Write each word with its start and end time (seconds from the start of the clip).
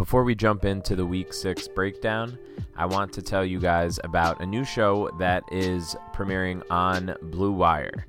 Before 0.00 0.24
we 0.24 0.34
jump 0.34 0.64
into 0.64 0.96
the 0.96 1.04
week 1.04 1.30
six 1.30 1.68
breakdown, 1.68 2.38
I 2.74 2.86
want 2.86 3.12
to 3.12 3.20
tell 3.20 3.44
you 3.44 3.60
guys 3.60 4.00
about 4.02 4.40
a 4.40 4.46
new 4.46 4.64
show 4.64 5.10
that 5.18 5.44
is 5.52 5.94
premiering 6.14 6.62
on 6.70 7.14
Blue 7.20 7.52
Wire. 7.52 8.06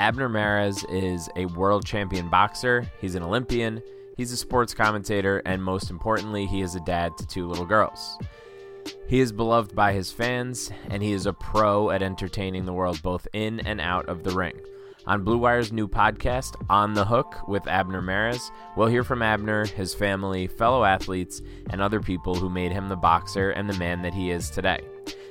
Abner 0.00 0.28
Mares 0.28 0.84
is 0.88 1.28
a 1.36 1.46
world 1.46 1.86
champion 1.86 2.28
boxer, 2.28 2.90
he's 3.00 3.14
an 3.14 3.22
Olympian, 3.22 3.80
he's 4.16 4.32
a 4.32 4.36
sports 4.36 4.74
commentator, 4.74 5.40
and 5.46 5.62
most 5.62 5.88
importantly, 5.88 6.46
he 6.46 6.62
is 6.62 6.74
a 6.74 6.80
dad 6.80 7.16
to 7.16 7.26
two 7.28 7.46
little 7.46 7.64
girls. 7.64 8.18
He 9.06 9.20
is 9.20 9.30
beloved 9.30 9.72
by 9.72 9.92
his 9.92 10.10
fans, 10.10 10.72
and 10.90 11.00
he 11.00 11.12
is 11.12 11.26
a 11.26 11.32
pro 11.32 11.90
at 11.90 12.02
entertaining 12.02 12.64
the 12.64 12.72
world 12.72 13.00
both 13.04 13.28
in 13.32 13.60
and 13.60 13.80
out 13.80 14.06
of 14.06 14.24
the 14.24 14.34
ring. 14.34 14.58
On 15.06 15.22
Blue 15.22 15.36
Wire's 15.36 15.70
new 15.70 15.86
podcast, 15.86 16.56
On 16.70 16.94
the 16.94 17.04
Hook 17.04 17.46
with 17.46 17.66
Abner 17.66 18.00
Mares, 18.00 18.50
we'll 18.74 18.88
hear 18.88 19.04
from 19.04 19.20
Abner, 19.20 19.66
his 19.66 19.92
family, 19.92 20.46
fellow 20.46 20.82
athletes, 20.82 21.42
and 21.68 21.82
other 21.82 22.00
people 22.00 22.34
who 22.34 22.48
made 22.48 22.72
him 22.72 22.88
the 22.88 22.96
boxer 22.96 23.50
and 23.50 23.68
the 23.68 23.78
man 23.78 24.00
that 24.00 24.14
he 24.14 24.30
is 24.30 24.48
today. 24.48 24.80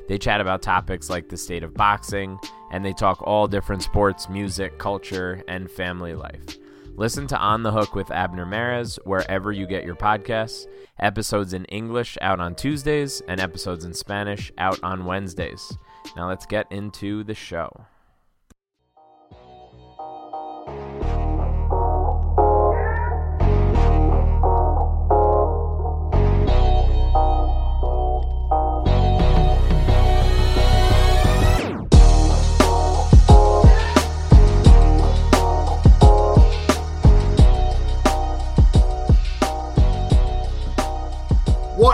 They 0.07 0.19
chat 0.19 0.41
about 0.41 0.61
topics 0.61 1.09
like 1.09 1.29
the 1.29 1.37
state 1.37 1.63
of 1.63 1.73
boxing, 1.73 2.37
and 2.71 2.85
they 2.85 2.93
talk 2.93 3.23
all 3.23 3.47
different 3.47 3.81
sports, 3.81 4.29
music, 4.29 4.77
culture, 4.77 5.43
and 5.47 5.71
family 5.71 6.13
life. 6.13 6.59
Listen 6.95 7.25
to 7.25 7.37
On 7.39 7.63
the 7.63 7.71
Hook 7.71 7.95
with 7.95 8.11
Abner 8.11 8.45
Mares 8.45 8.99
wherever 9.05 9.51
you 9.51 9.65
get 9.65 9.85
your 9.85 9.95
podcasts. 9.95 10.67
Episodes 10.99 11.53
in 11.53 11.65
English 11.65 12.15
out 12.21 12.39
on 12.39 12.53
Tuesdays, 12.53 13.23
and 13.27 13.41
episodes 13.41 13.85
in 13.85 13.95
Spanish 13.95 14.51
out 14.59 14.79
on 14.83 15.05
Wednesdays. 15.05 15.75
Now 16.15 16.27
let's 16.27 16.45
get 16.45 16.71
into 16.71 17.23
the 17.23 17.33
show. 17.33 17.87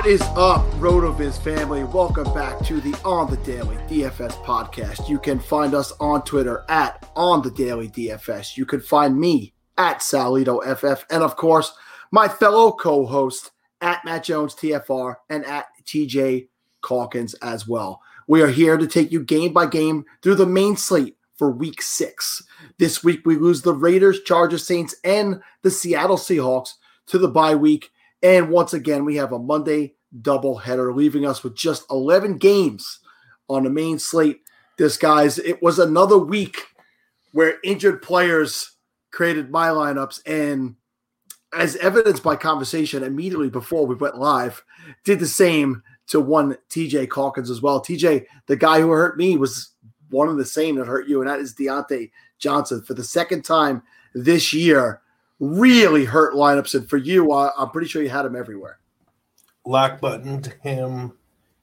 Is 0.09 0.21
up, 0.35 0.65
RotoViz 0.79 1.39
family? 1.43 1.83
Welcome 1.83 2.33
back 2.33 2.65
to 2.65 2.81
the 2.81 2.99
On 3.05 3.29
the 3.29 3.37
Daily 3.37 3.75
DFS 3.87 4.43
podcast. 4.43 5.07
You 5.07 5.19
can 5.19 5.39
find 5.39 5.75
us 5.75 5.93
on 5.99 6.23
Twitter 6.23 6.65
at 6.67 7.07
On 7.15 7.43
the 7.43 7.51
Daily 7.51 7.89
DFS. 7.89 8.57
You 8.57 8.65
can 8.65 8.81
find 8.81 9.19
me 9.19 9.53
at 9.77 9.99
Salito 9.99 10.63
FF, 10.63 11.05
and 11.11 11.21
of 11.21 11.35
course, 11.35 11.73
my 12.09 12.27
fellow 12.27 12.71
co-host 12.71 13.51
at 13.81 14.03
Matt 14.03 14.23
Jones 14.23 14.55
TFR 14.55 15.17
and 15.29 15.45
at 15.45 15.67
TJ 15.83 16.47
Calkins 16.83 17.35
as 17.43 17.67
well. 17.67 18.01
We 18.27 18.41
are 18.41 18.49
here 18.49 18.77
to 18.77 18.87
take 18.87 19.11
you 19.11 19.23
game 19.23 19.53
by 19.53 19.67
game 19.67 20.05
through 20.23 20.35
the 20.35 20.47
main 20.47 20.75
slate 20.75 21.17
for 21.35 21.51
Week 21.51 21.83
Six. 21.83 22.41
This 22.79 23.03
week 23.03 23.21
we 23.25 23.35
lose 23.35 23.61
the 23.61 23.75
Raiders, 23.75 24.23
Chargers, 24.23 24.65
Saints, 24.65 24.95
and 25.03 25.39
the 25.61 25.69
Seattle 25.69 26.17
Seahawks 26.17 26.77
to 27.05 27.19
the 27.19 27.29
bye 27.29 27.53
week. 27.53 27.91
And 28.23 28.49
once 28.49 28.73
again, 28.73 29.05
we 29.05 29.15
have 29.17 29.33
a 29.33 29.39
Monday 29.39 29.93
doubleheader, 30.21 30.95
leaving 30.95 31.25
us 31.25 31.43
with 31.43 31.55
just 31.55 31.85
11 31.89 32.37
games 32.37 32.99
on 33.49 33.63
the 33.63 33.69
main 33.69 33.99
slate. 33.99 34.41
This, 34.77 34.97
guys, 34.97 35.39
it 35.39 35.61
was 35.61 35.79
another 35.79 36.17
week 36.17 36.67
where 37.31 37.57
injured 37.63 38.01
players 38.01 38.71
created 39.11 39.51
my 39.51 39.67
lineups. 39.67 40.21
And 40.25 40.75
as 41.53 41.75
evidenced 41.77 42.23
by 42.23 42.35
conversation 42.35 43.03
immediately 43.03 43.49
before 43.49 43.85
we 43.85 43.95
went 43.95 44.17
live, 44.17 44.63
did 45.03 45.19
the 45.19 45.27
same 45.27 45.83
to 46.07 46.19
one 46.19 46.57
TJ 46.69 47.11
Calkins 47.11 47.49
as 47.49 47.61
well. 47.61 47.81
TJ, 47.81 48.25
the 48.47 48.55
guy 48.55 48.79
who 48.81 48.89
hurt 48.89 49.17
me, 49.17 49.37
was 49.37 49.71
one 50.09 50.27
of 50.27 50.37
the 50.37 50.45
same 50.45 50.75
that 50.75 50.87
hurt 50.87 51.07
you, 51.07 51.21
and 51.21 51.29
that 51.29 51.39
is 51.39 51.53
Diontae 51.53 52.11
Johnson 52.39 52.81
for 52.81 52.95
the 52.95 53.03
second 53.03 53.43
time 53.43 53.83
this 54.15 54.53
year 54.53 55.01
really 55.39 56.05
hurt 56.05 56.33
lineups. 56.33 56.75
And 56.75 56.89
for 56.89 56.97
you, 56.97 57.31
uh, 57.31 57.51
I'm 57.57 57.69
pretty 57.69 57.87
sure 57.87 58.01
you 58.01 58.09
had 58.09 58.25
him 58.25 58.35
everywhere. 58.35 58.78
Lock 59.69 60.01
buttoned 60.01 60.55
him. 60.63 61.13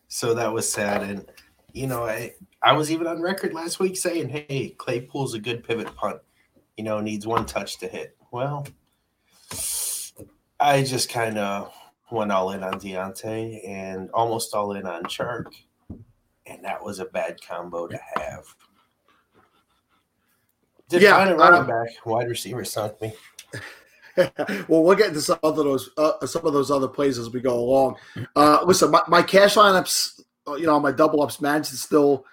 So 0.06 0.32
that 0.34 0.52
was 0.52 0.72
sad. 0.72 1.02
And, 1.02 1.26
you 1.72 1.88
know, 1.88 2.04
I, 2.04 2.34
I 2.62 2.72
was 2.72 2.92
even 2.92 3.08
on 3.08 3.20
record 3.20 3.52
last 3.52 3.80
week 3.80 3.96
saying, 3.96 4.28
hey, 4.28 4.76
Claypool's 4.78 5.34
a 5.34 5.40
good 5.40 5.64
pivot 5.64 5.92
punt, 5.96 6.20
you 6.76 6.84
know, 6.84 7.00
needs 7.00 7.26
one 7.26 7.46
touch 7.46 7.78
to 7.78 7.88
hit. 7.88 8.16
Well, 8.30 8.64
I 10.60 10.84
just 10.84 11.08
kind 11.08 11.36
of 11.36 11.74
went 12.12 12.30
all 12.30 12.52
in 12.52 12.62
on 12.62 12.74
Diontae 12.74 13.68
and 13.68 14.08
almost 14.14 14.54
all 14.54 14.72
in 14.74 14.86
on 14.86 15.02
Chark. 15.04 15.46
And 16.46 16.64
that 16.64 16.84
was 16.84 17.00
a 17.00 17.06
bad 17.06 17.42
combo 17.42 17.88
to 17.88 17.98
have. 18.14 18.44
Did 20.88 21.02
Yeah, 21.02 21.16
find 21.16 21.30
a 21.30 21.34
running 21.34 21.62
um, 21.62 21.66
back, 21.66 21.88
wide 22.04 22.28
receiver 22.28 22.64
sunk 22.64 23.02
me. 23.02 23.12
well, 24.68 24.82
we'll 24.82 24.96
get 24.96 25.08
into 25.08 25.20
some 25.20 25.38
of 25.42 25.56
those 25.56 25.90
uh, 25.96 26.24
some 26.26 26.46
of 26.46 26.52
those 26.52 26.70
other 26.70 26.88
plays 26.88 27.18
as 27.18 27.30
we 27.30 27.40
go 27.40 27.58
along. 27.58 27.96
Uh, 28.34 28.62
listen, 28.64 28.90
my, 28.90 29.02
my 29.08 29.22
cash 29.22 29.54
lineups, 29.54 30.22
uh, 30.48 30.54
you 30.54 30.66
know, 30.66 30.80
my 30.80 30.92
double 30.92 31.22
ups 31.22 31.40
managed 31.40 31.70
to 31.70 31.76
still 31.76 32.24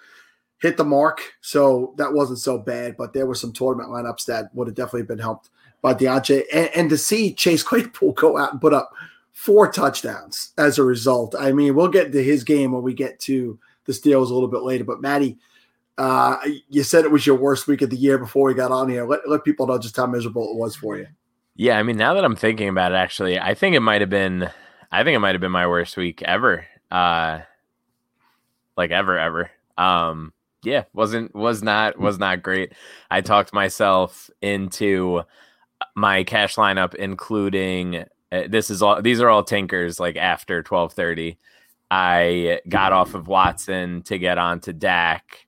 hit 0.60 0.76
the 0.76 0.84
mark, 0.84 1.20
so 1.40 1.94
that 1.98 2.12
wasn't 2.12 2.38
so 2.38 2.58
bad. 2.58 2.96
But 2.96 3.12
there 3.12 3.26
were 3.26 3.34
some 3.34 3.52
tournament 3.52 3.90
lineups 3.90 4.24
that 4.26 4.54
would 4.54 4.66
have 4.66 4.76
definitely 4.76 5.02
been 5.02 5.18
helped 5.18 5.50
by 5.82 5.94
Diontae, 5.94 6.44
and, 6.52 6.70
and 6.74 6.90
to 6.90 6.96
see 6.96 7.34
Chase 7.34 7.62
Claypool 7.62 8.12
go 8.12 8.38
out 8.38 8.52
and 8.52 8.60
put 8.60 8.72
up 8.72 8.92
four 9.32 9.70
touchdowns 9.70 10.52
as 10.56 10.78
a 10.78 10.84
result. 10.84 11.34
I 11.38 11.52
mean, 11.52 11.74
we'll 11.74 11.88
get 11.88 12.12
to 12.12 12.22
his 12.22 12.44
game 12.44 12.72
when 12.72 12.82
we 12.82 12.94
get 12.94 13.18
to 13.20 13.58
the 13.84 13.92
Steelers 13.92 14.30
a 14.30 14.34
little 14.34 14.48
bit 14.48 14.62
later. 14.62 14.84
But 14.84 15.02
Maddie, 15.02 15.36
uh, 15.98 16.38
you 16.70 16.82
said 16.82 17.04
it 17.04 17.10
was 17.10 17.26
your 17.26 17.36
worst 17.36 17.66
week 17.66 17.82
of 17.82 17.90
the 17.90 17.96
year 17.96 18.16
before 18.16 18.46
we 18.46 18.54
got 18.54 18.72
on 18.72 18.88
here. 18.88 19.06
Let, 19.06 19.28
let 19.28 19.44
people 19.44 19.66
know 19.66 19.78
just 19.78 19.96
how 19.96 20.06
miserable 20.06 20.50
it 20.50 20.56
was 20.56 20.74
for 20.74 20.96
you. 20.96 21.08
Yeah, 21.56 21.78
I 21.78 21.82
mean, 21.82 21.96
now 21.96 22.14
that 22.14 22.24
I'm 22.24 22.36
thinking 22.36 22.68
about 22.68 22.92
it, 22.92 22.96
actually, 22.96 23.38
I 23.38 23.54
think 23.54 23.76
it 23.76 23.80
might 23.80 24.00
have 24.00 24.10
been, 24.10 24.50
I 24.90 25.04
think 25.04 25.14
it 25.14 25.20
might 25.20 25.34
have 25.34 25.40
been 25.40 25.52
my 25.52 25.66
worst 25.66 25.96
week 25.96 26.22
ever. 26.22 26.66
Uh, 26.90 27.40
like 28.76 28.90
ever 28.90 29.18
ever. 29.18 29.50
Um, 29.78 30.32
yeah, 30.62 30.84
wasn't 30.92 31.34
was 31.34 31.62
not 31.62 31.98
was 31.98 32.18
not 32.18 32.42
great. 32.42 32.72
I 33.10 33.20
talked 33.20 33.52
myself 33.52 34.30
into 34.40 35.22
my 35.94 36.24
cash 36.24 36.56
lineup, 36.56 36.94
including 36.94 38.04
uh, 38.32 38.42
this 38.48 38.70
is 38.70 38.82
all 38.82 39.00
these 39.02 39.20
are 39.20 39.28
all 39.28 39.44
tinkers 39.44 40.00
like 40.00 40.16
after 40.16 40.62
twelve 40.62 40.92
thirty. 40.92 41.38
I 41.90 42.60
got 42.68 42.92
off 42.92 43.14
of 43.14 43.28
Watson 43.28 44.02
to 44.02 44.18
get 44.18 44.38
on 44.38 44.60
to 44.60 44.72
Dak. 44.72 45.46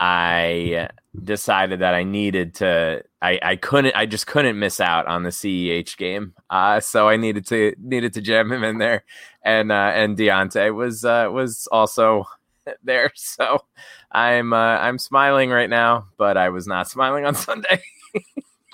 I 0.00 0.90
decided 1.22 1.80
that 1.80 1.94
I 1.94 2.04
needed 2.04 2.56
to 2.56 3.04
I, 3.20 3.38
I 3.42 3.56
couldn't 3.56 3.96
I 3.96 4.06
just 4.06 4.26
couldn't 4.26 4.58
miss 4.58 4.80
out 4.80 5.06
on 5.06 5.22
the 5.22 5.30
CEH 5.30 5.96
game. 5.96 6.34
Uh 6.50 6.80
so 6.80 7.08
I 7.08 7.16
needed 7.16 7.46
to 7.48 7.74
needed 7.78 8.14
to 8.14 8.20
jam 8.20 8.52
him 8.52 8.62
in 8.64 8.78
there. 8.78 9.04
And 9.42 9.72
uh 9.72 9.92
and 9.94 10.16
Diontae 10.16 10.74
was 10.74 11.04
uh 11.04 11.28
was 11.30 11.66
also 11.72 12.26
there. 12.82 13.10
So 13.14 13.64
I'm 14.12 14.52
uh 14.52 14.56
I'm 14.78 14.98
smiling 14.98 15.50
right 15.50 15.70
now, 15.70 16.06
but 16.16 16.36
I 16.36 16.50
was 16.50 16.66
not 16.66 16.88
smiling 16.88 17.24
on 17.24 17.34
Sunday. 17.34 17.82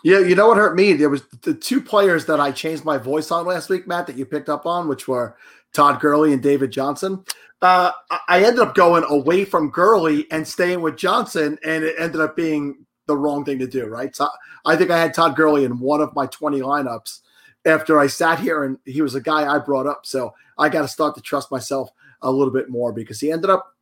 Yeah, 0.04 0.18
you 0.18 0.34
know 0.34 0.48
what 0.48 0.58
hurt 0.58 0.76
me? 0.76 0.92
There 0.92 1.08
was 1.08 1.22
the 1.42 1.54
two 1.54 1.80
players 1.80 2.26
that 2.26 2.38
I 2.38 2.52
changed 2.52 2.84
my 2.84 2.98
voice 2.98 3.30
on 3.30 3.46
last 3.46 3.70
week, 3.70 3.88
Matt, 3.88 4.06
that 4.06 4.18
you 4.18 4.26
picked 4.26 4.50
up 4.50 4.66
on, 4.66 4.86
which 4.86 5.08
were 5.08 5.34
Todd 5.72 5.98
Gurley 5.98 6.34
and 6.34 6.42
David 6.42 6.70
Johnson. 6.70 7.24
Uh, 7.62 7.90
I 8.28 8.44
ended 8.44 8.60
up 8.60 8.74
going 8.74 9.04
away 9.08 9.46
from 9.46 9.70
Gurley 9.70 10.30
and 10.30 10.46
staying 10.46 10.82
with 10.82 10.98
Johnson, 10.98 11.58
and 11.64 11.82
it 11.82 11.94
ended 11.98 12.20
up 12.20 12.36
being 12.36 12.83
the 13.06 13.16
wrong 13.16 13.44
thing 13.44 13.58
to 13.58 13.66
do, 13.66 13.86
right? 13.86 14.14
So 14.14 14.28
I 14.64 14.76
think 14.76 14.90
I 14.90 14.98
had 14.98 15.14
Todd 15.14 15.36
Gurley 15.36 15.64
in 15.64 15.78
one 15.78 16.00
of 16.00 16.14
my 16.14 16.26
20 16.26 16.60
lineups 16.60 17.20
after 17.66 17.98
I 17.98 18.06
sat 18.06 18.40
here 18.40 18.64
and 18.64 18.78
he 18.84 19.02
was 19.02 19.14
a 19.14 19.20
guy 19.20 19.52
I 19.52 19.58
brought 19.58 19.86
up. 19.86 20.06
So 20.06 20.34
I 20.58 20.68
got 20.68 20.82
to 20.82 20.88
start 20.88 21.14
to 21.16 21.20
trust 21.20 21.50
myself 21.50 21.90
a 22.22 22.30
little 22.30 22.52
bit 22.52 22.68
more 22.70 22.92
because 22.92 23.20
he 23.20 23.30
ended 23.30 23.50
up 23.50 23.74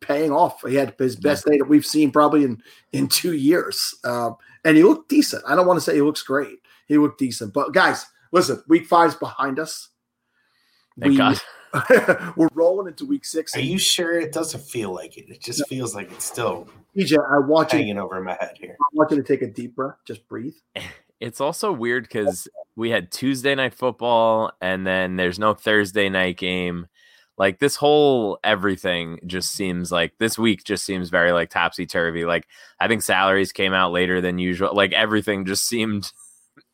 paying 0.00 0.32
off. 0.32 0.62
He 0.66 0.74
had 0.74 0.94
his 0.98 1.16
best 1.16 1.44
day 1.46 1.58
that 1.58 1.68
we've 1.68 1.86
seen 1.86 2.10
probably 2.10 2.44
in 2.44 2.62
in 2.92 3.08
two 3.08 3.34
years, 3.34 3.94
um, 4.04 4.36
and 4.64 4.76
he 4.76 4.82
looked 4.82 5.08
decent. 5.08 5.44
I 5.46 5.54
don't 5.54 5.66
want 5.66 5.76
to 5.76 5.80
say 5.80 5.94
he 5.94 6.02
looks 6.02 6.22
great. 6.22 6.58
He 6.86 6.98
looked 6.98 7.18
decent, 7.18 7.52
but 7.52 7.72
guys, 7.72 8.06
listen, 8.32 8.62
week 8.68 8.86
five's 8.86 9.14
behind 9.14 9.58
us. 9.58 9.88
Thank 10.98 11.12
We- 11.12 11.18
God. 11.18 11.40
we're 12.36 12.48
rolling 12.54 12.88
into 12.88 13.06
week 13.06 13.24
six. 13.24 13.56
Are 13.56 13.60
you 13.60 13.78
sure 13.78 14.18
it 14.18 14.32
doesn't 14.32 14.62
feel 14.62 14.92
like 14.94 15.16
it? 15.16 15.26
It 15.28 15.40
just 15.40 15.66
feels 15.68 15.94
like 15.94 16.10
it's 16.12 16.24
still 16.24 16.68
EJ, 16.96 17.18
I 17.30 17.38
want 17.38 17.72
you. 17.72 17.78
hanging 17.78 17.98
over 17.98 18.20
my 18.20 18.36
head 18.40 18.56
here. 18.58 18.76
I 18.80 18.84
want 18.92 19.10
you 19.10 19.16
to 19.18 19.22
take 19.22 19.42
a 19.42 19.46
deep 19.46 19.76
breath. 19.76 19.96
Just 20.04 20.26
breathe. 20.28 20.54
It's 21.20 21.40
also 21.40 21.72
weird 21.72 22.04
because 22.04 22.46
we 22.76 22.90
had 22.90 23.10
Tuesday 23.10 23.52
night 23.56 23.74
football 23.74 24.52
and 24.60 24.86
then 24.86 25.16
there's 25.16 25.36
no 25.36 25.52
Thursday 25.52 26.08
night 26.08 26.36
game. 26.36 26.86
Like 27.36 27.58
this 27.58 27.74
whole 27.74 28.38
everything 28.44 29.18
just 29.26 29.50
seems 29.50 29.90
like 29.90 30.12
this 30.18 30.38
week 30.38 30.62
just 30.62 30.84
seems 30.84 31.10
very 31.10 31.32
like 31.32 31.50
topsy 31.50 31.86
turvy. 31.86 32.24
Like 32.24 32.46
I 32.78 32.86
think 32.86 33.02
salaries 33.02 33.50
came 33.50 33.72
out 33.72 33.90
later 33.90 34.20
than 34.20 34.38
usual. 34.38 34.72
Like 34.74 34.92
everything 34.92 35.44
just 35.44 35.64
seemed 35.68 36.12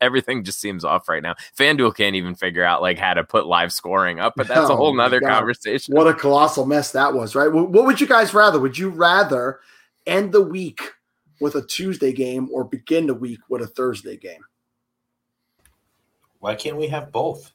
everything 0.01 0.43
just 0.43 0.59
seems 0.59 0.83
off 0.85 1.07
right 1.09 1.21
now. 1.23 1.35
FanDuel 1.57 1.95
can't 1.95 2.15
even 2.15 2.35
figure 2.35 2.63
out 2.63 2.81
like 2.81 2.97
how 2.97 3.13
to 3.13 3.23
put 3.23 3.45
live 3.47 3.71
scoring 3.73 4.19
up, 4.19 4.33
but 4.35 4.47
that's 4.47 4.69
a 4.69 4.73
Oh 4.73 4.75
whole 4.75 4.93
my 4.93 5.03
nother 5.05 5.19
God. 5.19 5.29
conversation. 5.39 5.95
What 5.95 6.07
a 6.07 6.13
colossal 6.13 6.65
mess 6.65 6.91
that 6.91 7.13
was, 7.13 7.35
right? 7.35 7.51
What 7.51 7.71
would 7.85 8.01
you 8.01 8.07
guys 8.07 8.33
rather? 8.33 8.59
Would 8.59 8.77
you 8.77 8.89
rather 8.89 9.59
end 10.07 10.31
the 10.31 10.41
week 10.41 10.81
with 11.41 11.55
a 11.55 11.61
Tuesday 11.61 12.13
game 12.13 12.49
or 12.53 12.63
begin 12.63 13.07
the 13.07 13.13
week 13.13 13.39
with 13.49 13.61
a 13.61 13.67
Thursday 13.67 14.17
game? 14.17 14.41
Why 16.39 16.55
can't 16.55 16.77
we 16.77 16.87
have 16.87 17.11
both? 17.11 17.51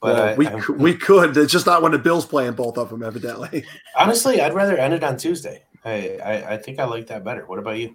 But 0.00 0.14
well, 0.14 0.24
I- 0.24 0.34
we 0.34 0.46
I'm- 0.48 0.78
we 0.78 0.94
could. 0.94 1.36
It's 1.36 1.52
just 1.52 1.66
not 1.66 1.82
when 1.82 1.92
the 1.92 1.98
Bills 1.98 2.24
playing 2.26 2.54
both 2.54 2.78
of 2.78 2.88
them, 2.90 3.02
evidently. 3.02 3.64
honestly, 3.98 4.40
I'd 4.40 4.54
rather 4.54 4.76
end 4.76 4.94
it 4.94 5.04
on 5.04 5.16
Tuesday. 5.16 5.62
I, 5.84 6.18
I 6.24 6.52
I 6.54 6.56
think 6.56 6.78
I 6.78 6.84
like 6.86 7.06
that 7.08 7.22
better. 7.24 7.44
What 7.46 7.58
about 7.58 7.78
you? 7.78 7.94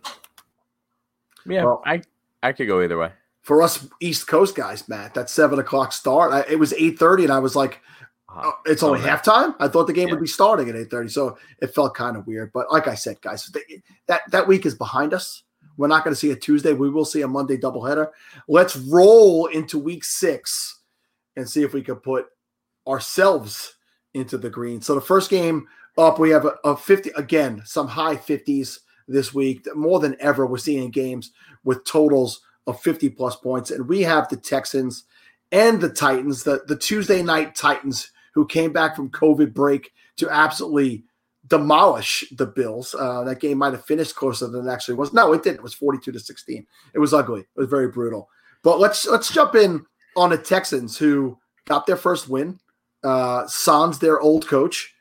yeah, 1.47 1.63
Well- 1.63 1.81
I 1.85 2.01
I 2.43 2.51
could 2.53 2.67
go 2.67 2.81
either 2.81 2.97
way. 2.97 3.11
For 3.41 3.61
us 3.61 3.87
East 4.01 4.27
Coast 4.27 4.55
guys, 4.55 4.87
Matt, 4.89 5.13
that 5.13 5.29
seven 5.29 5.59
o'clock 5.59 5.91
start. 5.93 6.31
I, 6.31 6.41
it 6.51 6.59
was 6.59 6.73
eight 6.73 6.99
thirty, 6.99 7.23
and 7.23 7.33
I 7.33 7.39
was 7.39 7.55
like, 7.55 7.79
uh-huh. 8.29 8.41
oh, 8.45 8.53
"It's 8.65 8.83
only 8.83 8.99
man. 9.01 9.17
halftime." 9.17 9.55
I 9.59 9.67
thought 9.67 9.87
the 9.87 9.93
game 9.93 10.07
Yeah. 10.09 10.15
would 10.15 10.21
be 10.21 10.27
starting 10.27 10.69
at 10.69 10.75
eight 10.75 10.91
thirty, 10.91 11.09
so 11.09 11.37
it 11.61 11.73
felt 11.73 11.95
kind 11.95 12.17
of 12.17 12.27
weird. 12.27 12.51
But 12.53 12.71
like 12.71 12.87
I 12.87 12.95
said, 12.95 13.21
guys, 13.21 13.49
th- 13.51 13.81
that 14.07 14.21
that 14.31 14.47
week 14.47 14.65
is 14.65 14.75
behind 14.75 15.13
us. 15.13 15.43
We're 15.77 15.87
not 15.87 16.03
going 16.03 16.13
to 16.13 16.19
see 16.19 16.31
a 16.31 16.35
Tuesday. 16.35 16.73
We 16.73 16.89
will 16.89 17.05
see 17.05 17.21
a 17.21 17.27
Monday 17.27 17.55
doubleheader. 17.57 18.09
Let's 18.49 18.75
roll 18.75 19.45
into 19.45 19.79
week 19.79 20.03
six 20.03 20.81
and 21.37 21.49
see 21.49 21.63
if 21.63 21.73
we 21.73 21.81
can 21.81 21.95
put 21.95 22.25
ourselves 22.85 23.75
into 24.13 24.37
the 24.37 24.49
green. 24.49 24.81
So 24.81 24.93
the 24.95 24.99
first 25.01 25.29
game 25.29 25.67
up, 25.97 26.19
we 26.19 26.31
have 26.31 26.45
a, 26.45 26.55
a 26.65 26.75
50 26.75 27.11
again, 27.15 27.61
some 27.65 27.87
high 27.87 28.15
50s 28.17 28.79
this 29.07 29.33
week. 29.33 29.65
More 29.73 29.99
than 30.01 30.17
ever, 30.19 30.45
we're 30.45 30.57
seeing 30.57 30.91
games 30.91 31.31
with 31.63 31.85
totals 31.85 32.41
of 32.69 32.81
50 32.81 33.09
plus 33.09 33.35
points. 33.35 33.71
And 33.71 33.87
we 33.87 34.01
have 34.01 34.29
the 34.29 34.37
Texans 34.37 35.03
and 35.51 35.81
the 35.81 35.89
Titans, 35.89 36.43
the, 36.43 36.63
the 36.67 36.75
Tuesday 36.75 37.21
night 37.21 37.55
Titans, 37.55 38.11
who 38.33 38.45
came 38.45 38.71
back 38.71 38.95
from 38.95 39.09
COVID 39.09 39.53
break 39.53 39.91
to 40.17 40.29
absolutely 40.29 41.03
demolish 41.47 42.25
the 42.37 42.45
Bills. 42.45 42.95
Uh, 42.97 43.23
that 43.23 43.39
game 43.39 43.57
might 43.57 43.73
have 43.73 43.85
finished 43.85 44.15
closer 44.15 44.47
than 44.47 44.67
it 44.67 44.71
actually 44.71 44.95
was. 44.95 45.13
No, 45.13 45.33
it 45.33 45.43
didn't. 45.43 45.57
It 45.57 45.63
was 45.63 45.73
42 45.73 46.11
to 46.11 46.19
16. 46.19 46.65
It 46.93 46.99
was 46.99 47.13
ugly. 47.13 47.41
It 47.41 47.47
was 47.55 47.69
very 47.69 47.87
brutal. 47.87 48.29
But 48.63 48.79
let's 48.79 49.07
let's 49.07 49.33
jump 49.33 49.55
in 49.55 49.85
on 50.15 50.29
the 50.29 50.37
Texans 50.37 50.97
who 50.97 51.37
got 51.65 51.85
their 51.85 51.95
first 51.95 52.29
win. 52.29 52.59
Uh, 53.03 53.47
Sans 53.47 53.97
their 53.99 54.19
old 54.19 54.47
coach. 54.47 54.93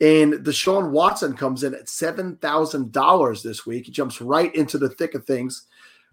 And 0.00 0.34
Deshaun 0.34 0.90
Watson 0.90 1.34
comes 1.34 1.64
in 1.64 1.74
at 1.74 1.88
seven 1.88 2.36
thousand 2.36 2.92
dollars 2.92 3.42
this 3.42 3.66
week. 3.66 3.86
He 3.86 3.92
jumps 3.92 4.20
right 4.20 4.54
into 4.54 4.78
the 4.78 4.90
thick 4.90 5.14
of 5.14 5.24
things, 5.24 5.66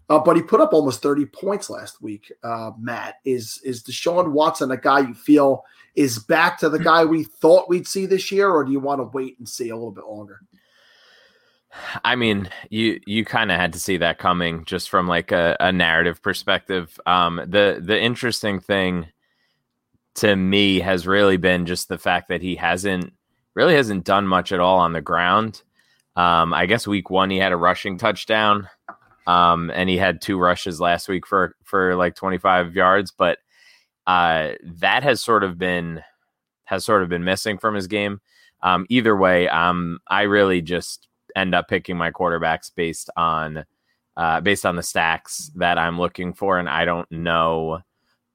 uh, 0.08 0.18
but 0.18 0.36
he 0.36 0.42
put 0.42 0.60
up 0.60 0.72
almost 0.72 1.02
thirty 1.02 1.26
points 1.26 1.68
last 1.68 2.00
week. 2.02 2.32
Uh, 2.42 2.72
Matt 2.78 3.16
is 3.24 3.60
is 3.64 3.82
Deshaun 3.82 4.32
Watson 4.32 4.70
a 4.70 4.76
guy 4.76 5.00
you 5.00 5.14
feel 5.14 5.64
is 5.94 6.18
back 6.18 6.58
to 6.58 6.68
the 6.68 6.78
guy 6.78 7.04
we 7.04 7.24
thought 7.24 7.68
we'd 7.68 7.88
see 7.88 8.06
this 8.06 8.30
year, 8.30 8.50
or 8.50 8.64
do 8.64 8.72
you 8.72 8.80
want 8.80 9.00
to 9.00 9.16
wait 9.16 9.38
and 9.38 9.48
see 9.48 9.70
a 9.70 9.74
little 9.74 9.92
bit 9.92 10.04
longer? 10.06 10.40
I 12.04 12.16
mean, 12.16 12.48
you 12.70 13.00
you 13.06 13.24
kind 13.24 13.50
of 13.50 13.58
had 13.58 13.72
to 13.72 13.80
see 13.80 13.96
that 13.98 14.18
coming 14.18 14.64
just 14.64 14.88
from 14.88 15.08
like 15.08 15.32
a, 15.32 15.56
a 15.60 15.72
narrative 15.72 16.22
perspective. 16.22 16.98
Um, 17.06 17.36
the 17.36 17.80
the 17.82 18.00
interesting 18.00 18.60
thing 18.60 19.06
to 20.16 20.34
me 20.34 20.80
has 20.80 21.06
really 21.06 21.36
been 21.36 21.66
just 21.66 21.88
the 21.88 21.98
fact 21.98 22.28
that 22.28 22.42
he 22.42 22.56
hasn't 22.56 23.12
really 23.54 23.74
hasn't 23.74 24.04
done 24.04 24.26
much 24.26 24.52
at 24.52 24.60
all 24.60 24.78
on 24.78 24.92
the 24.92 25.00
ground. 25.00 25.62
Um, 26.14 26.54
I 26.54 26.66
guess 26.66 26.86
week 26.86 27.10
one 27.10 27.30
he 27.30 27.38
had 27.38 27.52
a 27.52 27.56
rushing 27.56 27.98
touchdown, 27.98 28.68
um, 29.26 29.70
and 29.74 29.88
he 29.88 29.96
had 29.96 30.20
two 30.20 30.38
rushes 30.38 30.80
last 30.80 31.08
week 31.08 31.26
for 31.26 31.56
for 31.64 31.94
like 31.96 32.14
twenty 32.14 32.38
five 32.38 32.74
yards, 32.74 33.10
but 33.10 33.38
uh, 34.06 34.52
that 34.62 35.02
has 35.02 35.22
sort 35.22 35.44
of 35.44 35.58
been 35.58 36.02
has 36.64 36.84
sort 36.84 37.02
of 37.02 37.08
been 37.08 37.24
missing 37.24 37.58
from 37.58 37.74
his 37.74 37.86
game. 37.86 38.20
Um, 38.62 38.86
either 38.88 39.16
way, 39.16 39.48
um, 39.48 39.98
I 40.08 40.22
really 40.22 40.62
just 40.62 41.08
end 41.34 41.54
up 41.54 41.68
picking 41.68 41.96
my 41.96 42.10
quarterbacks 42.10 42.70
based 42.74 43.10
on 43.16 43.64
uh, 44.16 44.40
based 44.40 44.64
on 44.64 44.76
the 44.76 44.82
stacks 44.82 45.50
that 45.56 45.78
I'm 45.78 45.98
looking 45.98 46.32
for, 46.32 46.58
and 46.58 46.68
I 46.68 46.84
don't 46.84 47.10
know 47.10 47.80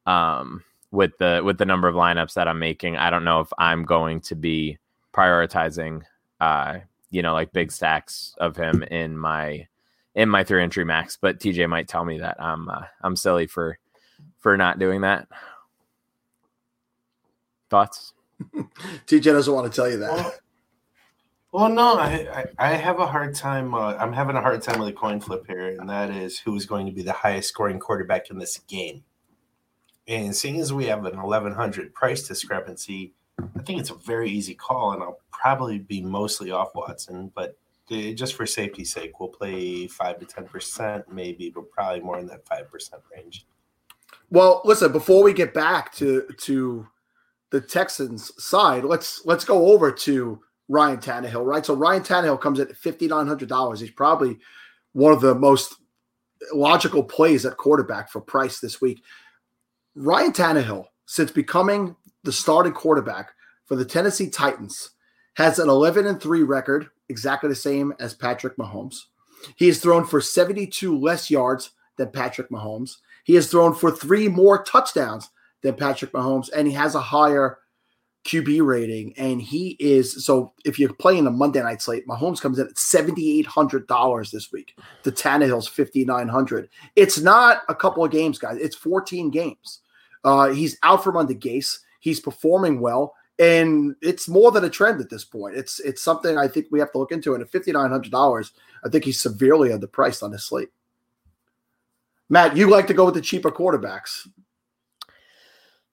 um, 0.05 0.63
with 0.91 1.17
the 1.17 1.41
with 1.43 1.57
the 1.57 1.65
number 1.65 1.88
of 1.88 1.95
lineups 1.95 2.33
that 2.33 2.48
I'm 2.48 2.60
making. 2.60 2.98
I 2.98 3.10
don't 3.10 3.24
know 3.24 3.39
if 3.39 3.51
I'm 3.57 3.83
going 3.83 4.21
to 4.21 4.36
be 4.36 4.77
prioritizing, 5.13 6.03
uh, 6.39 6.79
you 7.10 7.21
know, 7.21 7.33
like 7.33 7.53
big 7.53 7.71
stacks 7.71 8.36
of 8.39 8.55
him 8.55 8.83
in 8.83 9.17
my 9.17 9.67
in 10.15 10.30
my 10.30 10.44
three 10.44 10.62
entry 10.62 10.84
max. 10.84 11.18
But 11.20 11.39
TJ 11.39 11.70
might 11.70 11.88
tell 11.88 12.06
me 12.06 12.20
that 12.20 12.41
I'm 12.41 12.70
uh, 12.70 12.84
I'm 13.01 13.15
silly 13.15 13.48
for 13.48 13.77
for 14.39 14.58
not 14.58 14.80
doing 14.80 15.01
that. 15.01 15.27
Thoughts? 17.70 18.13
TJ 19.08 19.24
doesn't 19.24 19.53
want 19.53 19.72
to 19.72 19.75
tell 19.75 19.89
you 19.89 19.98
that. 19.98 20.12
Well, 20.12 20.34
well 21.51 21.70
no, 21.70 21.98
I, 21.98 22.46
I, 22.60 22.72
I 22.72 22.74
have 22.74 23.00
a 23.00 23.08
hard 23.08 23.36
time. 23.36 23.74
Uh, 23.74 23.96
I'm 23.96 24.13
having 24.13 24.36
a 24.36 24.41
hard 24.41 24.62
time 24.62 24.80
with 24.80 24.89
a 24.89 24.94
coin 24.94 25.20
flip 25.22 25.46
here, 25.48 25.70
and 25.80 25.89
that 25.89 26.10
is 26.10 26.39
who 26.39 26.56
is 26.56 26.65
going 26.65 26.86
to 26.88 26.91
be 26.91 27.03
the 27.03 27.13
highest 27.13 27.50
scoring 27.50 27.80
quarterback 27.80 28.30
in 28.30 28.39
this 28.39 28.58
game. 28.68 29.03
And 30.08 30.36
seeing 30.36 30.60
as 30.60 30.74
we 30.74 30.86
have 30.88 31.06
an 31.06 31.22
1100 31.22 31.94
price 31.94 32.27
discrepancy, 32.27 33.13
I 33.39 33.62
think 33.63 33.80
it's 33.80 33.91
a 33.91 33.96
very 33.96 34.30
easy 34.30 34.56
call, 34.56 34.91
and 34.91 35.01
I'll 35.01 35.20
probably 35.32 35.80
be 35.80 36.01
mostly 36.01 36.51
off 36.51 36.75
Watson, 36.75 37.32
but 37.34 37.58
just 37.91 38.36
for 38.36 38.45
safety's 38.45 38.91
sake, 38.91 39.19
we'll 39.19 39.29
play 39.29 39.88
five 39.88 40.19
to 40.19 40.25
ten 40.25 40.45
percent, 40.45 41.05
maybe, 41.12 41.50
but 41.50 41.69
probably 41.71 42.01
more 42.01 42.19
in 42.19 42.27
that 42.27 42.48
five 42.48 42.71
percent 42.71 43.01
range. 43.15 43.45
Well, 44.29 44.62
listen, 44.63 44.91
before 44.91 45.24
we 45.24 45.33
get 45.33 45.53
back 45.53 45.93
to 45.95 46.25
to 46.38 46.88
the 47.51 47.62
Texans 47.62 48.31
side, 48.43 48.86
let's 48.86 49.25
let's 49.25 49.45
go 49.45 49.67
over 49.71 49.91
to 49.91 50.39
Ryan 50.69 50.98
Tannehill, 50.98 51.45
right? 51.45 51.65
So 51.65 51.74
Ryan 51.74 52.03
Tannehill 52.03 52.39
comes 52.39 52.60
at 52.60 52.75
fifty 52.75 53.07
nine 53.07 53.27
hundred 53.27 53.50
dollars. 53.50 53.79
He's 53.79 53.91
probably 53.91 54.38
one 54.93 55.13
of 55.13 55.21
the 55.21 55.36
most 55.36 55.75
logical 56.53 57.03
plays 57.03 57.45
at 57.45 57.57
quarterback 57.57 58.10
for 58.10 58.21
price 58.21 58.60
this 58.60 58.81
week. 58.81 59.03
Ryan 59.95 60.31
Tannehill, 60.31 60.86
since 61.05 61.31
becoming 61.31 61.95
the 62.24 62.31
starting 62.31 62.74
quarterback 62.74 63.31
for 63.65 63.75
the 63.75 63.86
Tennessee 63.86 64.29
Titans, 64.29 64.91
has 65.41 65.60
an 65.60 65.69
11 65.69 66.05
and 66.05 66.21
3 66.21 66.43
record, 66.43 66.89
exactly 67.10 67.50
the 67.50 67.55
same 67.55 67.93
as 68.00 68.13
Patrick 68.13 68.57
Mahomes. 68.57 69.05
He 69.55 69.67
has 69.67 69.79
thrown 69.79 70.05
for 70.05 70.21
72 70.21 70.98
less 70.98 71.31
yards 71.31 71.71
than 71.98 72.12
Patrick 72.12 72.50
Mahomes. 72.50 72.98
He 73.24 73.33
has 73.36 73.50
thrown 73.50 73.74
for 73.74 73.91
three 73.91 74.27
more 74.27 74.63
touchdowns 74.63 75.29
than 75.62 75.75
Patrick 75.75 76.12
Mahomes, 76.12 76.50
and 76.55 76.67
he 76.67 76.74
has 76.74 76.95
a 76.95 77.01
higher 77.01 77.57
QB 78.25 78.63
rating. 78.63 79.13
And 79.17 79.41
he 79.41 79.75
is 79.79 80.24
so 80.25 80.53
if 80.63 80.77
you're 80.77 80.93
playing 80.93 81.25
a 81.25 81.31
Monday 81.31 81.62
night 81.62 81.81
slate, 81.81 82.07
Mahomes 82.07 82.39
comes 82.39 82.60
in 82.60 82.67
at 82.67 82.75
$7,800 82.75 84.31
this 84.31 84.51
week. 84.51 84.77
The 85.03 85.12
Tannehill's 85.12 85.67
5,900. 85.67 86.69
It's 86.95 87.19
not 87.19 87.62
a 87.67 87.75
couple 87.75 88.03
of 88.03 88.12
games, 88.12 88.38
guys. 88.38 88.57
It's 88.57 88.75
14 88.75 89.31
games. 89.31 89.79
Uh, 90.24 90.50
he's 90.50 90.77
out 90.83 91.03
from 91.03 91.17
under 91.17 91.33
Gase. 91.33 91.79
He's 92.00 92.19
performing 92.19 92.79
well 92.79 93.15
and 93.41 93.95
it's 94.03 94.29
more 94.29 94.51
than 94.51 94.63
a 94.63 94.69
trend 94.69 95.01
at 95.01 95.10
this 95.10 95.25
point. 95.25 95.55
It's 95.57 95.79
it's 95.79 96.01
something 96.01 96.38
I 96.38 96.48
think 96.48 96.67
we 96.69 96.79
have 96.79 96.91
to 96.91 97.00
look 97.00 97.12
into. 97.12 97.33
And 97.33 97.41
at 97.41 97.50
fifty 97.50 97.71
nine 97.71 97.89
hundred 97.89 98.12
dollars, 98.12 98.51
I 98.86 98.89
think 98.89 99.03
he's 99.03 99.19
severely 99.19 99.69
underpriced 99.69 100.21
on 100.21 100.31
this 100.31 100.45
slate. 100.45 100.69
Matt, 102.29 102.55
you 102.55 102.69
like 102.69 102.86
to 102.88 102.93
go 102.93 103.05
with 103.05 103.15
the 103.15 103.21
cheaper 103.21 103.50
quarterbacks. 103.50 104.27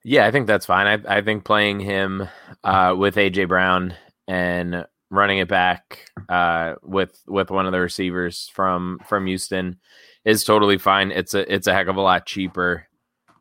Yeah, 0.04 0.26
I 0.26 0.30
think 0.30 0.46
that's 0.46 0.66
fine. 0.66 0.86
I, 0.86 1.18
I 1.18 1.22
think 1.22 1.44
playing 1.44 1.80
him 1.80 2.28
uh, 2.62 2.94
with 2.96 3.16
AJ 3.16 3.48
Brown 3.48 3.94
and 4.28 4.86
running 5.10 5.38
it 5.38 5.48
back 5.48 6.10
uh, 6.28 6.74
with 6.82 7.18
with 7.26 7.50
one 7.50 7.64
of 7.64 7.72
the 7.72 7.80
receivers 7.80 8.50
from 8.52 9.00
from 9.06 9.26
Houston 9.26 9.78
is 10.26 10.44
totally 10.44 10.76
fine. 10.76 11.12
It's 11.12 11.32
a 11.32 11.50
it's 11.52 11.66
a 11.66 11.72
heck 11.72 11.86
of 11.86 11.96
a 11.96 12.02
lot 12.02 12.26
cheaper. 12.26 12.86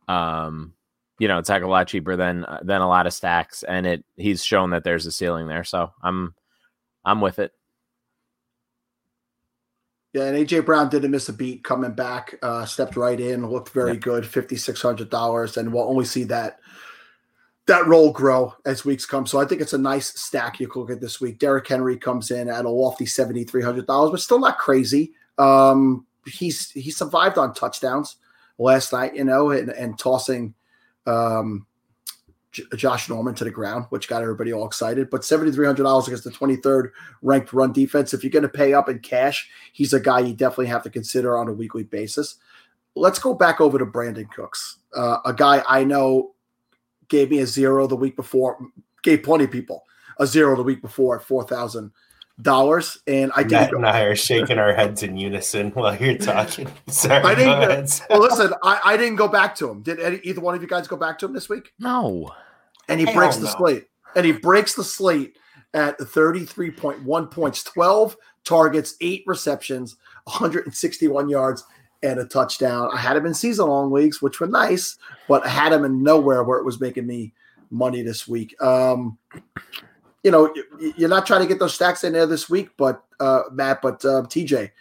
Um, 0.07 0.73
you 1.19 1.27
know, 1.27 1.39
it's 1.39 1.49
like 1.49 1.63
a 1.63 1.67
lot 1.67 1.87
cheaper 1.87 2.15
than 2.15 2.45
than 2.61 2.81
a 2.81 2.87
lot 2.87 3.07
of 3.07 3.13
stacks, 3.13 3.63
and 3.63 3.85
it 3.87 4.05
he's 4.15 4.43
shown 4.43 4.71
that 4.71 4.83
there's 4.83 5.05
a 5.05 5.11
ceiling 5.11 5.47
there. 5.47 5.63
So 5.63 5.91
I'm 6.01 6.35
I'm 7.03 7.21
with 7.21 7.39
it. 7.39 7.51
Yeah, 10.13 10.23
and 10.23 10.37
AJ 10.37 10.65
Brown 10.65 10.89
didn't 10.89 11.11
miss 11.11 11.29
a 11.29 11.33
beat 11.33 11.63
coming 11.63 11.91
back, 11.91 12.35
uh, 12.41 12.65
stepped 12.65 12.95
right 12.95 13.19
in, 13.19 13.47
looked 13.47 13.69
very 13.69 13.97
good, 13.97 14.25
fifty 14.25 14.55
six 14.55 14.81
hundred 14.81 15.09
dollars, 15.09 15.57
and 15.57 15.73
we'll 15.73 15.89
only 15.89 16.05
see 16.05 16.23
that 16.25 16.59
that 17.67 17.85
role 17.85 18.11
grow 18.11 18.53
as 18.65 18.85
weeks 18.85 19.05
come. 19.05 19.25
So 19.25 19.39
I 19.39 19.45
think 19.45 19.61
it's 19.61 19.73
a 19.73 19.77
nice 19.77 20.19
stack 20.19 20.59
you 20.59 20.67
can 20.67 20.81
look 20.81 20.91
at 20.91 21.01
this 21.01 21.19
week. 21.19 21.37
Derrick 21.37 21.67
Henry 21.67 21.97
comes 21.97 22.31
in 22.31 22.49
at 22.49 22.65
a 22.65 22.69
lofty 22.69 23.05
seventy 23.05 23.43
three 23.43 23.63
hundred 23.63 23.85
dollars, 23.85 24.11
but 24.11 24.21
still 24.21 24.39
not 24.39 24.57
crazy. 24.57 25.13
Um, 25.37 26.05
he's 26.25 26.71
he 26.71 26.91
survived 26.91 27.37
on 27.37 27.53
touchdowns 27.53 28.17
last 28.57 28.93
night, 28.93 29.15
you 29.15 29.23
know, 29.23 29.51
and, 29.51 29.69
and 29.69 29.99
tossing 29.99 30.53
um, 31.07 31.65
J- 32.51 32.63
Josh 32.75 33.09
Norman 33.09 33.33
to 33.35 33.43
the 33.43 33.51
ground, 33.51 33.85
which 33.89 34.07
got 34.07 34.21
everybody 34.21 34.53
all 34.53 34.65
excited. 34.65 35.09
But 35.09 35.25
seventy 35.25 35.51
three 35.51 35.65
hundred 35.65 35.83
dollars 35.83 36.07
against 36.07 36.23
the 36.23 36.31
twenty 36.31 36.57
third 36.57 36.91
ranked 37.21 37.53
run 37.53 37.73
defense. 37.73 38.13
If 38.13 38.23
you're 38.23 38.31
going 38.31 38.43
to 38.43 38.49
pay 38.49 38.73
up 38.73 38.89
in 38.89 38.99
cash, 38.99 39.49
he's 39.73 39.93
a 39.93 39.99
guy 39.99 40.19
you 40.19 40.33
definitely 40.33 40.67
have 40.67 40.83
to 40.83 40.89
consider 40.89 41.37
on 41.37 41.47
a 41.47 41.53
weekly 41.53 41.83
basis. 41.83 42.35
Let's 42.95 43.19
go 43.19 43.33
back 43.33 43.61
over 43.61 43.77
to 43.77 43.85
Brandin 43.85 44.29
Cooks, 44.31 44.79
uh, 44.95 45.19
a 45.23 45.33
guy 45.33 45.63
I 45.67 45.83
know 45.83 46.33
gave 47.09 47.29
me 47.29 47.39
a 47.39 47.45
zero 47.45 47.87
the 47.87 47.95
week 47.95 48.15
before, 48.15 48.57
gave 49.03 49.23
plenty 49.23 49.45
of 49.45 49.51
people 49.51 49.83
a 50.19 50.27
zero 50.27 50.55
the 50.55 50.63
week 50.63 50.81
before 50.81 51.17
at 51.17 51.23
four 51.23 51.43
thousand 51.43 51.91
dollars, 52.41 52.99
and 53.07 53.31
I 53.35 53.43
Matt 53.43 53.73
and 53.73 53.85
I 53.85 54.01
are 54.01 54.15
shaking 54.15 54.59
our 54.59 54.73
heads 54.73 55.03
in 55.03 55.17
unison 55.17 55.71
while 55.73 55.95
you're 55.95 56.17
talking. 56.17 56.69
Sorry, 56.87 57.23
I 57.23 57.35
didn't. 57.35 58.01
well, 58.09 58.19
listen, 58.19 58.53
I, 58.63 58.79
I 58.83 58.97
didn't 58.97 59.15
go 59.15 59.27
back 59.27 59.55
to 59.55 59.69
him. 59.69 59.81
Did 59.81 59.99
any, 59.99 60.19
either 60.23 60.41
one 60.41 60.55
of 60.55 60.61
you 60.61 60.67
guys 60.67 60.87
go 60.87 60.97
back 60.97 61.19
to 61.19 61.25
him 61.25 61.33
this 61.33 61.49
week? 61.49 61.73
No. 61.79 62.31
And 62.87 62.99
he 62.99 63.05
Hell 63.05 63.15
breaks 63.15 63.37
the 63.37 63.47
slate. 63.47 63.87
And 64.15 64.25
he 64.25 64.31
breaks 64.31 64.73
the 64.73 64.83
slate 64.83 65.37
at 65.73 65.99
33.1 65.99 67.31
points, 67.31 67.63
12 67.63 68.17
targets, 68.43 68.95
eight 69.01 69.23
receptions, 69.27 69.97
161 70.23 71.29
yards, 71.29 71.63
and 72.03 72.19
a 72.19 72.25
touchdown. 72.25 72.89
I 72.93 72.97
had 72.97 73.17
him 73.17 73.25
in 73.25 73.33
season 73.33 73.67
long 73.67 73.91
leagues, 73.91 74.21
which 74.21 74.39
were 74.39 74.47
nice, 74.47 74.97
but 75.27 75.45
I 75.45 75.49
had 75.49 75.73
him 75.73 75.83
in 75.83 76.03
nowhere 76.03 76.43
where 76.43 76.59
it 76.59 76.65
was 76.65 76.79
making 76.79 77.05
me 77.05 77.33
money 77.69 78.01
this 78.01 78.27
week. 78.27 78.59
Um, 78.61 79.17
you 80.27 80.31
know, 80.31 80.53
you're 80.97 81.07
not 81.07 81.25
trying 81.25 81.39
to 81.39 81.47
get 81.47 81.57
those 81.57 81.73
stacks 81.73 82.03
in 82.03 82.11
there 82.11 82.25
this 82.25 82.49
week, 82.49 82.71
but 82.75 83.01
uh, 83.21 83.43
Matt, 83.53 83.81
but 83.81 84.03
uh, 84.03 84.23
TJ, 84.23 84.71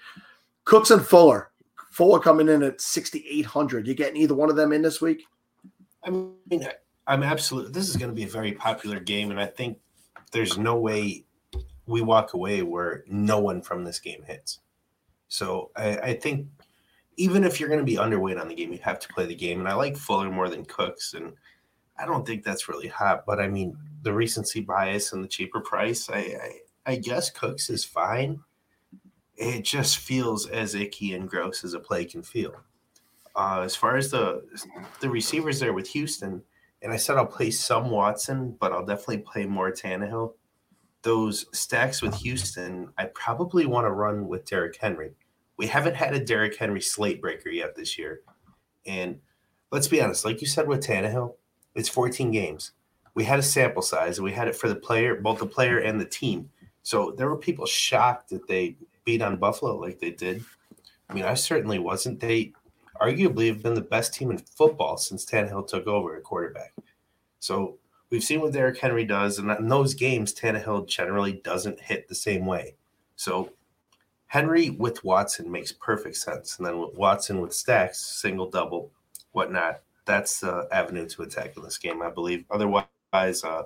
Cooks 0.64 0.90
and 0.90 1.06
Fuller, 1.06 1.52
Fuller 1.92 2.18
coming 2.18 2.48
in 2.48 2.64
at 2.64 2.80
6,800. 2.80 3.86
You 3.86 3.94
getting 3.94 4.20
either 4.20 4.34
one 4.34 4.50
of 4.50 4.56
them 4.56 4.72
in 4.72 4.82
this 4.82 5.00
week? 5.00 5.22
I 6.02 6.10
mean, 6.10 6.68
I'm 7.06 7.22
absolutely. 7.22 7.70
This 7.70 7.88
is 7.88 7.96
going 7.96 8.10
to 8.10 8.14
be 8.14 8.24
a 8.24 8.28
very 8.28 8.54
popular 8.54 8.98
game, 8.98 9.30
and 9.30 9.38
I 9.38 9.46
think 9.46 9.78
there's 10.32 10.58
no 10.58 10.78
way 10.78 11.24
we 11.86 12.00
walk 12.00 12.34
away 12.34 12.62
where 12.62 13.04
no 13.06 13.38
one 13.38 13.62
from 13.62 13.84
this 13.84 14.00
game 14.00 14.24
hits. 14.26 14.58
So 15.28 15.70
I, 15.76 15.96
I 15.98 16.14
think 16.14 16.48
even 17.18 17.44
if 17.44 17.60
you're 17.60 17.68
going 17.68 17.78
to 17.78 17.84
be 17.86 17.98
underweight 17.98 18.40
on 18.40 18.48
the 18.48 18.54
game, 18.56 18.72
you 18.72 18.80
have 18.82 18.98
to 18.98 19.08
play 19.14 19.26
the 19.26 19.34
game. 19.36 19.60
And 19.60 19.68
I 19.68 19.74
like 19.74 19.96
Fuller 19.96 20.28
more 20.28 20.48
than 20.48 20.64
Cooks, 20.64 21.14
and 21.14 21.34
I 21.96 22.04
don't 22.04 22.26
think 22.26 22.42
that's 22.42 22.68
really 22.68 22.88
hot. 22.88 23.24
But 23.24 23.38
I 23.38 23.46
mean, 23.46 23.78
the 24.06 24.12
recency 24.12 24.60
bias 24.60 25.12
and 25.12 25.22
the 25.22 25.28
cheaper 25.28 25.60
price, 25.60 26.08
I, 26.08 26.18
I, 26.18 26.92
I 26.92 26.96
guess 26.96 27.28
Cooks 27.28 27.68
is 27.68 27.84
fine. 27.84 28.38
It 29.36 29.64
just 29.64 29.98
feels 29.98 30.46
as 30.46 30.76
icky 30.76 31.12
and 31.12 31.28
gross 31.28 31.64
as 31.64 31.74
a 31.74 31.80
play 31.80 32.04
can 32.04 32.22
feel. 32.22 32.54
Uh, 33.34 33.62
as 33.64 33.74
far 33.74 33.96
as 33.96 34.12
the 34.12 34.44
the 35.00 35.10
receivers 35.10 35.58
there 35.58 35.72
with 35.72 35.88
Houston, 35.88 36.42
and 36.80 36.92
I 36.92 36.96
said 36.96 37.16
I'll 37.16 37.26
play 37.26 37.50
some 37.50 37.90
Watson, 37.90 38.56
but 38.60 38.72
I'll 38.72 38.86
definitely 38.86 39.18
play 39.18 39.44
more 39.44 39.72
Tannehill. 39.72 40.34
Those 41.02 41.46
stacks 41.52 42.00
with 42.00 42.14
Houston, 42.14 42.92
I 42.96 43.06
probably 43.06 43.66
want 43.66 43.88
to 43.88 43.92
run 43.92 44.28
with 44.28 44.48
Derrick 44.48 44.78
Henry. 44.80 45.16
We 45.56 45.66
haven't 45.66 45.96
had 45.96 46.14
a 46.14 46.24
Derrick 46.24 46.56
Henry 46.56 46.80
slate 46.80 47.20
breaker 47.20 47.50
yet 47.50 47.74
this 47.74 47.98
year, 47.98 48.20
and 48.86 49.18
let's 49.72 49.88
be 49.88 50.00
honest, 50.00 50.24
like 50.24 50.40
you 50.40 50.46
said 50.46 50.68
with 50.68 50.86
Tannehill, 50.86 51.34
it's 51.74 51.88
14 51.88 52.30
games. 52.30 52.70
We 53.16 53.24
had 53.24 53.40
a 53.40 53.42
sample 53.42 53.82
size 53.82 54.18
and 54.18 54.24
we 54.24 54.32
had 54.32 54.46
it 54.46 54.54
for 54.54 54.68
the 54.68 54.76
player, 54.76 55.16
both 55.16 55.38
the 55.38 55.46
player 55.46 55.78
and 55.78 56.00
the 56.00 56.04
team. 56.04 56.48
So 56.84 57.12
there 57.16 57.28
were 57.28 57.36
people 57.36 57.66
shocked 57.66 58.30
that 58.30 58.46
they 58.46 58.76
beat 59.04 59.22
on 59.22 59.38
Buffalo 59.38 59.76
like 59.76 59.98
they 59.98 60.10
did. 60.10 60.44
I 61.10 61.14
mean, 61.14 61.24
I 61.24 61.34
certainly 61.34 61.78
wasn't. 61.78 62.20
They 62.20 62.52
arguably 63.00 63.48
have 63.48 63.62
been 63.62 63.74
the 63.74 63.80
best 63.80 64.14
team 64.14 64.30
in 64.30 64.38
football 64.38 64.96
since 64.96 65.24
Tannehill 65.24 65.66
took 65.66 65.86
over 65.86 66.14
at 66.14 66.22
quarterback. 66.22 66.74
So 67.40 67.78
we've 68.10 68.22
seen 68.22 68.40
what 68.40 68.52
Derrick 68.52 68.78
Henry 68.78 69.04
does, 69.04 69.38
and 69.38 69.50
in 69.50 69.68
those 69.68 69.94
games, 69.94 70.34
Tannehill 70.34 70.86
generally 70.86 71.40
doesn't 71.44 71.80
hit 71.80 72.08
the 72.08 72.14
same 72.14 72.46
way. 72.46 72.74
So 73.16 73.50
Henry 74.26 74.70
with 74.70 75.04
Watson 75.04 75.50
makes 75.50 75.72
perfect 75.72 76.16
sense, 76.16 76.58
and 76.58 76.66
then 76.66 76.78
with 76.78 76.96
Watson 76.96 77.40
with 77.40 77.54
stacks, 77.54 78.00
single, 78.00 78.50
double, 78.50 78.90
whatnot 79.32 79.80
that's 80.06 80.40
the 80.40 80.66
avenue 80.72 81.06
to 81.08 81.22
attack 81.22 81.56
in 81.56 81.62
this 81.62 81.76
game, 81.76 82.00
I 82.00 82.08
believe. 82.08 82.44
Otherwise, 82.50 82.84
uh, 83.12 83.64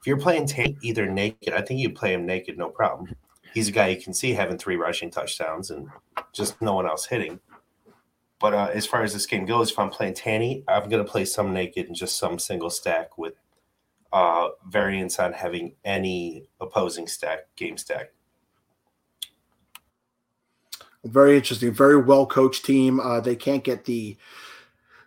if 0.00 0.06
you're 0.06 0.18
playing 0.18 0.46
Tate 0.46 0.76
either 0.82 1.06
naked, 1.06 1.54
I 1.54 1.62
think 1.62 1.80
you 1.80 1.90
play 1.90 2.12
him 2.12 2.26
naked, 2.26 2.58
no 2.58 2.68
problem. 2.68 3.14
He's 3.52 3.68
a 3.68 3.72
guy 3.72 3.88
you 3.88 4.02
can 4.02 4.12
see 4.12 4.32
having 4.32 4.58
three 4.58 4.76
rushing 4.76 5.10
touchdowns 5.10 5.70
and 5.70 5.88
just 6.32 6.60
no 6.60 6.74
one 6.74 6.86
else 6.86 7.06
hitting. 7.06 7.40
But 8.40 8.52
uh, 8.52 8.70
as 8.74 8.84
far 8.84 9.02
as 9.02 9.12
this 9.12 9.26
game 9.26 9.46
goes, 9.46 9.70
if 9.70 9.78
I'm 9.78 9.90
playing 9.90 10.14
Tanny, 10.14 10.64
I'm 10.68 10.88
going 10.88 11.04
to 11.04 11.10
play 11.10 11.24
some 11.24 11.54
naked 11.54 11.86
and 11.86 11.96
just 11.96 12.18
some 12.18 12.38
single 12.38 12.68
stack 12.68 13.16
with 13.16 13.34
uh, 14.12 14.48
variance 14.68 15.18
on 15.18 15.32
having 15.32 15.74
any 15.84 16.48
opposing 16.60 17.06
stack, 17.06 17.46
game 17.56 17.78
stack. 17.78 18.12
Very 21.04 21.36
interesting. 21.36 21.72
Very 21.72 22.00
well 22.00 22.26
coached 22.26 22.64
team. 22.64 23.00
Uh, 23.00 23.20
they 23.20 23.36
can't 23.36 23.64
get 23.64 23.84
the 23.84 24.16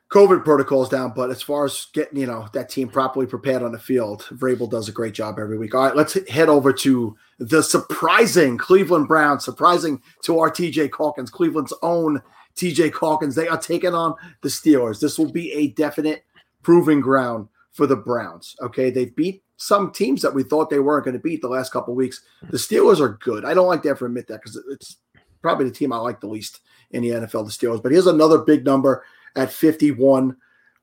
COVID 0.10 0.46
protocols 0.46 0.88
down, 0.88 1.12
but 1.14 1.30
as 1.30 1.42
far 1.42 1.66
as 1.66 1.88
getting 1.94 2.20
you 2.20 2.28
know 2.28 2.48
that 2.54 2.70
team 2.70 2.88
properly 2.88 3.26
prepared 3.26 3.62
on 3.62 3.74
the 3.74 3.80
field, 3.80 4.26
Vrabel 4.32 4.70
does 4.70 4.88
a 4.88 4.94
great 4.94 5.14
job 5.14 5.38
every 5.38 5.58
week. 5.58 5.76
All 5.76 5.84
right, 5.84 5.96
let's 5.96 6.18
head 6.30 6.48
over 6.48 6.72
to 6.72 7.16
the 7.40 7.62
surprising 7.62 8.58
Cleveland 8.58 9.10
Browns, 9.10 9.44
surprising 9.44 10.02
to 10.24 10.40
our 10.40 10.50
TJ 10.50 10.94
Calkins, 10.94 11.30
Cleveland's 11.30 11.74
own 11.82 12.22
TJ 12.56 12.94
Calkins. 12.94 13.36
They 13.36 13.50
are 13.50 13.58
taking 13.58 13.94
on 13.94 14.16
the 14.42 14.50
Steelers. 14.50 15.02
This 15.02 15.20
will 15.20 15.32
be 15.32 15.52
a 15.52 15.68
definite 15.70 16.24
proving 16.64 17.02
ground 17.02 17.50
for 17.74 17.86
the 17.86 17.98
Browns. 17.98 18.56
Okay, 18.62 18.90
they've 18.90 19.16
beat 19.16 19.44
some 19.58 19.92
teams 19.92 20.22
that 20.22 20.34
we 20.34 20.44
thought 20.44 20.70
they 20.70 20.80
weren't 20.80 21.04
going 21.04 21.18
to 21.18 21.20
beat 21.20 21.42
the 21.42 21.50
last 21.50 21.74
couple 21.74 21.94
weeks. 21.96 22.22
The 22.50 22.58
Steelers 22.58 23.02
are 23.02 23.18
good. 23.22 23.44
I 23.44 23.54
don't 23.54 23.68
like 23.68 23.84
to 23.84 23.90
ever 23.90 24.06
admit 24.06 24.28
that 24.28 24.42
because 24.42 24.56
it's 24.72 24.98
probably 25.42 25.66
the 25.66 25.76
team 25.76 25.92
I 25.92 25.98
like 25.98 26.22
the 26.22 26.28
least 26.28 26.62
in 26.92 27.04
the 27.04 27.10
NFL, 27.10 27.46
the 27.46 27.68
Steelers. 27.68 27.84
But 27.84 27.92
here's 27.92 28.08
another 28.08 28.38
big 28.38 28.64
number 28.64 29.04
at 29.38 29.52
51. 29.52 30.36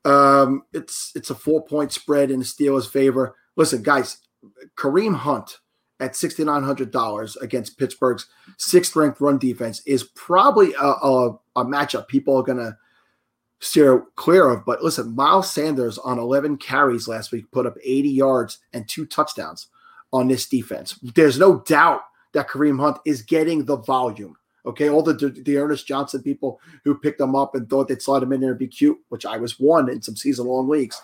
Um, 0.06 0.62
it's 0.72 1.12
it's 1.14 1.30
a 1.30 1.34
four 1.34 1.64
point 1.64 1.92
spread 1.92 2.30
in 2.30 2.38
the 2.38 2.44
Steelers' 2.44 2.88
favor. 2.88 3.36
Listen, 3.56 3.82
guys, 3.82 4.18
Kareem 4.76 5.14
Hunt 5.14 5.58
at 6.00 6.12
$6,900 6.12 7.40
against 7.40 7.78
Pittsburgh's 7.78 8.26
sixth 8.58 8.96
ranked 8.96 9.20
run 9.20 9.38
defense 9.38 9.80
is 9.86 10.02
probably 10.14 10.74
a, 10.74 10.86
a, 10.86 11.30
a 11.56 11.64
matchup 11.64 12.08
people 12.08 12.36
are 12.36 12.42
going 12.42 12.58
to 12.58 12.76
steer 13.60 14.04
clear 14.16 14.48
of. 14.48 14.64
But 14.64 14.82
listen, 14.82 15.14
Miles 15.14 15.50
Sanders 15.50 15.98
on 15.98 16.18
11 16.18 16.58
carries 16.58 17.08
last 17.08 17.32
week 17.32 17.50
put 17.52 17.66
up 17.66 17.76
80 17.82 18.08
yards 18.08 18.58
and 18.72 18.88
two 18.88 19.06
touchdowns 19.06 19.68
on 20.12 20.28
this 20.28 20.46
defense. 20.46 20.98
There's 21.02 21.38
no 21.38 21.60
doubt 21.60 22.02
that 22.32 22.48
Kareem 22.48 22.80
Hunt 22.80 22.98
is 23.04 23.22
getting 23.22 23.64
the 23.64 23.76
volume. 23.76 24.36
Okay, 24.66 24.88
all 24.88 25.02
the 25.02 25.14
the 25.44 25.56
Ernest 25.58 25.86
Johnson 25.86 26.22
people 26.22 26.60
who 26.84 26.96
picked 26.96 27.20
him 27.20 27.34
up 27.34 27.54
and 27.54 27.68
thought 27.68 27.88
they'd 27.88 28.00
slide 28.00 28.22
him 28.22 28.32
in 28.32 28.40
there 28.40 28.50
and 28.50 28.58
be 28.58 28.66
cute, 28.66 28.98
which 29.08 29.26
I 29.26 29.36
was 29.36 29.60
one 29.60 29.90
in 29.90 30.00
some 30.00 30.16
season 30.16 30.46
long 30.46 30.68
leagues, 30.68 31.00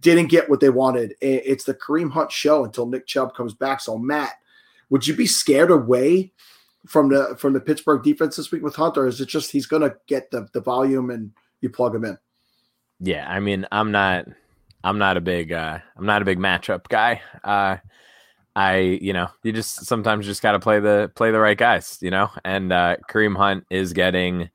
didn't 0.00 0.28
get 0.28 0.48
what 0.48 0.60
they 0.60 0.70
wanted. 0.70 1.14
It's 1.20 1.64
the 1.64 1.74
Kareem 1.74 2.10
Hunt 2.10 2.32
show 2.32 2.64
until 2.64 2.86
Nick 2.86 3.06
Chubb 3.06 3.34
comes 3.34 3.54
back. 3.54 3.80
So 3.80 3.98
Matt, 3.98 4.34
would 4.90 5.06
you 5.06 5.14
be 5.14 5.26
scared 5.26 5.70
away 5.70 6.32
from 6.86 7.10
the 7.10 7.36
from 7.38 7.52
the 7.52 7.60
Pittsburgh 7.60 8.02
defense 8.02 8.36
this 8.36 8.50
week 8.50 8.62
with 8.62 8.76
Hunt, 8.76 8.96
or 8.96 9.06
is 9.06 9.20
it 9.20 9.28
just 9.28 9.50
he's 9.52 9.66
going 9.66 9.82
to 9.82 9.96
get 10.06 10.30
the 10.30 10.48
the 10.52 10.60
volume 10.60 11.10
and 11.10 11.32
you 11.60 11.70
plug 11.70 11.94
him 11.94 12.04
in? 12.04 12.18
Yeah, 13.04 13.28
I 13.28 13.40
mean, 13.40 13.66
I'm 13.72 13.90
not, 13.90 14.26
I'm 14.84 14.98
not 14.98 15.16
a 15.16 15.20
big, 15.20 15.52
uh, 15.52 15.78
I'm 15.96 16.06
not 16.06 16.22
a 16.22 16.24
big 16.24 16.38
matchup 16.38 16.88
guy. 16.88 17.20
Uh, 17.42 17.78
I, 18.54 18.76
you 18.78 19.12
know, 19.12 19.28
you 19.42 19.52
just 19.52 19.86
sometimes 19.86 20.26
just 20.26 20.42
got 20.42 20.52
to 20.52 20.60
play 20.60 20.78
the 20.80 21.10
play 21.14 21.30
the 21.30 21.40
right 21.40 21.56
guys, 21.56 21.98
you 22.00 22.10
know. 22.10 22.30
And 22.44 22.72
uh, 22.72 22.96
Kareem 23.10 23.36
Hunt 23.36 23.64
is 23.70 23.92
getting, 23.92 24.50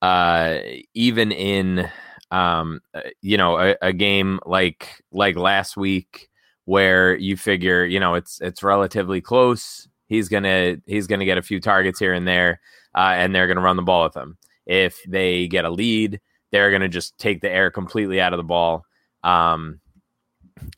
uh, 0.00 0.58
even 0.94 1.32
in, 1.32 1.90
um, 2.30 2.80
uh, 2.94 3.02
you 3.20 3.36
know, 3.36 3.58
a, 3.58 3.76
a 3.82 3.92
game 3.92 4.40
like 4.46 5.02
like 5.12 5.36
last 5.36 5.76
week 5.76 6.30
where 6.64 7.16
you 7.16 7.36
figure, 7.36 7.84
you 7.84 8.00
know, 8.00 8.14
it's 8.14 8.40
it's 8.40 8.62
relatively 8.62 9.20
close. 9.20 9.88
He's 10.06 10.28
gonna 10.28 10.76
he's 10.86 11.06
gonna 11.06 11.26
get 11.26 11.38
a 11.38 11.42
few 11.42 11.60
targets 11.60 11.98
here 11.98 12.14
and 12.14 12.26
there, 12.26 12.60
uh, 12.94 13.12
and 13.14 13.34
they're 13.34 13.46
gonna 13.46 13.60
run 13.60 13.76
the 13.76 13.82
ball 13.82 14.04
with 14.04 14.16
him. 14.16 14.38
If 14.66 15.02
they 15.06 15.48
get 15.48 15.66
a 15.66 15.70
lead, 15.70 16.20
they're 16.50 16.70
gonna 16.70 16.88
just 16.88 17.18
take 17.18 17.42
the 17.42 17.50
air 17.50 17.70
completely 17.70 18.20
out 18.22 18.32
of 18.32 18.38
the 18.38 18.44
ball. 18.44 18.84
Um, 19.22 19.80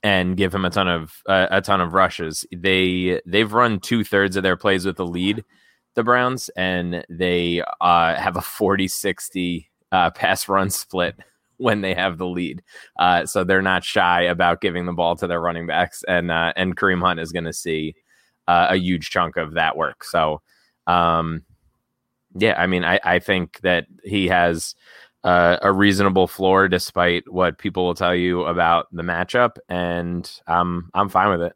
and 0.03 0.37
give 0.37 0.55
him 0.55 0.65
a 0.65 0.71
ton 0.71 0.89
of 0.89 1.23
uh, 1.27 1.47
a 1.51 1.61
ton 1.61 1.81
of 1.81 1.95
rushes. 1.95 2.47
They 2.55 3.21
they've 3.27 3.53
run 3.53 3.81
two 3.81 4.05
thirds 4.05 4.37
of 4.37 4.43
their 4.43 4.57
plays 4.57 4.87
with 4.87 4.97
the 4.97 5.07
lead, 5.07 5.45
the 5.95 6.05
Browns, 6.05 6.49
and 6.57 7.05
they 7.09 7.63
uh, 7.81 8.15
have 8.15 8.37
a 8.37 8.41
40-60 8.41 9.67
uh, 9.93 10.11
pass 10.11 10.49
run 10.49 10.71
split 10.71 11.17
when 11.57 11.81
they 11.81 11.95
have 11.95 12.19
the 12.19 12.27
lead. 12.27 12.63
Uh, 12.99 13.27
so 13.27 13.45
they're 13.45 13.63
not 13.63 13.85
shy 13.85 14.23
about 14.23 14.61
giving 14.61 14.87
the 14.87 14.93
ball 14.93 15.17
to 15.17 15.27
their 15.27 15.41
running 15.41 15.67
backs, 15.67 16.05
and 16.09 16.31
uh, 16.31 16.53
and 16.57 16.77
Kareem 16.77 17.01
Hunt 17.01 17.21
is 17.21 17.33
going 17.33 17.45
to 17.45 17.53
see 17.53 17.95
uh, 18.49 18.69
a 18.71 18.77
huge 18.77 19.11
chunk 19.11 19.37
of 19.37 19.55
that 19.55 19.77
work. 19.77 20.05
So. 20.05 20.43
Um, 20.87 21.45
yeah, 22.35 22.55
I 22.61 22.67
mean, 22.67 22.85
I, 22.85 23.01
I 23.03 23.19
think 23.19 23.61
that 23.61 23.87
he 24.05 24.29
has 24.29 24.75
uh, 25.25 25.59
a 25.63 25.73
reasonable 25.73 26.27
floor 26.27 26.69
despite 26.69 27.31
what 27.31 27.59
people 27.59 27.85
will 27.85 27.95
tell 27.95 28.15
you 28.15 28.45
about 28.45 28.87
the 28.93 29.03
matchup, 29.03 29.57
and 29.69 30.31
I'm 30.47 30.91
I'm 30.95 31.09
fine 31.09 31.31
with 31.31 31.43
it. 31.43 31.53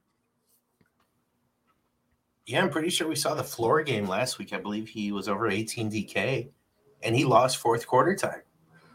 Yeah, 2.46 2.62
I'm 2.62 2.70
pretty 2.70 2.90
sure 2.90 3.08
we 3.08 3.16
saw 3.16 3.34
the 3.34 3.42
floor 3.42 3.82
game 3.82 4.06
last 4.06 4.38
week. 4.38 4.52
I 4.52 4.58
believe 4.58 4.88
he 4.88 5.12
was 5.12 5.28
over 5.28 5.48
18 5.48 5.90
DK, 5.90 6.48
and 7.02 7.16
he 7.16 7.24
lost 7.24 7.56
fourth 7.56 7.86
quarter 7.86 8.14
time. 8.14 8.42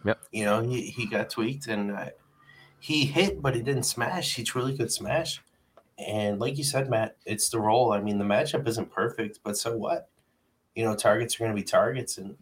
Yep. 0.05 0.19
You 0.31 0.45
know, 0.45 0.61
he, 0.61 0.81
he 0.81 1.07
got 1.07 1.29
tweaked 1.29 1.67
and 1.67 1.91
uh, 1.91 2.09
he 2.79 3.05
hit, 3.05 3.41
but 3.41 3.55
he 3.55 3.61
didn't 3.61 3.83
smash. 3.83 4.35
He 4.35 4.43
truly 4.43 4.77
could 4.77 4.91
smash. 4.91 5.41
And 5.97 6.39
like 6.39 6.57
you 6.57 6.63
said, 6.63 6.89
Matt, 6.89 7.17
it's 7.25 7.49
the 7.49 7.59
role. 7.59 7.91
I 7.91 7.99
mean, 7.99 8.19
the 8.19 8.25
matchup 8.25 8.67
isn't 8.67 8.91
perfect, 8.91 9.39
but 9.43 9.57
so 9.57 9.75
what? 9.75 10.09
You 10.75 10.85
know, 10.85 10.95
targets 10.95 11.35
are 11.35 11.39
going 11.39 11.51
to 11.51 11.61
be 11.61 11.65
targets, 11.65 12.17
and 12.17 12.37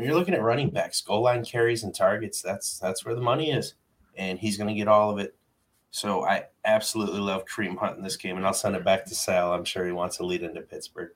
when 0.00 0.08
you're 0.08 0.18
looking 0.18 0.32
at 0.32 0.42
running 0.42 0.70
backs, 0.70 1.02
goal 1.02 1.22
line 1.22 1.44
carries 1.44 1.84
and 1.84 1.94
targets, 1.94 2.40
that's 2.40 2.78
that's 2.78 3.04
where 3.04 3.14
the 3.14 3.20
money 3.20 3.50
is, 3.50 3.74
and 4.16 4.38
he's 4.38 4.56
going 4.56 4.68
to 4.68 4.74
get 4.74 4.88
all 4.88 5.10
of 5.10 5.18
it. 5.18 5.36
So 5.90 6.24
I 6.24 6.44
absolutely 6.64 7.20
love 7.20 7.44
Kareem 7.44 7.76
Hunt 7.76 7.98
in 7.98 8.02
this 8.02 8.16
game, 8.16 8.38
and 8.38 8.46
I'll 8.46 8.54
send 8.54 8.76
it 8.76 8.84
back 8.84 9.04
to 9.04 9.14
Sal. 9.14 9.52
I'm 9.52 9.64
sure 9.64 9.84
he 9.84 9.92
wants 9.92 10.16
to 10.16 10.24
lead 10.24 10.42
into 10.42 10.62
Pittsburgh, 10.62 11.10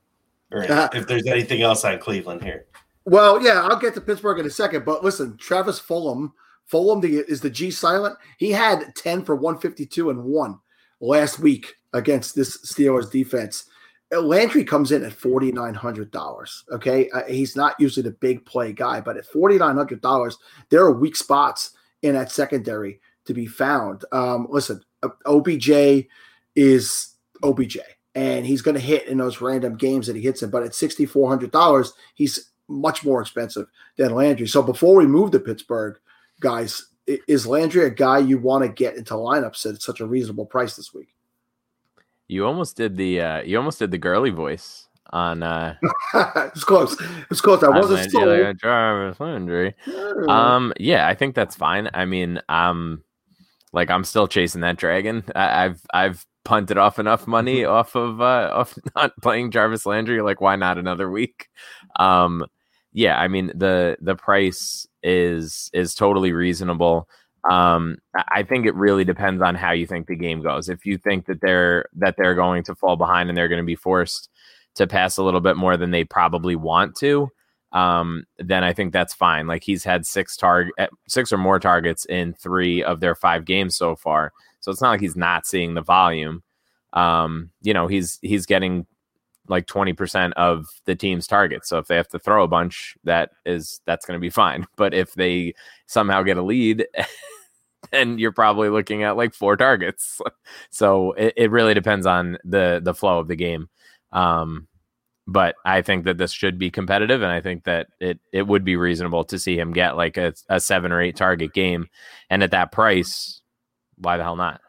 or 0.51 0.71
uh, 0.71 0.91
if 0.93 1.07
there's 1.07 1.27
anything 1.27 1.63
else 1.63 1.83
on 1.85 1.99
Cleveland 1.99 2.43
here. 2.43 2.67
Well, 3.07 3.43
yeah, 3.43 3.63
I'll 3.63 3.79
get 3.79 3.95
to 3.95 4.03
Pittsburgh 4.03 4.39
in 4.39 4.47
a 4.47 4.51
second, 4.51 4.85
but 4.85 5.03
listen, 5.03 5.39
Travis 5.39 5.81
Fulgham, 5.81 6.33
Fulgham 6.71 7.01
the, 7.01 7.19
is 7.19 7.41
the 7.41 7.51
G 7.51 7.71
silent. 7.71 8.17
He 8.37 8.51
had 8.51 8.95
10 8.97 9.25
for 9.25 9.35
152 9.35 10.11
and 10.11 10.25
one 10.25 10.59
last 11.01 11.39
week 11.39 11.75
against 11.95 12.35
this 12.35 12.59
Steelers 12.67 13.11
defense. 13.11 13.65
Landry 14.21 14.65
comes 14.65 14.93
in 14.93 15.05
at 15.05 15.13
forty 15.13 15.53
nine 15.53 15.75
hundred 15.75 16.11
dollars. 16.11 16.65
Okay, 16.71 17.11
uh, 17.11 17.23
he's 17.25 17.57
not 17.57 17.75
usually 17.79 18.03
the 18.03 18.17
big 18.17 18.45
play 18.45 18.73
guy, 18.73 19.01
but 19.01 19.17
at 19.17 19.27
forty 19.27 19.59
nine 19.59 19.77
hundred 19.77 20.01
dollars, 20.01 20.37
there 20.71 20.83
are 20.83 20.93
weak 20.93 21.17
spots 21.17 21.71
in 22.03 22.15
that 22.15 22.31
secondary 22.31 23.01
to 23.25 23.35
be 23.35 23.47
found. 23.47 24.05
Um, 24.13 24.47
listen, 24.51 24.81
OBJ 25.27 26.07
is 26.55 27.15
OBJ, 27.43 27.79
and 28.15 28.45
he's 28.47 28.63
going 28.63 28.75
to 28.75 28.81
hit 28.81 29.09
in 29.09 29.19
those 29.19 29.41
random 29.41 29.77
games 29.77 30.07
that 30.07 30.17
he 30.17 30.23
hits 30.23 30.43
in. 30.43 30.51
But 30.51 30.63
at 30.63 30.75
sixty 30.75 31.07
four 31.07 31.29
hundred 31.29 31.51
dollars, 31.51 31.93
he's 32.15 32.51
much 32.69 33.05
more 33.05 33.21
expensive 33.21 33.67
than 33.97 34.15
Landry. 34.15 34.47
So 34.47 34.63
before 34.63 34.97
we 34.97 35.07
move 35.07 35.31
to 35.33 35.41
Pittsburgh, 35.41 35.99
guys, 36.41 36.87
is 37.07 37.47
Landry 37.47 37.85
a 37.85 37.91
guy 37.91 38.19
you 38.19 38.39
want 38.39 38.65
to 38.65 38.69
get 38.69 38.97
into 38.97 39.15
lineups 39.15 39.67
at 39.67 39.83
such 39.83 40.01
a 40.01 40.07
reasonable 40.07 40.47
price 40.47 40.77
this 40.77 40.95
week? 40.95 41.14
You 42.29 42.47
almost 42.47 42.77
did 42.77 42.97
the 42.97 43.21
uh, 43.21 43.43
you 43.43 43.57
almost 43.59 43.79
did 43.79 43.91
the 43.91 43.99
girly 43.99 44.31
voice 44.31 44.89
on 45.15 45.43
uh 45.43 45.77
it's 46.15 46.65
close. 46.65 47.01
It's 47.31 47.41
close. 47.41 47.63
I 47.63 47.69
wasn't 47.69 48.13
Landry. 49.21 49.75
Um 50.29 50.73
yeah, 50.79 51.07
I 51.07 51.15
think 51.15 51.35
that's 51.35 51.55
fine. 51.55 51.89
I 51.95 52.05
mean, 52.05 52.41
um 52.49 53.03
like 53.73 53.91
I'm 53.91 54.05
still 54.05 54.27
chasing 54.27 54.63
that 54.63 54.77
dragon. 54.77 55.25
I, 55.35 55.63
have 55.63 55.81
I've 55.93 56.27
punted 56.45 56.79
off 56.79 56.99
enough 56.99 57.27
money 57.27 57.65
off 57.65 57.95
of 57.95 58.21
uh 58.21 58.51
off 58.55 58.77
not 58.97 59.13
playing 59.23 59.53
Jarvis 59.53 59.87
Landry. 59.87 60.21
Like, 60.21 60.41
why 60.41 60.57
not 60.57 60.79
another 60.79 61.09
week? 61.11 61.49
Um 61.97 62.45
yeah, 62.93 63.19
I 63.19 63.29
mean 63.29 63.53
the 63.55 63.97
the 64.01 64.17
price 64.17 64.87
is 65.03 65.71
is 65.73 65.95
totally 65.95 66.33
reasonable. 66.33 67.09
Um, 67.51 67.99
I 68.15 68.43
think 68.43 68.67
it 68.67 68.75
really 68.75 69.05
depends 69.05 69.43
on 69.43 69.55
how 69.55 69.73
you 69.73 69.87
think 69.87 70.07
the 70.07 70.17
game 70.17 70.43
goes. 70.43 70.69
If 70.69 70.87
you 70.87 70.97
think 70.97 71.27
that 71.27 71.41
they're 71.43 71.87
that 71.97 72.17
they're 72.17 72.35
going 72.35 72.63
to 72.65 72.75
fall 72.75 72.97
behind 72.97 73.29
and 73.29 73.37
they're 73.37 73.49
going 73.49 73.63
to 73.63 73.67
be 73.67 73.77
forced 73.77 74.31
to 74.77 74.87
pass 74.87 75.19
a 75.19 75.23
little 75.23 75.41
bit 75.41 75.57
more 75.57 75.77
than 75.77 75.91
they 75.91 76.05
probably 76.05 76.57
want 76.57 76.97
to, 76.97 77.29
um, 77.73 78.25
then 78.39 78.65
I 78.65 78.73
think 78.73 78.93
that's 78.93 79.13
fine. 79.13 79.47
Like 79.47 79.63
he's 79.63 79.85
had 79.85 80.07
six 80.07 80.37
target, 80.37 80.73
eh, 80.79 80.87
six 81.09 81.33
or 81.33 81.39
more 81.39 81.59
targets 81.59 82.05
in 82.07 82.33
three 82.33 82.83
of 82.83 83.01
their 83.01 83.15
five 83.15 83.45
games 83.45 83.77
so 83.77 83.95
far. 83.95 84.33
So 84.61 84.71
it's 84.71 84.81
not 84.81 84.91
like 84.91 85.01
he's 85.01 85.17
not 85.17 85.47
seeing 85.47 85.75
the 85.75 85.83
volume. 85.83 86.43
Um, 86.95 87.51
you 87.61 87.75
know, 87.75 87.89
he's 87.89 88.19
he's 88.23 88.47
getting 88.47 88.87
like 89.49 89.67
20% 89.67 90.33
of 90.33 90.67
the 90.87 90.95
team's 90.95 91.27
targets. 91.27 91.69
So 91.69 91.79
if 91.79 91.87
they 91.87 91.97
have 91.97 92.09
to 92.09 92.19
throw 92.19 92.45
a 92.45 92.49
bunch, 92.49 92.97
that 93.05 93.31
is 93.45 93.81
that's 93.87 94.07
going 94.07 94.17
to 94.17 94.21
be 94.21 94.31
fine. 94.31 94.67
But 94.77 94.95
if 94.95 95.15
they 95.15 95.55
somehow 95.87 96.23
get 96.23 96.37
a 96.37 96.43
lead 96.43 96.87
then 97.91 98.19
you're 98.19 98.33
probably 98.33 98.69
looking 98.69 99.03
at 99.03 99.17
like 99.17 99.35
four 99.35 99.57
targets. 99.57 100.21
So 100.71 101.13
it, 101.13 101.35
it 101.37 101.51
really 101.51 101.75
depends 101.75 102.05
on 102.05 102.37
the 102.45 102.81
the 102.83 102.95
flow 102.95 103.21
of 103.21 103.29
the 103.29 103.37
game. 103.37 103.69
Um, 104.13 104.67
but 105.27 105.55
I 105.65 105.83
think 105.83 106.05
that 106.05 106.19
this 106.19 106.33
should 106.33 106.59
be 106.59 106.71
competitive, 106.71 107.23
and 107.23 107.31
I 107.31 107.41
think 107.41 107.65
that 107.65 107.89
it 108.01 108.19
it 108.33 108.47
would 108.47 108.65
be 108.65 108.77
reasonable 108.77 109.25
to 109.25 109.39
see 109.39 109.59
him 109.59 109.73
get 109.73 109.97
like 109.97 110.17
a, 110.17 110.35
a 110.49 110.61
seven 110.61 110.91
or 110.93 111.01
eight 111.01 111.17
target 111.17 111.53
game, 111.53 111.87
and 112.29 112.43
at 112.43 112.51
that 112.51 112.73
price, 112.73 113.41
why 113.97 114.17
the 114.17 114.25
hell 114.25 114.37
not? 114.37 114.61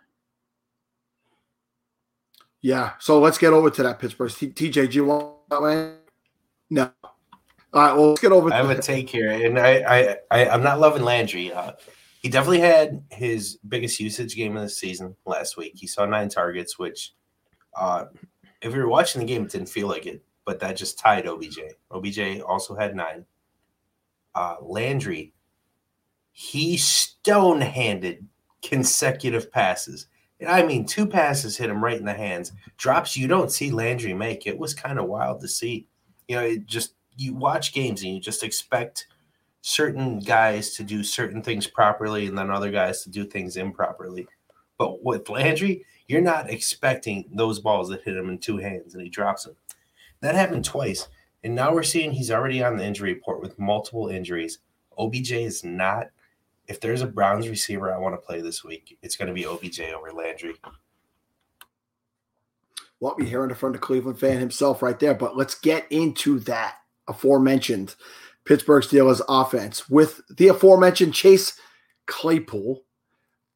Yeah. 2.66 2.94
So 2.98 3.20
let's 3.20 3.38
get 3.38 3.54
over 3.54 3.70
to 3.70 3.84
that 3.84 4.00
Pittsburgh. 4.00 4.32
T- 4.32 4.50
TJ, 4.50 4.90
do 4.90 4.96
you 4.96 5.06
want 5.06 5.36
that 5.52 5.62
way? 5.62 5.98
No. 6.72 6.90
All 7.04 7.12
right. 7.80 7.94
Well, 7.94 8.10
let's 8.10 8.22
get 8.22 8.32
over. 8.32 8.52
I 8.52 8.58
have 8.58 8.72
a 8.72 8.82
take 8.82 9.08
here, 9.08 9.30
and 9.30 9.60
I, 9.60 9.84
I, 9.88 10.18
I 10.32 10.50
I'm 10.50 10.64
not 10.64 10.80
loving 10.80 11.04
Landry. 11.04 11.54
Uh, 11.54 11.74
he 12.24 12.28
definitely 12.28 12.62
had 12.62 13.04
his 13.12 13.60
biggest 13.68 14.00
usage 14.00 14.36
game 14.36 14.58
of 14.58 14.64
the 14.64 14.70
season 14.70 15.16
last 15.28 15.58
week. 15.58 15.74
He 15.76 15.86
saw 15.86 16.08
nine 16.08 16.28
targets, 16.28 16.80
which, 16.80 17.14
uh, 17.78 18.06
if 18.64 18.74
you 18.74 18.80
were 18.80 18.90
watching 18.90 19.22
the 19.22 19.28
game, 19.28 19.44
it 19.44 19.52
didn't 19.52 19.70
feel 19.70 19.88
like 19.88 20.08
it, 20.08 20.24
but 20.44 20.60
that 20.62 20.76
just 20.76 20.98
tied 20.98 21.28
OBJ. 21.28 21.60
OBJ 21.92 22.42
also 22.42 22.76
had 22.76 22.96
nine. 22.96 23.26
Uh, 24.34 24.56
Landry, 24.60 25.36
he 26.32 26.78
stone 26.78 27.62
handed 27.62 28.26
consecutive 28.64 29.52
passes. 29.52 30.08
I 30.48 30.64
mean, 30.64 30.86
two 30.86 31.08
passes 31.08 31.58
hit 31.58 31.70
him 31.70 31.84
right 31.84 31.98
in 31.98 32.06
the 32.06 32.14
hands. 32.14 32.52
Drops 32.78 33.16
you 33.16 33.28
don't 33.28 33.52
see 33.52 33.72
Landry 33.72 34.14
make. 34.14 34.46
It 34.46 34.58
was 34.58 34.74
kind 34.74 35.00
of 35.00 35.06
wild 35.06 35.42
to 35.42 35.48
see. 35.48 35.88
You 36.28 36.36
know, 36.36 36.44
it 36.44 36.66
just 36.66 36.96
you 37.18 37.34
watch 37.34 37.74
games 37.74 38.04
and 38.04 38.14
you 38.14 38.20
just 38.20 38.44
expect 38.44 39.08
certain 39.62 40.20
guys 40.20 40.76
to 40.76 40.84
do 40.84 41.04
certain 41.04 41.42
things 41.42 41.68
properly 41.68 42.28
and 42.28 42.38
then 42.38 42.52
other 42.52 42.70
guys 42.70 43.04
to 43.04 43.10
do 43.10 43.26
things 43.26 43.58
improperly. 43.58 44.28
But 44.78 45.04
with 45.04 45.30
Landry, 45.30 45.86
you're 46.08 46.22
not 46.22 46.50
expecting 46.50 47.30
those 47.34 47.60
balls 47.60 47.90
that 47.90 48.04
hit 48.04 48.18
him 48.18 48.30
in 48.30 48.38
two 48.38 48.58
hands 48.58 48.94
and 48.94 49.04
he 49.04 49.10
drops 49.10 49.46
them. 49.46 49.56
That 50.22 50.36
happened 50.36 50.66
twice. 50.66 51.08
And 51.44 51.56
now 51.56 51.74
we're 51.74 51.84
seeing 51.84 52.12
he's 52.12 52.32
already 52.32 52.64
on 52.64 52.78
the 52.78 52.86
injury 52.86 53.14
report 53.14 53.42
with 53.42 53.58
multiple 53.58 54.10
injuries. 54.10 54.60
OBJ 54.98 55.32
is 55.32 55.64
not. 55.64 56.08
If 56.68 56.82
there's 56.82 57.02
a 57.02 57.08
Browns 57.08 57.48
receiver 57.48 57.94
I 57.94 57.98
want 57.98 58.16
to 58.16 58.26
play 58.26 58.42
this 58.42 58.64
week, 58.64 58.98
it's 59.02 59.16
going 59.16 59.28
to 59.28 59.34
be 59.34 59.46
OBJ 59.46 59.82
over 59.96 60.12
Landry. 60.12 60.56
Well, 63.00 63.16
you're 63.18 63.28
hearing 63.28 63.52
it 63.52 63.58
from 63.58 63.74
the 63.74 63.78
Cleveland 63.78 64.20
fan 64.20 64.40
himself 64.40 64.82
right 64.82 65.00
there. 65.00 65.14
But 65.14 65.38
let's 65.38 65.56
get 65.56 65.86
into 65.92 66.40
that 66.42 66.78
aforementioned 67.08 67.96
Pittsburgh 68.46 68.84
Steelers 68.84 69.22
offense 69.28 69.90
with 69.90 70.22
the 70.30 70.48
aforementioned 70.48 71.14
Chase 71.14 71.60
Claypool. 72.06 72.84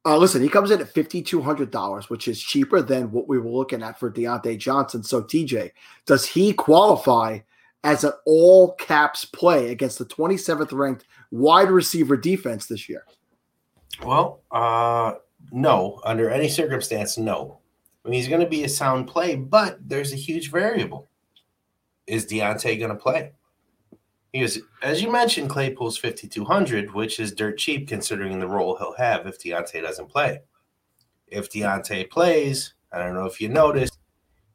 Uh, 0.04 0.16
listen, 0.16 0.42
he 0.42 0.48
comes 0.48 0.70
in 0.70 0.80
at 0.80 0.94
$5,200, 0.94 2.08
which 2.08 2.26
is 2.26 2.40
cheaper 2.40 2.80
than 2.80 3.12
what 3.12 3.28
we 3.28 3.38
were 3.38 3.50
looking 3.50 3.82
at 3.82 3.98
for 3.98 4.10
Diontae 4.10 4.58
Johnson. 4.58 5.02
So, 5.02 5.22
TJ, 5.22 5.72
does 6.06 6.24
he 6.26 6.52
qualify 6.52 7.40
as 7.84 8.04
an 8.04 8.12
all 8.26 8.74
caps 8.74 9.24
play 9.24 9.70
against 9.70 9.98
the 9.98 10.04
27th 10.04 10.72
ranked 10.72 11.06
wide 11.30 11.70
receiver 11.70 12.16
defense 12.16 12.66
this 12.66 12.88
year? 12.88 13.04
Well, 14.04 14.42
uh, 14.50 15.14
no. 15.52 16.00
Under 16.04 16.30
any 16.30 16.48
circumstance, 16.48 17.18
no. 17.18 17.60
I 18.04 18.08
mean, 18.08 18.18
he's 18.18 18.28
going 18.28 18.40
to 18.40 18.48
be 18.48 18.64
a 18.64 18.68
sound 18.68 19.08
play, 19.08 19.36
but 19.36 19.78
there's 19.86 20.12
a 20.12 20.16
huge 20.16 20.50
variable. 20.50 21.08
Is 22.06 22.26
Diontae 22.26 22.78
going 22.78 22.90
to 22.90 22.96
play? 22.96 23.32
Because, 24.32 24.60
as 24.82 25.02
you 25.02 25.10
mentioned, 25.10 25.50
Claypool's 25.50 25.98
5,200, 25.98 26.94
which 26.94 27.18
is 27.20 27.32
dirt 27.32 27.58
cheap 27.58 27.88
considering 27.88 28.38
the 28.38 28.46
role 28.46 28.76
he'll 28.76 28.94
have 28.94 29.26
if 29.26 29.38
Diontae 29.40 29.82
doesn't 29.82 30.08
play. 30.08 30.40
If 31.26 31.50
Diontae 31.50 32.10
plays, 32.10 32.74
I 32.92 32.98
don't 32.98 33.14
know 33.14 33.26
if 33.26 33.40
you 33.40 33.48
noticed, 33.48 33.98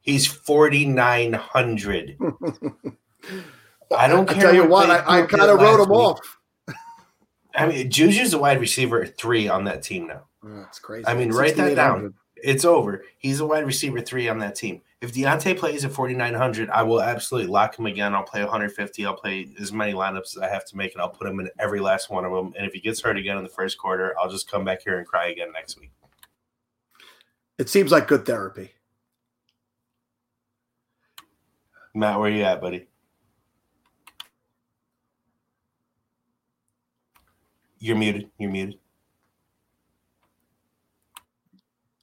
he's 0.02 0.26
4,900. 0.26 2.18
I 3.96 4.08
don't 4.08 4.28
care. 4.28 4.38
I 4.38 4.42
tell 4.42 4.56
you 4.56 4.68
what, 4.68 4.90
I, 4.90 5.20
I 5.20 5.22
kind 5.24 5.44
of 5.44 5.60
wrote 5.60 5.82
him 5.82 5.90
week. 5.90 6.00
off. 6.00 6.40
I 7.56 7.68
mean, 7.68 7.90
Juju's 7.90 8.34
a 8.34 8.38
wide 8.38 8.60
receiver 8.60 9.06
three 9.06 9.48
on 9.48 9.64
that 9.66 9.84
team 9.84 10.08
now. 10.08 10.24
Oh, 10.44 10.56
that's 10.58 10.80
crazy. 10.80 11.08
I 11.08 11.14
mean, 11.14 11.32
write 11.32 11.56
that 11.56 11.76
down. 11.76 12.14
It's 12.36 12.66
over. 12.66 13.04
He's 13.18 13.40
a 13.40 13.46
wide 13.46 13.66
receiver 13.66 14.02
three 14.02 14.28
on 14.30 14.40
that 14.40 14.56
team. 14.56 14.82
If 15.02 15.14
Diontae 15.14 15.58
plays 15.58 15.86
at 15.86 15.92
4,900, 15.92 16.70
I 16.70 16.84
will 16.84 17.02
absolutely 17.02 17.52
lock 17.52 17.78
him 17.78 17.86
again. 17.86 18.14
I'll 18.16 18.24
play 18.24 18.42
150. 18.42 19.06
I'll 19.06 19.14
play 19.14 19.50
as 19.60 19.72
many 19.72 19.94
lineups 19.94 20.36
as 20.36 20.38
I 20.38 20.50
have 20.50 20.66
to 20.66 20.78
make, 20.78 20.94
and 20.94 21.02
I'll 21.02 21.10
put 21.10 21.28
him 21.28 21.40
in 21.40 21.50
every 21.60 21.80
last 21.80 22.10
one 22.10 22.26
of 22.26 22.32
them. 22.32 22.54
And 22.58 22.66
if 22.66 22.74
he 22.74 22.80
gets 22.80 23.02
hurt 23.02 23.18
again 23.18 23.38
in 23.38 23.44
the 23.44 23.50
first 23.50 23.78
quarter, 23.78 24.16
I'll 24.20 24.30
just 24.30 24.50
come 24.50 24.66
back 24.66 24.82
here 24.84 24.98
and 24.98 25.08
cry 25.08 25.28
again 25.28 25.52
next 25.54 25.80
week. 25.80 25.92
It 27.58 27.70
seems 27.70 27.92
like 27.92 28.08
good 28.08 28.26
therapy. 28.26 28.72
Matt, 31.94 32.20
where 32.20 32.30
you 32.30 32.44
at, 32.44 32.60
buddy? 32.60 32.88
You're 37.86 37.96
muted. 37.96 38.32
You're 38.40 38.50
muted. 38.50 38.80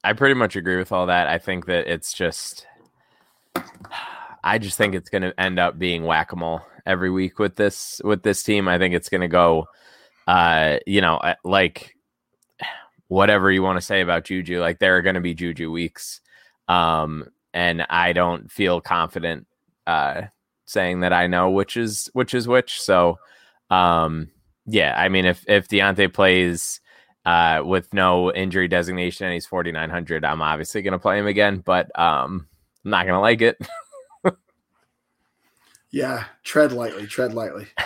I 0.04 0.12
pretty 0.12 0.34
much 0.34 0.54
agree 0.54 0.76
with 0.76 0.92
all 0.92 1.06
that. 1.06 1.26
I 1.26 1.38
think 1.38 1.66
that 1.66 1.92
it's 1.92 2.12
just, 2.12 2.68
I 4.44 4.58
just 4.58 4.78
think 4.78 4.94
it's 4.94 5.10
going 5.10 5.22
to 5.22 5.40
end 5.40 5.58
up 5.58 5.80
being 5.80 6.04
whack 6.04 6.30
a 6.30 6.36
mole 6.36 6.60
every 6.86 7.10
week 7.10 7.40
with 7.40 7.56
this 7.56 8.00
with 8.04 8.22
this 8.22 8.44
team. 8.44 8.68
I 8.68 8.78
think 8.78 8.94
it's 8.94 9.08
going 9.08 9.22
to 9.22 9.28
go, 9.28 9.66
uh, 10.28 10.76
you 10.86 11.00
know, 11.00 11.20
like 11.42 11.96
whatever 13.08 13.50
you 13.50 13.64
want 13.64 13.76
to 13.76 13.84
say 13.84 14.02
about 14.02 14.22
Juju. 14.22 14.60
Like 14.60 14.78
there 14.78 14.96
are 14.96 15.02
going 15.02 15.16
to 15.16 15.20
be 15.20 15.34
Juju 15.34 15.68
weeks, 15.72 16.20
um, 16.68 17.28
and 17.52 17.84
I 17.90 18.12
don't 18.12 18.52
feel 18.52 18.80
confident 18.80 19.48
uh, 19.88 20.22
saying 20.64 21.00
that 21.00 21.12
I 21.12 21.26
know 21.26 21.50
which 21.50 21.76
is 21.76 22.08
which 22.12 22.34
is 22.34 22.46
which. 22.46 22.80
So, 22.80 23.18
um, 23.68 24.28
yeah, 24.66 24.94
I 24.96 25.08
mean, 25.08 25.24
if 25.24 25.44
if 25.48 25.68
Diontae 25.68 26.12
plays 26.12 26.80
uh, 27.24 27.62
with 27.64 27.92
no 27.94 28.32
injury 28.32 28.68
designation 28.68 29.26
and 29.26 29.34
he's 29.34 29.46
4900 29.46 30.24
i'm 30.24 30.42
obviously 30.42 30.82
going 30.82 30.92
to 30.92 30.98
play 30.98 31.18
him 31.18 31.26
again 31.26 31.62
but 31.64 31.96
um, 31.98 32.48
i'm 32.84 32.90
not 32.90 33.06
going 33.06 33.14
to 33.14 33.20
like 33.20 33.42
it. 33.42 33.58
Yeah 35.94 36.24
tread 36.42 36.72
lightly 36.72 37.06
tread 37.06 37.34
lightly. 37.34 37.66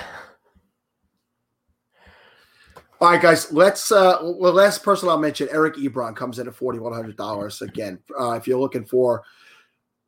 All 3.01 3.11
right 3.11 3.21
guys 3.21 3.51
let's 3.53 3.91
uh 3.91 4.19
well 4.23 4.53
last 4.53 4.85
person 4.85 5.09
i'll 5.09 5.19
mention 5.19 5.49
eric 5.51 5.75
ebron 5.75 6.15
comes 6.15 6.39
in 6.39 6.47
at 6.47 6.55
$4100 6.55 7.63
again. 7.63 7.99
Uh, 8.19 8.35
if 8.35 8.47
you're 8.47 8.61
looking 8.61 8.85
for 8.85 9.25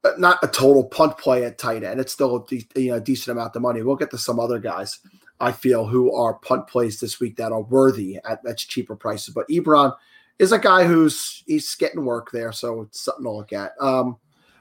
uh, 0.05 0.13
not 0.17 0.39
a 0.45 0.47
total 0.47 0.85
punt 0.85 1.19
play 1.19 1.45
at 1.45 1.59
tight 1.59 1.83
end 1.83 1.99
it's 1.99 2.13
still 2.13 2.37
a 2.37 2.47
de- 2.47 2.69
you 2.77 2.93
know, 2.93 3.01
decent 3.01 3.37
amount 3.37 3.57
of 3.57 3.63
money. 3.63 3.83
We'll 3.83 3.97
get 3.97 4.13
to 4.13 4.19
some 4.19 4.39
other 4.39 4.61
guys 4.61 5.01
I 5.41 5.53
feel, 5.53 5.87
who 5.87 6.15
are 6.15 6.35
punt 6.35 6.67
plays 6.67 7.01
this 7.01 7.21
week 7.21 7.37
that 7.37 7.53
are 7.53 7.63
worthy 7.63 8.19
at 8.29 8.45
much 8.45 8.69
cheaper 8.69 8.97
prices. 8.97 9.35
But 9.35 9.49
Ebron 9.49 9.95
is 10.39 10.53
a 10.53 10.59
guy 10.59 10.85
who's 10.85 11.43
he's 11.47 11.75
getting 11.75 12.05
work 12.05 12.31
there, 12.31 12.53
so 12.53 12.83
it's 12.83 13.01
something 13.03 13.25
to 13.25 13.31
look 13.31 13.53
at. 13.53 13.73
Um, 13.81 14.17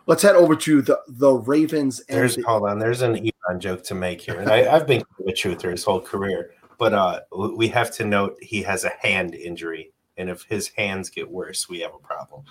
let's 0.05 0.23
head 0.23 0.35
over 0.35 0.55
to 0.55 0.81
the 0.81 0.99
the 1.07 1.33
Ravens. 1.33 2.01
there's 2.09 2.35
the, 2.35 2.43
hold 2.43 2.67
on. 2.67 2.79
There's 2.79 3.01
an 3.01 3.15
Ebron 3.15 3.59
joke 3.59 3.83
to 3.85 3.95
make 3.95 4.21
here. 4.21 4.43
I, 4.47 4.63
have 4.63 4.87
been 4.87 5.03
a 5.27 5.31
truther 5.31 5.71
his 5.71 5.83
whole 5.83 6.01
career, 6.01 6.51
but 6.77 6.93
uh, 6.93 7.21
we 7.55 7.67
have 7.69 7.91
to 7.95 8.05
note 8.05 8.37
he 8.41 8.61
has 8.63 8.83
a 8.83 8.91
hand 8.99 9.35
injury, 9.35 9.93
and 10.17 10.29
if 10.29 10.43
his 10.43 10.69
hands 10.69 11.09
get 11.09 11.29
worse, 11.29 11.69
we 11.69 11.79
have 11.79 11.91
a 11.93 11.99
problem. 11.99 12.43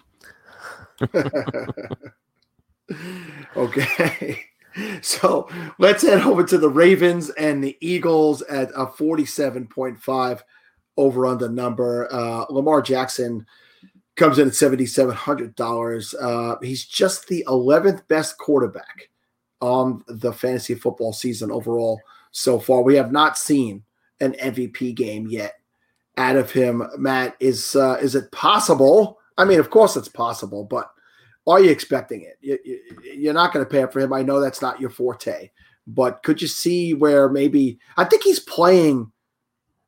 okay. 3.57 4.47
So 5.03 5.49
let's 5.79 6.03
head 6.03 6.23
over 6.23 6.45
to 6.45 6.59
the 6.59 6.69
Ravens 6.69 7.31
and 7.31 7.63
the 7.63 7.77
Eagles 7.81 8.43
at 8.43 8.71
a 8.71 8.87
47.5 8.87 10.41
over 10.97 11.27
under 11.27 11.49
number. 11.49 12.13
Uh, 12.13 12.45
Lamar 12.51 12.83
Jackson 12.83 13.47
comes 14.17 14.39
in 14.39 14.49
at 14.49 14.55
$7,700. 14.55 16.15
Uh, 16.21 16.59
he's 16.63 16.85
just 16.85 17.29
the 17.29 17.45
11th 17.49 18.07
best 18.09 18.39
quarterback 18.39 19.09
on 19.61 20.03
the 20.09 20.33
fantasy 20.33 20.75
football 20.75 21.13
season 21.13 21.51
overall 21.51 22.01
so 22.31 22.59
far. 22.59 22.83
We 22.83 22.97
have 22.97 23.13
not 23.13 23.39
seen 23.39 23.83
an 24.21 24.33
MVP 24.33 24.95
game 24.95 25.27
yet 25.27 25.55
out 26.17 26.37
of 26.37 26.51
him. 26.51 26.83
Matt, 26.97 27.37
is 27.41 27.77
uh, 27.77 27.99
is 28.01 28.15
it 28.15 28.31
possible? 28.33 29.19
I 29.39 29.45
mean, 29.45 29.61
of 29.61 29.71
course 29.71 29.97
it's 29.97 30.09
possible, 30.09 30.65
but 30.65 30.91
are 31.47 31.61
you 31.61 31.71
expecting 31.71 32.23
it? 32.23 32.39
You, 32.41 33.31
are 33.31 33.35
not 33.35 33.53
going 33.53 33.65
to 33.65 33.71
pay 33.71 33.83
up 33.83 33.93
for 33.93 34.01
him. 34.01 34.13
I 34.13 34.23
know 34.23 34.41
that's 34.41 34.63
not 34.63 34.81
your 34.81 34.91
forte, 34.91 35.51
but 35.87 36.23
could 36.23 36.43
you 36.43 36.49
see 36.49 36.95
where 36.95 37.29
maybe 37.29 37.79
I 37.97 38.05
think 38.05 38.23
he's 38.23 38.41
playing 38.41 39.13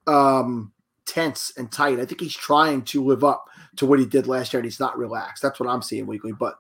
um, 0.07 0.73
tense 1.09 1.53
and 1.57 1.71
tight. 1.73 1.99
I 1.99 2.05
think 2.05 2.21
he's 2.21 2.37
trying 2.37 2.83
to 2.83 3.05
live 3.05 3.25
up 3.25 3.47
to 3.77 3.87
what 3.87 3.99
he 3.99 4.07
did 4.07 4.27
last 4.27 4.53
year, 4.53 4.61
and 4.61 4.67
he's 4.67 4.81
not 4.81 4.99
relaxed. 4.99 5.43
That's 5.43 5.59
what 5.59 5.69
I'm 5.69 5.83
seeing 5.83 6.07
weekly. 6.07 6.33
But 6.33 6.59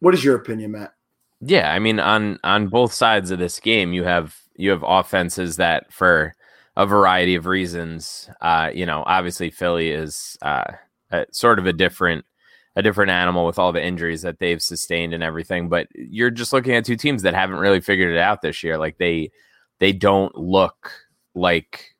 what 0.00 0.14
is 0.14 0.24
your 0.24 0.36
opinion, 0.36 0.72
Matt? 0.72 0.94
Yeah, 1.40 1.72
I 1.72 1.78
mean, 1.78 2.00
on 2.00 2.38
on 2.42 2.68
both 2.68 2.92
sides 2.92 3.30
of 3.30 3.38
this 3.38 3.60
game, 3.60 3.92
you 3.92 4.04
have 4.04 4.36
you 4.56 4.70
have 4.70 4.84
offenses 4.86 5.56
that 5.56 5.92
for 5.92 6.34
a 6.76 6.86
variety 6.86 7.34
of 7.34 7.46
reasons, 7.46 8.28
uh, 8.40 8.70
you 8.74 8.84
know, 8.84 9.04
obviously 9.06 9.50
Philly 9.50 9.90
is 9.90 10.36
uh, 10.42 10.64
a, 11.12 11.24
sort 11.30 11.58
of 11.58 11.66
a 11.66 11.72
different 11.72 12.24
a 12.76 12.82
different 12.82 13.10
animal 13.10 13.46
with 13.46 13.58
all 13.58 13.72
the 13.72 13.84
injuries 13.84 14.22
that 14.22 14.38
they've 14.38 14.62
sustained 14.62 15.14
and 15.14 15.22
everything. 15.22 15.68
But 15.68 15.88
you're 15.94 16.30
just 16.30 16.52
looking 16.52 16.74
at 16.74 16.84
two 16.84 16.96
teams 16.96 17.22
that 17.22 17.34
haven't 17.34 17.58
really 17.58 17.80
figured 17.80 18.14
it 18.14 18.18
out 18.18 18.42
this 18.42 18.62
year. 18.62 18.78
Like 18.78 18.98
they 18.98 19.30
they 19.78 19.92
don't 19.92 20.34
look 20.36 20.92
like 21.34 21.94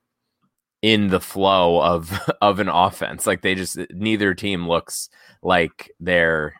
in 0.82 1.08
the 1.08 1.20
flow 1.20 1.80
of 1.80 2.12
of 2.40 2.60
an 2.60 2.68
offense. 2.68 3.26
Like 3.26 3.42
they 3.42 3.54
just 3.54 3.78
neither 3.90 4.34
team 4.34 4.68
looks 4.68 5.08
like 5.42 5.90
they're 6.00 6.54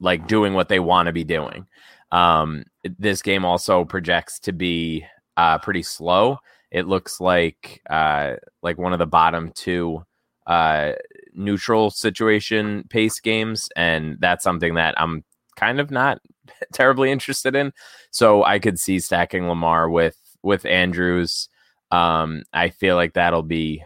like 0.00 0.26
doing 0.26 0.54
what 0.54 0.68
they 0.68 0.80
want 0.80 1.06
to 1.06 1.12
be 1.12 1.24
doing. 1.24 1.66
Um, 2.12 2.64
this 2.98 3.22
game 3.22 3.44
also 3.44 3.84
projects 3.84 4.40
to 4.40 4.52
be 4.52 5.04
uh, 5.36 5.58
pretty 5.58 5.82
slow. 5.82 6.38
It 6.70 6.86
looks 6.86 7.20
like 7.20 7.80
uh, 7.88 8.34
like 8.62 8.78
one 8.78 8.92
of 8.92 8.98
the 8.98 9.06
bottom 9.06 9.52
two 9.54 10.04
uh, 10.46 10.92
neutral 11.34 11.90
situation 11.90 12.84
pace 12.88 13.20
games, 13.20 13.68
and 13.76 14.16
that's 14.20 14.44
something 14.44 14.74
that 14.74 15.00
I'm 15.00 15.24
kind 15.56 15.80
of 15.80 15.90
not 15.90 16.20
terribly 16.72 17.10
interested 17.10 17.54
in. 17.54 17.72
So 18.10 18.44
I 18.44 18.58
could 18.58 18.78
see 18.78 18.98
stacking 18.98 19.48
Lamar 19.48 19.88
with 19.88 20.16
with 20.42 20.64
Andrews. 20.66 21.48
Um, 21.90 22.44
I 22.52 22.70
feel 22.70 22.96
like 22.96 23.14
that'll 23.14 23.42
be, 23.42 23.84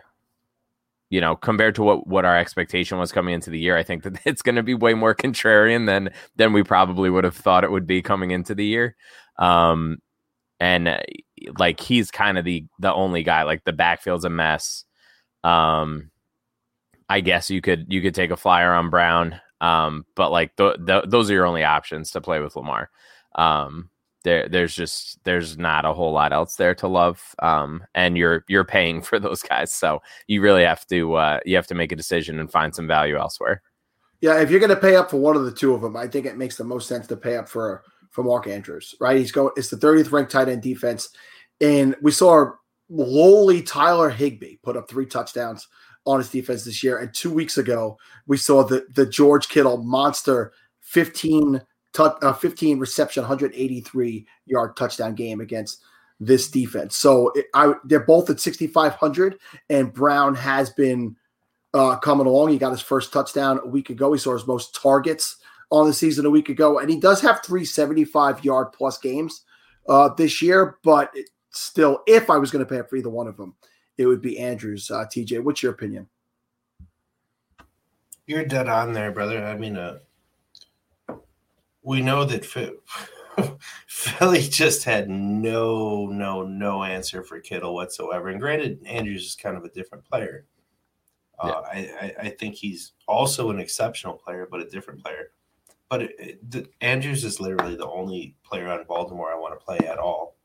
you 1.10 1.20
know, 1.20 1.36
compared 1.36 1.74
to 1.76 1.82
what 1.82 2.06
what 2.06 2.24
our 2.24 2.36
expectation 2.36 2.98
was 2.98 3.12
coming 3.12 3.34
into 3.34 3.50
the 3.50 3.58
year. 3.58 3.76
I 3.76 3.82
think 3.82 4.04
that 4.04 4.20
it's 4.24 4.42
going 4.42 4.56
to 4.56 4.62
be 4.62 4.74
way 4.74 4.94
more 4.94 5.14
contrarian 5.14 5.86
than 5.86 6.10
than 6.36 6.52
we 6.52 6.62
probably 6.62 7.10
would 7.10 7.24
have 7.24 7.36
thought 7.36 7.64
it 7.64 7.72
would 7.72 7.86
be 7.86 8.02
coming 8.02 8.30
into 8.30 8.54
the 8.54 8.66
year. 8.66 8.96
Um, 9.38 9.98
and 10.60 10.88
uh, 10.88 10.98
like 11.58 11.80
he's 11.80 12.10
kind 12.10 12.38
of 12.38 12.44
the 12.44 12.64
the 12.78 12.92
only 12.92 13.22
guy. 13.22 13.42
Like 13.42 13.64
the 13.64 13.72
backfield's 13.72 14.24
a 14.24 14.30
mess. 14.30 14.84
Um, 15.42 16.10
I 17.08 17.20
guess 17.20 17.50
you 17.50 17.60
could 17.60 17.86
you 17.88 18.00
could 18.00 18.14
take 18.14 18.30
a 18.30 18.36
flyer 18.36 18.72
on 18.72 18.90
Brown, 18.90 19.40
um, 19.60 20.06
but 20.14 20.30
like 20.30 20.56
th- 20.56 20.76
th- 20.86 21.04
those 21.06 21.30
are 21.30 21.34
your 21.34 21.46
only 21.46 21.64
options 21.64 22.10
to 22.12 22.20
play 22.20 22.40
with 22.40 22.56
Lamar. 22.56 22.90
Um, 23.34 23.90
there, 24.24 24.48
there's 24.48 24.74
just 24.74 25.22
there's 25.24 25.58
not 25.58 25.84
a 25.84 25.92
whole 25.92 26.12
lot 26.12 26.32
else 26.32 26.56
there 26.56 26.74
to 26.76 26.88
love, 26.88 27.22
um, 27.40 27.84
and 27.94 28.16
you're 28.16 28.44
you're 28.48 28.64
paying 28.64 29.02
for 29.02 29.18
those 29.18 29.42
guys, 29.42 29.70
so 29.70 30.02
you 30.26 30.40
really 30.40 30.64
have 30.64 30.86
to 30.86 31.14
uh, 31.14 31.40
you 31.44 31.56
have 31.56 31.66
to 31.68 31.74
make 31.74 31.92
a 31.92 31.96
decision 31.96 32.40
and 32.40 32.50
find 32.50 32.74
some 32.74 32.86
value 32.86 33.16
elsewhere. 33.16 33.62
Yeah, 34.20 34.40
if 34.40 34.50
you're 34.50 34.60
going 34.60 34.70
to 34.70 34.76
pay 34.76 34.96
up 34.96 35.10
for 35.10 35.18
one 35.18 35.36
of 35.36 35.44
the 35.44 35.52
two 35.52 35.74
of 35.74 35.82
them, 35.82 35.96
I 35.96 36.08
think 36.08 36.24
it 36.24 36.38
makes 36.38 36.56
the 36.56 36.64
most 36.64 36.88
sense 36.88 37.06
to 37.08 37.16
pay 37.16 37.36
up 37.36 37.48
for 37.48 37.82
for 38.10 38.24
Mark 38.24 38.46
Andrews, 38.46 38.94
right? 38.98 39.18
He's 39.18 39.32
going. 39.32 39.52
It's 39.56 39.68
the 39.68 39.76
30th 39.76 40.10
ranked 40.10 40.32
tight 40.32 40.48
end 40.48 40.62
defense, 40.62 41.10
and 41.60 41.94
we 42.00 42.10
saw 42.10 42.52
lowly 42.88 43.62
Tyler 43.62 44.08
Higbee 44.08 44.56
put 44.62 44.76
up 44.76 44.88
three 44.88 45.06
touchdowns 45.06 45.68
on 46.06 46.18
his 46.18 46.30
defense 46.30 46.64
this 46.64 46.82
year. 46.82 46.98
And 46.98 47.12
two 47.12 47.32
weeks 47.32 47.58
ago, 47.58 47.98
we 48.26 48.36
saw 48.36 48.62
the 48.62 48.86
the 48.94 49.06
George 49.06 49.48
Kittle 49.48 49.78
monster 49.78 50.52
15 50.80 51.62
touch, 51.92 52.16
uh, 52.22 52.32
15 52.32 52.78
reception, 52.78 53.22
183 53.22 54.26
yard 54.46 54.76
touchdown 54.76 55.14
game 55.14 55.40
against 55.40 55.80
this 56.20 56.50
defense. 56.50 56.96
So 56.96 57.30
it, 57.34 57.46
I 57.54 57.74
they're 57.84 58.00
both 58.00 58.30
at 58.30 58.40
6,500, 58.40 59.38
and 59.70 59.92
Brown 59.92 60.34
has 60.34 60.70
been 60.70 61.16
uh, 61.72 61.96
coming 61.96 62.26
along. 62.26 62.50
He 62.50 62.58
got 62.58 62.70
his 62.70 62.80
first 62.80 63.12
touchdown 63.12 63.60
a 63.62 63.68
week 63.68 63.90
ago. 63.90 64.12
He 64.12 64.18
saw 64.18 64.34
his 64.34 64.46
most 64.46 64.74
targets 64.74 65.36
on 65.70 65.86
the 65.86 65.94
season 65.94 66.26
a 66.26 66.30
week 66.30 66.48
ago, 66.48 66.78
and 66.78 66.90
he 66.90 67.00
does 67.00 67.20
have 67.20 67.42
three 67.42 67.64
75 67.64 68.44
yard 68.44 68.72
plus 68.72 68.98
games 68.98 69.42
uh, 69.88 70.10
this 70.14 70.42
year. 70.42 70.78
But 70.84 71.14
still, 71.50 72.02
if 72.06 72.30
I 72.30 72.36
was 72.36 72.50
going 72.50 72.64
to 72.64 72.70
pay 72.70 72.86
for 72.88 72.96
either 72.96 73.10
one 73.10 73.26
of 73.26 73.36
them, 73.36 73.54
it 73.98 74.06
would 74.06 74.22
be 74.22 74.38
Andrews. 74.38 74.90
Uh, 74.90 75.04
TJ, 75.06 75.42
what's 75.42 75.62
your 75.62 75.72
opinion? 75.72 76.08
You're 78.26 78.44
dead 78.44 78.68
on 78.68 78.92
there, 78.92 79.12
brother. 79.12 79.44
I 79.44 79.56
mean, 79.56 79.76
uh, 79.76 79.98
we 81.82 82.00
know 82.00 82.24
that 82.24 82.44
Philly 83.86 84.42
just 84.42 84.84
had 84.84 85.10
no, 85.10 86.06
no, 86.06 86.42
no 86.42 86.82
answer 86.82 87.22
for 87.22 87.38
Kittle 87.40 87.74
whatsoever. 87.74 88.28
And 88.28 88.40
granted, 88.40 88.82
Andrews 88.86 89.26
is 89.26 89.34
kind 89.34 89.56
of 89.56 89.64
a 89.64 89.68
different 89.68 90.04
player. 90.04 90.46
Uh, 91.38 91.62
yeah. 91.74 91.88
I, 92.00 92.14
I, 92.20 92.28
think 92.28 92.54
he's 92.54 92.92
also 93.08 93.50
an 93.50 93.58
exceptional 93.58 94.14
player, 94.14 94.46
but 94.48 94.60
a 94.60 94.70
different 94.70 95.02
player. 95.02 95.32
But 95.88 96.02
it, 96.02 96.14
it, 96.18 96.50
the, 96.50 96.68
Andrews 96.80 97.24
is 97.24 97.40
literally 97.40 97.74
the 97.74 97.88
only 97.88 98.36
player 98.44 98.68
on 98.68 98.84
Baltimore 98.86 99.32
I 99.32 99.38
want 99.38 99.58
to 99.58 99.64
play 99.64 99.78
at 99.78 99.98
all. 99.98 100.36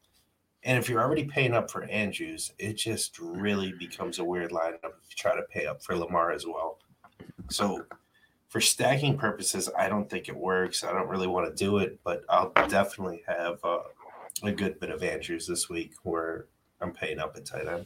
And 0.63 0.77
if 0.77 0.89
you're 0.89 1.01
already 1.01 1.23
paying 1.23 1.53
up 1.53 1.71
for 1.71 1.83
Andrews, 1.85 2.51
it 2.59 2.73
just 2.73 3.17
really 3.19 3.71
becomes 3.71 4.19
a 4.19 4.23
weird 4.23 4.51
lineup 4.51 4.83
if 4.83 5.09
you 5.09 5.15
try 5.15 5.35
to 5.35 5.43
pay 5.43 5.65
up 5.65 5.81
for 5.81 5.95
Lamar 5.95 6.31
as 6.31 6.45
well. 6.45 6.79
So, 7.49 7.85
for 8.49 8.59
stacking 8.59 9.17
purposes, 9.17 9.69
I 9.77 9.87
don't 9.87 10.09
think 10.09 10.27
it 10.27 10.35
works. 10.35 10.83
I 10.83 10.91
don't 10.91 11.07
really 11.07 11.27
want 11.27 11.47
to 11.47 11.63
do 11.63 11.77
it, 11.77 11.99
but 12.03 12.23
I'll 12.29 12.51
definitely 12.67 13.23
have 13.27 13.59
uh, 13.63 13.79
a 14.43 14.51
good 14.51 14.79
bit 14.79 14.89
of 14.89 15.03
Andrews 15.03 15.47
this 15.47 15.69
week 15.69 15.93
where 16.03 16.47
I'm 16.81 16.91
paying 16.91 17.19
up 17.19 17.37
at 17.37 17.45
tight 17.45 17.67
end. 17.67 17.85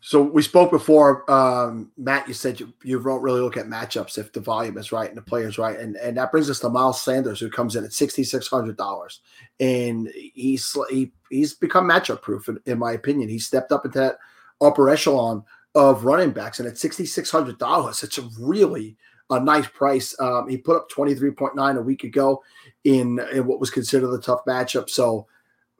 So 0.00 0.22
we 0.22 0.42
spoke 0.42 0.70
before, 0.70 1.28
um, 1.30 1.90
Matt. 1.96 2.28
You 2.28 2.34
said 2.34 2.60
you, 2.60 2.72
you 2.84 3.02
don't 3.02 3.20
really 3.20 3.40
look 3.40 3.56
at 3.56 3.66
matchups 3.66 4.16
if 4.16 4.32
the 4.32 4.40
volume 4.40 4.78
is 4.78 4.92
right 4.92 5.08
and 5.08 5.16
the 5.16 5.22
player's 5.22 5.58
right, 5.58 5.78
and 5.78 5.96
and 5.96 6.16
that 6.16 6.30
brings 6.30 6.48
us 6.48 6.60
to 6.60 6.68
Miles 6.68 7.02
Sanders, 7.02 7.40
who 7.40 7.50
comes 7.50 7.74
in 7.74 7.84
at 7.84 7.92
sixty 7.92 8.22
six 8.22 8.46
hundred 8.46 8.76
dollars, 8.76 9.20
and 9.58 10.08
he's 10.14 10.76
he, 10.88 11.10
he's 11.30 11.54
become 11.54 11.88
matchup 11.88 12.22
proof 12.22 12.48
in, 12.48 12.60
in, 12.66 12.78
my 12.78 12.92
opinion. 12.92 13.28
He 13.28 13.40
stepped 13.40 13.72
up 13.72 13.84
into 13.84 13.98
that 13.98 14.18
upper 14.60 14.88
echelon 14.88 15.42
of 15.74 16.04
running 16.04 16.30
backs, 16.30 16.60
and 16.60 16.68
at 16.68 16.78
sixty 16.78 17.04
six 17.04 17.28
hundred 17.28 17.58
dollars, 17.58 18.04
it's 18.04 18.18
a 18.18 18.28
really 18.38 18.96
a 19.30 19.40
nice 19.40 19.66
price. 19.66 20.14
Um, 20.20 20.48
he 20.48 20.58
put 20.58 20.76
up 20.76 20.88
twenty 20.88 21.16
three 21.16 21.32
point 21.32 21.56
nine 21.56 21.76
a 21.76 21.82
week 21.82 22.04
ago 22.04 22.44
in 22.84 23.18
in 23.32 23.46
what 23.46 23.58
was 23.58 23.70
considered 23.70 24.14
a 24.14 24.18
tough 24.18 24.44
matchup. 24.46 24.90
So 24.90 25.26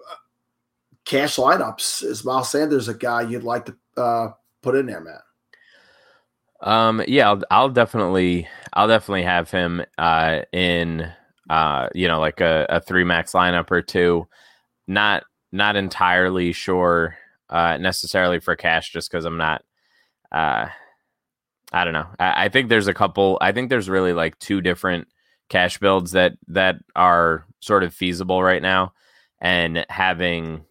uh, 0.00 0.16
cash 1.04 1.36
lineups 1.36 2.02
is 2.02 2.24
Miles 2.24 2.50
Sanders 2.50 2.88
a 2.88 2.94
guy 2.94 3.22
you'd 3.22 3.44
like 3.44 3.64
to 3.66 3.76
uh, 3.98 4.32
put 4.62 4.76
in 4.76 4.86
there, 4.86 5.00
Matt? 5.00 5.20
Um, 6.60 7.02
yeah, 7.06 7.28
I'll, 7.28 7.42
I'll 7.50 7.68
definitely, 7.68 8.48
I'll 8.72 8.88
definitely 8.88 9.24
have 9.24 9.50
him 9.50 9.82
uh, 9.98 10.42
in, 10.52 11.12
uh, 11.50 11.88
you 11.94 12.08
know, 12.08 12.20
like 12.20 12.40
a, 12.40 12.66
a 12.68 12.80
three 12.80 13.04
max 13.04 13.32
lineup 13.32 13.70
or 13.70 13.82
two. 13.82 14.26
Not, 14.86 15.24
not 15.52 15.76
entirely 15.76 16.52
sure 16.52 17.16
uh, 17.50 17.78
necessarily 17.78 18.40
for 18.40 18.56
cash, 18.56 18.92
just 18.92 19.10
because 19.10 19.24
I'm 19.24 19.38
not. 19.38 19.62
Uh, 20.30 20.68
I 21.72 21.84
don't 21.84 21.92
know. 21.92 22.08
I, 22.18 22.44
I 22.44 22.48
think 22.48 22.68
there's 22.68 22.88
a 22.88 22.94
couple. 22.94 23.38
I 23.40 23.52
think 23.52 23.70
there's 23.70 23.88
really 23.88 24.12
like 24.12 24.38
two 24.38 24.60
different 24.60 25.08
cash 25.48 25.78
builds 25.78 26.12
that 26.12 26.34
that 26.48 26.76
are 26.94 27.44
sort 27.60 27.82
of 27.82 27.94
feasible 27.94 28.42
right 28.42 28.62
now, 28.62 28.92
and 29.40 29.84
having 29.88 30.64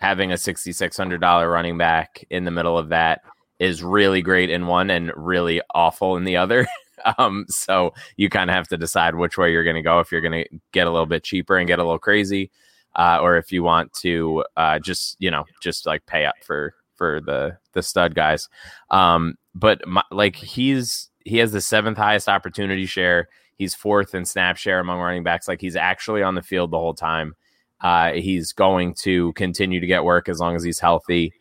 having 0.00 0.32
a 0.32 0.36
$6,600 0.36 1.52
running 1.52 1.78
back 1.78 2.24
in 2.30 2.44
the 2.44 2.50
middle 2.50 2.76
of 2.78 2.88
that 2.88 3.22
is 3.58 3.82
really 3.82 4.22
great 4.22 4.48
in 4.50 4.66
one 4.66 4.90
and 4.90 5.12
really 5.14 5.60
awful 5.74 6.16
in 6.16 6.24
the 6.24 6.36
other. 6.36 6.66
um, 7.18 7.44
so 7.48 7.92
you 8.16 8.28
kind 8.28 8.50
of 8.50 8.56
have 8.56 8.68
to 8.68 8.76
decide 8.76 9.14
which 9.14 9.36
way 9.36 9.52
you're 9.52 9.64
going 9.64 9.76
to 9.76 9.82
go 9.82 10.00
if 10.00 10.10
you're 10.10 10.22
going 10.22 10.44
to 10.44 10.60
get 10.72 10.86
a 10.86 10.90
little 10.90 11.06
bit 11.06 11.22
cheaper 11.22 11.56
and 11.56 11.68
get 11.68 11.78
a 11.78 11.84
little 11.84 11.98
crazy, 11.98 12.50
uh, 12.96 13.18
or 13.20 13.36
if 13.36 13.52
you 13.52 13.62
want 13.62 13.92
to 13.92 14.44
uh, 14.56 14.78
just 14.78 15.16
you 15.20 15.30
know 15.30 15.44
just 15.62 15.86
like 15.86 16.04
pay 16.06 16.24
up 16.24 16.34
for 16.42 16.74
for 16.96 17.20
the 17.20 17.56
the 17.72 17.82
stud 17.82 18.14
guys. 18.14 18.48
Um, 18.90 19.36
but 19.54 19.86
my, 19.86 20.02
like 20.10 20.36
he's 20.36 21.10
he 21.24 21.38
has 21.38 21.52
the 21.52 21.60
seventh 21.60 21.98
highest 21.98 22.28
opportunity 22.28 22.86
share. 22.86 23.28
He's 23.56 23.74
fourth 23.74 24.14
in 24.14 24.24
snap 24.24 24.56
share 24.56 24.80
among 24.80 25.00
running 25.00 25.22
backs. 25.22 25.46
Like 25.46 25.60
he's 25.60 25.76
actually 25.76 26.22
on 26.22 26.34
the 26.34 26.42
field 26.42 26.70
the 26.70 26.78
whole 26.78 26.94
time. 26.94 27.34
Uh, 27.80 28.12
he's 28.12 28.52
going 28.52 28.94
to 28.94 29.32
continue 29.32 29.80
to 29.80 29.86
get 29.86 30.04
work 30.04 30.28
as 30.28 30.38
long 30.38 30.54
as 30.54 30.62
he's 30.62 30.78
healthy. 30.78 31.32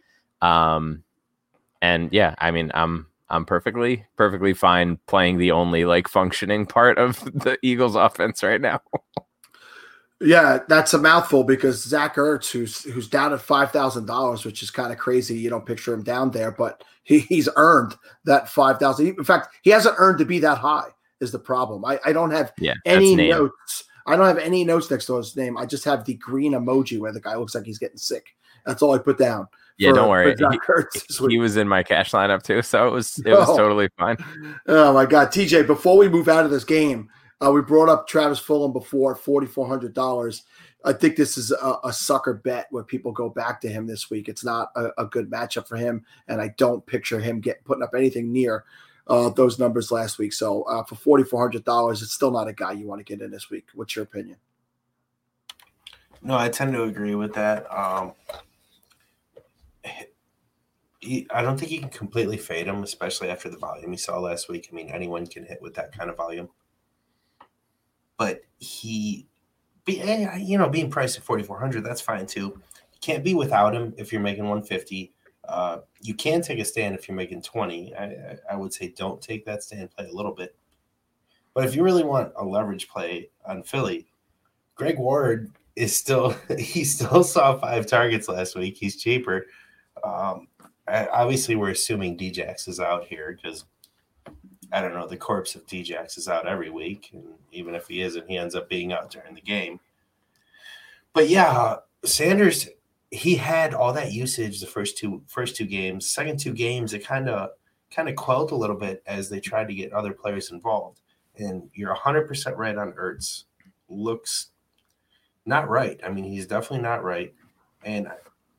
Um, 0.41 1.03
and 1.81 2.11
yeah, 2.13 2.35
I 2.37 2.51
mean, 2.51 2.71
I'm 2.73 3.07
I'm 3.29 3.45
perfectly 3.45 4.05
perfectly 4.15 4.53
fine 4.53 4.97
playing 5.07 5.37
the 5.37 5.51
only 5.51 5.85
like 5.85 6.07
functioning 6.07 6.65
part 6.65 6.97
of 6.97 7.19
the 7.33 7.57
Eagles 7.61 7.95
offense 7.95 8.43
right 8.43 8.61
now. 8.61 8.81
yeah, 10.21 10.59
that's 10.67 10.93
a 10.93 10.97
mouthful 10.97 11.43
because 11.43 11.83
Zach 11.83 12.15
Ertz, 12.15 12.51
who's 12.51 12.83
who's 12.83 13.07
down 13.07 13.33
at 13.33 13.41
five 13.41 13.71
thousand 13.71 14.05
dollars, 14.05 14.45
which 14.45 14.63
is 14.63 14.71
kind 14.71 14.91
of 14.91 14.97
crazy. 14.97 15.37
You 15.37 15.49
don't 15.49 15.65
picture 15.65 15.93
him 15.93 16.03
down 16.03 16.31
there, 16.31 16.51
but 16.51 16.83
he, 17.03 17.19
he's 17.19 17.49
earned 17.55 17.95
that 18.25 18.49
five 18.49 18.79
thousand. 18.79 19.07
In 19.07 19.23
fact, 19.23 19.55
he 19.61 19.69
hasn't 19.69 19.95
earned 19.97 20.19
to 20.19 20.25
be 20.25 20.39
that 20.39 20.57
high. 20.57 20.89
Is 21.21 21.33
the 21.33 21.39
problem? 21.39 21.83
I, 21.83 21.99
I 22.05 22.13
don't 22.13 22.31
have 22.31 22.53
yeah, 22.59 22.75
any 22.85 23.13
notes 23.13 23.83
I 24.09 24.15
don't 24.15 24.25
have 24.25 24.39
any 24.39 24.65
notes 24.65 24.89
next 24.89 25.05
to 25.05 25.17
his 25.17 25.35
name. 25.35 25.55
I 25.55 25.65
just 25.65 25.85
have 25.85 26.03
the 26.03 26.15
green 26.15 26.53
emoji 26.53 26.99
where 26.99 27.11
the 27.11 27.21
guy 27.21 27.35
looks 27.35 27.53
like 27.53 27.65
he's 27.65 27.77
getting 27.77 27.97
sick. 27.97 28.35
That's 28.65 28.81
all 28.81 28.93
I 28.93 28.97
put 28.97 29.19
down. 29.19 29.47
Yeah, 29.77 29.91
for, 29.91 29.95
don't 29.95 30.09
worry. 30.09 30.35
He, 30.37 31.27
he, 31.29 31.37
was 31.37 31.57
in 31.57 31.67
my 31.67 31.83
cash 31.83 32.11
lineup 32.11 32.41
too, 32.41 32.61
so 32.63 32.87
it 32.87 32.91
was 32.91 33.19
it 33.19 33.31
was 33.37 33.47
oh. 33.49 33.55
totally 33.55 33.89
fine. 33.97 34.17
Oh 34.67 34.93
my 34.93 35.05
god, 35.05 35.29
TJ! 35.29 35.67
Before 35.67 35.97
we 35.97 36.09
move 36.09 36.27
out 36.27 36.43
of 36.43 36.51
this 36.51 36.63
game, 36.63 37.07
uh, 37.39 37.51
we 37.51 37.61
brought 37.61 37.87
up 37.87 38.07
Travis 38.07 38.41
Fulgham 38.41 38.73
before 38.73 39.15
forty 39.15 39.47
four 39.47 39.67
hundred 39.67 39.93
dollars. 39.93 40.43
I 40.83 40.93
think 40.93 41.15
this 41.15 41.37
is 41.37 41.51
a, 41.51 41.75
a, 41.83 41.91
sucker 41.91 42.33
bet 42.33 42.67
where 42.71 42.85
people 42.85 43.11
go 43.11 43.29
back 43.29 43.59
to 43.61 43.69
him 43.69 43.85
this 43.85 44.09
week. 44.09 44.29
It's 44.29 44.45
not 44.45 44.71
a, 44.77 44.91
a, 44.97 45.05
good 45.05 45.29
matchup 45.29 45.67
for 45.67 45.75
him, 45.75 46.05
and 46.29 46.39
I 46.39 46.53
don't 46.57 46.85
picture 46.85 47.19
him 47.19 47.41
getting 47.41 47.63
putting 47.63 47.83
up 47.83 47.93
anything 47.93 48.31
near 48.31 48.63
uh, 49.09 49.29
those 49.29 49.59
numbers 49.59 49.91
last 49.91 50.19
week. 50.19 50.31
So 50.33 50.63
uh, 50.63 50.83
for 50.83 50.95
forty 50.95 51.23
four 51.23 51.41
hundred 51.41 51.65
dollars, 51.65 52.01
it's 52.01 52.13
still 52.13 52.31
not 52.31 52.47
a 52.47 52.53
guy 52.53 52.73
you 52.73 52.87
want 52.87 52.99
to 52.99 53.03
get 53.03 53.23
in 53.23 53.31
this 53.31 53.49
week. 53.49 53.65
What's 53.73 53.95
your 53.95 54.03
opinion? 54.03 54.37
No, 56.21 56.37
I 56.37 56.49
tend 56.49 56.73
to 56.73 56.83
agree 56.83 57.15
with 57.15 57.33
that. 57.33 57.65
Um, 57.75 58.13
he, 60.99 61.25
I 61.31 61.41
don't 61.41 61.57
think 61.57 61.71
you 61.71 61.79
can 61.79 61.89
completely 61.89 62.37
fade 62.37 62.67
him, 62.67 62.83
especially 62.83 63.29
after 63.29 63.49
the 63.49 63.57
volume 63.57 63.91
we 63.91 63.97
saw 63.97 64.19
last 64.19 64.49
week. 64.49 64.67
I 64.71 64.75
mean, 64.75 64.89
anyone 64.89 65.25
can 65.25 65.45
hit 65.45 65.61
with 65.61 65.73
that 65.75 65.97
kind 65.97 66.09
of 66.09 66.17
volume, 66.17 66.49
but 68.17 68.41
he, 68.57 69.27
be, 69.85 70.01
eh, 70.01 70.35
you 70.37 70.57
know, 70.57 70.69
being 70.69 70.91
priced 70.91 71.17
at 71.17 71.23
forty 71.23 71.43
four 71.43 71.57
hundred, 71.57 71.85
that's 71.85 72.01
fine 72.01 72.27
too. 72.27 72.61
You 72.93 72.99
can't 73.01 73.23
be 73.23 73.33
without 73.33 73.73
him 73.73 73.93
if 73.97 74.11
you're 74.11 74.21
making 74.21 74.47
one 74.47 74.61
fifty. 74.61 75.13
Uh, 75.49 75.79
you 76.01 76.13
can 76.13 76.41
take 76.41 76.59
a 76.59 76.65
stand 76.65 76.93
if 76.93 77.07
you're 77.07 77.17
making 77.17 77.41
20. 77.41 77.95
I, 77.95 78.37
I 78.51 78.55
would 78.55 78.71
say 78.71 78.93
don't 78.95 79.21
take 79.21 79.45
that 79.45 79.63
stand, 79.63 79.89
play 79.91 80.07
a 80.07 80.15
little 80.15 80.33
bit. 80.33 80.55
But 81.55 81.65
if 81.65 81.75
you 81.75 81.83
really 81.83 82.03
want 82.03 82.33
a 82.35 82.45
leverage 82.45 82.87
play 82.87 83.29
on 83.45 83.63
Philly, 83.63 84.07
Greg 84.75 84.99
Ward 84.99 85.51
is 85.75 85.95
still, 85.95 86.35
he 86.59 86.83
still 86.83 87.23
saw 87.23 87.57
five 87.57 87.87
targets 87.87 88.27
last 88.27 88.55
week. 88.55 88.77
He's 88.77 89.01
cheaper. 89.01 89.47
Um, 90.03 90.47
obviously, 90.87 91.55
we're 91.55 91.71
assuming 91.71 92.17
Djax 92.17 92.67
is 92.67 92.79
out 92.79 93.05
here 93.05 93.37
because 93.41 93.65
I 94.71 94.81
don't 94.81 94.93
know, 94.93 95.07
the 95.07 95.17
corpse 95.17 95.55
of 95.55 95.65
Djax 95.65 96.17
is 96.19 96.27
out 96.27 96.47
every 96.47 96.69
week. 96.69 97.09
And 97.13 97.23
even 97.51 97.73
if 97.73 97.87
he 97.87 98.01
isn't, 98.01 98.29
he 98.29 98.37
ends 98.37 98.53
up 98.53 98.69
being 98.69 98.93
out 98.93 99.09
during 99.09 99.33
the 99.33 99.41
game. 99.41 99.79
But 101.13 101.27
yeah, 101.27 101.77
Sanders 102.05 102.69
he 103.11 103.35
had 103.35 103.73
all 103.73 103.91
that 103.93 104.11
usage 104.11 104.59
the 104.59 104.67
first 104.67 104.97
two 104.97 105.23
first 105.27 105.55
two 105.55 105.65
games. 105.65 106.09
Second 106.09 106.39
two 106.39 106.53
games, 106.53 106.93
it 106.93 107.05
kind 107.05 107.29
of 107.29 107.49
kind 107.91 108.07
of 108.07 108.15
quelled 108.15 108.51
a 108.51 108.55
little 108.55 108.75
bit 108.75 109.01
as 109.07 109.29
they 109.29 109.39
tried 109.39 109.67
to 109.67 109.73
get 109.73 109.91
other 109.93 110.13
players 110.13 110.51
involved. 110.51 111.01
And 111.37 111.69
you're 111.73 111.95
100% 111.95 112.57
right 112.57 112.77
on 112.77 112.91
Ertz. 112.93 113.45
Looks 113.87 114.49
not 115.45 115.69
right. 115.69 115.99
I 116.05 116.09
mean, 116.09 116.25
he's 116.25 116.45
definitely 116.45 116.83
not 116.83 117.03
right. 117.03 117.33
And 117.83 118.07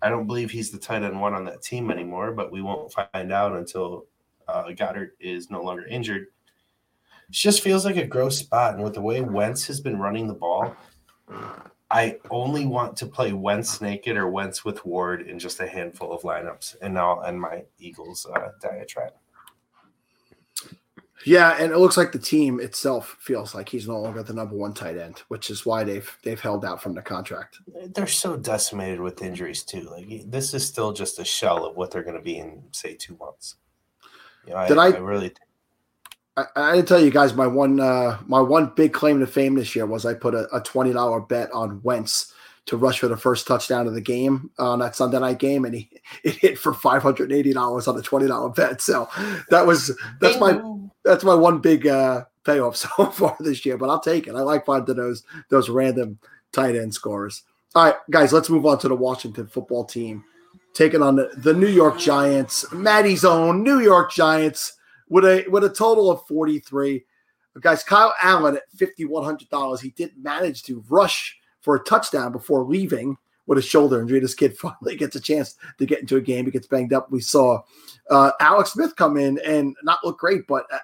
I 0.02 0.08
don't 0.08 0.26
believe 0.26 0.50
he's 0.50 0.70
the 0.70 0.78
tight 0.78 1.02
end 1.02 1.20
one 1.20 1.34
on 1.34 1.44
that 1.44 1.62
team 1.62 1.90
anymore, 1.90 2.32
but 2.32 2.50
we 2.50 2.62
won't 2.62 2.92
find 2.92 3.32
out 3.32 3.52
until 3.52 4.06
uh, 4.48 4.64
Goedert 4.64 5.10
is 5.20 5.50
no 5.50 5.62
longer 5.62 5.86
injured. 5.86 6.22
It 7.28 7.32
just 7.32 7.62
feels 7.62 7.84
like 7.84 7.96
a 7.96 8.06
gross 8.06 8.38
spot. 8.38 8.74
And 8.74 8.82
with 8.82 8.94
the 8.94 9.00
way 9.00 9.20
Wentz 9.20 9.66
has 9.66 9.80
been 9.80 9.98
running 9.98 10.26
the 10.26 10.34
ball, 10.34 10.74
I 11.90 12.18
only 12.30 12.66
want 12.66 12.96
to 12.98 13.06
play 13.06 13.32
Wentz 13.32 13.80
naked 13.80 14.16
or 14.16 14.28
Wentz 14.28 14.64
with 14.64 14.84
Ward 14.86 15.22
in 15.22 15.38
just 15.38 15.60
a 15.60 15.66
handful 15.66 16.12
of 16.12 16.22
lineups, 16.22 16.76
and 16.80 16.98
I'll 16.98 17.22
end 17.24 17.40
my 17.40 17.64
Eagles 17.78 18.26
uh, 18.32 18.50
diatribe. 18.60 19.12
Yeah, 21.26 21.56
and 21.58 21.70
it 21.70 21.78
looks 21.78 21.96
like 21.96 22.12
the 22.12 22.18
team 22.18 22.60
itself 22.60 23.16
feels 23.20 23.54
like 23.54 23.68
he's 23.68 23.86
no 23.86 24.00
longer 24.00 24.22
the 24.22 24.32
number 24.32 24.56
one 24.56 24.72
tight 24.72 24.96
end, 24.96 25.22
which 25.28 25.50
is 25.50 25.66
why 25.66 25.84
they've 25.84 26.10
they've 26.22 26.40
held 26.40 26.64
out 26.64 26.82
from 26.82 26.94
the 26.94 27.02
contract. 27.02 27.58
They're 27.94 28.06
so 28.06 28.36
decimated 28.36 29.00
with 29.00 29.20
injuries 29.20 29.62
too. 29.62 29.82
Like 29.82 30.30
this 30.30 30.54
is 30.54 30.66
still 30.66 30.92
just 30.92 31.18
a 31.18 31.24
shell 31.24 31.66
of 31.66 31.76
what 31.76 31.90
they're 31.90 32.04
going 32.04 32.16
to 32.16 32.22
be 32.22 32.38
in, 32.38 32.62
say, 32.72 32.94
two 32.94 33.16
months. 33.18 33.56
You 34.46 34.54
know, 34.54 34.66
Did 34.66 34.78
I, 34.78 34.86
I 34.86 34.98
really 34.98 35.34
I, 36.56 36.70
I 36.70 36.76
didn't 36.76 36.88
tell 36.88 37.00
you 37.00 37.10
guys 37.10 37.34
my 37.34 37.46
one 37.46 37.80
uh, 37.80 38.18
my 38.26 38.40
one 38.40 38.72
big 38.74 38.92
claim 38.92 39.20
to 39.20 39.26
fame 39.26 39.54
this 39.54 39.74
year 39.74 39.86
was 39.86 40.06
I 40.06 40.14
put 40.14 40.34
a, 40.34 40.48
a 40.54 40.60
twenty 40.60 40.92
dollar 40.92 41.20
bet 41.20 41.50
on 41.52 41.82
Wentz 41.82 42.32
to 42.66 42.76
rush 42.76 43.00
for 43.00 43.08
the 43.08 43.16
first 43.16 43.46
touchdown 43.46 43.86
of 43.86 43.94
the 43.94 44.00
game 44.00 44.50
on 44.58 44.78
that 44.78 44.96
Sunday 44.96 45.18
night 45.18 45.38
game, 45.38 45.64
and 45.64 45.74
he 45.74 45.90
it 46.24 46.36
hit 46.36 46.58
for 46.58 46.72
five 46.72 47.02
hundred 47.02 47.32
eighty 47.32 47.52
dollars 47.52 47.88
on 47.88 47.98
a 47.98 48.02
twenty 48.02 48.26
dollar 48.26 48.50
bet. 48.50 48.80
So 48.80 49.08
that 49.50 49.66
was 49.66 49.96
that's 50.20 50.38
my 50.38 50.60
that's 51.04 51.24
my 51.24 51.34
one 51.34 51.58
big 51.58 51.86
uh, 51.86 52.24
payoff 52.44 52.76
so 52.96 53.06
far 53.06 53.36
this 53.40 53.64
year. 53.64 53.76
But 53.76 53.90
I'll 53.90 54.00
take 54.00 54.26
it. 54.26 54.34
I 54.34 54.40
like 54.40 54.66
finding 54.66 54.96
those 54.96 55.24
those 55.48 55.68
random 55.68 56.18
tight 56.52 56.76
end 56.76 56.94
scores. 56.94 57.42
All 57.74 57.84
right, 57.84 57.94
guys, 58.10 58.32
let's 58.32 58.50
move 58.50 58.66
on 58.66 58.78
to 58.80 58.88
the 58.88 58.96
Washington 58.96 59.46
football 59.46 59.84
team 59.84 60.24
taking 60.72 61.02
on 61.02 61.16
the, 61.16 61.30
the 61.36 61.52
New 61.52 61.68
York 61.68 61.98
Giants, 61.98 62.70
Maddie's 62.72 63.24
own 63.24 63.62
New 63.62 63.80
York 63.80 64.12
Giants 64.12 64.74
with 65.10 65.24
a 65.24 65.44
with 65.48 65.64
a 65.64 65.68
total 65.68 66.10
of 66.10 66.26
43. 66.26 67.04
Guys, 67.60 67.82
Kyle 67.82 68.14
Allen 68.22 68.56
at 68.56 68.62
$5,100. 68.76 69.80
He 69.80 69.90
did 69.90 70.12
manage 70.16 70.62
to 70.62 70.82
rush 70.88 71.36
for 71.60 71.74
a 71.74 71.80
touchdown 71.80 72.32
before 72.32 72.64
leaving 72.64 73.18
with 73.46 73.58
a 73.58 73.62
shoulder 73.62 74.00
injury. 74.00 74.20
This 74.20 74.34
kid 74.34 74.56
finally 74.58 74.96
gets 74.96 75.16
a 75.16 75.20
chance 75.20 75.56
to 75.78 75.84
get 75.84 76.00
into 76.00 76.16
a 76.16 76.22
game. 76.22 76.46
He 76.46 76.52
gets 76.52 76.68
banged 76.68 76.94
up. 76.94 77.10
We 77.10 77.20
saw 77.20 77.62
uh, 78.08 78.30
Alex 78.40 78.72
Smith 78.72 78.96
come 78.96 79.18
in 79.18 79.38
and 79.44 79.76
not 79.82 79.98
look 80.04 80.18
great, 80.18 80.46
but 80.46 80.64
uh, 80.72 80.78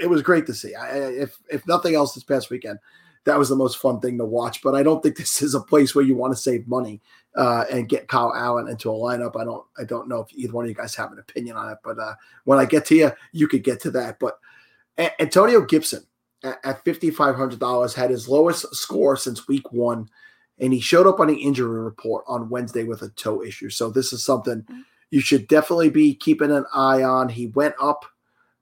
it 0.00 0.08
was 0.08 0.22
great 0.22 0.46
to 0.46 0.54
see. 0.54 0.74
I, 0.74 0.96
if 0.96 1.38
if 1.50 1.66
nothing 1.68 1.94
else, 1.94 2.14
this 2.14 2.24
past 2.24 2.50
weekend, 2.50 2.78
that 3.26 3.38
was 3.38 3.48
the 3.48 3.56
most 3.56 3.78
fun 3.78 4.00
thing 4.00 4.16
to 4.18 4.24
watch. 4.24 4.62
But 4.62 4.74
I 4.74 4.82
don't 4.82 5.02
think 5.02 5.16
this 5.16 5.42
is 5.42 5.54
a 5.54 5.60
place 5.60 5.94
where 5.94 6.04
you 6.04 6.16
want 6.16 6.32
to 6.32 6.40
save 6.40 6.66
money 6.66 7.02
uh, 7.36 7.64
and 7.70 7.88
get 7.88 8.08
Kyle 8.08 8.32
Allen 8.34 8.68
into 8.68 8.90
a 8.90 8.94
lineup. 8.94 9.38
I 9.38 9.44
don't 9.44 9.64
I 9.78 9.84
don't 9.84 10.08
know 10.08 10.20
if 10.20 10.32
either 10.32 10.52
one 10.54 10.64
of 10.64 10.68
you 10.70 10.74
guys 10.74 10.94
have 10.94 11.12
an 11.12 11.18
opinion 11.18 11.56
on 11.56 11.70
it, 11.70 11.78
but 11.84 11.98
uh, 11.98 12.14
when 12.44 12.58
I 12.58 12.64
get 12.64 12.86
to 12.86 12.94
you, 12.94 13.10
you 13.32 13.46
could 13.46 13.62
get 13.62 13.80
to 13.82 13.90
that. 13.90 14.18
But 14.18 14.38
a- 14.96 15.20
Antonio 15.20 15.60
Gibson 15.60 16.04
at, 16.42 16.58
at 16.64 16.84
fifty 16.84 17.10
five 17.10 17.36
hundred 17.36 17.58
dollars 17.58 17.94
had 17.94 18.10
his 18.10 18.28
lowest 18.28 18.74
score 18.74 19.16
since 19.16 19.48
week 19.48 19.70
one, 19.72 20.08
and 20.58 20.72
he 20.72 20.80
showed 20.80 21.06
up 21.06 21.20
on 21.20 21.28
the 21.28 21.34
injury 21.34 21.80
report 21.80 22.24
on 22.26 22.48
Wednesday 22.48 22.84
with 22.84 23.02
a 23.02 23.10
toe 23.10 23.42
issue. 23.42 23.70
So 23.70 23.90
this 23.90 24.12
is 24.12 24.24
something 24.24 24.64
you 25.10 25.20
should 25.20 25.48
definitely 25.48 25.90
be 25.90 26.14
keeping 26.14 26.50
an 26.50 26.64
eye 26.72 27.02
on. 27.02 27.28
He 27.28 27.48
went 27.48 27.74
up 27.80 28.04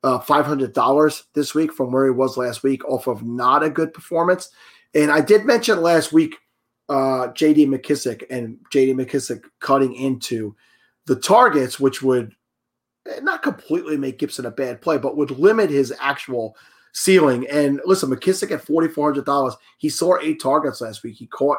uh, 0.05 0.21
$500 0.21 1.23
this 1.33 1.55
week 1.55 1.73
from 1.73 1.91
where 1.91 2.05
he 2.05 2.11
was 2.11 2.37
last 2.37 2.63
week 2.63 2.85
off 2.85 3.07
of 3.07 3.25
not 3.25 3.65
a 3.65 3.71
good 3.71 3.93
performance. 3.95 4.51
And 4.95 5.11
I 5.11 5.23
did 5.23 5.47
mention 5.47 5.81
last 5.81 6.13
week 6.13 6.37
uh, 6.91 7.29
JD 7.29 7.69
McKissic 7.69 8.25
and 8.29 8.59
JD 8.73 8.95
McKissic 8.95 9.43
cutting 9.61 9.95
into 9.95 10.55
the 11.07 11.17
targets, 11.17 11.81
which 11.81 12.03
would 12.03 12.35
not 13.23 13.43
completely 13.43 13.97
make 13.97 14.19
Gibson 14.19 14.45
a 14.45 14.51
bad 14.51 14.83
play, 14.83 14.99
but 14.99 15.17
would 15.17 15.31
limit 15.31 15.71
his 15.71 15.93
actual 15.99 16.55
ceiling. 16.93 17.47
And 17.51 17.81
listen, 17.87 18.11
McKissic 18.11 18.51
at 18.51 18.65
$4,400, 18.65 19.57
he 19.79 19.89
saw 19.89 20.19
eight 20.21 20.41
targets 20.41 20.83
last 20.83 21.03
week. 21.03 21.17
He 21.17 21.27
caught 21.29 21.59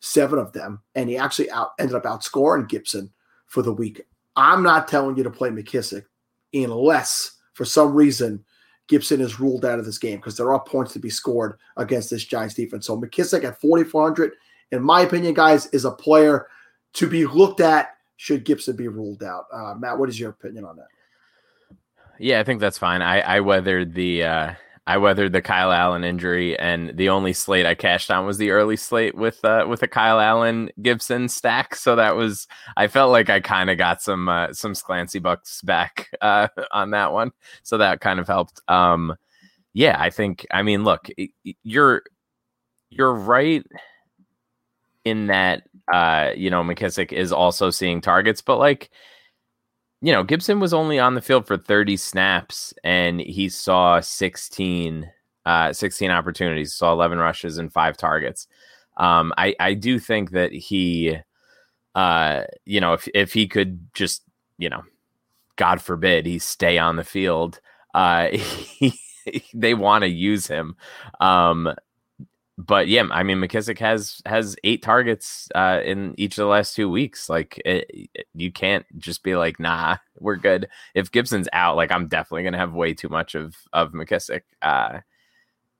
seven 0.00 0.40
of 0.40 0.52
them, 0.52 0.82
and 0.96 1.08
he 1.08 1.16
actually 1.16 1.50
out 1.52 1.70
ended 1.78 1.94
up 1.94 2.02
outscoring 2.02 2.68
Gibson 2.68 3.12
for 3.46 3.62
the 3.62 3.72
week. 3.72 4.02
I'm 4.34 4.64
not 4.64 4.88
telling 4.88 5.16
you 5.16 5.22
to 5.22 5.30
play 5.30 5.50
McKissic 5.50 6.04
unless 6.52 7.33
for 7.54 7.64
some 7.64 7.92
reason 7.92 8.44
Gibson 8.86 9.20
is 9.20 9.40
ruled 9.40 9.64
out 9.64 9.78
of 9.78 9.86
this 9.86 9.98
game 9.98 10.16
because 10.16 10.36
there 10.36 10.52
are 10.52 10.62
points 10.62 10.92
to 10.92 10.98
be 10.98 11.10
scored 11.10 11.58
against 11.76 12.10
this 12.10 12.24
Giants 12.24 12.54
defense. 12.54 12.86
So 12.86 13.00
McKissic 13.00 13.44
at 13.44 13.60
4,400, 13.60 14.32
in 14.72 14.82
my 14.82 15.00
opinion, 15.00 15.34
guys, 15.34 15.66
is 15.66 15.84
a 15.84 15.90
player 15.90 16.48
to 16.94 17.08
be 17.08 17.24
looked 17.24 17.60
at 17.60 17.96
should 18.16 18.44
Gibson 18.44 18.76
be 18.76 18.88
ruled 18.88 19.22
out. 19.22 19.46
Uh, 19.52 19.74
Matt, 19.74 19.98
what 19.98 20.08
is 20.08 20.20
your 20.20 20.30
opinion 20.30 20.64
on 20.64 20.76
that? 20.76 20.86
Yeah, 22.18 22.40
I 22.40 22.44
think 22.44 22.60
that's 22.60 22.78
fine. 22.78 23.02
I, 23.02 23.20
I 23.20 23.40
weathered 23.40 23.94
the 23.94 24.22
uh, 24.22 24.54
I 24.86 24.98
weathered 24.98 25.32
the 25.32 25.40
Kyle 25.40 25.72
Allen 25.72 26.04
injury, 26.04 26.58
and 26.58 26.94
the 26.96 27.08
only 27.08 27.32
slate 27.32 27.64
I 27.64 27.74
cashed 27.74 28.10
on 28.10 28.26
was 28.26 28.36
the 28.36 28.50
early 28.50 28.76
slate 28.76 29.14
with 29.14 29.42
uh, 29.42 29.64
with 29.66 29.82
a 29.82 29.88
Kyle 29.88 30.20
Allen 30.20 30.70
Gibson 30.82 31.28
stack. 31.28 31.74
So 31.74 31.96
that 31.96 32.16
was 32.16 32.46
I 32.76 32.86
felt 32.88 33.10
like 33.10 33.30
I 33.30 33.40
kind 33.40 33.70
of 33.70 33.78
got 33.78 34.02
some 34.02 34.28
uh, 34.28 34.52
some 34.52 34.74
Sclancy 34.74 35.22
bucks 35.22 35.62
back 35.62 36.10
uh, 36.20 36.48
on 36.70 36.90
that 36.90 37.12
one, 37.12 37.32
so 37.62 37.78
that 37.78 38.00
kind 38.00 38.20
of 38.20 38.26
helped. 38.26 38.60
Um, 38.68 39.16
yeah, 39.72 39.96
I 39.98 40.10
think. 40.10 40.46
I 40.50 40.62
mean, 40.62 40.84
look, 40.84 41.08
you're 41.62 42.02
you're 42.90 43.14
right 43.14 43.64
in 45.06 45.28
that 45.28 45.62
uh, 45.92 46.32
you 46.36 46.50
know 46.50 46.62
McKissic 46.62 47.10
is 47.10 47.32
also 47.32 47.70
seeing 47.70 48.02
targets, 48.02 48.42
but 48.42 48.58
like 48.58 48.90
you 50.04 50.12
know, 50.12 50.22
Gibson 50.22 50.60
was 50.60 50.74
only 50.74 50.98
on 50.98 51.14
the 51.14 51.22
field 51.22 51.46
for 51.46 51.56
30 51.56 51.96
snaps 51.96 52.74
and 52.84 53.20
he 53.20 53.48
saw 53.48 54.00
16, 54.00 55.10
uh, 55.46 55.72
16 55.72 56.10
opportunities, 56.10 56.74
saw 56.74 56.92
11 56.92 57.16
rushes 57.16 57.56
and 57.56 57.72
five 57.72 57.96
targets. 57.96 58.46
Um, 58.98 59.32
I, 59.38 59.56
I 59.58 59.72
do 59.72 59.98
think 59.98 60.32
that 60.32 60.52
he, 60.52 61.16
uh, 61.94 62.42
you 62.66 62.82
know, 62.82 62.92
if, 62.92 63.08
if 63.14 63.32
he 63.32 63.48
could 63.48 63.80
just, 63.94 64.22
you 64.58 64.68
know, 64.68 64.82
God 65.56 65.80
forbid 65.80 66.26
he 66.26 66.38
stay 66.38 66.76
on 66.76 66.96
the 66.96 67.04
field, 67.04 67.58
uh, 67.94 68.28
he, 68.32 68.92
they 69.54 69.72
want 69.72 70.02
to 70.02 70.08
use 70.08 70.46
him. 70.46 70.76
Um, 71.20 71.74
but 72.56 72.88
yeah, 72.88 73.04
I 73.10 73.22
mean 73.22 73.38
McKissic 73.38 73.78
has 73.80 74.20
has 74.26 74.56
eight 74.64 74.82
targets 74.82 75.48
uh, 75.54 75.80
in 75.84 76.14
each 76.16 76.38
of 76.38 76.42
the 76.42 76.48
last 76.48 76.76
two 76.76 76.88
weeks. 76.88 77.28
Like 77.28 77.60
it, 77.64 78.10
it, 78.14 78.26
you 78.34 78.52
can't 78.52 78.86
just 78.98 79.22
be 79.22 79.36
like, 79.36 79.58
nah, 79.58 79.96
we're 80.18 80.36
good. 80.36 80.68
If 80.94 81.10
Gibson's 81.10 81.48
out, 81.52 81.76
like 81.76 81.90
I'm 81.90 82.08
definitely 82.08 82.44
gonna 82.44 82.58
have 82.58 82.72
way 82.72 82.94
too 82.94 83.08
much 83.08 83.34
of 83.34 83.56
of 83.72 83.92
McKissic. 83.92 84.42
Uh, 84.62 85.00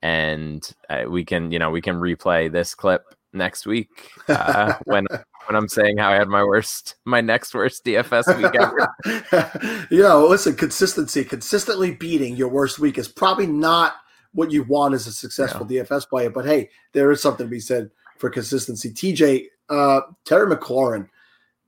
and 0.01 0.69
uh, 0.89 1.05
we 1.07 1.25
can, 1.25 1.51
you 1.51 1.59
know, 1.59 1.71
we 1.71 1.81
can 1.81 1.95
replay 1.95 2.51
this 2.51 2.75
clip 2.75 3.15
next 3.33 3.65
week 3.65 4.11
uh, 4.27 4.73
when 4.85 5.07
when 5.47 5.55
I'm 5.55 5.67
saying 5.67 5.97
how 5.97 6.11
I 6.11 6.15
had 6.15 6.27
my 6.27 6.43
worst, 6.43 6.95
my 7.05 7.21
next 7.21 7.53
worst 7.53 7.85
DFS 7.85 8.35
week 8.37 8.55
ever. 8.59 9.87
you 9.91 10.01
know, 10.01 10.27
listen, 10.27 10.55
consistency, 10.55 11.23
consistently 11.23 11.91
beating 11.91 12.35
your 12.35 12.49
worst 12.49 12.79
week 12.79 12.97
is 12.97 13.07
probably 13.07 13.47
not 13.47 13.95
what 14.35 14.51
you 14.51 14.63
want 14.63 14.93
as 14.93 15.07
a 15.07 15.13
successful 15.13 15.65
yeah. 15.69 15.83
DFS 15.83 16.07
player. 16.07 16.29
But 16.29 16.45
hey, 16.45 16.69
there 16.91 17.11
is 17.11 17.21
something 17.21 17.45
to 17.45 17.49
be 17.49 17.59
said 17.59 17.89
for 18.17 18.29
consistency. 18.29 18.91
TJ, 18.91 19.47
uh, 19.69 20.01
Terry 20.25 20.53
McLaurin 20.53 21.07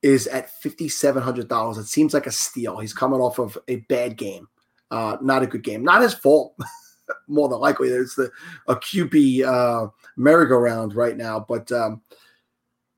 is 0.01 0.27
at 0.27 0.49
$5,700. 0.61 1.77
It 1.77 1.85
seems 1.85 2.13
like 2.13 2.27
a 2.27 2.31
steal. 2.31 2.77
He's 2.77 2.93
coming 2.93 3.19
off 3.19 3.39
of 3.39 3.57
a 3.67 3.77
bad 3.87 4.17
game, 4.17 4.47
uh, 4.91 5.17
not 5.21 5.43
a 5.43 5.47
good 5.47 5.63
game. 5.63 5.83
Not 5.83 6.01
his 6.01 6.13
fault. 6.13 6.55
More 7.27 7.47
than 7.47 7.59
likely, 7.59 7.89
there's 7.89 8.15
the 8.15 8.29
a 8.67 8.75
QB 8.75 9.45
uh, 9.45 9.87
merry-go-round 10.17 10.93
right 10.93 11.15
now. 11.15 11.39
But 11.39 11.71
um, 11.71 12.01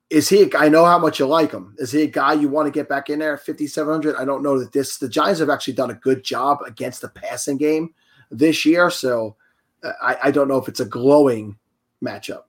is 0.10 0.28
he? 0.28 0.52
I 0.56 0.68
know 0.68 0.84
how 0.84 0.98
much 0.98 1.20
you 1.20 1.28
like 1.28 1.52
him. 1.52 1.76
Is 1.78 1.92
he 1.92 2.02
a 2.02 2.08
guy 2.08 2.34
you 2.34 2.50
want 2.50 2.66
to 2.66 2.72
get 2.72 2.90
back 2.90 3.12
in 3.12 3.20
there 3.20 3.36
at 3.36 3.46
5,700? 3.46 4.16
I 4.16 4.26
don't 4.26 4.42
know 4.42 4.58
that 4.58 4.72
this. 4.72 4.98
The 4.98 5.08
Giants 5.08 5.40
have 5.42 5.52
actually 5.52 5.74
done 5.74 5.92
a 5.92 5.96
good 5.96 6.24
job 6.24 6.58
against 6.66 7.02
the 7.02 7.10
passing 7.10 7.58
game 7.58 7.94
this 8.32 8.66
year, 8.66 8.90
so 8.90 9.36
I, 9.84 10.18
I 10.24 10.32
don't 10.32 10.48
know 10.48 10.58
if 10.58 10.68
it's 10.68 10.80
a 10.80 10.86
glowing 10.86 11.58
matchup. 12.04 12.44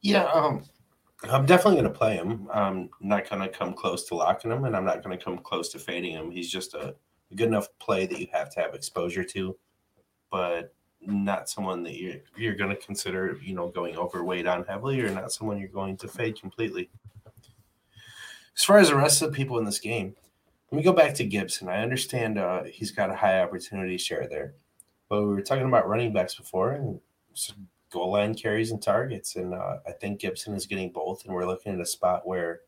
Yeah, 0.00 0.24
um, 0.24 0.64
I'm 1.30 1.46
definitely 1.46 1.80
going 1.80 1.92
to 1.92 1.98
play 1.98 2.16
him. 2.16 2.48
I'm 2.52 2.90
not 3.00 3.28
going 3.28 3.42
to 3.42 3.48
come 3.48 3.72
close 3.74 4.04
to 4.08 4.16
locking 4.16 4.50
him, 4.50 4.64
and 4.64 4.76
I'm 4.76 4.84
not 4.84 5.02
going 5.04 5.16
to 5.16 5.24
come 5.24 5.38
close 5.38 5.68
to 5.70 5.78
fading 5.78 6.12
him. 6.12 6.30
He's 6.30 6.50
just 6.50 6.74
a, 6.74 6.94
a, 7.30 7.34
good 7.34 7.48
enough 7.48 7.68
play 7.78 8.06
that 8.06 8.18
you 8.18 8.26
have 8.32 8.52
to 8.54 8.60
have 8.60 8.74
exposure 8.74 9.24
to, 9.24 9.56
but 10.30 10.74
not 11.00 11.48
someone 11.48 11.82
that 11.84 11.96
you're 11.96 12.20
you're 12.36 12.54
going 12.54 12.70
to 12.70 12.76
consider, 12.76 13.38
you 13.42 13.54
know, 13.54 13.68
going 13.68 13.96
overweight 13.96 14.46
on 14.46 14.64
heavily, 14.64 15.00
or 15.00 15.10
not 15.10 15.32
someone 15.32 15.58
you're 15.58 15.68
going 15.68 15.96
to 15.98 16.08
fade 16.08 16.40
completely. 16.40 16.90
As 18.56 18.64
far 18.64 18.78
as 18.78 18.88
the 18.88 18.96
rest 18.96 19.22
of 19.22 19.30
the 19.30 19.36
people 19.36 19.58
in 19.58 19.64
this 19.64 19.78
game, 19.78 20.14
let 20.70 20.76
me 20.76 20.82
go 20.82 20.92
back 20.92 21.14
to 21.14 21.24
Gibson. 21.24 21.68
I 21.68 21.82
understand 21.82 22.38
uh, 22.38 22.64
he's 22.64 22.90
got 22.90 23.10
a 23.10 23.14
high 23.14 23.40
opportunity 23.40 23.96
share 23.96 24.26
there. 24.28 24.54
But 25.12 25.26
we 25.26 25.34
were 25.34 25.42
talking 25.42 25.66
about 25.66 25.86
running 25.86 26.14
backs 26.14 26.36
before 26.36 26.72
and 26.72 26.98
goal 27.90 28.12
line 28.12 28.34
carries 28.34 28.70
and 28.70 28.80
targets. 28.80 29.36
And 29.36 29.52
uh, 29.52 29.76
I 29.86 29.92
think 29.92 30.20
Gibson 30.20 30.54
is 30.54 30.64
getting 30.64 30.90
both. 30.90 31.26
And 31.26 31.34
we're 31.34 31.44
looking 31.44 31.74
at 31.74 31.80
a 31.82 31.84
spot 31.84 32.26
where 32.26 32.62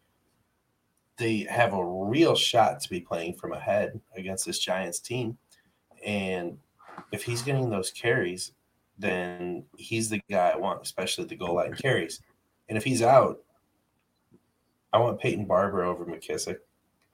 they 1.17 1.47
have 1.49 1.73
a 1.73 1.83
real 1.83 2.37
shot 2.37 2.81
to 2.81 2.91
be 2.91 3.01
playing 3.01 3.37
from 3.37 3.55
ahead 3.55 3.99
against 4.15 4.45
this 4.45 4.59
Giants 4.59 5.01
team. 5.01 5.39
And 6.05 6.59
if 7.13 7.23
he's 7.23 7.41
getting 7.41 7.71
those 7.71 7.91
carries, 7.91 8.53
then 8.99 9.65
he's 9.79 10.11
the 10.11 10.21
guy 10.29 10.51
I 10.51 10.59
want, 10.59 10.83
especially 10.83 11.25
the 11.25 11.37
goal 11.37 11.55
line 11.55 11.73
carries. 11.73 12.21
And 12.69 12.77
if 12.77 12.85
he's 12.85 13.01
out, 13.01 13.41
I 14.93 14.99
want 14.99 15.19
Peyton 15.19 15.47
Barber 15.47 15.83
over 15.83 16.05
McKissic. 16.05 16.59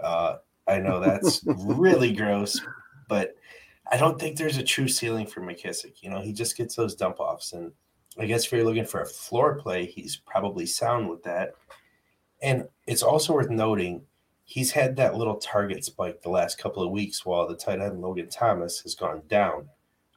Uh, 0.00 0.38
I 0.66 0.80
know 0.80 0.98
that's 0.98 1.40
really 1.46 2.12
gross, 2.12 2.60
but 3.08 3.36
I 3.90 3.96
don't 3.96 4.20
think 4.20 4.36
there's 4.36 4.58
a 4.58 4.62
true 4.62 4.88
ceiling 4.88 5.26
for 5.26 5.40
McKissic. 5.40 6.02
You 6.02 6.10
know, 6.10 6.20
he 6.20 6.32
just 6.32 6.56
gets 6.56 6.76
those 6.76 6.94
dump 6.94 7.18
offs. 7.18 7.52
And 7.52 7.72
I 8.18 8.26
guess 8.26 8.44
if 8.44 8.52
you're 8.52 8.64
looking 8.64 8.84
for 8.84 9.02
a 9.02 9.06
floor 9.06 9.56
play, 9.56 9.86
he's 9.86 10.16
probably 10.16 10.66
sound 10.66 11.08
with 11.08 11.22
that. 11.24 11.54
And 12.42 12.68
it's 12.86 13.02
also 13.02 13.32
worth 13.32 13.50
noting 13.50 14.02
he's 14.44 14.72
had 14.72 14.96
that 14.96 15.14
little 15.14 15.36
target 15.36 15.84
spike 15.84 16.22
the 16.22 16.30
last 16.30 16.58
couple 16.58 16.82
of 16.82 16.90
weeks 16.90 17.24
while 17.24 17.46
the 17.46 17.54
tight 17.54 17.80
end 17.80 18.00
Logan 18.00 18.28
Thomas 18.28 18.80
has 18.80 18.94
gone 18.94 19.22
down. 19.28 19.68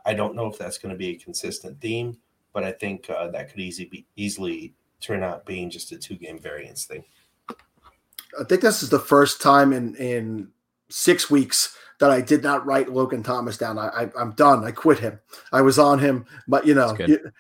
I 0.06 0.14
don't 0.14 0.36
know 0.36 0.48
if 0.48 0.58
that's 0.58 0.78
going 0.78 0.94
to 0.94 0.98
be 0.98 1.10
a 1.10 1.18
consistent 1.18 1.80
theme, 1.80 2.18
but 2.52 2.64
I 2.64 2.72
think 2.72 3.10
uh, 3.10 3.28
that 3.30 3.52
could 3.52 3.60
easily 3.60 3.88
be 3.88 4.06
easily 4.16 4.74
turn 5.02 5.24
out 5.24 5.46
being 5.46 5.70
just 5.70 5.92
a 5.92 5.98
two 5.98 6.16
game 6.16 6.40
variance 6.40 6.86
thing. 6.86 7.04
I 7.50 8.44
think 8.50 8.62
this 8.62 8.82
is 8.82 8.90
the 8.90 9.00
first 9.00 9.42
time 9.42 9.74
in 9.74 9.96
in 9.96 10.50
six 10.90 11.30
weeks 11.30 11.78
that 12.04 12.12
I 12.12 12.20
did 12.20 12.44
not 12.44 12.66
write 12.66 12.92
Logan 12.92 13.24
Thomas 13.24 13.58
down. 13.58 13.78
I, 13.78 13.88
I 13.88 14.22
am 14.22 14.34
done. 14.34 14.66
I 14.66 14.72
quit 14.72 15.00
him. 15.00 15.22
I 15.54 15.62
was 15.62 15.80
on 15.80 16.00
him, 16.00 16.26
but 16.50 16.68
you 16.68 16.74
know, 16.74 16.98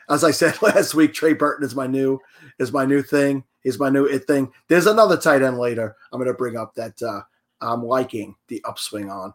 as 0.10 0.24
I 0.24 0.32
said 0.32 0.56
last 0.62 0.96
week, 0.96 1.14
Trey 1.14 1.34
Burton 1.34 1.66
is 1.66 1.76
my 1.76 1.86
new 1.86 2.18
is 2.60 2.72
my 2.72 2.86
new 2.86 3.02
thing. 3.02 3.44
Is 3.66 3.78
my 3.78 3.90
new 3.90 4.06
it 4.06 4.26
thing. 4.26 4.54
There's 4.70 4.88
another 4.88 5.18
tight 5.18 5.42
end 5.42 5.58
later. 5.58 5.98
I'm 6.14 6.18
going 6.18 6.32
to 6.32 6.34
bring 6.34 6.56
up 6.56 6.76
that 6.76 7.02
uh, 7.04 7.24
I'm 7.60 7.84
liking 7.84 8.36
the 8.48 8.64
upswing 8.64 9.12
on. 9.12 9.34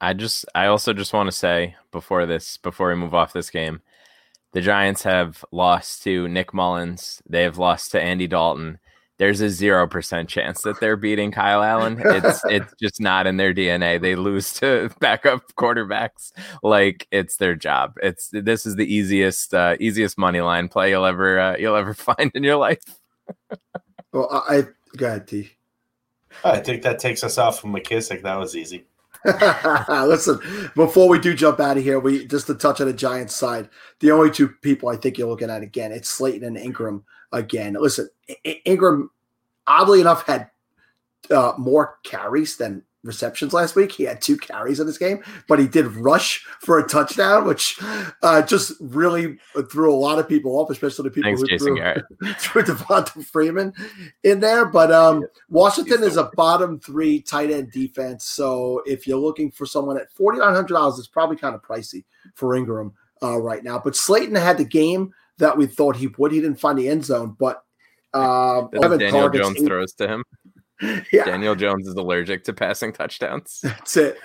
I 0.00 0.14
just 0.14 0.46
I 0.54 0.64
also 0.64 0.94
just 0.94 1.12
want 1.12 1.26
to 1.26 1.36
say 1.36 1.76
before 1.90 2.24
this 2.24 2.56
before 2.56 2.88
we 2.88 2.94
move 2.94 3.12
off 3.12 3.34
this 3.34 3.50
game, 3.50 3.82
the 4.52 4.62
Giants 4.62 5.02
have 5.02 5.44
lost 5.52 6.04
to 6.04 6.26
Nick 6.26 6.54
Mullens. 6.54 7.20
They 7.28 7.42
have 7.42 7.58
lost 7.58 7.90
to 7.90 8.00
Andy 8.00 8.28
Dalton. 8.28 8.78
There's 9.22 9.40
a 9.40 9.50
zero 9.50 9.86
percent 9.86 10.28
chance 10.28 10.62
that 10.62 10.80
they're 10.80 10.96
beating 10.96 11.30
Kyle 11.30 11.62
Allen. 11.62 12.02
It's 12.04 12.40
it's 12.50 12.74
just 12.82 13.00
not 13.00 13.28
in 13.28 13.36
their 13.36 13.54
DNA. 13.54 14.00
They 14.00 14.16
lose 14.16 14.52
to 14.54 14.90
backup 14.98 15.44
quarterbacks 15.56 16.32
like 16.64 17.06
it's 17.12 17.36
their 17.36 17.54
job. 17.54 17.94
It's 18.02 18.30
this 18.32 18.66
is 18.66 18.74
the 18.74 18.92
easiest 18.92 19.54
uh, 19.54 19.76
easiest 19.78 20.18
money 20.18 20.40
line 20.40 20.66
play 20.66 20.90
you'll 20.90 21.06
ever 21.06 21.38
uh, 21.38 21.56
you'll 21.56 21.76
ever 21.76 21.94
find 22.16 22.32
in 22.34 22.42
your 22.42 22.56
life. 22.56 22.82
well, 24.12 24.44
I 24.48 24.66
go 24.96 25.06
ahead, 25.06 25.28
T. 25.28 25.52
I 26.44 26.58
think 26.58 26.82
that 26.82 26.98
takes 26.98 27.22
us 27.22 27.38
off 27.38 27.60
from 27.60 27.72
McKissic. 27.72 28.22
That 28.22 28.40
was 28.40 28.56
easy. 28.56 28.86
Listen, 29.24 30.40
before 30.74 31.08
we 31.08 31.20
do 31.20 31.32
jump 31.32 31.60
out 31.60 31.76
of 31.76 31.84
here, 31.84 32.00
we 32.00 32.26
just 32.26 32.48
to 32.48 32.56
touch 32.56 32.80
on 32.80 32.88
the 32.88 32.92
Giants 32.92 33.36
side. 33.36 33.68
The 34.00 34.10
only 34.10 34.32
two 34.32 34.48
people 34.48 34.88
I 34.88 34.96
think 34.96 35.16
you're 35.16 35.28
looking 35.28 35.48
at 35.48 35.62
again, 35.62 35.92
it's 35.92 36.10
Slayton 36.10 36.56
and 36.56 36.56
Engram 36.56 37.04
again. 37.32 37.76
Listen, 37.78 38.08
Engram, 38.44 39.08
oddly 39.66 40.00
enough, 40.00 40.26
had 40.26 40.50
uh, 41.30 41.54
more 41.58 41.98
carries 42.04 42.56
than 42.56 42.82
receptions 43.04 43.52
last 43.52 43.74
week. 43.74 43.90
He 43.90 44.04
had 44.04 44.20
two 44.20 44.36
carries 44.36 44.78
in 44.78 44.86
this 44.86 44.98
game, 44.98 45.22
but 45.48 45.58
he 45.58 45.66
did 45.66 45.86
rush 45.86 46.44
for 46.60 46.78
a 46.78 46.86
touchdown, 46.86 47.46
which 47.46 47.78
uh, 48.22 48.42
just 48.42 48.72
really 48.80 49.38
threw 49.70 49.92
a 49.92 49.96
lot 49.96 50.18
of 50.18 50.28
people 50.28 50.52
off, 50.58 50.70
especially 50.70 51.04
the 51.04 51.10
people 51.10 51.28
Thanks, 51.28 51.40
who 51.40 51.46
Jason 51.48 51.76
threw, 51.76 52.32
threw 52.38 52.62
Devonta 52.62 53.24
Freeman 53.24 53.72
in 54.22 54.40
there. 54.40 54.64
But 54.64 54.92
um, 54.92 55.24
Washington 55.48 56.02
is 56.04 56.16
a 56.16 56.30
bottom 56.36 56.78
three 56.78 57.20
tight 57.20 57.50
end 57.50 57.72
defense. 57.72 58.24
So 58.24 58.82
if 58.86 59.06
you're 59.06 59.18
looking 59.18 59.50
for 59.50 59.66
someone 59.66 59.96
at 59.98 60.14
$4,900, 60.14 60.98
it's 60.98 61.08
probably 61.08 61.36
kind 61.36 61.54
of 61.54 61.62
pricey 61.62 62.04
for 62.34 62.50
Engram 62.50 62.92
uh, 63.22 63.40
right 63.40 63.64
now. 63.64 63.78
But 63.78 63.96
Slayton 63.96 64.36
had 64.36 64.58
the 64.58 64.64
game 64.64 65.12
that 65.42 65.58
we 65.58 65.66
thought 65.66 65.96
he 65.96 66.06
would. 66.06 66.30
He 66.30 66.40
didn't 66.40 66.60
find 66.60 66.78
the 66.78 66.88
end 66.88 67.04
zone, 67.04 67.36
but 67.36 67.64
uh, 68.14 68.62
Daniel 68.96 69.28
Jones 69.28 69.60
eight, 69.60 69.66
throws 69.66 69.92
to 69.94 70.08
him. 70.08 70.24
Yeah. 71.12 71.26
Daniel 71.26 71.54
Jones 71.54 71.86
is 71.86 71.94
allergic 71.94 72.42
to 72.42 72.52
passing 72.52 72.92
touchdowns. 72.92 73.60
That's 73.62 73.96
it. 73.96 74.18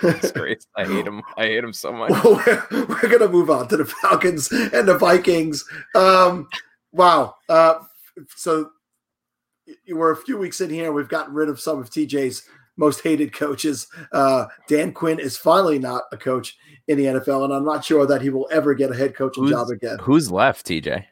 disgrace. 0.00 0.68
I 0.76 0.84
hate 0.84 1.04
him. 1.04 1.20
I 1.36 1.46
hate 1.46 1.64
him 1.64 1.72
so 1.72 1.92
much. 1.92 2.12
we're, 2.22 2.66
we're 2.70 3.08
gonna 3.08 3.26
move 3.26 3.50
on 3.50 3.66
to 3.66 3.78
the 3.78 3.84
Falcons 3.84 4.52
and 4.52 4.86
the 4.86 4.96
Vikings. 4.96 5.64
Um, 5.96 6.48
wow. 6.92 7.34
Uh, 7.48 7.80
so 8.36 8.70
we're 9.88 10.12
a 10.12 10.16
few 10.16 10.38
weeks 10.38 10.60
in 10.60 10.70
here. 10.70 10.92
We've 10.92 11.08
gotten 11.08 11.34
rid 11.34 11.48
of 11.48 11.58
some 11.58 11.80
of 11.80 11.90
TJ's 11.90 12.48
most 12.76 13.02
hated 13.02 13.32
coaches. 13.32 13.86
Uh, 14.12 14.46
Dan 14.68 14.92
Quinn 14.92 15.18
is 15.18 15.36
finally 15.36 15.78
not 15.78 16.02
a 16.12 16.16
coach 16.16 16.56
in 16.88 16.98
the 16.98 17.04
NFL, 17.04 17.44
and 17.44 17.52
I'm 17.52 17.64
not 17.64 17.84
sure 17.84 18.06
that 18.06 18.22
he 18.22 18.30
will 18.30 18.48
ever 18.50 18.74
get 18.74 18.90
a 18.90 18.94
head 18.94 19.14
coaching 19.14 19.44
who's, 19.44 19.52
job 19.52 19.68
again. 19.70 19.98
Who's 20.00 20.30
left, 20.30 20.66
TJ? 20.66 21.04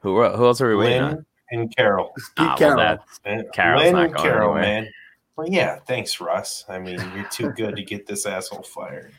Who 0.00 0.22
who 0.22 0.46
else 0.46 0.60
are 0.60 0.68
we 0.68 0.76
waiting 0.76 1.02
on? 1.02 1.26
and 1.50 1.74
Carroll. 1.74 2.12
Pete 2.14 2.24
ah, 2.38 2.56
Carroll. 2.56 2.76
Well, 2.76 2.98
that, 3.24 3.52
Carroll's 3.52 3.92
not 3.92 4.12
going 4.12 4.22
Carroll, 4.22 4.56
anywhere. 4.56 4.82
man. 4.82 4.92
Well, 5.36 5.48
yeah, 5.48 5.78
thanks, 5.86 6.20
Russ. 6.20 6.64
I 6.68 6.78
mean, 6.78 7.00
you're 7.14 7.28
too 7.30 7.52
good 7.52 7.76
to 7.76 7.82
get 7.82 8.06
this 8.06 8.26
asshole 8.26 8.62
fired. 8.62 9.12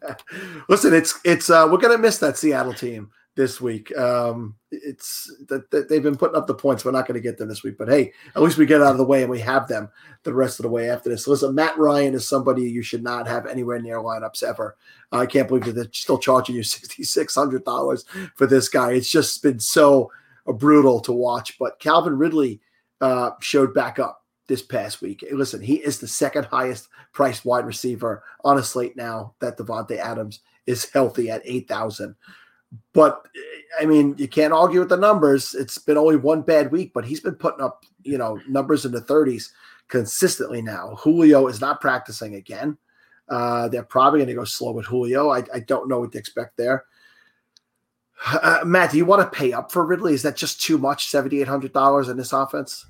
Listen, 0.68 0.94
it's 0.94 1.18
it's 1.24 1.50
uh, 1.50 1.66
we're 1.70 1.78
gonna 1.78 1.98
miss 1.98 2.18
that 2.18 2.36
Seattle 2.36 2.74
team 2.74 3.10
this 3.36 3.60
week. 3.60 3.96
Um, 3.96 4.56
it's 4.70 5.30
that, 5.48 5.70
they've 5.88 6.02
been 6.02 6.16
putting 6.16 6.36
up 6.36 6.46
the 6.46 6.54
points. 6.54 6.84
We're 6.84 6.90
not 6.90 7.06
going 7.06 7.20
to 7.20 7.22
get 7.22 7.38
them 7.38 7.48
this 7.48 7.62
week, 7.62 7.76
but 7.78 7.88
hey, 7.88 8.12
at 8.34 8.42
least 8.42 8.56
we 8.56 8.66
get 8.66 8.82
out 8.82 8.92
of 8.92 8.98
the 8.98 9.04
way 9.04 9.22
and 9.22 9.30
we 9.30 9.40
have 9.40 9.68
them 9.68 9.90
the 10.24 10.34
rest 10.34 10.58
of 10.58 10.64
the 10.64 10.70
way 10.70 10.90
after 10.90 11.10
this. 11.10 11.28
Listen, 11.28 11.54
Matt 11.54 11.78
Ryan 11.78 12.14
is 12.14 12.26
somebody 12.26 12.62
you 12.62 12.82
should 12.82 13.02
not 13.02 13.28
have 13.28 13.46
anywhere 13.46 13.80
near 13.80 13.98
lineups 13.98 14.42
ever. 14.42 14.76
Uh, 15.12 15.18
I 15.18 15.26
can't 15.26 15.46
believe 15.46 15.66
that 15.66 15.72
they're 15.72 15.88
still 15.92 16.18
charging 16.18 16.56
you 16.56 16.62
sixty 16.62 17.04
six 17.04 17.34
hundred 17.34 17.64
dollars 17.64 18.04
for 18.34 18.46
this 18.46 18.68
guy. 18.68 18.92
It's 18.92 19.10
just 19.10 19.42
been 19.42 19.60
so 19.60 20.10
brutal 20.46 21.00
to 21.00 21.12
watch. 21.12 21.58
But 21.58 21.78
Calvin 21.78 22.18
Ridley 22.18 22.60
uh, 23.00 23.32
showed 23.40 23.74
back 23.74 23.98
up 23.98 24.24
this 24.48 24.62
past 24.62 25.02
week. 25.02 25.24
Listen, 25.30 25.60
he 25.60 25.74
is 25.76 25.98
the 25.98 26.08
second 26.08 26.44
highest 26.44 26.88
priced 27.12 27.44
wide 27.44 27.66
receiver 27.66 28.22
on 28.44 28.58
a 28.58 28.62
slate 28.62 28.96
now 28.96 29.34
that 29.40 29.58
Davante 29.58 29.98
Adams 29.98 30.40
is 30.66 30.90
healthy 30.90 31.30
at 31.30 31.42
8,000. 31.44 32.14
But 32.92 33.26
I 33.80 33.86
mean, 33.86 34.14
you 34.18 34.28
can't 34.28 34.52
argue 34.52 34.80
with 34.80 34.88
the 34.88 34.96
numbers. 34.96 35.54
It's 35.54 35.78
been 35.78 35.96
only 35.96 36.16
one 36.16 36.42
bad 36.42 36.72
week, 36.72 36.92
but 36.92 37.04
he's 37.04 37.20
been 37.20 37.34
putting 37.34 37.60
up, 37.62 37.84
you 38.02 38.18
know, 38.18 38.40
numbers 38.48 38.84
in 38.84 38.92
the 38.92 39.00
30s 39.00 39.50
consistently 39.88 40.62
now. 40.62 40.96
Julio 40.96 41.46
is 41.46 41.60
not 41.60 41.80
practicing 41.80 42.34
again. 42.34 42.76
Uh, 43.28 43.68
they're 43.68 43.82
probably 43.82 44.20
going 44.20 44.28
to 44.28 44.34
go 44.34 44.44
slow 44.44 44.72
with 44.72 44.86
Julio. 44.86 45.30
I, 45.30 45.42
I 45.52 45.60
don't 45.60 45.88
know 45.88 46.00
what 46.00 46.12
to 46.12 46.18
expect 46.18 46.56
there. 46.56 46.84
Uh, 48.24 48.60
Matt, 48.64 48.92
do 48.92 48.96
you 48.96 49.04
want 49.04 49.20
to 49.20 49.38
pay 49.38 49.52
up 49.52 49.70
for 49.70 49.84
Ridley? 49.84 50.14
Is 50.14 50.22
that 50.22 50.36
just 50.36 50.60
too 50.60 50.78
much? 50.78 51.08
Seventy 51.08 51.40
eight 51.40 51.48
hundred 51.48 51.72
dollars 51.72 52.08
in 52.08 52.16
this 52.16 52.32
offense? 52.32 52.86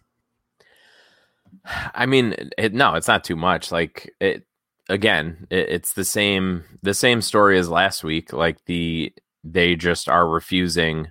I 1.94 2.06
mean, 2.06 2.34
it, 2.56 2.72
no, 2.74 2.94
it's 2.94 3.08
not 3.08 3.24
too 3.24 3.34
much. 3.34 3.72
Like 3.72 4.14
it 4.20 4.46
again, 4.88 5.46
it, 5.50 5.68
it's 5.68 5.94
the 5.94 6.04
same 6.04 6.64
the 6.82 6.94
same 6.94 7.22
story 7.22 7.58
as 7.58 7.68
last 7.68 8.04
week. 8.04 8.32
Like 8.32 8.64
the 8.66 9.12
they 9.52 9.76
just 9.76 10.08
are 10.08 10.28
refusing 10.28 11.08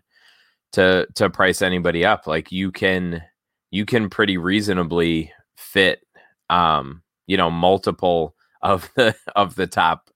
to 0.74 1.08
to 1.16 1.30
price 1.30 1.62
anybody 1.62 2.06
up. 2.06 2.28
Like 2.28 2.52
you 2.52 2.72
can 2.72 3.24
you 3.72 3.86
can 3.86 4.10
pretty 4.10 4.38
reasonably 4.38 5.32
fit 5.58 6.06
um 6.50 7.02
you 7.28 7.38
know 7.38 7.50
multiple 7.50 8.36
of 8.62 8.92
the 8.96 9.16
of 9.36 9.56
the 9.56 9.68
top 9.68 10.10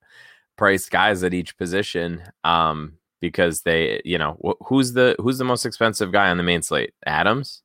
price 0.58 0.90
guys 0.90 1.24
at 1.24 1.34
each 1.34 1.58
position 1.58 2.22
um 2.44 3.00
because 3.20 3.62
they, 3.62 4.02
you 4.06 4.18
know, 4.18 4.38
wh- 4.44 4.66
who's 4.68 4.94
the 4.94 5.16
who's 5.20 5.38
the 5.38 5.46
most 5.46 5.66
expensive 5.66 6.12
guy 6.12 6.30
on 6.30 6.38
the 6.38 6.44
main 6.44 6.62
slate? 6.62 6.94
Adams. 7.06 7.62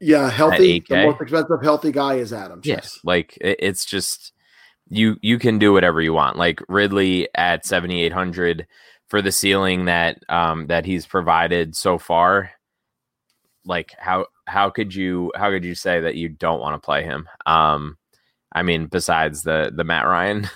Yeah, 0.00 0.30
healthy. 0.30 0.84
The 0.88 1.06
most 1.06 1.20
expensive 1.20 1.62
healthy 1.62 1.92
guy 1.92 2.14
is 2.14 2.32
Adams. 2.32 2.66
Yeah, 2.66 2.76
yes, 2.76 2.98
like 3.04 3.36
it, 3.40 3.58
it's 3.60 3.84
just 3.84 4.32
you 4.88 5.16
you 5.20 5.38
can 5.38 5.58
do 5.58 5.72
whatever 5.72 6.00
you 6.00 6.12
want. 6.12 6.36
Like 6.36 6.60
Ridley 6.68 7.28
at 7.34 7.66
seventy 7.66 8.02
eight 8.02 8.12
hundred 8.12 8.66
for 9.10 9.20
the 9.20 9.32
ceiling 9.32 9.84
that 9.84 10.22
um 10.30 10.68
that 10.68 10.86
he's 10.86 11.06
provided 11.06 11.76
so 11.76 11.98
far. 11.98 12.52
Like 13.66 13.94
how 13.98 14.26
how 14.46 14.70
could 14.70 14.94
you 14.94 15.32
how 15.36 15.50
could 15.50 15.64
you 15.64 15.74
say 15.74 16.00
that 16.00 16.14
you 16.14 16.30
don't 16.30 16.60
want 16.60 16.80
to 16.80 16.84
play 16.84 17.04
him? 17.04 17.28
Um, 17.44 17.98
I 18.52 18.62
mean, 18.62 18.86
besides 18.86 19.42
the 19.42 19.70
the 19.74 19.84
Matt 19.84 20.06
Ryan 20.06 20.48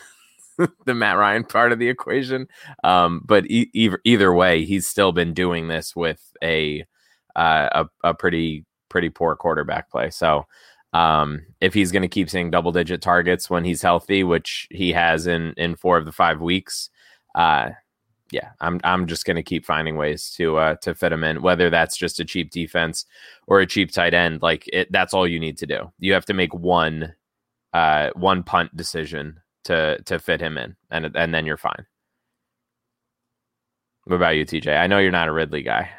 the 0.86 0.94
Matt 0.94 1.16
Ryan 1.16 1.44
part 1.44 1.72
of 1.72 1.78
the 1.78 1.88
equation. 1.88 2.48
Um, 2.82 3.22
but 3.24 3.44
e- 3.50 3.70
either 3.74 4.00
either 4.04 4.32
way, 4.32 4.64
he's 4.64 4.86
still 4.86 5.12
been 5.12 5.34
doing 5.34 5.68
this 5.68 5.94
with 5.94 6.20
a 6.42 6.84
uh, 7.36 7.84
a, 8.04 8.08
a 8.08 8.14
pretty 8.14 8.64
pretty 8.88 9.10
poor 9.10 9.34
quarterback 9.36 9.90
play. 9.90 10.10
So 10.10 10.46
um, 10.92 11.44
if 11.60 11.74
he's 11.74 11.90
going 11.90 12.02
to 12.02 12.08
keep 12.08 12.30
seeing 12.30 12.50
double 12.50 12.72
digit 12.72 13.02
targets 13.02 13.50
when 13.50 13.64
he's 13.64 13.82
healthy, 13.82 14.22
which 14.22 14.68
he 14.70 14.92
has 14.92 15.26
in 15.26 15.54
in 15.56 15.76
four 15.76 15.98
of 15.98 16.04
the 16.04 16.12
five 16.12 16.40
weeks, 16.40 16.90
uh, 17.34 17.70
yeah, 18.34 18.50
I'm 18.60 18.80
I'm 18.82 19.06
just 19.06 19.24
going 19.24 19.36
to 19.36 19.42
keep 19.44 19.64
finding 19.64 19.96
ways 19.96 20.30
to 20.36 20.56
uh, 20.56 20.74
to 20.82 20.92
fit 20.94 21.12
him 21.12 21.22
in, 21.22 21.40
whether 21.40 21.70
that's 21.70 21.96
just 21.96 22.18
a 22.18 22.24
cheap 22.24 22.50
defense 22.50 23.06
or 23.46 23.60
a 23.60 23.66
cheap 23.66 23.92
tight 23.92 24.12
end. 24.12 24.42
Like 24.42 24.68
it, 24.72 24.90
that's 24.90 25.14
all 25.14 25.26
you 25.26 25.38
need 25.38 25.56
to 25.58 25.66
do. 25.66 25.92
You 26.00 26.14
have 26.14 26.26
to 26.26 26.34
make 26.34 26.52
one 26.52 27.14
uh, 27.72 28.10
one 28.14 28.42
punt 28.42 28.76
decision 28.76 29.40
to 29.64 30.02
to 30.02 30.18
fit 30.18 30.40
him 30.40 30.58
in, 30.58 30.74
and 30.90 31.14
and 31.14 31.32
then 31.32 31.46
you're 31.46 31.56
fine. 31.56 31.86
What 34.02 34.16
about 34.16 34.36
you, 34.36 34.44
TJ? 34.44 34.76
I 34.76 34.88
know 34.88 34.98
you're 34.98 35.12
not 35.12 35.28
a 35.28 35.32
Ridley 35.32 35.62
guy. 35.62 35.90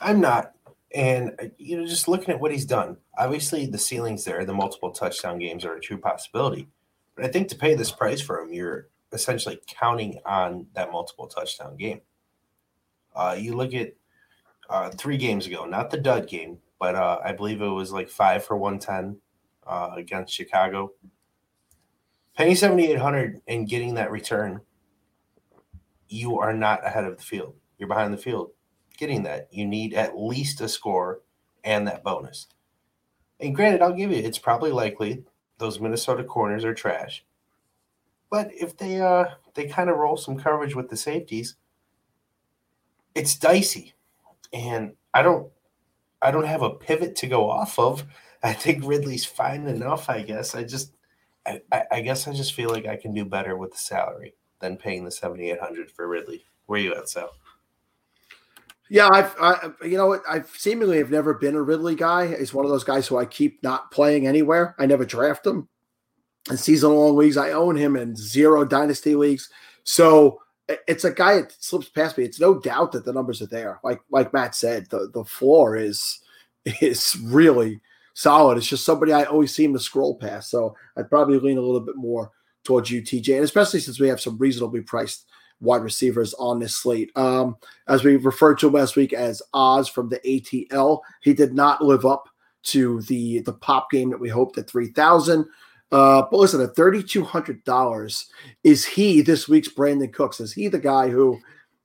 I'm 0.00 0.20
not. 0.20 0.52
And 0.94 1.34
uh, 1.42 1.46
you 1.58 1.76
know, 1.76 1.86
just 1.86 2.06
looking 2.06 2.32
at 2.32 2.40
what 2.40 2.52
he's 2.52 2.64
done, 2.64 2.96
obviously 3.18 3.66
the 3.66 3.76
ceilings 3.76 4.24
there, 4.24 4.44
the 4.44 4.54
multiple 4.54 4.92
touchdown 4.92 5.40
games 5.40 5.64
are 5.64 5.74
a 5.74 5.80
true 5.80 5.98
possibility. 5.98 6.68
But 7.16 7.24
I 7.24 7.28
think 7.28 7.48
to 7.48 7.56
pay 7.56 7.74
this 7.74 7.90
price 7.90 8.20
for 8.20 8.40
him, 8.40 8.52
you're 8.52 8.88
essentially 9.12 9.60
counting 9.66 10.20
on 10.24 10.66
that 10.74 10.92
multiple 10.92 11.26
touchdown 11.26 11.76
game. 11.76 12.00
Uh, 13.14 13.36
you 13.38 13.54
look 13.54 13.74
at 13.74 13.94
uh, 14.68 14.90
three 14.90 15.16
games 15.16 15.46
ago, 15.46 15.64
not 15.64 15.90
the 15.90 15.98
dud 15.98 16.28
game, 16.28 16.58
but 16.78 16.94
uh, 16.94 17.18
I 17.24 17.32
believe 17.32 17.60
it 17.60 17.66
was 17.66 17.92
like 17.92 18.08
five 18.08 18.44
for 18.44 18.56
110 18.56 19.20
uh, 19.66 19.90
against 19.96 20.34
Chicago. 20.34 20.92
Paying 22.36 22.54
7,800 22.54 23.40
and 23.48 23.68
getting 23.68 23.94
that 23.94 24.10
return, 24.10 24.60
you 26.08 26.38
are 26.38 26.52
not 26.52 26.86
ahead 26.86 27.04
of 27.04 27.16
the 27.16 27.22
field. 27.22 27.54
You're 27.78 27.88
behind 27.88 28.12
the 28.12 28.18
field 28.18 28.50
getting 28.98 29.22
that. 29.22 29.48
You 29.50 29.64
need 29.64 29.94
at 29.94 30.18
least 30.18 30.60
a 30.60 30.68
score 30.68 31.22
and 31.64 31.86
that 31.86 32.04
bonus. 32.04 32.48
And 33.40 33.54
granted, 33.54 33.80
I'll 33.80 33.94
give 33.94 34.10
you, 34.10 34.18
it's 34.18 34.38
probably 34.38 34.72
likely 34.72 35.24
those 35.58 35.80
Minnesota 35.80 36.24
corners 36.24 36.64
are 36.64 36.74
trash. 36.74 37.24
But 38.30 38.50
if 38.54 38.76
they 38.76 39.00
uh 39.00 39.26
they 39.54 39.66
kind 39.66 39.90
of 39.90 39.96
roll 39.96 40.16
some 40.16 40.38
coverage 40.38 40.74
with 40.74 40.88
the 40.88 40.96
safeties, 40.96 41.56
it's 43.14 43.36
dicey. 43.36 43.94
And 44.52 44.94
I 45.14 45.22
don't 45.22 45.50
I 46.20 46.30
don't 46.30 46.46
have 46.46 46.62
a 46.62 46.70
pivot 46.70 47.16
to 47.16 47.26
go 47.26 47.50
off 47.50 47.78
of. 47.78 48.04
I 48.42 48.52
think 48.52 48.84
Ridley's 48.84 49.24
fine 49.24 49.66
enough, 49.66 50.08
I 50.08 50.22
guess. 50.22 50.54
I 50.54 50.62
just 50.62 50.92
I, 51.46 51.60
I 51.90 52.00
guess 52.02 52.28
I 52.28 52.32
just 52.32 52.52
feel 52.52 52.70
like 52.70 52.86
I 52.86 52.96
can 52.96 53.14
do 53.14 53.24
better 53.24 53.56
with 53.56 53.72
the 53.72 53.78
salary 53.78 54.34
than 54.60 54.76
paying 54.76 55.04
the 55.04 55.10
seventy 55.10 55.50
eight 55.50 55.60
hundred 55.60 55.90
for 55.90 56.06
Ridley. 56.06 56.44
Where 56.66 56.78
you 56.78 56.94
at, 56.94 57.08
Sal? 57.08 57.30
Yeah, 58.90 59.08
I've, 59.12 59.34
I, 59.38 59.70
you 59.84 59.98
know, 59.98 60.18
I've 60.28 60.48
seemingly 60.48 60.98
have 60.98 61.10
never 61.10 61.34
been 61.34 61.54
a 61.54 61.62
Ridley 61.62 61.94
guy. 61.94 62.38
He's 62.38 62.54
one 62.54 62.64
of 62.64 62.70
those 62.70 62.84
guys 62.84 63.06
who 63.06 63.18
I 63.18 63.26
keep 63.26 63.62
not 63.62 63.90
playing 63.90 64.26
anywhere. 64.26 64.74
I 64.78 64.86
never 64.86 65.04
draft 65.04 65.46
him 65.46 65.68
in 66.50 66.56
season 66.56 66.94
long 66.94 67.16
leagues. 67.16 67.36
I 67.36 67.52
own 67.52 67.76
him 67.76 67.96
in 67.96 68.16
zero 68.16 68.64
dynasty 68.64 69.14
leagues. 69.14 69.50
So 69.84 70.40
it's 70.86 71.04
a 71.04 71.12
guy 71.12 71.36
that 71.36 71.52
slips 71.52 71.88
past 71.88 72.18
me. 72.18 72.24
It's 72.24 72.40
no 72.40 72.58
doubt 72.58 72.92
that 72.92 73.04
the 73.04 73.12
numbers 73.12 73.40
are 73.40 73.46
there. 73.46 73.80
Like 73.82 74.00
like 74.10 74.32
Matt 74.32 74.54
said, 74.54 74.86
the 74.90 75.10
the 75.12 75.24
floor 75.24 75.76
is 75.76 76.20
is 76.80 77.16
really 77.22 77.80
solid. 78.14 78.58
It's 78.58 78.66
just 78.66 78.84
somebody 78.84 79.12
I 79.12 79.24
always 79.24 79.54
seem 79.54 79.72
to 79.72 79.80
scroll 79.80 80.16
past. 80.16 80.50
So 80.50 80.74
I'd 80.96 81.10
probably 81.10 81.38
lean 81.38 81.58
a 81.58 81.62
little 81.62 81.80
bit 81.80 81.96
more 81.96 82.30
towards 82.64 82.90
you, 82.90 83.00
TJ, 83.00 83.36
and 83.36 83.44
especially 83.44 83.80
since 83.80 83.98
we 83.98 84.08
have 84.08 84.20
some 84.20 84.36
reasonably 84.36 84.82
priced 84.82 85.26
wide 85.60 85.82
receivers 85.82 86.34
on 86.34 86.58
this 86.58 86.76
slate. 86.76 87.10
Um, 87.16 87.56
as 87.88 88.04
we 88.04 88.16
referred 88.16 88.58
to 88.58 88.68
last 88.68 88.96
week 88.96 89.12
as 89.12 89.42
Oz 89.54 89.88
from 89.88 90.08
the 90.08 90.20
ATL, 90.20 91.00
he 91.22 91.32
did 91.32 91.54
not 91.54 91.82
live 91.82 92.04
up 92.04 92.28
to 92.64 93.00
the 93.02 93.40
the 93.40 93.52
pop 93.52 93.90
game 93.90 94.10
that 94.10 94.20
we 94.20 94.28
hoped 94.28 94.58
at 94.58 94.68
three 94.68 94.88
thousand. 94.88 95.46
Uh, 95.90 96.22
but 96.30 96.38
listen, 96.38 96.60
at 96.60 96.76
thirty 96.76 97.02
two 97.02 97.24
hundred 97.24 97.64
dollars, 97.64 98.26
is 98.64 98.84
he 98.84 99.22
this 99.22 99.48
week's 99.48 99.72
Brandin 99.72 100.12
Cooks? 100.12 100.40
Is 100.40 100.52
he 100.52 100.68
the 100.68 100.78
guy 100.78 101.08
who 101.08 101.38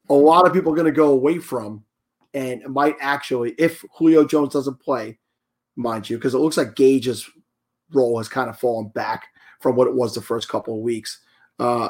a 0.10 0.14
lot 0.14 0.46
of 0.46 0.54
people 0.54 0.72
are 0.74 0.76
going 0.76 0.86
to 0.86 0.92
go 0.92 1.10
away 1.10 1.40
from, 1.40 1.84
and 2.34 2.62
might 2.68 2.96
actually, 3.00 3.52
if 3.58 3.84
Julio 3.98 4.26
Jones 4.26 4.54
doesn't 4.54 4.82
play, 4.82 5.20
mind 5.76 6.10
you, 6.10 6.18
because 6.18 6.34
it 6.34 6.40
looks 6.40 6.58
like 6.58 6.76
Gage's 6.76 7.30
role 7.94 8.18
has 8.18 8.28
kind 8.28 8.50
of 8.50 8.60
fallen 8.60 8.90
back 8.90 9.28
from 9.62 9.76
what 9.76 9.88
it 9.88 9.96
was 9.96 10.14
the 10.14 10.22
first 10.22 10.50
couple 10.50 10.76
of 10.76 10.82
weeks. 10.82 11.22
Uh, 11.58 11.90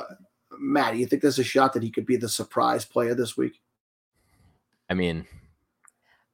Matt, 0.59 0.93
do 0.93 0.99
you 0.99 1.07
think 1.07 1.21
there's 1.21 1.39
a 1.39 1.43
shot 1.43 1.73
that 1.73 1.83
he 1.83 1.89
could 1.89 2.05
be 2.05 2.17
the 2.17 2.29
surprise 2.29 2.85
player 2.85 3.15
this 3.15 3.35
week? 3.35 3.59
I 4.89 4.93
mean, 4.93 5.25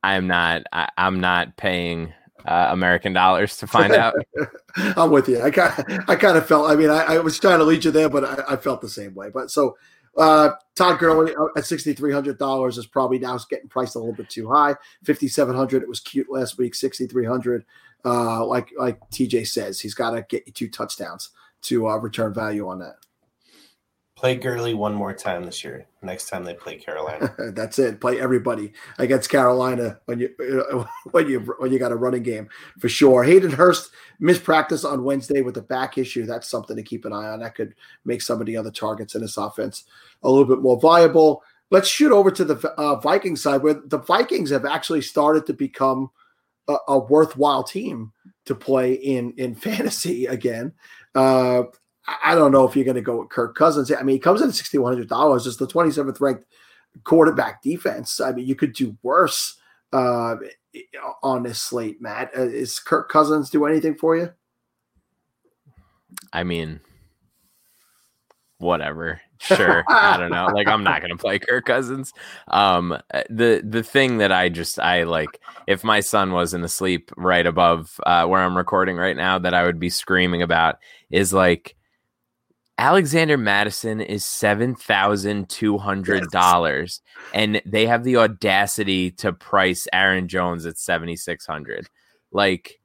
I'm 0.03 0.27
not. 0.27 0.63
I, 0.73 0.89
am 0.97 1.21
not 1.21 1.55
paying 1.55 2.13
uh, 2.45 2.67
American 2.69 3.13
dollars 3.13 3.57
to 3.57 3.67
find 3.67 3.93
out. 3.93 4.13
I'm 4.75 5.11
with 5.11 5.27
you. 5.27 5.41
I 5.41 5.51
kind, 5.51 6.03
I 6.07 6.15
kind 6.15 6.37
of 6.37 6.47
felt. 6.47 6.69
I 6.69 6.75
mean, 6.75 6.89
I, 6.89 7.15
I, 7.15 7.17
was 7.19 7.39
trying 7.39 7.59
to 7.59 7.65
lead 7.65 7.85
you 7.85 7.91
there, 7.91 8.09
but 8.09 8.23
I, 8.23 8.53
I 8.53 8.55
felt 8.55 8.81
the 8.81 8.89
same 8.89 9.13
way. 9.13 9.29
But 9.29 9.51
so 9.51 9.77
uh, 10.17 10.51
Todd 10.75 10.99
Gurley 10.99 11.35
uh, 11.35 11.47
at 11.57 11.65
sixty 11.65 11.93
three 11.93 12.13
hundred 12.13 12.37
dollars 12.37 12.77
is 12.77 12.87
probably 12.87 13.19
now 13.19 13.37
getting 13.49 13.69
priced 13.69 13.95
a 13.95 13.99
little 13.99 14.13
bit 14.13 14.29
too 14.29 14.49
high. 14.49 14.75
Fifty 15.03 15.27
seven 15.27 15.55
hundred. 15.55 15.83
It 15.83 15.89
was 15.89 15.99
cute 15.99 16.27
last 16.29 16.57
week. 16.57 16.75
Sixty 16.75 17.07
three 17.07 17.25
hundred. 17.25 17.65
Uh, 18.05 18.45
like 18.45 18.71
like 18.77 18.99
TJ 19.11 19.47
says, 19.47 19.79
he's 19.79 19.93
got 19.93 20.11
to 20.11 20.25
get 20.27 20.47
you 20.47 20.53
two 20.53 20.69
touchdowns 20.69 21.31
to 21.63 21.87
uh, 21.87 21.97
return 21.97 22.33
value 22.33 22.67
on 22.67 22.79
that. 22.79 22.95
Play 24.19 24.35
Gurley 24.35 24.73
one 24.73 24.93
more 24.93 25.13
time 25.13 25.45
this 25.45 25.63
year. 25.63 25.85
Next 26.01 26.27
time 26.27 26.43
they 26.43 26.53
play 26.53 26.75
Carolina. 26.75 27.33
That's 27.53 27.79
it. 27.79 28.01
Play 28.01 28.19
everybody 28.19 28.73
against 28.97 29.29
Carolina 29.29 29.97
when 30.07 30.19
you 30.19 30.29
when 31.11 31.29
you 31.29 31.39
when 31.59 31.71
you 31.71 31.79
got 31.79 31.93
a 31.93 31.95
running 31.95 32.23
game 32.23 32.49
for 32.79 32.89
sure. 32.89 33.23
Hayden 33.23 33.51
Hurst 33.51 33.91
missed 34.19 34.43
practice 34.43 34.83
on 34.83 35.05
Wednesday 35.05 35.39
with 35.39 35.55
a 35.55 35.61
back 35.61 35.97
issue. 35.97 36.25
That's 36.25 36.49
something 36.49 36.75
to 36.75 36.83
keep 36.83 37.05
an 37.05 37.13
eye 37.13 37.29
on. 37.29 37.39
That 37.39 37.55
could 37.55 37.75
make 38.03 38.21
some 38.21 38.41
of 38.41 38.45
the 38.45 38.57
other 38.57 38.71
targets 38.71 39.15
in 39.15 39.21
this 39.21 39.37
offense 39.37 39.85
a 40.21 40.29
little 40.29 40.43
bit 40.43 40.61
more 40.61 40.77
viable. 40.77 41.41
Let's 41.71 41.87
shoot 41.87 42.11
over 42.11 42.29
to 42.29 42.43
the 42.43 42.73
uh, 42.73 42.97
Viking 42.97 43.37
side, 43.37 43.63
where 43.63 43.75
the 43.75 43.99
Vikings 43.99 44.49
have 44.49 44.65
actually 44.65 45.01
started 45.01 45.45
to 45.45 45.53
become 45.53 46.11
a, 46.67 46.75
a 46.89 46.99
worthwhile 46.99 47.63
team 47.63 48.11
to 48.47 48.53
play 48.53 48.95
in 48.95 49.31
in 49.37 49.55
fantasy 49.67 50.25
again. 50.25 50.73
Uh, 51.15 51.63
I 52.23 52.35
don't 52.35 52.51
know 52.51 52.67
if 52.67 52.75
you're 52.75 52.85
going 52.85 52.95
to 52.95 53.01
go 53.01 53.19
with 53.19 53.29
Kirk 53.29 53.55
Cousins. 53.55 53.91
I 53.91 54.01
mean, 54.01 54.15
he 54.15 54.19
comes 54.19 54.41
in 54.41 54.49
at 54.49 54.55
sixty 54.55 54.77
one 54.77 54.93
hundred 54.93 55.09
dollars. 55.09 55.45
It's 55.45 55.57
the 55.57 55.67
twenty 55.67 55.91
seventh 55.91 56.19
ranked 56.21 56.45
quarterback 57.03 57.61
defense. 57.61 58.19
I 58.19 58.31
mean, 58.31 58.47
you 58.47 58.55
could 58.55 58.73
do 58.73 58.97
worse 59.03 59.57
uh, 59.93 60.35
on 61.23 61.43
this 61.43 61.59
slate, 61.59 62.01
Matt. 62.01 62.31
Uh, 62.37 62.43
is 62.43 62.79
Kirk 62.79 63.09
Cousins 63.09 63.49
do 63.49 63.65
anything 63.65 63.95
for 63.95 64.15
you? 64.15 64.31
I 66.33 66.43
mean, 66.43 66.79
whatever. 68.57 69.21
Sure. 69.39 69.83
I 69.87 70.17
don't 70.17 70.31
know. 70.31 70.47
Like 70.53 70.67
I'm 70.67 70.83
not 70.83 70.99
going 70.99 71.11
to 71.11 71.17
play 71.17 71.39
Kirk 71.39 71.65
Cousins. 71.65 72.11
Um 72.49 72.97
the 73.29 73.63
the 73.65 73.83
thing 73.83 74.17
that 74.17 74.33
I 74.33 74.49
just 74.49 74.79
I 74.79 75.03
like 75.03 75.39
if 75.65 75.83
my 75.83 76.01
son 76.01 76.33
wasn't 76.33 76.65
asleep 76.65 77.09
right 77.15 77.45
above 77.45 77.99
uh 78.05 78.25
where 78.25 78.41
I'm 78.41 78.57
recording 78.57 78.97
right 78.97 79.15
now 79.15 79.39
that 79.39 79.53
I 79.53 79.63
would 79.63 79.79
be 79.79 79.89
screaming 79.89 80.41
about 80.41 80.79
is 81.09 81.31
like 81.31 81.77
Alexander 82.79 83.37
Mattison 83.37 83.99
is 83.99 84.23
seven 84.23 84.73
thousand 84.73 85.49
two 85.49 85.77
hundred 85.77 86.31
dollars, 86.31 87.01
yes. 87.03 87.31
and 87.33 87.61
they 87.65 87.85
have 87.85 88.05
the 88.05 88.15
audacity 88.15 89.11
to 89.11 89.33
price 89.33 89.85
Aaron 89.91 90.29
Jones 90.29 90.65
at 90.65 90.77
seventy 90.77 91.17
six 91.17 91.45
hundred. 91.45 91.89
Like, 92.31 92.79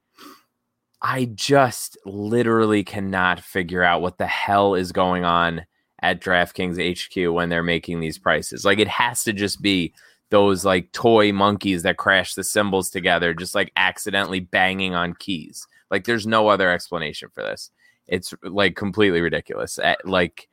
I 1.01 1.31
just 1.33 1.97
literally 2.05 2.83
cannot 2.83 3.39
figure 3.39 3.83
out 3.83 4.01
what 4.01 4.17
the 4.17 4.27
hell 4.27 4.75
is 4.75 4.91
going 4.91 5.23
on 5.23 5.65
at 6.01 6.19
DraftKings 6.19 6.75
HQ 6.75 7.33
when 7.33 7.47
they're 7.47 7.63
making 7.63 8.01
these 8.01 8.17
prices. 8.17 8.65
Like, 8.65 8.79
it 8.79 8.89
has 8.89 9.23
to 9.23 9.31
just 9.31 9.61
be 9.61 9.93
those 10.29 10.65
like 10.65 10.91
toy 10.91 11.31
monkeys 11.31 11.83
that 11.83 11.95
crash 11.95 12.33
the 12.33 12.43
cymbals 12.43 12.89
together, 12.89 13.33
just 13.33 13.55
like 13.55 13.71
accidentally 13.77 14.41
banging 14.41 14.93
on 14.93 15.13
keys. 15.13 15.65
Like, 15.89 16.03
there's 16.03 16.27
no 16.27 16.49
other 16.49 16.69
explanation 16.69 17.29
for 17.33 17.43
this. 17.43 17.71
It's 18.07 18.33
like 18.43 18.75
completely 18.75 19.21
ridiculous. 19.21 19.79
At 19.79 20.05
like 20.05 20.47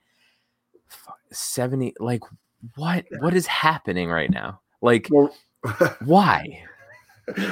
70 1.31 1.95
like 2.01 2.21
what 2.77 3.05
what 3.19 3.35
is 3.35 3.47
happening 3.47 4.09
right 4.09 4.31
now? 4.31 4.61
Like 4.81 5.09
well, 5.11 5.35
why? 6.05 6.65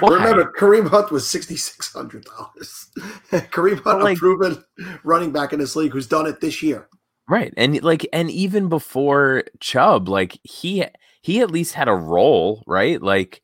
Why? 0.00 0.08
Remember, 0.08 0.52
Kareem 0.58 0.88
Hunt 0.88 1.10
was 1.10 1.28
sixty 1.28 1.56
six 1.56 1.92
hundred 1.92 2.24
dollars. 2.24 2.90
Kareem 3.30 3.82
Hunt, 3.82 4.02
like, 4.02 4.16
a 4.16 4.18
proven 4.18 4.64
running 5.04 5.32
back 5.32 5.52
in 5.52 5.60
this 5.60 5.76
league, 5.76 5.92
who's 5.92 6.08
done 6.08 6.26
it 6.26 6.40
this 6.40 6.62
year. 6.62 6.88
Right, 7.28 7.54
and 7.56 7.80
like, 7.82 8.06
and 8.12 8.30
even 8.30 8.68
before 8.68 9.44
Chubb, 9.60 10.08
like 10.08 10.38
he 10.42 10.84
he 11.22 11.40
at 11.40 11.50
least 11.50 11.74
had 11.74 11.88
a 11.88 11.94
role, 11.94 12.64
right? 12.66 13.00
Like 13.00 13.42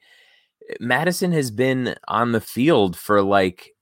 Mattison 0.80 1.32
has 1.32 1.50
been 1.50 1.94
on 2.08 2.32
the 2.32 2.40
field 2.40 2.96
for 2.96 3.22
like 3.22 3.75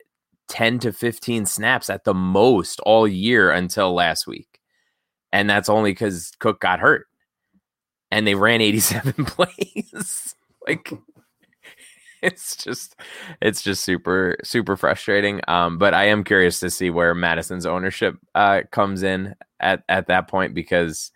10 0.49 0.79
to 0.81 0.93
15 0.93 1.47
snaps 1.47 1.91
at 1.91 2.05
the 2.05 2.15
most 2.15 2.81
all 2.81 3.09
year 3.09 3.51
until 3.51 3.95
last 3.95 4.27
week. 4.27 4.61
And 5.33 5.49
that's 5.51 5.69
only 5.69 5.91
because 5.91 6.33
Cook 6.39 6.61
got 6.61 6.81
hurt 6.81 7.07
and 8.11 8.27
they 8.27 8.35
ran 8.35 8.61
87 8.61 9.13
plays. 9.27 10.35
like 10.67 10.93
it's 12.23 12.57
just 12.57 12.97
it's 13.43 13.61
just 13.61 13.85
super 13.85 14.37
super 14.43 14.77
frustrating 14.77 15.43
um 15.47 15.77
but 15.77 15.93
i 15.93 16.05
am 16.05 16.25
curious 16.25 16.59
to 16.59 16.71
see 16.71 16.89
where 16.89 17.15
mattison's 17.15 17.67
ownership 17.67 18.17
uh 18.35 18.63
comes 18.71 19.03
in 19.03 19.35
at 19.61 19.83
at 19.91 20.07
that 20.07 20.27
point 20.27 20.55
because 20.55 21.13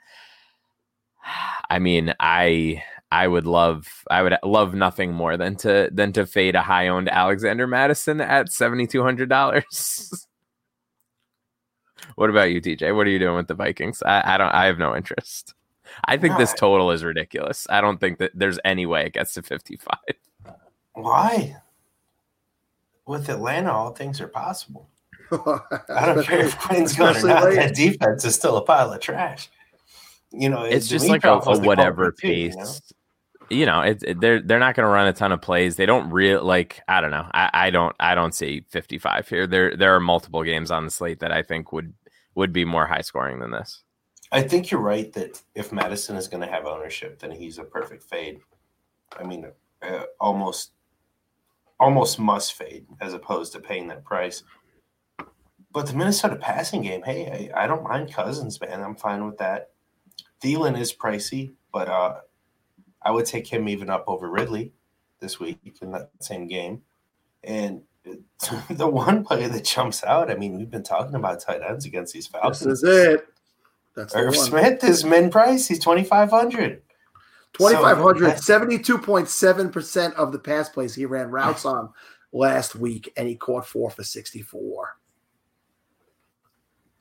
i 1.70 1.78
mean 1.78 2.12
i 2.20 2.82
I 3.10 3.26
would 3.26 3.46
love 3.46 3.86
I 4.10 4.22
would 4.22 4.36
love 4.42 4.74
nothing 4.74 5.12
more 5.12 5.36
than 5.36 5.56
to 5.56 5.88
than 5.92 6.12
to 6.12 6.26
fade 6.26 6.54
a 6.54 6.62
high 6.62 6.88
owned 6.88 7.08
Alexander 7.08 7.66
Mattison 7.66 8.20
at 8.20 8.52
seventy 8.52 8.86
two 8.86 9.02
hundred 9.02 9.28
dollars. 9.28 10.26
What 12.16 12.30
about 12.30 12.50
you, 12.50 12.60
TJ? 12.60 12.94
What 12.94 13.06
are 13.06 13.10
you 13.10 13.18
doing 13.18 13.36
with 13.36 13.48
the 13.48 13.54
Vikings? 13.54 14.02
I, 14.02 14.34
I 14.34 14.38
don't. 14.38 14.52
I 14.54 14.66
have 14.66 14.78
no 14.78 14.94
interest. 14.96 15.54
I 16.04 16.16
think 16.16 16.36
this 16.36 16.52
total 16.54 16.90
is 16.90 17.02
ridiculous. 17.04 17.66
I 17.70 17.80
don't 17.80 17.98
think 17.98 18.18
that 18.18 18.32
there's 18.34 18.58
any 18.64 18.86
way 18.86 19.06
it 19.06 19.14
gets 19.14 19.34
to 19.34 19.42
55. 19.42 19.96
Why? 20.94 21.56
With 23.06 23.28
Atlanta, 23.28 23.72
all 23.72 23.90
things 23.90 24.20
are 24.20 24.28
possible. 24.28 24.88
I 25.32 26.06
don't 26.06 26.24
care 26.24 26.44
if 26.44 26.58
Quinn's 26.58 26.94
going 26.94 27.16
or 27.16 27.26
not. 27.26 27.54
That 27.54 27.74
defense 27.74 28.24
is 28.24 28.34
still 28.34 28.56
a 28.56 28.62
pile 28.62 28.92
of 28.92 29.00
trash. 29.00 29.48
You 30.30 30.50
know, 30.50 30.62
it's 30.62 30.88
just 30.88 31.08
like 31.08 31.24
a, 31.24 31.34
a 31.34 31.58
whatever 31.58 32.12
pace. 32.12 32.54
Too, 32.54 32.58
you 32.58 32.64
know? 32.64 32.72
You 33.50 33.66
know, 33.66 33.80
it, 33.80 34.02
it, 34.02 34.20
they're 34.20 34.40
they're 34.40 34.58
not 34.58 34.74
going 34.74 34.84
to 34.84 34.92
run 34.92 35.06
a 35.06 35.12
ton 35.12 35.32
of 35.32 35.40
plays. 35.40 35.76
They 35.76 35.86
don't 35.86 36.10
really 36.10 36.42
like. 36.42 36.82
I 36.88 37.00
don't 37.00 37.10
know. 37.10 37.26
I, 37.32 37.50
I 37.52 37.70
don't 37.70 37.96
I 37.98 38.14
don't 38.14 38.34
see 38.34 38.64
55 38.68 39.28
here. 39.28 39.46
There 39.46 39.76
there 39.76 39.94
are 39.94 40.00
multiple 40.00 40.42
games 40.44 40.70
on 40.70 40.84
the 40.84 40.90
slate 40.90 41.20
that 41.20 41.32
I 41.32 41.42
think 41.42 41.72
would 41.72 41.94
would 42.34 42.52
be 42.52 42.64
more 42.64 42.86
high 42.86 43.00
scoring 43.00 43.40
than 43.40 43.50
this. 43.50 43.82
I 44.30 44.42
think 44.42 44.70
you're 44.70 44.80
right 44.80 45.10
that 45.14 45.40
if 45.54 45.72
Mattison 45.72 46.16
is 46.16 46.28
going 46.28 46.42
to 46.46 46.52
have 46.52 46.66
ownership, 46.66 47.18
then 47.18 47.30
he's 47.30 47.58
a 47.58 47.64
perfect 47.64 48.04
fade. 48.04 48.40
I 49.18 49.24
mean, 49.24 49.46
uh, 49.82 50.02
almost 50.20 50.72
almost 51.80 52.18
must 52.18 52.54
fade 52.54 52.86
as 53.00 53.14
opposed 53.14 53.52
to 53.52 53.60
paying 53.60 53.88
that 53.88 54.04
price. 54.04 54.42
But 55.72 55.86
the 55.86 55.94
Minnesota 55.94 56.36
passing 56.36 56.82
game, 56.82 57.02
hey, 57.02 57.50
I, 57.54 57.64
I 57.64 57.66
don't 57.66 57.84
mind 57.84 58.12
Cousins, 58.12 58.60
man. 58.60 58.82
I'm 58.82 58.96
fine 58.96 59.24
with 59.24 59.38
that. 59.38 59.70
Thielen 60.42 60.78
is 60.78 60.92
pricey, 60.92 61.52
but 61.72 61.88
uh, 61.88 62.16
I 63.02 63.10
would 63.10 63.26
take 63.26 63.46
him 63.46 63.68
even 63.68 63.90
up 63.90 64.04
over 64.06 64.30
Ridley 64.30 64.72
this 65.20 65.40
week 65.40 65.58
in 65.80 65.92
that 65.92 66.10
same 66.20 66.46
game. 66.46 66.82
And 67.44 67.82
the 68.70 68.88
one 68.88 69.24
player 69.24 69.48
that 69.48 69.64
jumps 69.64 70.04
out, 70.04 70.30
I 70.30 70.34
mean, 70.34 70.56
we've 70.56 70.70
been 70.70 70.82
talking 70.82 71.14
about 71.14 71.40
tight 71.40 71.62
ends 71.62 71.86
against 71.86 72.12
these 72.12 72.26
Falcons. 72.26 72.60
This 72.60 72.82
is 72.82 72.84
it. 72.84 73.28
That's 73.94 74.14
Irv 74.14 74.36
Smith 74.36 74.84
is 74.84 75.04
min 75.04 75.30
price. 75.30 75.66
He's 75.66 75.80
2,500. 75.80 76.82
2,500, 77.54 78.34
72.7% 78.34 80.14
of 80.14 80.32
the 80.32 80.38
pass 80.38 80.68
plays 80.68 80.94
he 80.94 81.06
ran 81.06 81.30
routes 81.30 81.64
on 81.64 81.92
last 82.32 82.76
week, 82.76 83.12
and 83.16 83.26
he 83.26 83.34
caught 83.34 83.66
four 83.66 83.90
for 83.90 84.04
64. 84.04 84.96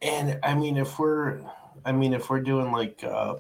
And 0.01 0.39
I 0.43 0.55
mean, 0.55 0.77
if 0.77 0.97
we're, 0.97 1.41
I 1.85 1.91
mean, 1.91 2.13
if 2.13 2.29
we're 2.29 2.41
doing 2.41 2.71
like 2.71 3.03
uh, 3.03 3.35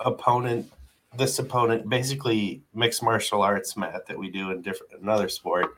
opponent 0.00 0.70
this 1.16 1.38
opponent 1.38 1.88
basically 1.88 2.62
mixed 2.74 3.02
martial 3.02 3.42
arts 3.42 3.76
math 3.76 4.06
that 4.06 4.18
we 4.18 4.30
do 4.30 4.50
in 4.50 4.62
different 4.62 4.92
another 5.00 5.28
sport 5.28 5.74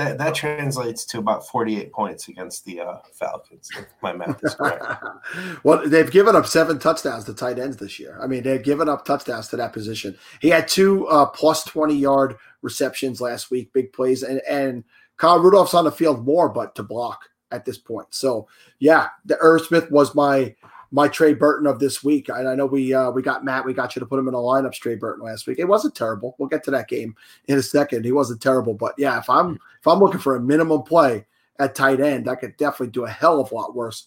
that 0.00 0.18
that 0.18 0.34
translates 0.34 1.04
to 1.04 1.18
about 1.18 1.46
48 1.46 1.92
points 1.92 2.28
against 2.28 2.64
the 2.64 2.80
uh, 2.80 2.98
falcons 3.12 3.68
if 3.76 3.86
my 4.02 4.12
math 4.12 4.42
is 4.42 4.54
correct. 4.54 4.84
Well 5.64 5.86
they've 5.86 6.10
given 6.10 6.34
up 6.34 6.46
seven 6.46 6.78
touchdowns 6.78 7.24
to 7.24 7.34
tight 7.34 7.58
ends 7.58 7.76
this 7.76 7.98
year. 7.98 8.18
I 8.20 8.26
mean 8.26 8.42
they've 8.42 8.62
given 8.62 8.88
up 8.88 9.04
touchdowns 9.04 9.48
to 9.48 9.56
that 9.56 9.72
position. 9.72 10.16
He 10.40 10.48
had 10.48 10.68
two 10.68 11.06
uh, 11.08 11.26
plus 11.26 11.64
20 11.64 11.94
yard 11.94 12.36
receptions 12.62 13.20
last 13.20 13.50
week 13.50 13.72
big 13.72 13.92
plays 13.92 14.22
and 14.22 14.40
and 14.48 14.84
kyle 15.16 15.38
rudolph's 15.38 15.74
on 15.74 15.84
the 15.84 15.92
field 15.92 16.24
more 16.24 16.48
but 16.48 16.74
to 16.76 16.82
block 16.82 17.28
at 17.50 17.64
this 17.64 17.78
point. 17.78 18.08
So 18.10 18.48
yeah 18.78 19.08
the 19.24 19.36
Irv 19.38 19.62
Smith 19.62 19.90
was 19.90 20.14
my 20.14 20.54
my 20.92 21.08
Trey 21.08 21.34
Burton 21.34 21.66
of 21.66 21.78
this 21.78 22.02
week. 22.02 22.30
I 22.30 22.54
know 22.54 22.66
we 22.66 22.92
uh, 22.92 23.10
we 23.10 23.22
got 23.22 23.44
Matt, 23.44 23.64
we 23.64 23.72
got 23.72 23.94
you 23.94 24.00
to 24.00 24.06
put 24.06 24.18
him 24.18 24.28
in 24.28 24.34
a 24.34 24.38
lineup, 24.38 24.72
Trey 24.72 24.96
Burton 24.96 25.24
last 25.24 25.46
week. 25.46 25.58
It 25.58 25.68
wasn't 25.68 25.94
terrible. 25.94 26.34
We'll 26.38 26.48
get 26.48 26.64
to 26.64 26.70
that 26.72 26.88
game 26.88 27.14
in 27.46 27.58
a 27.58 27.62
second. 27.62 28.04
He 28.04 28.12
wasn't 28.12 28.42
terrible, 28.42 28.74
but 28.74 28.94
yeah, 28.98 29.18
if 29.18 29.30
I'm 29.30 29.54
if 29.54 29.86
I'm 29.86 30.00
looking 30.00 30.20
for 30.20 30.36
a 30.36 30.40
minimum 30.40 30.82
play 30.82 31.24
at 31.58 31.74
tight 31.74 32.00
end, 32.00 32.28
I 32.28 32.34
could 32.34 32.56
definitely 32.56 32.92
do 32.92 33.04
a 33.04 33.10
hell 33.10 33.40
of 33.40 33.52
a 33.52 33.54
lot 33.54 33.74
worse 33.74 34.06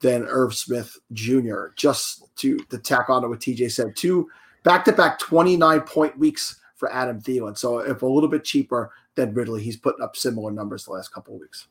than 0.00 0.24
Irv 0.24 0.54
Smith 0.54 0.96
Jr. 1.12 1.66
Just 1.76 2.34
to 2.36 2.58
to 2.58 2.78
tack 2.78 3.10
on 3.10 3.22
to 3.22 3.28
what 3.28 3.40
TJ 3.40 3.70
said, 3.70 3.94
two 3.96 4.28
back 4.64 4.84
to 4.86 4.92
back 4.92 5.18
29 5.20 5.80
point 5.82 6.18
weeks 6.18 6.60
for 6.74 6.92
Adam 6.92 7.20
Thielen. 7.20 7.56
So 7.56 7.78
if 7.78 8.02
a 8.02 8.06
little 8.06 8.28
bit 8.28 8.44
cheaper 8.44 8.90
than 9.14 9.34
Ridley, 9.34 9.62
he's 9.62 9.76
putting 9.76 10.02
up 10.02 10.16
similar 10.16 10.50
numbers 10.50 10.84
the 10.84 10.92
last 10.92 11.12
couple 11.12 11.34
of 11.34 11.40
weeks. 11.40 11.68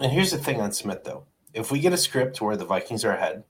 And 0.00 0.10
here's 0.10 0.32
the 0.32 0.38
thing 0.38 0.60
on 0.60 0.72
Smith 0.72 1.04
though. 1.04 1.24
If 1.54 1.70
we 1.70 1.78
get 1.80 1.92
a 1.92 1.96
script 1.96 2.40
where 2.40 2.56
the 2.56 2.64
Vikings 2.64 3.04
are 3.04 3.12
ahead 3.12 3.44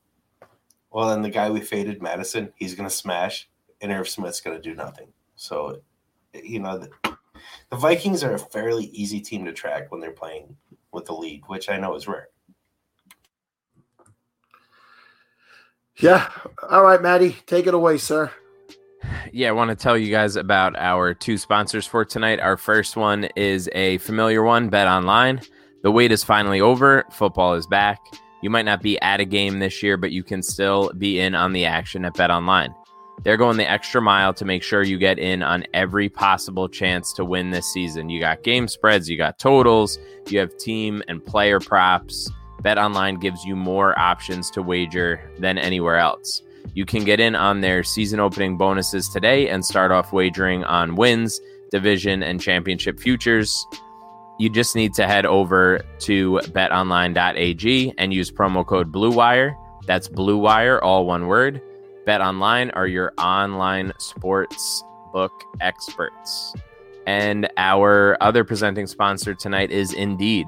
well, 0.90 1.08
then 1.08 1.22
the 1.22 1.30
guy 1.30 1.50
we 1.50 1.60
faded, 1.60 2.02
Mattison, 2.02 2.52
he's 2.56 2.74
going 2.74 2.88
to 2.88 2.94
smash, 2.94 3.48
and 3.80 3.92
Irv 3.92 4.08
Smith's 4.08 4.40
going 4.40 4.56
to 4.56 4.62
do 4.62 4.74
nothing. 4.74 5.08
So, 5.36 5.80
you 6.32 6.60
know, 6.60 6.78
the, 6.78 6.90
the 7.70 7.76
Vikings 7.76 8.24
are 8.24 8.34
a 8.34 8.38
fairly 8.38 8.86
easy 8.86 9.20
team 9.20 9.44
to 9.44 9.52
track 9.52 9.90
when 9.90 10.00
they're 10.00 10.10
playing 10.10 10.56
with 10.92 11.04
the 11.06 11.14
lead, 11.14 11.42
which 11.46 11.68
I 11.68 11.76
know 11.76 11.94
is 11.94 12.08
rare. 12.08 12.28
Yeah. 15.98 16.30
All 16.70 16.84
right, 16.84 17.02
Maddie, 17.02 17.36
take 17.46 17.66
it 17.66 17.74
away, 17.74 17.98
sir. 17.98 18.30
Yeah, 19.32 19.48
I 19.48 19.52
want 19.52 19.70
to 19.70 19.76
tell 19.76 19.96
you 19.96 20.10
guys 20.10 20.36
about 20.36 20.76
our 20.76 21.12
two 21.12 21.38
sponsors 21.38 21.86
for 21.86 22.04
tonight. 22.04 22.40
Our 22.40 22.56
first 22.56 22.96
one 22.96 23.24
is 23.36 23.68
a 23.74 23.98
familiar 23.98 24.42
one, 24.42 24.68
Bet 24.68 24.86
Online. 24.86 25.40
The 25.82 25.90
wait 25.92 26.12
is 26.12 26.24
finally 26.24 26.60
over. 26.60 27.04
Football 27.10 27.54
is 27.54 27.66
back. 27.66 28.00
You 28.40 28.50
might 28.50 28.64
not 28.64 28.82
be 28.82 29.00
at 29.00 29.20
a 29.20 29.24
game 29.24 29.58
this 29.58 29.82
year, 29.82 29.96
but 29.96 30.12
you 30.12 30.22
can 30.22 30.42
still 30.42 30.92
be 30.96 31.18
in 31.18 31.34
on 31.34 31.52
the 31.52 31.64
action 31.64 32.04
at 32.04 32.14
Bet 32.14 32.30
Online. 32.30 32.74
They're 33.24 33.36
going 33.36 33.56
the 33.56 33.68
extra 33.68 34.00
mile 34.00 34.32
to 34.34 34.44
make 34.44 34.62
sure 34.62 34.84
you 34.84 34.96
get 34.96 35.18
in 35.18 35.42
on 35.42 35.64
every 35.74 36.08
possible 36.08 36.68
chance 36.68 37.12
to 37.14 37.24
win 37.24 37.50
this 37.50 37.72
season. 37.72 38.10
You 38.10 38.20
got 38.20 38.44
game 38.44 38.68
spreads, 38.68 39.10
you 39.10 39.16
got 39.16 39.40
totals, 39.40 39.98
you 40.28 40.38
have 40.38 40.56
team 40.56 41.02
and 41.08 41.24
player 41.24 41.58
props. 41.58 42.30
Bet 42.60 42.78
Online 42.78 43.16
gives 43.16 43.44
you 43.44 43.56
more 43.56 43.98
options 43.98 44.50
to 44.52 44.62
wager 44.62 45.20
than 45.38 45.58
anywhere 45.58 45.96
else. 45.96 46.42
You 46.74 46.84
can 46.84 47.04
get 47.04 47.18
in 47.18 47.34
on 47.34 47.60
their 47.60 47.82
season 47.82 48.20
opening 48.20 48.56
bonuses 48.56 49.08
today 49.08 49.48
and 49.48 49.64
start 49.64 49.90
off 49.90 50.12
wagering 50.12 50.62
on 50.64 50.94
wins, 50.94 51.40
division, 51.72 52.22
and 52.22 52.40
championship 52.40 53.00
futures 53.00 53.66
you 54.38 54.48
just 54.48 54.76
need 54.76 54.94
to 54.94 55.06
head 55.06 55.26
over 55.26 55.80
to 56.00 56.40
betonline.ag 56.44 57.94
and 57.98 58.14
use 58.14 58.30
promo 58.30 58.64
code 58.64 58.92
BLUEWIRE. 58.92 59.56
That's 59.86 60.08
BLUEWIRE, 60.08 60.80
all 60.82 61.06
one 61.06 61.26
word. 61.26 61.60
BetOnline 62.06 62.70
are 62.74 62.86
your 62.86 63.12
online 63.18 63.92
sports 63.98 64.82
book 65.12 65.32
experts. 65.60 66.54
And 67.06 67.48
our 67.56 68.16
other 68.22 68.44
presenting 68.44 68.86
sponsor 68.86 69.34
tonight 69.34 69.70
is 69.70 69.92
Indeed. 69.92 70.46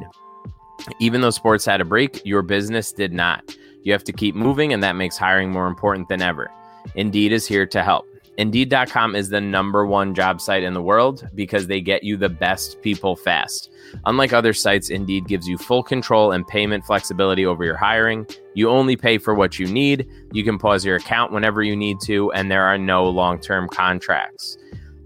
Even 0.98 1.20
though 1.20 1.30
sports 1.30 1.64
had 1.64 1.80
a 1.80 1.84
break, 1.84 2.24
your 2.24 2.42
business 2.42 2.92
did 2.92 3.12
not. 3.12 3.56
You 3.82 3.92
have 3.92 4.04
to 4.04 4.12
keep 4.12 4.34
moving, 4.34 4.72
and 4.72 4.82
that 4.82 4.96
makes 4.96 5.16
hiring 5.16 5.50
more 5.50 5.66
important 5.66 6.08
than 6.08 6.22
ever. 6.22 6.50
Indeed 6.94 7.32
is 7.32 7.46
here 7.46 7.66
to 7.66 7.82
help. 7.82 8.06
Indeed.com 8.40 9.14
is 9.14 9.28
the 9.28 9.40
number 9.42 9.84
one 9.84 10.14
job 10.14 10.40
site 10.40 10.62
in 10.62 10.72
the 10.72 10.80
world 10.80 11.28
because 11.34 11.66
they 11.66 11.82
get 11.82 12.04
you 12.04 12.16
the 12.16 12.30
best 12.30 12.80
people 12.80 13.14
fast. 13.14 13.70
Unlike 14.06 14.32
other 14.32 14.54
sites, 14.54 14.88
Indeed 14.88 15.28
gives 15.28 15.46
you 15.46 15.58
full 15.58 15.82
control 15.82 16.32
and 16.32 16.48
payment 16.48 16.86
flexibility 16.86 17.44
over 17.44 17.66
your 17.66 17.76
hiring. 17.76 18.26
You 18.54 18.70
only 18.70 18.96
pay 18.96 19.18
for 19.18 19.34
what 19.34 19.58
you 19.58 19.66
need. 19.66 20.08
You 20.32 20.42
can 20.42 20.56
pause 20.56 20.86
your 20.86 20.96
account 20.96 21.32
whenever 21.32 21.62
you 21.62 21.76
need 21.76 21.98
to, 22.04 22.32
and 22.32 22.50
there 22.50 22.64
are 22.64 22.78
no 22.78 23.04
long 23.10 23.40
term 23.40 23.68
contracts. 23.68 24.56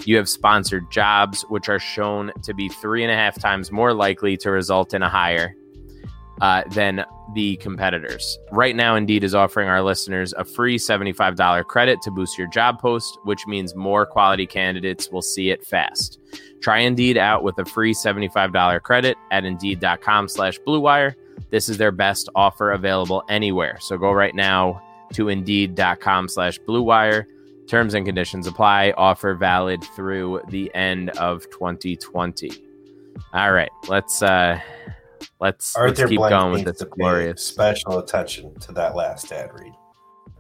You 0.05 0.17
have 0.17 0.29
sponsored 0.29 0.89
jobs, 0.93 1.43
which 1.49 1.69
are 1.69 1.81
shown 1.81 2.31
to 2.45 2.55
be 2.55 2.69
three 2.69 3.03
and 3.03 3.11
a 3.11 3.17
half 3.17 3.37
times 3.41 3.73
more 3.73 3.95
likely 3.95 4.37
to 4.37 4.53
result 4.53 4.95
in 4.95 5.03
a 5.03 5.09
hire 5.09 5.57
uh, 6.41 6.63
than 6.71 7.05
the 7.35 7.57
competitors. 7.57 8.39
Right 8.51 8.77
now, 8.77 8.97
Indeed 8.97 9.25
is 9.25 9.35
offering 9.35 9.69
our 9.69 9.83
listeners 9.83 10.33
a 10.35 10.45
free 10.45 10.79
$75 10.79 11.67
credit 11.67 12.03
to 12.03 12.11
boost 12.11 12.39
your 12.39 12.49
job 12.49 12.81
post, 12.81 13.19
which 13.25 13.47
means 13.47 13.75
more 13.75 14.07
quality 14.07 14.47
candidates 14.47 15.11
will 15.11 15.23
see 15.23 15.51
it 15.51 15.65
fast. 15.67 16.19
Try 16.61 16.79
Indeed 16.79 17.17
out 17.17 17.43
with 17.43 17.59
a 17.59 17.65
free 17.65 17.95
$75 17.95 18.83
credit 18.83 19.17
at 19.31 19.45
Indeed.com 19.45 20.29
slash 20.29 20.59
BlueWire. 20.61 21.15
This 21.51 21.69
is 21.69 21.79
their 21.79 21.93
best 21.93 22.29
offer 22.35 22.73
available 22.73 23.23
anywhere. 23.29 23.79
So 23.81 23.97
go 23.97 24.13
right 24.13 24.35
now 24.35 24.83
to 25.13 25.29
Indeed.com 25.29 26.29
slash 26.29 26.59
BlueWire. 26.61 27.27
Terms 27.69 27.95
and 27.95 28.05
conditions 28.05 28.47
apply. 28.47 28.93
Offer 28.97 29.35
valid 29.35 29.83
through 29.97 30.43
the 30.49 30.75
end 30.75 31.11
of 31.11 31.49
2020. 31.51 32.51
All 33.33 33.53
right, 33.53 33.71
let's 33.89 34.23
uh 34.23 34.61
Let's, 35.45 35.77
let's 35.77 36.03
keep 36.03 36.17
Blank 36.17 36.31
going 36.31 36.53
with 36.53 36.65
this 36.65 36.89
glorious 36.89 37.43
special 37.43 37.99
attention 37.99 38.59
to 38.61 38.73
that 38.73 38.97
last 38.97 39.31
ad 39.31 39.51
read. 39.53 39.75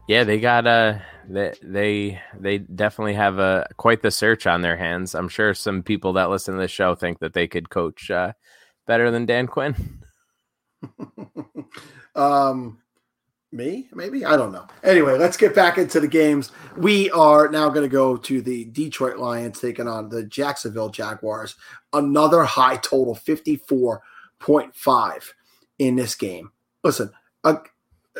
Yeah, 0.08 0.24
they 0.24 0.40
got 0.40 0.66
a 0.66 1.02
they 1.28 1.52
they 1.62 2.22
they 2.40 2.56
definitely 2.56 3.12
have 3.12 3.38
a 3.38 3.66
quite 3.76 4.00
the 4.00 4.10
search 4.10 4.46
on 4.46 4.62
their 4.62 4.78
hands. 4.78 5.14
I'm 5.14 5.28
sure 5.28 5.52
some 5.52 5.82
people 5.82 6.14
that 6.14 6.30
listen 6.30 6.54
to 6.54 6.60
this 6.60 6.70
show 6.70 6.94
think 6.94 7.18
that 7.18 7.34
they 7.34 7.46
could 7.46 7.68
coach 7.68 8.10
uh, 8.10 8.32
better 8.86 9.10
than 9.10 9.26
Dan 9.26 9.46
Quinn. 9.46 9.74
um, 12.14 12.78
me 13.52 13.88
maybe 13.92 14.24
I 14.24 14.38
don't 14.38 14.52
know. 14.52 14.66
Anyway, 14.84 15.18
let's 15.18 15.36
get 15.36 15.54
back 15.54 15.76
into 15.76 16.00
the 16.00 16.08
games. 16.08 16.50
We 16.78 17.10
are 17.10 17.50
now 17.50 17.68
going 17.68 17.84
to 17.84 17.92
go 17.92 18.16
to 18.16 18.40
the 18.40 18.64
Detroit 18.64 19.18
Lions 19.18 19.60
taking 19.60 19.86
on 19.86 20.08
the 20.08 20.24
Jacksonville 20.24 20.88
Jaguars. 20.88 21.56
Another 21.92 22.44
high 22.44 22.78
total, 22.78 23.14
54 23.14 24.02
0.5 24.44 25.30
in 25.78 25.96
this 25.96 26.14
game. 26.14 26.50
Listen, 26.82 27.10
uh, 27.44 27.56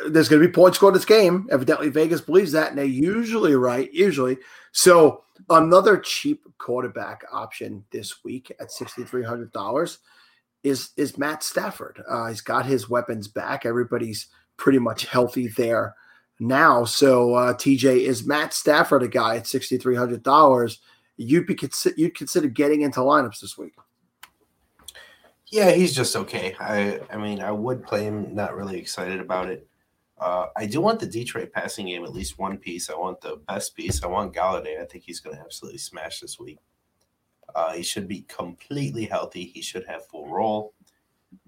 there's 0.09 0.27
going 0.27 0.41
to 0.41 0.47
be 0.47 0.53
points 0.53 0.77
scored 0.77 0.93
in 0.93 0.97
this 0.97 1.05
game. 1.05 1.47
Evidently, 1.51 1.89
Vegas 1.89 2.21
believes 2.21 2.51
that, 2.51 2.69
and 2.69 2.77
they're 2.77 2.85
usually 2.85 3.55
right. 3.55 3.91
Usually, 3.93 4.37
so 4.71 5.23
another 5.49 5.97
cheap 5.97 6.43
quarterback 6.57 7.23
option 7.31 7.83
this 7.91 8.23
week 8.23 8.51
at 8.59 8.71
sixty 8.71 9.03
three 9.03 9.23
hundred 9.23 9.51
dollars 9.53 9.99
is 10.63 10.89
is 10.97 11.17
Matt 11.17 11.43
Stafford. 11.43 12.01
Uh, 12.09 12.27
he's 12.27 12.41
got 12.41 12.65
his 12.65 12.89
weapons 12.89 13.27
back. 13.27 13.65
Everybody's 13.65 14.27
pretty 14.57 14.79
much 14.79 15.05
healthy 15.05 15.47
there 15.47 15.95
now. 16.39 16.83
So 16.83 17.35
uh, 17.35 17.53
TJ 17.53 17.99
is 17.99 18.25
Matt 18.25 18.53
Stafford 18.53 19.03
a 19.03 19.07
guy 19.07 19.37
at 19.37 19.47
sixty 19.47 19.77
three 19.77 19.95
hundred 19.95 20.23
dollars? 20.23 20.81
You'd 21.17 21.47
be 21.47 21.55
consi- 21.55 21.97
you'd 21.97 22.15
consider 22.15 22.49
getting 22.49 22.81
into 22.81 22.99
lineups 22.99 23.39
this 23.39 23.57
week. 23.57 23.75
Yeah, 25.51 25.71
he's 25.71 25.95
just 25.95 26.15
okay. 26.15 26.55
I 26.59 26.99
I 27.11 27.17
mean, 27.17 27.39
I 27.41 27.51
would 27.51 27.85
play 27.85 28.03
him. 28.03 28.33
Not 28.33 28.55
really 28.55 28.79
excited 28.79 29.19
about 29.19 29.49
it. 29.49 29.67
Uh, 30.17 30.47
I 30.55 30.65
do 30.65 30.81
want 30.81 30.99
the 30.99 31.07
Detroit 31.07 31.51
passing 31.53 31.87
game 31.87 32.03
at 32.03 32.13
least 32.13 32.39
one 32.39 32.57
piece. 32.57 32.89
I 32.89 32.95
want 32.95 33.21
the 33.21 33.37
best 33.47 33.75
piece. 33.75 34.03
I 34.03 34.07
want 34.07 34.33
Golladay. 34.33 34.81
I 34.81 34.85
think 34.85 35.03
he's 35.03 35.19
going 35.19 35.35
to 35.35 35.41
absolutely 35.41 35.77
smash 35.79 36.21
this 36.21 36.39
week. 36.39 36.59
Uh, 37.53 37.73
he 37.73 37.83
should 37.83 38.07
be 38.07 38.21
completely 38.27 39.05
healthy. 39.05 39.43
He 39.45 39.61
should 39.61 39.85
have 39.87 40.07
full 40.07 40.29
role. 40.29 40.73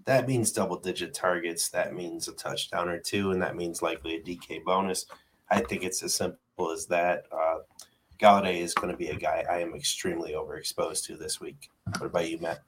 That 0.06 0.28
means 0.28 0.52
double 0.52 0.80
digit 0.80 1.14
targets. 1.14 1.70
That 1.70 1.94
means 1.94 2.28
a 2.28 2.34
touchdown 2.34 2.90
or 2.90 3.00
two, 3.00 3.32
and 3.32 3.42
that 3.42 3.56
means 3.56 3.82
likely 3.82 4.16
a 4.16 4.22
DK 4.22 4.64
bonus. 4.64 5.06
I 5.50 5.62
think 5.62 5.84
it's 5.84 6.04
as 6.04 6.14
simple 6.16 6.72
as 6.72 6.88
that. 6.88 7.26
Uh, 7.32 7.60
Golladay 8.20 8.62
is 8.62 8.74
going 8.74 8.92
to 8.92 8.98
be 8.98 9.10
a 9.10 9.16
guy 9.16 9.46
I 9.50 9.60
am 9.60 9.76
extremely 9.76 10.34
overexposed 10.34 11.06
to 11.06 11.16
this 11.16 11.40
week. 11.40 11.70
What 12.00 12.08
about 12.08 12.30
you, 12.30 12.40
Matt? 12.40 12.64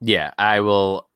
Yeah, 0.00 0.32
I 0.38 0.60
will. 0.60 1.08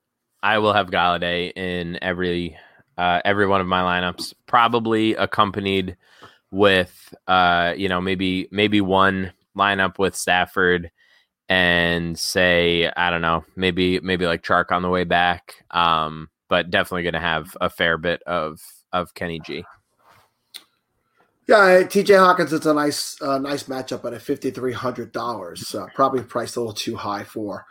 I 0.43 0.59
will 0.59 0.73
have 0.73 0.91
Golladay 0.91 1.51
in 1.55 1.97
every 2.03 2.57
uh, 2.97 3.21
every 3.25 3.47
one 3.47 3.61
of 3.61 3.67
my 3.67 3.81
lineups, 3.81 4.33
probably 4.45 5.15
accompanied 5.15 5.97
with 6.51 7.13
uh, 7.27 7.73
you 7.75 7.89
know 7.89 7.99
maybe 7.99 8.47
maybe 8.51 8.81
one 8.81 9.33
lineup 9.57 9.97
with 9.97 10.15
Stafford 10.15 10.91
and 11.49 12.17
say 12.17 12.91
I 12.95 13.09
don't 13.09 13.21
know 13.21 13.43
maybe 13.55 13.99
maybe 13.99 14.25
like 14.25 14.43
Chark 14.43 14.71
on 14.71 14.81
the 14.81 14.89
way 14.89 15.03
back, 15.03 15.55
um, 15.71 16.29
but 16.47 16.69
definitely 16.69 17.03
going 17.03 17.13
to 17.13 17.19
have 17.19 17.57
a 17.59 17.69
fair 17.69 17.97
bit 17.97 18.21
of 18.23 18.59
of 18.93 19.13
Kenny 19.15 19.39
G. 19.39 19.65
Yeah, 21.47 21.83
TJ 21.83 22.17
Hawkins, 22.17 22.53
it's 22.53 22.65
a 22.65 22.73
nice, 22.73 23.21
uh, 23.21 23.37
nice 23.37 23.63
matchup 23.63 24.03
at 24.05 24.13
a 24.13 24.19
fifty 24.19 24.49
three 24.49 24.73
hundred 24.73 25.11
dollars. 25.11 25.75
Uh, 25.75 25.87
probably 25.93 26.23
priced 26.23 26.55
a 26.55 26.59
little 26.59 26.73
too 26.73 26.95
high 26.95 27.23
for 27.23 27.65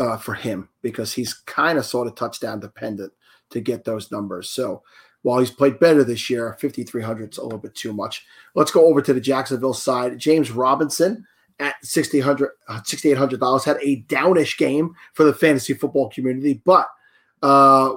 uh, 0.00 0.16
for 0.16 0.32
him 0.34 0.68
because 0.80 1.12
he's 1.12 1.34
kind 1.34 1.78
of 1.78 1.84
sort 1.84 2.08
of 2.08 2.14
touchdown 2.14 2.58
dependent 2.58 3.12
to 3.50 3.60
get 3.60 3.84
those 3.84 4.10
numbers. 4.10 4.48
So 4.48 4.82
while 5.22 5.38
he's 5.38 5.50
played 5.50 5.78
better 5.78 6.02
this 6.02 6.30
year, 6.30 6.56
5,300 6.58 7.32
is 7.32 7.38
a 7.38 7.42
little 7.42 7.58
bit 7.58 7.74
too 7.74 7.92
much. 7.92 8.24
Let's 8.54 8.70
go 8.70 8.86
over 8.86 9.02
to 9.02 9.12
the 9.12 9.20
Jacksonville 9.20 9.74
side. 9.74 10.18
James 10.18 10.50
Robinson 10.50 11.26
at 11.58 11.74
$6,800 11.84 13.42
uh, 13.42 13.58
had 13.58 13.76
a 13.82 14.02
downish 14.08 14.56
game 14.56 14.94
for 15.12 15.24
the 15.24 15.34
fantasy 15.34 15.74
football 15.74 16.08
community, 16.08 16.62
but 16.64 16.88
uh, 17.42 17.92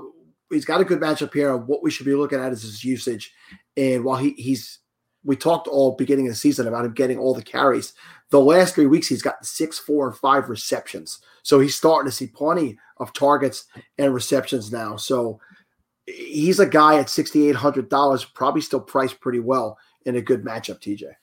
he's 0.50 0.66
got 0.66 0.82
a 0.82 0.86
good 0.86 1.00
matchup 1.00 1.34
here. 1.34 1.56
What 1.56 1.84
we 1.84 1.90
should 1.90 2.06
be 2.06 2.16
looking 2.16 2.40
at 2.40 2.52
is 2.52 2.64
his 2.64 2.84
usage. 2.84 3.34
And 3.78 4.04
while 4.04 4.18
he, 4.18 4.32
he's, 4.32 4.80
we 5.24 5.36
talked 5.36 5.68
all 5.68 5.96
beginning 5.96 6.28
of 6.28 6.34
the 6.34 6.38
season 6.38 6.68
about 6.68 6.86
him 6.86 6.94
getting 6.94 7.18
all 7.18 7.34
the 7.34 7.42
carries. 7.42 7.94
The 8.30 8.40
last 8.40 8.76
three 8.76 8.88
weeks, 8.88 9.08
he's 9.08 9.22
got 9.22 9.46
six, 9.46 9.80
four, 9.80 10.08
and 10.08 10.18
five 10.18 10.50
receptions. 10.50 11.20
So 11.44 11.60
he's 11.60 11.76
starting 11.76 12.10
to 12.10 12.16
see 12.16 12.28
plenty 12.28 12.78
of 12.98 13.14
targets 13.14 13.66
and 13.98 14.14
receptions 14.14 14.72
now. 14.72 14.98
So 14.98 15.40
he's 16.06 16.60
a 16.60 16.66
guy 16.66 17.00
at 17.00 17.08
$6,800, 17.08 18.34
probably 18.34 18.62
still 18.62 18.80
priced 18.80 19.20
pretty 19.22 19.40
well 19.40 19.78
in 20.06 20.16
a 20.16 20.22
good 20.22 20.44
matchup, 20.44 20.80
TJ. 20.80 21.14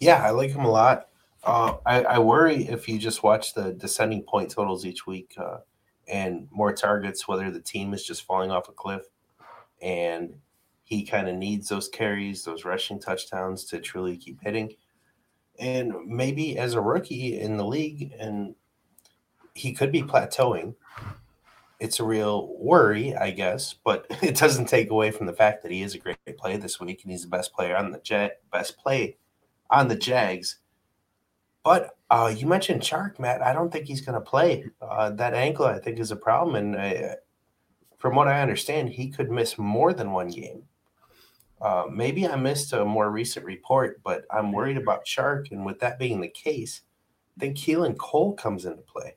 Yeah, 0.00 0.22
I 0.22 0.30
like 0.30 0.50
him 0.50 0.64
a 0.64 0.70
lot. 0.70 1.08
Uh, 1.42 1.76
I, 1.86 2.02
I, 2.02 2.18
worry 2.18 2.66
if 2.66 2.88
you 2.88 2.98
just 2.98 3.22
watch 3.22 3.54
the 3.54 3.72
descending 3.74 4.22
point 4.22 4.50
totals 4.50 4.84
each 4.84 5.06
week 5.06 5.32
uh, 5.38 5.58
and 6.08 6.48
more 6.50 6.72
targets, 6.72 7.28
whether 7.28 7.52
the 7.52 7.60
team 7.60 7.94
is 7.94 8.04
just 8.04 8.24
falling 8.24 8.50
off 8.50 8.68
a 8.68 8.72
cliff 8.72 9.02
and 9.80 10.34
he 10.86 11.04
kind 11.04 11.28
of 11.28 11.36
needs 11.36 11.68
those 11.68 11.88
carries, 11.88 12.44
those 12.44 12.64
rushing 12.64 12.98
touchdowns 12.98 13.64
to 13.66 13.78
truly 13.80 14.16
keep 14.16 14.42
hitting 14.42 14.74
and 15.58 15.94
maybe 16.06 16.58
as 16.58 16.74
a 16.74 16.80
rookie 16.80 17.38
in 17.38 17.56
the 17.56 17.64
league, 17.64 18.12
and 18.18 18.54
he 19.54 19.72
could 19.72 19.92
be 19.92 20.02
plateauing. 20.02 20.74
It's 21.78 22.00
a 22.00 22.04
real 22.04 22.56
worry, 22.58 23.14
I 23.14 23.30
guess, 23.30 23.74
but 23.74 24.06
it 24.22 24.36
doesn't 24.36 24.66
take 24.66 24.90
away 24.90 25.10
from 25.10 25.26
the 25.26 25.32
fact 25.32 25.62
that 25.62 25.72
he 25.72 25.82
is 25.82 25.94
a 25.94 25.98
great 25.98 26.18
play 26.36 26.56
this 26.56 26.80
week, 26.80 27.02
and 27.02 27.12
he's 27.12 27.22
the 27.22 27.28
best 27.28 27.52
player 27.52 27.76
on 27.76 27.90
the 27.90 27.98
jet, 27.98 28.40
best 28.52 28.78
play 28.78 29.16
on 29.70 29.88
the 29.88 29.96
Jags. 29.96 30.58
But 31.64 31.96
uh, 32.10 32.32
you 32.36 32.46
mentioned 32.46 32.82
Chark, 32.82 33.18
Matt. 33.18 33.42
I 33.42 33.52
don't 33.52 33.72
think 33.72 33.86
he's 33.86 34.00
going 34.00 34.14
to 34.14 34.20
play. 34.20 34.66
Uh, 34.80 35.10
that 35.10 35.34
ankle, 35.34 35.66
I 35.66 35.80
think, 35.80 35.98
is 35.98 36.12
a 36.12 36.16
problem, 36.16 36.54
and 36.54 36.76
I, 36.80 37.16
from 37.98 38.14
what 38.14 38.28
I 38.28 38.40
understand, 38.40 38.90
he 38.90 39.10
could 39.10 39.30
miss 39.30 39.58
more 39.58 39.92
than 39.92 40.12
one 40.12 40.28
game. 40.28 40.62
Uh, 41.60 41.84
maybe 41.90 42.26
I 42.26 42.36
missed 42.36 42.72
a 42.72 42.84
more 42.84 43.10
recent 43.10 43.46
report, 43.46 44.00
but 44.04 44.24
I'm 44.30 44.52
worried 44.52 44.76
about 44.76 45.06
Chark. 45.06 45.50
And 45.50 45.64
with 45.64 45.80
that 45.80 45.98
being 45.98 46.20
the 46.20 46.28
case, 46.28 46.82
I 47.36 47.40
think 47.40 47.56
Keelan 47.56 47.96
Cole 47.96 48.34
comes 48.34 48.66
into 48.66 48.82
play. 48.82 49.16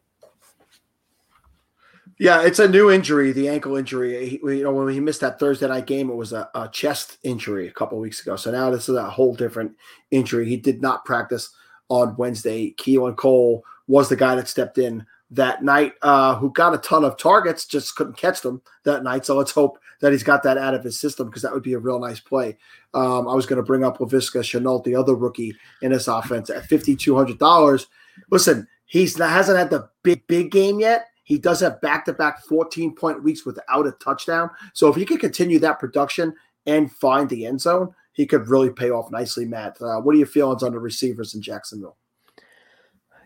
Yeah, 2.18 2.42
it's 2.42 2.60
a 2.60 2.68
new 2.68 2.92
injury, 2.92 3.32
the 3.32 3.48
ankle 3.48 3.78
injury. 3.78 4.28
He, 4.28 4.40
you 4.44 4.64
know, 4.64 4.74
when 4.74 4.94
he 4.94 5.00
missed 5.00 5.22
that 5.22 5.40
Thursday 5.40 5.68
night 5.68 5.86
game, 5.86 6.10
it 6.10 6.16
was 6.16 6.34
a, 6.34 6.50
a 6.54 6.68
chest 6.68 7.18
injury 7.24 7.70
a 7.70 7.72
couple 7.72 7.98
weeks 7.98 8.22
ago. 8.22 8.36
So 8.36 8.52
now 8.52 8.70
this 8.70 8.90
is 8.90 8.96
a 8.96 9.10
whole 9.10 9.34
different 9.34 9.72
injury. 10.12 10.48
He 10.48 10.58
did 10.58 10.82
not 10.82 11.06
practice 11.06 11.50
on 11.88 12.18
Wednesday. 12.18 12.74
Keelan 12.74 13.16
Cole 13.16 13.64
was 13.88 14.10
the 14.10 14.18
guy 14.18 14.36
that 14.36 14.50
stepped 14.50 14.78
in 14.78 15.06
that 15.32 15.64
night, 15.64 15.94
uh, 16.02 16.36
who 16.36 16.52
got 16.52 16.74
a 16.74 16.80
ton 16.80 17.06
of 17.06 17.18
targets, 17.18 17.66
just 17.66 17.96
couldn't 17.96 18.18
catch 18.18 18.42
them 18.42 18.62
that 18.84 19.04
night. 19.04 19.26
So 19.26 19.38
let's 19.38 19.52
hope 19.52 19.80
that 20.02 20.12
he's 20.12 20.24
got 20.24 20.44
that 20.44 20.58
out 20.58 20.74
of 20.74 20.84
his 20.84 21.00
system 21.00 21.28
because 21.28 21.42
that 21.42 21.54
would 21.54 21.64
be 21.64 21.74
a 21.74 21.80
real 21.80 22.00
nice 22.00 22.20
play. 22.20 22.58
Um, 22.94 23.28
I 23.28 23.34
was 23.34 23.46
going 23.46 23.58
to 23.58 23.64
bring 23.64 23.84
up 23.84 24.00
Laviska 24.00 24.42
Shenault, 24.42 24.84
the 24.84 24.96
other 24.96 25.16
rookie 25.16 25.56
in 25.82 25.92
this 25.92 26.08
offense, 26.08 26.50
at 26.50 26.66
fifty 26.66 26.96
two 26.96 27.16
hundred 27.16 27.38
dollars. 27.38 27.88
Listen, 28.32 28.68
he's 28.86 29.18
not, 29.18 29.30
hasn't 29.30 29.58
had 29.58 29.70
the 29.70 29.90
big 30.04 30.26
big 30.28 30.52
game 30.52 30.80
yet. 30.80 31.08
He 31.24 31.38
does 31.38 31.60
have 31.60 31.80
back 31.82 32.06
to 32.06 32.14
back 32.14 32.44
fourteen 32.46 32.96
point 32.96 33.24
weeks 33.24 33.46
without 33.46 33.88
a 33.88 33.92
touchdown. 34.04 34.50
So 34.74 34.88
if 34.88 34.96
he 34.96 35.06
can 35.06 35.18
continue 35.18 35.60
that 35.60 35.80
production 35.80 36.34
and 36.66 36.92
find 36.92 37.30
the 37.30 37.46
end 37.46 37.62
zone, 37.62 37.94
he 38.14 38.26
could 38.26 38.48
really 38.48 38.70
pay 38.70 38.90
off 38.90 39.12
nicely. 39.12 39.46
Matt, 39.46 39.82
uh, 39.82 40.00
what 40.02 40.16
are 40.16 40.18
your 40.18 40.28
feelings 40.28 40.64
on 40.64 40.72
the 40.72 40.80
receivers 40.80 41.36
in 41.36 41.42
Jacksonville? 41.42 41.98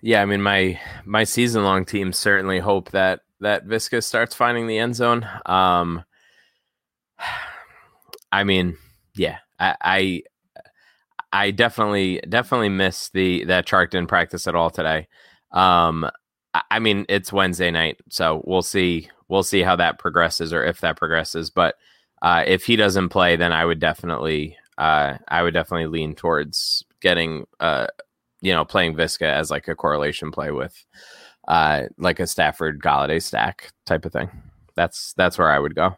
Yeah, 0.01 0.21
I 0.21 0.26
mean 0.26 0.41
my 0.41 0.80
my 1.05 1.24
season 1.24 1.63
long 1.63 1.86
team 1.86 2.11
certainly 2.11 2.59
hope 2.59 2.91
that 2.91 3.21
that 3.39 3.65
Visca 3.65 4.03
starts 4.03 4.36
finding 4.36 4.67
the 4.67 4.78
end 4.78 4.95
zone. 4.95 5.28
Um, 5.45 6.03
I 8.32 8.43
mean, 8.43 8.78
yeah, 9.15 9.38
I, 9.59 9.76
I, 9.82 10.24
I 11.32 11.51
definitely 11.51 12.19
definitely 12.28 12.69
miss 12.69 13.09
the 13.09 13.45
that 13.45 13.67
Chark 13.67 13.91
didn't 13.91 14.09
practice 14.09 14.47
at 14.47 14.55
all 14.55 14.69
today. 14.69 15.07
Um, 15.51 16.09
I, 16.69 16.80
mean, 16.80 17.05
it's 17.09 17.34
Wednesday 17.34 17.71
night, 17.71 17.99
so 18.09 18.41
we'll 18.45 18.61
see 18.61 19.09
we'll 19.28 19.43
see 19.43 19.61
how 19.61 19.76
that 19.76 19.99
progresses 19.99 20.53
or 20.53 20.63
if 20.63 20.82
that 20.82 20.97
progresses. 20.97 21.49
But 21.49 21.76
uh, 22.21 22.43
if 22.45 22.65
he 22.65 22.76
doesn't 22.76 23.09
play, 23.09 23.36
then 23.36 23.51
I 23.51 23.65
would 23.65 23.80
definitely 23.80 24.57
uh, 24.78 25.17
I 25.28 25.43
would 25.43 25.53
definitely 25.53 25.88
lean 25.88 26.15
towards 26.15 26.84
getting 27.01 27.45
uh, 27.59 27.88
you 28.43 28.51
know, 28.53 28.65
playing 28.65 28.93
Visca 28.93 29.26
as 29.26 29.49
like 29.49 29.67
a 29.67 29.76
correlation 29.76 30.30
play 30.32 30.51
with 30.51 30.86
uh 31.47 31.84
like 31.97 32.19
a 32.19 32.28
Stafford 32.28 32.82
Golladay 32.82 33.21
stack 33.21 33.71
type 33.86 34.05
of 34.05 34.13
thing. 34.13 34.30
That's 34.76 35.13
that's 35.13 35.38
where 35.38 35.49
I 35.49 35.59
would 35.59 35.76
go. 35.76 35.95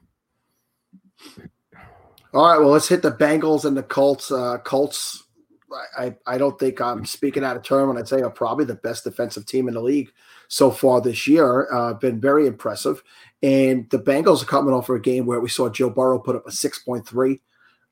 All 2.33 2.45
right, 2.45 2.59
well, 2.59 2.69
let's 2.69 2.89
hit 2.89 3.01
the 3.01 3.11
Bengals 3.11 3.63
and 3.63 3.77
the 3.77 3.83
Colts. 3.83 4.31
Uh, 4.31 4.57
Colts, 4.57 5.23
I, 5.97 6.15
I 6.27 6.37
don't 6.37 6.59
think 6.59 6.81
I'm 6.81 7.05
speaking 7.05 7.43
out 7.43 7.55
of 7.55 7.63
turn 7.63 7.87
when 7.87 7.97
I 7.97 8.03
say 8.03 8.21
are 8.21 8.29
probably 8.29 8.65
the 8.65 8.75
best 8.75 9.05
defensive 9.05 9.45
team 9.45 9.67
in 9.67 9.73
the 9.73 9.81
league 9.81 10.11
so 10.47 10.69
far 10.69 10.99
this 10.99 11.27
year. 11.27 11.71
Uh, 11.73 11.93
been 11.93 12.19
very 12.19 12.45
impressive. 12.45 13.01
And 13.41 13.89
the 13.89 13.99
Bengals 13.99 14.41
are 14.43 14.47
coming 14.47 14.73
off 14.73 14.89
of 14.89 14.97
a 14.97 14.99
game 14.99 15.25
where 15.25 15.39
we 15.39 15.49
saw 15.49 15.69
Joe 15.69 15.89
Burrow 15.89 16.19
put 16.19 16.35
up 16.35 16.45
a 16.45 16.51
6.3 16.51 17.39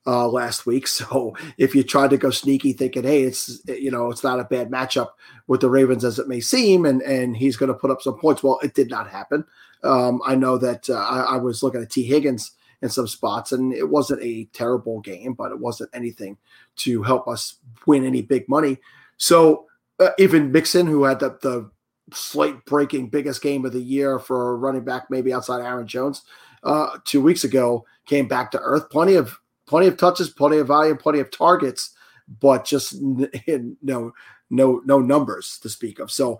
uh, 0.06 0.28
last 0.28 0.66
week. 0.66 0.88
So 0.94 1.34
if 1.58 1.74
you 1.74 1.82
tried 1.82 2.10
to 2.10 2.16
go 2.16 2.30
sneaky, 2.30 2.72
thinking, 2.72 3.02
"Hey, 3.02 3.22
it's 3.22 3.60
you 3.66 3.90
know 3.90 4.10
it's 4.10 4.22
not 4.22 4.40
a 4.40 4.44
bad 4.44 4.70
matchup 4.70 5.10
with 5.46 5.60
the 5.60 5.70
Ravens 5.70 6.04
as 6.04 6.18
it 6.18 6.28
may 6.28 6.40
seem," 6.40 6.84
and 6.84 7.02
and 7.02 7.36
he's 7.36 7.56
going 7.56 7.68
to 7.68 7.78
put 7.78 7.90
up 7.90 8.00
some 8.00 8.18
points, 8.18 8.42
well, 8.42 8.60
it 8.62 8.74
did 8.74 8.90
not 8.90 9.10
happen. 9.10 9.44
Um, 9.82 10.20
I 10.24 10.34
know 10.34 10.56
that 10.58 10.88
uh, 10.88 10.94
I, 10.94 11.34
I, 11.34 11.36
was 11.36 11.62
looking 11.62 11.82
at 11.82 11.90
Tee 11.90 12.04
Higgins 12.04 12.52
in 12.82 12.88
some 12.88 13.06
spots, 13.06 13.52
and 13.52 13.72
it 13.72 13.88
wasn't 13.88 14.22
a 14.22 14.44
terrible 14.52 15.00
game, 15.00 15.34
but 15.34 15.52
it 15.52 15.58
wasn't 15.58 15.90
anything 15.92 16.36
to 16.76 17.02
help 17.02 17.28
us 17.28 17.56
win 17.86 18.04
any 18.04 18.22
big 18.22 18.48
money. 18.48 18.78
So 19.16 19.66
uh, 20.00 20.10
even 20.18 20.52
Mixon, 20.52 20.86
who 20.86 21.04
had 21.04 21.20
the, 21.20 21.38
the 21.40 21.70
slate 22.12 22.64
breaking 22.66 23.08
biggest 23.08 23.42
game 23.42 23.64
of 23.64 23.72
the 23.72 23.80
year 23.80 24.18
for 24.18 24.56
running 24.58 24.84
back, 24.84 25.10
maybe 25.10 25.32
outside 25.32 25.64
Aaron 25.64 25.86
Jones 25.86 26.22
uh, 26.62 26.98
two 27.04 27.22
weeks 27.22 27.44
ago, 27.44 27.84
came 28.06 28.28
back 28.28 28.50
to 28.50 28.60
earth. 28.60 28.90
Plenty 28.90 29.14
of 29.14 29.38
plenty 29.66 29.86
of 29.86 29.96
touches, 29.96 30.30
plenty 30.30 30.58
of 30.58 30.66
volume, 30.66 30.96
plenty 30.96 31.20
of 31.20 31.30
targets, 31.30 31.94
but 32.40 32.64
just 32.64 32.96
no 33.82 34.12
no 34.50 34.82
no 34.84 34.98
numbers 35.00 35.58
to 35.62 35.68
speak 35.68 35.98
of. 35.98 36.10
So 36.10 36.38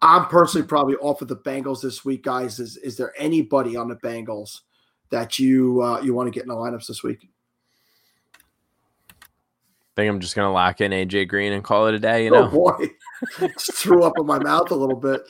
I'm 0.00 0.26
personally 0.26 0.66
probably 0.66 0.96
off 0.96 1.22
of 1.22 1.28
the 1.28 1.36
Bengals 1.36 1.82
this 1.82 2.04
week, 2.04 2.24
guys. 2.24 2.58
Is 2.58 2.76
is 2.78 2.96
there 2.96 3.12
anybody 3.16 3.76
on 3.76 3.88
the 3.88 3.96
Bengals 3.96 4.60
that 5.10 5.38
you 5.38 5.82
uh, 5.82 6.00
you 6.00 6.14
want 6.14 6.26
to 6.26 6.30
get 6.30 6.42
in 6.42 6.48
the 6.48 6.54
lineups 6.54 6.86
this 6.86 7.02
week? 7.02 7.28
I 9.12 10.02
think 10.02 10.10
I'm 10.10 10.20
just 10.20 10.36
gonna 10.36 10.52
lock 10.52 10.80
in 10.80 10.92
AJ 10.92 11.28
Green 11.28 11.52
and 11.52 11.64
call 11.64 11.86
it 11.86 11.94
a 11.94 11.98
day. 11.98 12.24
You 12.24 12.34
oh 12.34 12.44
know, 12.44 12.50
boy, 12.50 12.88
just 13.38 13.74
threw 13.74 14.02
up 14.02 14.14
in 14.18 14.26
my 14.26 14.38
mouth 14.38 14.70
a 14.70 14.74
little 14.74 14.96
bit. 14.96 15.22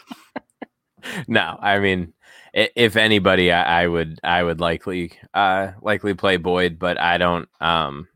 no, 1.29 1.57
I 1.61 1.79
mean, 1.79 2.13
if 2.53 2.97
anybody, 2.97 3.53
I, 3.53 3.83
I, 3.83 3.87
would 3.87 4.19
I 4.25 4.43
would 4.43 4.61
likely 4.61 5.13
uh 5.35 5.73
likely 5.83 6.15
play 6.15 6.37
Boyd, 6.37 6.79
but 6.79 6.99
I 6.99 7.19
don't. 7.19 7.49
Um, 7.61 8.09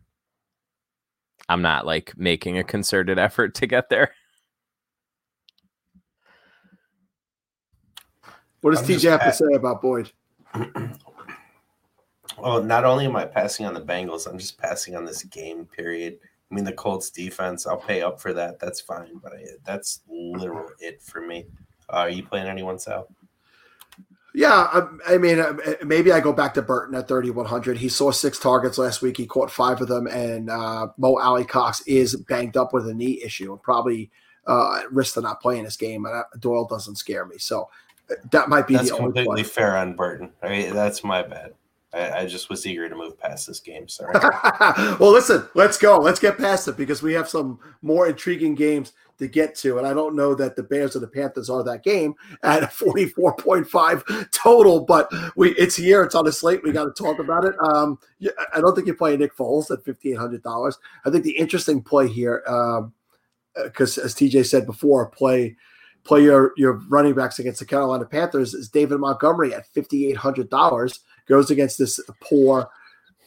I'm 1.49 1.63
not 1.63 1.87
like 1.87 2.17
making 2.17 2.59
a 2.59 2.65
concerted 2.65 3.19
effort 3.19 3.55
to 3.57 3.67
get 3.67 3.89
there. 3.89 4.13
What 8.61 8.73
does 8.73 8.81
I'm 8.81 8.87
TJ 8.87 9.11
have 9.11 9.25
to 9.25 9.33
say 9.33 9.55
about 9.55 9.83
Boyd? 9.83 10.11
well, 12.43 12.63
not 12.63 12.85
only 12.85 13.07
am 13.07 13.17
I 13.17 13.25
passing 13.25 13.67
on 13.67 13.75
the 13.75 13.81
Bengals, 13.81 14.27
I'm 14.27 14.39
just 14.39 14.59
passing 14.59 14.97
on 14.97 15.05
this 15.05 15.23
game. 15.25 15.67
Period. 15.67 16.19
I 16.51 16.55
mean, 16.55 16.65
the 16.65 16.73
Colts 16.73 17.11
defense, 17.11 17.67
I'll 17.67 17.77
pay 17.77 18.03
up 18.03 18.21
for 18.21 18.33
that. 18.33 18.59
That's 18.59 18.81
fine, 18.81 19.19
but 19.23 19.33
I, 19.33 19.45
that's 19.65 20.01
literal 20.09 20.69
it 20.81 21.01
for 21.01 21.21
me. 21.21 21.47
Uh, 21.89 21.97
are 21.97 22.11
you 22.11 22.25
playing 22.25 22.49
anyone, 22.49 22.79
Sal? 22.79 23.09
Yeah, 24.35 24.53
I, 24.53 25.15
I, 25.15 25.19
mean, 25.19 25.41
uh, 25.41 25.55
maybe 25.85 26.13
I 26.13 26.21
go 26.21 26.33
back 26.33 26.55
to 26.55 26.63
Burton 26.63 26.95
at 26.95 27.09
3,100. 27.09 27.79
He 27.79 27.89
saw 27.89 28.11
six 28.13 28.39
targets 28.39 28.79
last 28.79 29.03
week. 29.03 29.17
He 29.17 29.27
caught 29.27 29.51
five 29.51 29.81
of 29.81 29.89
them, 29.89 30.07
and 30.07 30.51
uh, 30.51 30.89
Mo 30.99 31.19
Alie-Cox 31.19 31.83
is 31.83 32.15
banged 32.17 32.57
up 32.57 32.73
with 32.73 32.89
a 32.89 32.95
knee 32.95 33.21
issue 33.25 33.53
and 33.53 33.63
probably 33.63 34.11
uh, 34.47 34.83
risk 34.91 35.17
of 35.17 35.25
not 35.25 35.41
playing 35.41 35.65
this 35.65 35.77
game. 35.77 36.05
And 36.05 36.15
uh, 36.15 36.25
Doyle 36.39 36.67
doesn't 36.67 36.97
scare 36.97 37.27
me, 37.27 37.39
so 37.39 37.69
uh, 38.11 38.15
that 38.31 38.49
might 38.49 38.69
be 38.69 38.75
That's 38.75 38.91
the 38.91 38.97
completely 38.97 39.43
fair 39.43 39.77
on 39.77 39.95
Burton. 39.95 40.31
I 40.43 40.49
mean, 40.49 40.75
that's 40.75 41.03
my 41.03 41.23
bad. 41.23 41.55
I, 41.93 42.21
I, 42.21 42.27
just 42.27 42.49
was 42.49 42.67
eager 42.67 42.89
to 42.89 42.95
move 42.95 43.19
past 43.19 43.47
this 43.47 43.59
game. 43.59 43.89
Sorry. 43.89 44.15
well, 45.01 45.11
listen, 45.11 45.49
let's 45.55 45.77
go. 45.77 45.99
Let's 45.99 46.21
get 46.21 46.39
past 46.39 46.69
it 46.69 46.77
because 46.77 47.03
we 47.03 47.13
have 47.15 47.29
some 47.29 47.59
more 47.83 48.09
intriguing 48.09 48.55
games 48.55 48.93
to 49.19 49.27
get 49.27 49.55
to. 49.57 49.79
And 49.79 49.87
I 49.87 49.93
don't 49.93 50.15
know 50.15 50.35
that 50.35 50.57
the 50.57 50.63
Bears 50.63 50.95
or 50.95 51.01
the 51.01 51.09
Panthers 51.09 51.51
are 51.51 51.65
that 51.65 51.83
game 51.83 52.15
at 52.43 52.63
44.5 52.63 54.31
total, 54.31 54.85
but 54.85 55.13
we 55.37 55.51
it's 55.57 55.77
here. 55.77 56.03
It's 56.03 56.15
on 56.15 56.25
the 56.25 56.33
slate. 56.33 56.63
We 56.63 56.73
got 56.73 56.85
to 56.85 57.03
talk 57.03 57.19
about 57.19 57.45
it. 57.45 57.55
Um, 57.61 57.99
I 58.55 58.61
don't 58.61 58.75
think 58.75 58.87
you're 58.87 58.97
playing 58.97 59.19
Nick 59.19 59.37
Foles 59.37 59.71
at 59.71 59.85
$1,500. 59.85 60.75
I 61.05 61.11
think 61.11 61.25
the 61.25 61.37
interesting 61.37 61.83
play 61.83 62.09
here, 62.09 62.43
because 62.45 63.99
um, 63.99 64.03
uh, 64.03 64.07
as 64.07 64.15
TJ 64.15 64.47
said 64.47 64.65
before, 64.65 65.07
play 65.07 65.57
play 66.03 66.23
your, 66.23 66.53
your 66.57 66.81
running 66.89 67.15
backs 67.15 67.39
against 67.39 67.59
the 67.59 67.67
Carolina 67.67 68.07
Panthers 68.07 68.55
is 68.55 68.71
David 68.71 68.99
Montgomery 69.01 69.55
at 69.55 69.71
$5,800 69.75 70.99
goes 71.31 71.51
against 71.51 71.79
this 71.79 71.99
poor 72.21 72.69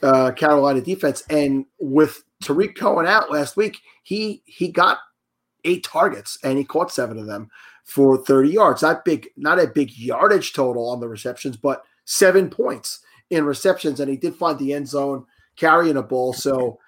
uh, 0.03 0.31
Carolina 0.31 0.81
defense. 0.81 1.23
And 1.29 1.65
with 1.79 2.23
Tarik 2.43 2.75
Cohen 2.75 3.07
out 3.07 3.31
last 3.31 3.57
week, 3.57 3.79
he 4.03 4.43
he 4.45 4.67
got 4.67 4.99
eight 5.63 5.83
targets 5.83 6.37
and 6.43 6.57
he 6.57 6.65
caught 6.65 6.91
seven 6.91 7.17
of 7.17 7.25
them 7.25 7.49
for 7.85 8.17
30 8.17 8.49
yards. 8.49 8.81
Not 8.81 9.05
big, 9.05 9.29
not 9.37 9.59
a 9.59 9.67
big 9.67 9.97
yardage 9.97 10.53
total 10.53 10.89
on 10.89 10.99
the 10.99 11.07
receptions, 11.07 11.57
but 11.57 11.83
seven 12.05 12.49
points 12.49 12.99
in 13.29 13.45
receptions. 13.45 13.99
And 13.99 14.11
he 14.11 14.17
did 14.17 14.35
find 14.35 14.59
the 14.59 14.73
end 14.73 14.87
zone 14.87 15.25
carrying 15.55 15.97
a 15.97 16.03
ball. 16.03 16.33
So 16.33 16.79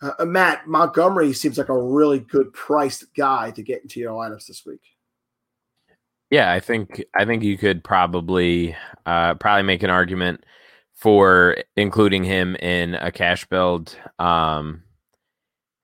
uh, 0.00 0.24
Matt 0.24 0.68
Montgomery 0.68 1.32
seems 1.32 1.58
like 1.58 1.68
a 1.68 1.82
really 1.82 2.20
good 2.20 2.52
priced 2.52 3.12
guy 3.14 3.50
to 3.52 3.62
get 3.62 3.82
into 3.82 3.98
your 3.98 4.12
lineups 4.12 4.46
this 4.46 4.64
week. 4.64 4.80
Yeah, 6.32 6.52
I 6.52 6.60
think 6.60 7.04
I 7.14 7.26
think 7.26 7.44
you 7.44 7.58
could 7.58 7.84
probably 7.84 8.76
uh, 9.06 9.34
probably 9.34 9.64
make 9.64 9.84
an 9.84 9.90
argument 9.90 10.44
for 10.94 11.58
including 11.76 12.24
him 12.24 12.56
in 12.56 12.94
a 12.96 13.12
cash 13.12 13.46
build. 13.46 13.96
Um, 14.18 14.82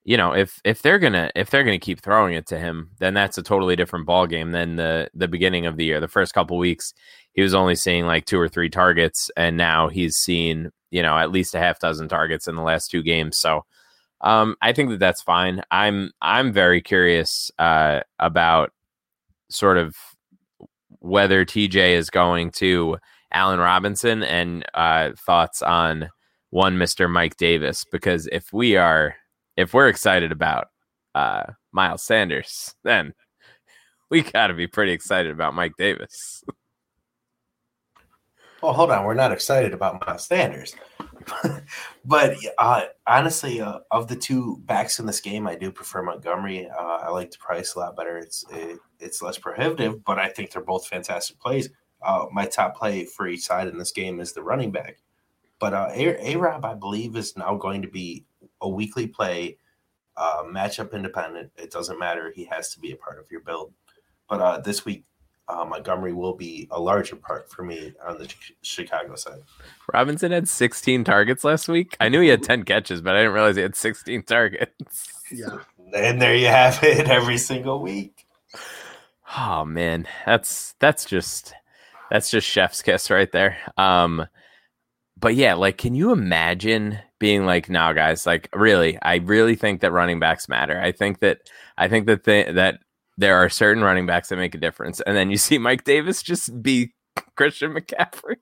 you 0.05 0.17
know, 0.17 0.33
if 0.35 0.61
if 0.65 0.81
they're 0.83 0.99
gonna 0.99 1.31
if 1.37 1.51
they're 1.51 1.65
gonna 1.65 1.79
keep 1.79 2.01
throwing 2.01 2.35
it 2.35 2.47
to 2.49 2.59
him, 2.59 2.91
then 2.99 3.15
that's 3.15 3.37
a 3.39 3.43
totally 3.43 3.77
different 3.77 4.07
ball 4.07 4.27
game 4.27 4.53
than 4.53 4.77
the 4.77 5.11
the 5.15 5.29
beginning 5.29 5.67
of 5.67 5.77
the 5.77 5.85
year. 5.85 6.01
The 6.01 6.09
first 6.09 6.33
couple 6.35 6.57
weeks, 6.59 6.95
he 7.35 7.43
was 7.43 7.55
only 7.55 7.75
seeing 7.77 8.07
like 8.07 8.27
two 8.27 8.41
or 8.41 8.49
three 8.49 8.71
targets, 8.71 9.31
and 9.37 9.57
now 9.57 9.89
he's 9.89 10.17
seen 10.17 10.71
you 10.91 11.03
know 11.03 11.19
at 11.19 11.31
least 11.33 11.55
a 11.55 11.61
half 11.61 11.81
dozen 11.81 12.09
targets 12.09 12.49
in 12.49 12.57
the 12.57 12.63
last 12.63 12.91
two 12.91 13.03
games. 13.03 13.39
So 13.39 13.67
um, 14.23 14.57
I 14.63 14.73
think 14.75 14.91
that 14.91 15.01
that's 15.01 15.23
fine. 15.23 15.63
I'm 15.73 16.13
I'm 16.23 16.53
very 16.53 16.83
curious 16.83 17.51
uh, 17.61 18.03
about 18.21 18.73
sort 19.51 19.79
of 19.79 19.97
whether 21.01 21.45
TJ 21.45 21.93
is 21.93 22.11
going 22.11 22.51
to 22.53 22.99
Allen 23.33 23.61
Robinson 23.61 24.23
and 24.23 24.65
uh, 24.75 25.11
thoughts 25.17 25.63
on 25.63 26.09
one 26.51 26.77
Mr. 26.77 27.11
Mike 27.11 27.37
Davis 27.37 27.85
because 27.91 28.27
if 28.33 28.53
we 28.53 28.77
are 28.77 29.15
if 29.57 29.75
we're 29.75 29.89
excited 29.89 30.33
about 30.33 30.69
uh, 31.15 31.45
Miles 31.73 32.03
Sanders, 32.03 32.75
then 32.85 33.15
we 34.11 34.23
got 34.23 34.47
to 34.47 34.55
be 34.55 34.67
pretty 34.67 34.93
excited 34.93 35.33
about 35.33 35.55
Mike 35.55 35.73
Davis. 35.77 36.43
well, 38.63 38.73
hold 38.73 38.91
on, 38.91 39.05
we're 39.05 39.15
not 39.15 39.33
excited 39.33 39.75
about 39.75 40.07
Miles 40.07 40.27
Sanders. 40.27 40.75
but 42.05 42.37
uh, 42.59 42.85
honestly, 43.07 43.61
uh, 43.61 43.81
of 43.91 44.09
the 44.09 44.17
two 44.17 44.59
backs 44.65 44.99
in 44.99 45.07
this 45.07 45.21
game, 45.21 45.47
I 45.47 45.55
do 45.55 45.71
prefer 45.71 46.03
Montgomery. 46.03 46.69
Uh, 46.69 46.99
I 47.03 47.11
like 47.11 47.31
the 47.31 47.39
price 47.39 47.75
a 47.75 47.81
lot 47.81 47.97
better. 47.97 48.19
It's 48.19 48.45
it, 48.51 48.79
it's 49.01 49.23
less 49.23 49.39
prohibitive, 49.39 50.05
but 50.05 50.19
I 50.19 50.29
think 50.29 50.51
they're 50.51 50.63
both 50.63 50.87
fantastic 50.87 51.39
plays. 51.39 51.69
Uh, 52.03 52.27
my 52.33 52.47
top 52.47 52.77
play 52.77 53.05
for 53.05 53.27
each 53.27 53.43
side 53.43 53.69
in 53.69 53.79
this 53.79 53.93
game 53.93 54.21
is 54.21 54.33
the 54.33 54.43
running 54.43 54.71
back. 54.71 54.99
But 55.59 55.75
uh, 55.75 55.91
A 55.93 56.37
Rob, 56.37 56.65
I 56.65 56.75
believe, 56.75 57.17
is 57.17 57.37
now 57.37 57.57
going 57.57 57.83
to 57.83 57.89
be 57.89 58.25
a 58.61 58.69
weekly 58.69 59.07
play, 59.09 59.59
uh, 60.17 60.45
matchup 60.45 60.93
independent. 60.93 61.51
It 61.57 61.71
doesn't 61.71 61.99
matter. 61.99 62.33
He 62.35 62.45
has 62.45 62.73
to 62.75 62.81
be 62.81 62.93
a 62.93 62.97
part 62.97 63.19
of 63.19 63.31
your 63.31 63.41
build. 63.41 63.73
But 64.29 64.41
uh, 64.41 64.59
this 64.59 64.85
week, 64.85 65.05
uh, 65.49 65.65
Montgomery 65.65 66.13
will 66.13 66.35
be 66.35 66.69
a 66.71 66.81
larger 66.81 67.17
part 67.17 67.51
for 67.51 67.63
me 67.63 67.95
on 68.07 68.19
the 68.19 68.33
Chicago 68.63 69.15
side. 69.15 69.41
Robinson 69.93 70.31
had 70.31 70.49
16 70.49 71.05
targets 71.05 71.45
last 71.45 71.69
week. 71.69 71.97
I 72.01 72.09
knew 72.09 72.21
he 72.21 72.29
had 72.29 72.43
10 72.43 72.65
catches, 72.65 73.01
but 73.01 73.17
I 73.17 73.21
didn't 73.21 73.33
realize 73.33 73.57
he 73.57 73.63
had 73.63 73.77
16 73.77 74.23
targets. 74.25 75.13
Yeah. 75.33 75.59
And 75.95 76.21
there 76.21 76.35
you 76.35 76.49
have 76.49 76.83
it 76.83 77.09
every 77.09 77.39
single 77.39 77.81
week. 77.81 78.27
Oh 79.37 79.65
man, 79.65 80.07
that's 80.25 80.75
that's 80.81 81.05
just 81.05 81.53
that's 82.11 82.31
just 82.31 82.47
chef's 82.47 82.81
kiss 82.83 83.11
right 83.11 83.31
there. 83.31 83.59
Um 83.77 84.27
but 85.19 85.35
yeah, 85.35 85.55
like 85.55 85.77
can 85.79 85.95
you 85.95 86.13
imagine 86.13 86.99
being 87.19 87.45
like, 87.45 87.69
"Now, 87.69 87.93
guys, 87.93 88.27
like 88.27 88.49
really, 88.55 88.99
I 89.03 89.17
really 89.17 89.57
think 89.57 89.81
that 89.81 89.93
running 89.93 90.21
backs 90.21 90.49
matter. 90.49 90.81
I 90.81 90.93
think 90.93 91.21
that 91.21 91.51
I 91.77 91.89
think 91.89 92.07
that 92.07 92.25
th- 92.25 92.55
that 92.55 92.81
there 93.19 93.37
are 93.37 93.51
certain 93.51 93.83
running 93.83 94.07
backs 94.07 94.31
that 94.31 94.37
make 94.37 94.55
a 94.55 94.59
difference." 94.59 95.01
And 95.03 95.15
then 95.15 95.31
you 95.31 95.37
see 95.37 95.59
Mike 95.59 95.85
Davis 95.85 96.23
just 96.23 96.63
be 96.63 96.95
Christian 97.37 97.75
McCaffrey. 97.75 98.37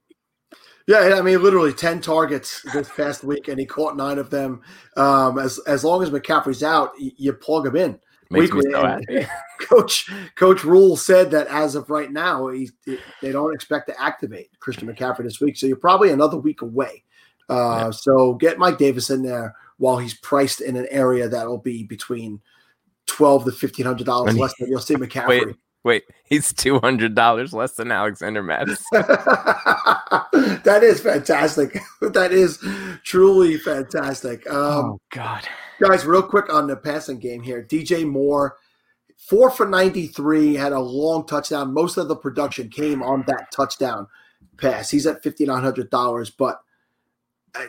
Yeah, 0.87 1.16
I 1.16 1.22
mean, 1.22 1.43
literally 1.43 1.72
ten 1.72 2.01
targets 2.01 2.62
this 2.72 2.89
past 2.89 3.24
week, 3.24 3.49
and 3.49 3.59
he 3.59 3.66
caught 3.66 3.97
nine 3.97 4.18
of 4.18 4.31
them. 4.31 4.62
Um, 4.97 5.39
as 5.39 5.59
as 5.66 5.83
long 5.83 6.05
as 6.05 6.11
McCaffrey's 6.11 6.62
out, 6.62 6.93
you 6.99 7.33
plug 7.33 7.66
him 7.66 7.74
in. 7.74 7.99
Makes 8.31 8.53
weekly. 8.53 8.72
So 8.72 9.01
Coach 9.61 10.11
Coach 10.35 10.64
Rhule 10.64 10.97
said 10.97 11.31
that 11.31 11.47
as 11.49 11.74
of 11.74 11.91
right 11.91 12.11
now, 12.11 12.49
he, 12.49 12.70
they 13.22 13.33
don't 13.33 13.55
expect 13.55 13.89
to 13.89 14.01
activate 14.01 14.51
Christian 14.59 14.89
McCaffrey 14.89 15.24
this 15.24 15.41
week. 15.41 15.57
So 15.57 15.66
you're 15.66 15.77
probably 15.77 16.11
another 16.11 16.37
week 16.37 16.62
away. 16.62 17.05
Uh, 17.49 17.55
yeah. 17.55 17.91
So 17.91 18.35
get 18.35 18.59
Mike 18.59 18.79
Davis 18.79 19.11
in 19.11 19.22
there 19.22 19.55
while 19.79 19.99
he's 19.99 20.14
priced 20.14 20.61
in 20.61 20.77
an 20.77 20.87
area 20.91 21.29
that'll 21.29 21.59
be 21.59 21.85
between 21.85 22.41
twelve 23.07 23.45
to 23.45 23.53
fifteen 23.53 23.87
hundred 23.87 24.07
dollars 24.07 24.37
less 24.37 24.53
than 24.59 24.69
you'll 24.69 24.81
see 24.81 24.95
McCaffrey. 24.95 25.29
Wait, 25.29 25.57
wait, 25.85 26.05
he's 26.25 26.53
two 26.53 26.79
hundred 26.81 27.15
dollars 27.15 27.53
less 27.53 27.73
than 27.73 27.91
Alexander 27.91 28.43
Mattison. 28.43 28.85
that 28.93 30.81
is 30.83 31.01
fantastic. 31.01 31.79
that 32.01 32.33
is 32.33 32.59
truly 33.05 33.57
fantastic. 33.57 34.49
Um, 34.51 34.85
oh 34.85 35.01
God, 35.11 35.47
guys, 35.81 36.05
real 36.05 36.23
quick 36.23 36.53
on 36.53 36.67
the 36.67 36.77
passing 36.77 37.19
game 37.19 37.43
here. 37.43 37.63
DJ 37.63 38.07
Moore, 38.07 38.57
four 39.17 39.51
for 39.51 39.67
ninety-three, 39.67 40.55
had 40.55 40.73
a 40.73 40.81
long 40.81 41.27
touchdown. 41.27 41.73
Most 41.73 41.97
of 41.97 42.09
the 42.09 42.17
production 42.17 42.69
came 42.69 43.03
on 43.03 43.25
that 43.27 43.51
touchdown 43.53 44.07
pass. 44.59 44.91
He's 44.91 45.07
at 45.07 45.23
fifty 45.23 45.47
nine 45.47 45.63
hundred 45.63 45.91
dollars, 45.91 46.31
but 46.31 46.61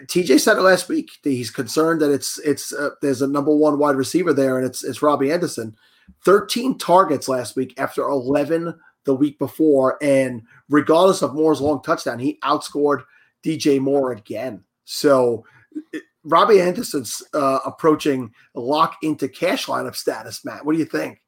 TJ 0.05 0.39
said 0.39 0.57
it 0.57 0.61
last 0.61 0.89
week. 0.89 1.11
He's 1.23 1.51
concerned 1.51 2.01
that 2.01 2.11
it's 2.11 2.39
it's 2.39 2.73
uh, 2.73 2.91
there's 3.01 3.21
a 3.21 3.27
number 3.27 3.55
one 3.55 3.79
wide 3.79 3.95
receiver 3.95 4.33
there, 4.33 4.57
and 4.57 4.65
it's 4.65 4.83
it's 4.83 5.01
Robbie 5.01 5.31
Anderson. 5.31 5.75
Thirteen 6.23 6.77
targets 6.77 7.27
last 7.27 7.55
week 7.55 7.73
after 7.77 8.03
eleven 8.03 8.77
the 9.03 9.15
week 9.15 9.39
before, 9.39 9.97
and 10.01 10.41
regardless 10.69 11.21
of 11.21 11.33
Moore's 11.33 11.61
long 11.61 11.81
touchdown, 11.81 12.19
he 12.19 12.39
outscored 12.43 13.03
DJ 13.43 13.79
Moore 13.79 14.11
again. 14.11 14.63
So 14.85 15.45
it, 15.93 16.03
Robbie 16.23 16.61
Anderson's 16.61 17.23
uh, 17.33 17.59
approaching 17.65 18.33
lock 18.53 18.97
into 19.01 19.29
cash 19.29 19.67
lineup 19.67 19.95
status. 19.95 20.43
Matt, 20.43 20.65
what 20.65 20.73
do 20.73 20.79
you 20.79 20.85
think? 20.85 21.21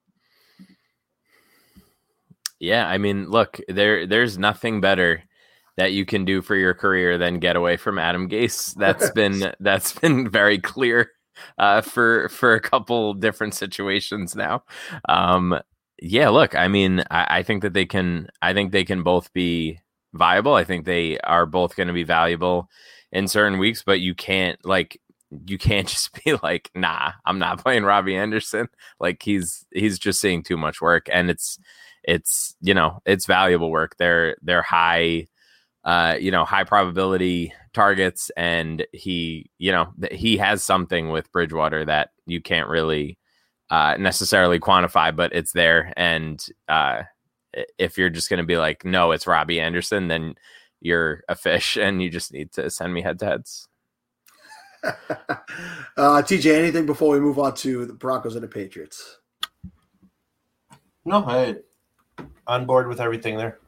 Yeah, 2.60 2.88
I 2.88 2.98
mean, 2.98 3.30
look, 3.30 3.60
there 3.70 4.06
there's 4.06 4.38
nothing 4.38 4.82
better 4.82 5.24
that 5.80 5.94
you 5.94 6.06
can 6.06 6.26
do 6.26 6.42
for 6.42 6.56
your 6.56 6.74
career 6.74 7.18
than 7.18 7.40
get 7.40 7.56
away 7.56 7.78
from 7.78 7.98
Adam 7.98 8.28
Gase. 8.30 8.76
That's 8.76 9.10
been 9.12 9.54
that's 9.62 9.94
been 9.94 10.30
very 10.40 10.60
clear 10.60 11.12
uh, 11.58 11.82
for 11.82 12.28
for 12.30 12.54
a 12.54 12.60
couple 12.62 13.14
different 13.14 13.54
situations 13.54 14.36
now. 14.36 14.64
Um, 15.08 15.58
yeah, 16.02 16.30
look, 16.30 16.54
I 16.54 16.68
mean, 16.68 17.04
I, 17.10 17.40
I 17.40 17.44
think 17.44 17.62
that 17.64 17.74
they 17.74 17.86
can. 17.86 18.28
I 18.42 18.54
think 18.54 18.72
they 18.72 18.84
can 18.84 19.04
both 19.04 19.32
be 19.34 19.80
viable. 20.14 20.54
I 20.54 20.66
think 20.66 20.86
they 20.86 21.18
are 21.20 21.46
both 21.46 21.76
going 21.76 21.88
to 21.88 21.94
be 21.94 22.04
valuable 22.04 22.70
in 23.12 23.28
certain 23.30 23.58
weeks, 23.58 23.82
but 23.82 24.02
you 24.02 24.14
can't 24.14 24.60
like 24.66 25.00
you 25.48 25.58
can't 25.58 25.88
just 25.96 26.24
be 26.24 26.36
like, 26.44 26.72
nah, 26.76 27.14
I'm 27.26 27.40
not 27.40 27.64
playing 27.64 27.84
Robby 27.84 28.16
Anderson. 28.18 28.68
Like 29.00 29.24
he's 29.24 29.66
he's 29.72 29.98
just 29.98 30.20
seeing 30.20 30.44
too 30.44 30.58
much 30.58 30.82
work, 30.82 31.08
and 31.12 31.30
it's 31.30 31.58
it's 32.04 32.56
you 32.62 32.74
know 32.74 33.02
it's 33.06 33.26
valuable 33.26 33.72
work. 33.72 33.96
They're 33.98 34.36
they're 34.42 34.62
high, 34.62 35.28
uh, 35.84 36.16
you 36.20 36.32
know, 36.32 36.46
high 36.46 36.64
probability 36.64 37.54
targets, 37.74 38.30
and 38.36 38.86
he 38.94 39.50
you 39.58 39.72
know 39.72 39.94
he 40.12 40.38
has 40.38 40.64
something 40.64 41.10
with 41.10 41.32
Bridgewater 41.32 41.86
that 41.86 42.10
you 42.26 42.42
can't 42.42 42.70
really 42.70 43.18
uh, 43.70 43.96
necessarily 44.00 44.60
quantify, 44.60 45.16
but 45.16 45.34
it's 45.34 45.54
there. 45.54 45.94
And 45.96 46.44
uh, 46.68 47.04
if 47.78 47.98
you're 47.98 48.10
just 48.10 48.30
going 48.30 48.40
to 48.40 48.46
be 48.46 48.58
like, 48.58 48.84
no, 48.84 49.12
it's 49.12 49.28
Robby 49.28 49.60
Anderson, 49.60 50.08
then 50.08 50.36
you're 50.82 51.24
a 51.30 51.36
fish, 51.36 51.78
and 51.78 52.02
you 52.02 52.10
just 52.10 52.34
need 52.34 52.52
to 52.54 52.70
send 52.70 52.94
me 52.94 53.02
head 53.02 53.20
to 53.20 53.26
heads. 53.26 53.68
uh, 54.84 54.94
TJ, 55.98 56.58
anything 56.58 56.86
before 56.86 57.14
we 57.14 57.20
move 57.20 57.38
on 57.38 57.54
to 57.54 57.86
the 57.86 57.94
Broncos 57.94 58.36
and 58.36 58.44
the 58.44 58.48
Patriots? 58.48 59.18
No, 61.06 61.24
I 61.26 61.56
on 62.48 62.66
board 62.66 62.88
with 62.88 63.00
everything 63.00 63.38
there. 63.38 63.60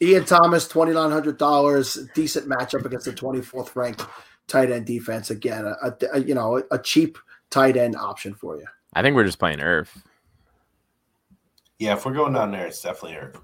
Ian 0.00 0.24
Thomas, 0.24 0.68
twenty 0.68 0.92
nine 0.92 1.10
hundred 1.10 1.38
dollars, 1.38 1.98
decent 2.14 2.48
matchup 2.48 2.84
against 2.84 3.06
the 3.06 3.12
twenty 3.12 3.40
fourth 3.40 3.74
ranked 3.74 4.04
tight 4.46 4.70
end 4.70 4.86
defense. 4.86 5.30
Again, 5.30 5.64
a, 5.64 5.94
a, 6.12 6.20
you 6.20 6.34
know 6.34 6.62
a 6.70 6.78
cheap 6.78 7.18
tight 7.50 7.76
end 7.76 7.96
option 7.96 8.34
for 8.34 8.56
you. 8.56 8.66
I 8.94 9.02
think 9.02 9.16
we're 9.16 9.24
just 9.24 9.38
playing 9.38 9.60
Irv. 9.60 9.92
Yeah, 11.78 11.94
if 11.94 12.04
we're 12.04 12.12
going 12.12 12.32
down 12.32 12.52
there, 12.52 12.66
it's 12.66 12.82
definitely 12.82 13.18
Irv. 13.18 13.40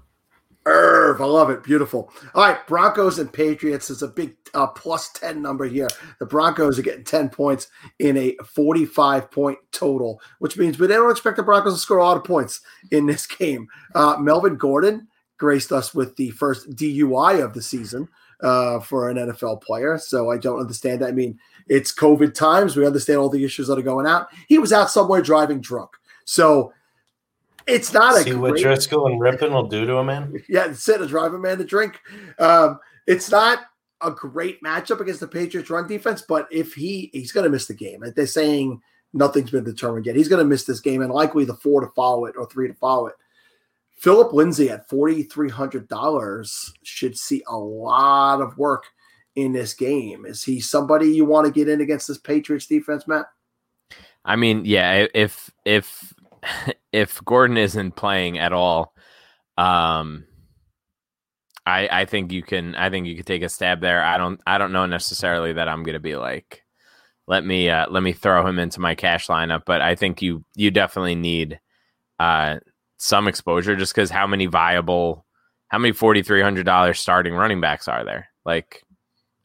Irv, 0.67 1.21
I 1.21 1.25
love 1.25 1.51
it. 1.51 1.63
Beautiful. 1.63 2.11
All 2.33 2.43
right, 2.43 2.65
Broncos 2.65 3.19
and 3.19 3.31
Patriots 3.31 3.91
is 3.91 4.01
a 4.01 4.07
big 4.07 4.35
uh, 4.55 4.65
plus 4.65 5.11
10 5.11 5.39
number 5.39 5.65
here. 5.65 5.87
The 6.19 6.25
Broncos 6.25 6.79
are 6.79 6.81
getting 6.81 7.03
10 7.03 7.29
points 7.29 7.67
in 7.99 8.17
a 8.17 8.35
45 8.43 9.29
point 9.29 9.59
total, 9.71 10.19
which 10.39 10.57
means 10.57 10.79
we 10.79 10.87
don't 10.87 11.11
expect 11.11 11.37
the 11.37 11.43
Broncos 11.43 11.75
to 11.75 11.79
score 11.79 11.99
a 11.99 12.03
lot 12.03 12.17
of 12.17 12.23
points 12.23 12.61
in 12.91 13.05
this 13.05 13.27
game. 13.27 13.67
Uh, 13.93 14.17
Melvin 14.19 14.55
Gordon 14.55 15.07
graced 15.37 15.71
us 15.71 15.93
with 15.93 16.15
the 16.15 16.31
first 16.31 16.69
DUI 16.71 17.43
of 17.43 17.53
the 17.53 17.61
season 17.61 18.07
uh, 18.41 18.79
for 18.79 19.09
an 19.09 19.17
NFL 19.17 19.61
player. 19.61 19.97
So 19.97 20.31
I 20.31 20.37
don't 20.37 20.59
understand 20.59 21.01
that. 21.01 21.09
I 21.09 21.13
mean, 21.13 21.39
it's 21.67 21.93
COVID 21.93 22.33
times. 22.33 22.75
We 22.75 22.85
understand 22.85 23.19
all 23.19 23.29
the 23.29 23.43
issues 23.43 23.67
that 23.67 23.77
are 23.77 23.83
going 23.83 24.05
out. 24.05 24.27
He 24.47 24.57
was 24.57 24.73
out 24.73 24.91
somewhere 24.91 25.21
driving 25.21 25.61
drunk. 25.61 25.91
So 26.25 26.73
it's 27.67 27.93
not 27.93 28.15
See 28.23 28.31
a 28.31 28.37
what 28.37 28.51
great, 28.51 28.65
Driskel 28.65 29.11
and 29.11 29.19
Rypien 29.19 29.51
will 29.51 29.67
do 29.67 29.85
to 29.85 29.97
a 29.97 30.03
man. 30.03 30.33
yeah, 30.49 30.65
instead 30.65 31.01
of 31.01 31.09
drive 31.09 31.33
a 31.33 31.39
man 31.39 31.57
to 31.57 31.63
drink. 31.63 31.99
Um, 32.39 32.79
it's 33.07 33.29
not 33.29 33.59
a 34.01 34.11
great 34.11 34.61
matchup 34.61 34.99
against 34.99 35.19
the 35.19 35.27
Patriots 35.27 35.69
run 35.69 35.87
defense, 35.87 36.21
but 36.21 36.47
if 36.51 36.73
he 36.73 37.09
he's 37.13 37.31
going 37.31 37.45
to 37.45 37.49
miss 37.49 37.65
the 37.65 37.73
game, 37.73 38.03
they're 38.15 38.27
saying 38.27 38.81
nothing's 39.13 39.51
been 39.51 39.63
determined 39.63 40.05
yet. 40.05 40.15
He's 40.15 40.27
going 40.27 40.43
to 40.43 40.49
miss 40.49 40.65
this 40.65 40.79
game 40.79 41.01
and 41.01 41.11
likely 41.11 41.45
the 41.45 41.55
four 41.55 41.81
to 41.81 41.87
follow 41.95 42.25
it 42.25 42.35
or 42.37 42.47
three 42.47 42.67
to 42.67 42.73
follow 42.75 43.07
it. 43.07 43.15
Phillip 43.95 44.33
Lindsay 44.33 44.69
at 44.69 44.89
forty 44.89 45.23
three 45.23 45.49
hundred 45.49 45.87
dollars 45.87 46.73
should 46.83 47.17
see 47.17 47.43
a 47.47 47.57
lot 47.57 48.41
of 48.41 48.57
work 48.57 48.85
in 49.35 49.53
this 49.53 49.73
game. 49.73 50.25
Is 50.25 50.43
he 50.43 50.59
somebody 50.59 51.07
you 51.07 51.25
want 51.25 51.47
to 51.47 51.53
get 51.53 51.69
in 51.69 51.81
against 51.81 52.07
this 52.07 52.17
Patriots 52.17 52.67
defense, 52.67 53.07
Matt? 53.07 53.25
I 54.23 54.35
mean, 54.35 54.65
yeah, 54.65 55.07
if 55.13 55.51
if 55.65 56.13
if 56.91 57.23
Gordon 57.23 57.57
isn't 57.57 57.95
playing 57.95 58.37
at 58.37 58.53
all, 58.53 58.93
um, 59.57 60.25
I 61.65 61.87
I 61.89 62.05
think 62.05 62.31
you 62.31 62.43
can 62.43 62.75
I 62.75 62.89
think 62.89 63.07
you 63.07 63.15
could 63.15 63.25
take 63.25 63.43
a 63.43 63.49
stab 63.49 63.81
there. 63.81 64.03
I 64.03 64.17
don't 64.17 64.41
I 64.45 64.57
don't 64.57 64.73
know 64.73 64.85
necessarily 64.85 65.53
that 65.53 65.67
I'm 65.67 65.83
gonna 65.83 65.99
be 65.99 66.15
like 66.15 66.63
let 67.27 67.45
me 67.45 67.69
uh, 67.69 67.87
let 67.89 68.03
me 68.03 68.13
throw 68.13 68.45
him 68.45 68.59
into 68.59 68.79
my 68.79 68.95
cash 68.95 69.27
lineup, 69.27 69.63
but 69.65 69.81
I 69.81 69.95
think 69.95 70.21
you 70.21 70.43
you 70.55 70.71
definitely 70.71 71.15
need 71.15 71.59
uh, 72.19 72.57
some 72.97 73.27
exposure 73.27 73.75
just 73.75 73.93
because 73.93 74.09
how 74.09 74.27
many 74.27 74.45
viable 74.45 75.25
how 75.67 75.77
many 75.79 75.93
forty 75.93 76.21
three 76.21 76.41
hundred 76.41 76.65
dollars 76.65 76.99
starting 76.99 77.33
running 77.33 77.61
backs 77.61 77.87
are 77.87 78.05
there? 78.05 78.29
Like 78.45 78.83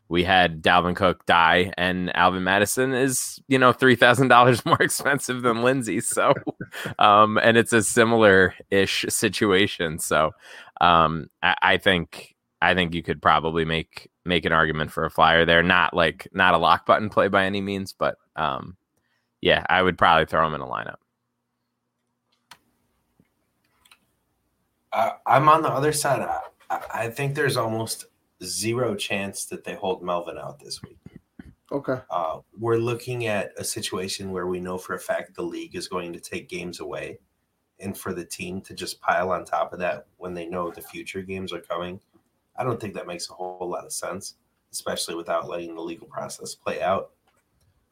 we 0.09 0.25
had 0.25 0.61
Dalvin 0.61 0.97
Cook 0.97 1.25
die, 1.25 1.73
and 1.79 2.15
Alvin 2.17 2.45
Mattison 2.45 2.93
is 2.93 3.41
you 3.49 3.59
know 3.59 3.73
three 3.73 3.97
thousand 3.97 4.29
dollars 4.29 4.65
more 4.67 4.81
expensive 4.83 5.43
than 5.43 5.63
Lindsay. 5.63 6.01
So, 6.01 6.35
um, 6.99 7.39
and 7.39 7.57
it's 7.57 7.73
a 7.73 7.83
similar 7.83 8.55
ish 8.71 9.07
situation. 9.09 9.99
So, 9.99 10.33
um, 10.81 11.29
I, 11.43 11.55
I 11.63 11.77
think 11.79 12.35
I 12.61 12.75
think 12.75 12.95
you 12.95 13.03
could 13.03 13.23
probably 13.23 13.65
make 13.65 14.11
make 14.25 14.45
an 14.45 14.53
argument 14.53 14.93
for 14.93 15.05
a 15.05 15.11
flyer 15.11 15.45
there. 15.45 15.63
Not 15.63 15.95
like 15.95 16.29
not 16.33 16.55
a 16.55 16.59
lock 16.59 16.87
button 16.87 17.09
play 17.09 17.29
by 17.29 17.47
any 17.47 17.61
means, 17.61 17.93
but 17.93 18.17
um, 18.37 18.77
yeah, 19.41 19.65
I 19.69 19.81
would 19.83 19.97
probably 19.97 20.27
throw 20.27 20.47
him 20.47 20.55
in 20.55 20.61
a 20.61 20.67
lineup. 20.67 21.00
Uh, 24.93 25.13
I'm 25.27 25.49
on 25.49 25.63
the 25.63 25.71
other 25.71 25.93
side. 25.93 26.21
I, 26.71 26.81
I 26.93 27.09
think 27.09 27.35
there's 27.35 27.57
almost 27.57 28.07
zero 28.43 28.95
chance 28.95 29.45
that 29.47 29.65
they 29.65 29.75
hold 29.75 30.03
Melvin 30.03 30.39
out 30.39 30.59
this 30.59 30.83
week. 30.83 30.99
Okay. 31.73 31.99
Uh, 32.11 32.41
we're 32.59 32.77
looking 32.77 33.27
at 33.27 33.53
a 33.57 33.65
situation 33.65 34.33
where 34.33 34.49
we 34.49 34.59
know 34.59 34.77
for 34.77 34.95
a 34.95 34.99
fact 34.99 35.35
the 35.35 35.43
league 35.43 35.77
is 35.77 35.87
going 35.87 36.13
to 36.13 36.21
take 36.21 36.49
games 36.49 36.81
away, 36.81 37.19
and 37.79 37.97
for 37.97 38.13
the 38.13 38.25
team 38.25 38.61
to 38.63 38.75
just 38.75 39.01
pile 39.01 39.31
on 39.31 39.45
top 39.45 39.73
of 39.73 39.79
that 39.79 40.07
when 40.17 40.35
they 40.35 40.47
know 40.47 40.71
the 40.71 40.81
future 40.81 41.23
games 41.23 41.53
are 41.53 41.61
coming, 41.61 42.01
I 42.57 42.65
don't 42.65 42.81
think 42.81 42.95
that 42.95 43.07
makes 43.07 43.31
a 43.31 43.35
whole 43.35 43.69
lot 43.71 43.85
of 43.85 43.93
sense, 43.93 44.35
especially 44.73 45.15
without 45.15 45.49
letting 45.49 45.75
the 45.75 45.81
legal 45.81 46.09
process 46.09 46.55
play 46.55 46.83
out. 46.83 47.11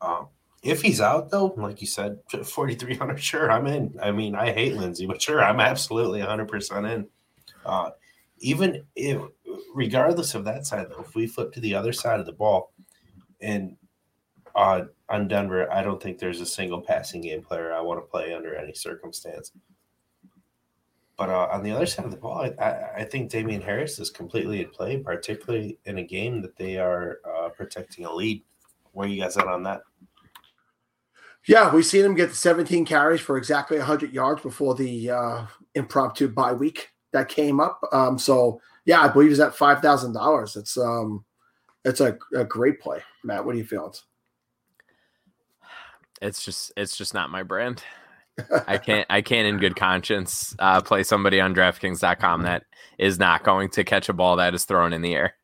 Um, 0.01 0.29
if 0.63 0.83
he's 0.83 1.01
out 1.01 1.31
though, 1.31 1.55
like 1.57 1.81
you 1.81 1.87
said, 1.87 2.19
forty 2.45 2.75
three 2.75 2.95
hundred, 2.95 3.21
sure, 3.23 3.51
I'm 3.51 3.67
in. 3.67 3.95
I 4.03 4.11
mean, 4.11 4.35
I 4.35 4.53
hate 4.53 4.75
Lindsay, 4.75 5.07
but 5.07 5.23
sure, 5.23 5.43
I'm 5.43 5.61
absolutely 5.61 6.21
hundred 6.21 6.49
percent 6.49 6.87
in. 6.87 7.07
Uh, 7.65 7.91
even 8.41 8.85
if, 8.95 9.21
regardless 9.75 10.35
of 10.35 10.45
that 10.45 10.67
side, 10.67 10.87
though, 10.91 11.01
if 11.01 11.15
we 11.15 11.27
flip 11.27 11.53
to 11.53 11.61
the 11.61 11.75
other 11.75 11.93
side 11.93 12.21
of 12.21 12.27
the 12.27 12.33
ball, 12.33 12.73
and 13.41 13.77
uh, 14.55 14.83
on 15.09 15.29
Denver, 15.29 15.73
I 15.73 15.83
don't 15.83 16.03
think 16.03 16.19
there's 16.19 16.41
a 16.41 16.47
single 16.47 16.81
passing 16.81 17.23
game 17.23 17.43
player 17.43 17.73
I 17.73 17.81
want 17.81 17.99
to 18.01 18.11
play 18.11 18.35
under 18.35 18.55
any 18.55 18.75
circumstance. 18.75 19.53
But 21.17 21.31
uh, 21.31 21.49
on 21.51 21.65
the 21.65 21.73
other 21.73 21.87
side 21.87 22.05
of 22.05 22.13
the 22.13 22.17
ball, 22.17 22.39
I, 22.39 22.65
I, 22.65 22.95
I, 22.99 23.05
think 23.05 23.29
Damien 23.29 23.61
Harris 23.61 23.99
is 23.99 24.09
completely 24.09 24.61
at 24.61 24.73
play, 24.73 24.99
particularly 24.99 25.77
in 25.85 25.99
a 25.99 26.03
game 26.05 26.43
that 26.43 26.57
they 26.57 26.79
are 26.79 27.19
uh, 27.25 27.49
protecting 27.49 28.05
a 28.05 28.13
lead. 28.13 28.45
Where 28.93 29.09
you 29.09 29.21
guys 29.21 29.37
at 29.37 29.49
on 29.49 29.65
that? 29.65 29.83
Yeah, 31.49 31.75
we've 31.75 31.87
seen 31.87 32.05
him 32.05 32.15
get 32.15 32.35
17 32.35 32.85
carries 32.85 33.23
for 33.23 33.39
exactly 33.39 33.79
100 33.79 34.13
yards 34.13 34.43
before 34.43 34.75
the 34.75 35.11
uh, 35.11 35.47
impromptu 35.75 36.29
bye 36.29 36.53
week 36.53 36.91
that 37.13 37.31
came 37.31 37.59
up. 37.59 37.81
Um, 37.91 38.19
so 38.19 38.61
yeah, 38.85 39.01
I 39.01 39.09
believe 39.09 39.31
he's 39.31 39.41
at 39.41 39.55
five 39.55 39.81
thousand 39.81 40.13
dollars. 40.13 40.57
It's 40.57 40.77
um, 40.77 41.25
it's 41.87 42.01
a, 42.01 42.19
a 42.37 42.45
great 42.45 42.81
play, 42.81 43.01
Matt. 43.25 43.47
What 43.47 43.55
are 43.55 43.59
you 43.59 43.65
feeling? 43.65 43.93
It's 46.21 46.45
just 46.45 46.71
it's 46.77 46.97
just 46.97 47.15
not 47.15 47.31
my 47.31 47.43
brand. 47.43 47.83
I 48.67 48.77
can't 48.77 49.07
I 49.09 49.23
can't 49.23 49.49
in 49.49 49.57
good 49.57 49.75
conscience 49.75 50.55
uh, 50.59 50.83
play 50.83 51.03
somebody 51.03 51.41
on 51.41 51.55
DraftKings.com 51.55 52.43
that 52.43 52.65
is 52.99 53.19
not 53.19 53.43
going 53.43 53.71
to 53.71 53.85
catch 53.85 54.11
a 54.11 54.13
ball 54.13 54.37
that 54.37 54.55
is 54.55 54.65
thrown 54.65 54.93
in 54.93 55.01
the 55.01 55.15
air. 55.15 55.35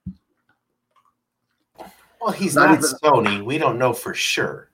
Well, 2.21 2.33
he's 2.33 2.57
not, 2.57 2.71
not 2.71 2.79
even, 2.79 2.91
Sony. 3.03 3.45
We 3.45 3.59
don't 3.59 3.79
know 3.79 3.93
for 3.95 4.15
sure. 4.15 4.71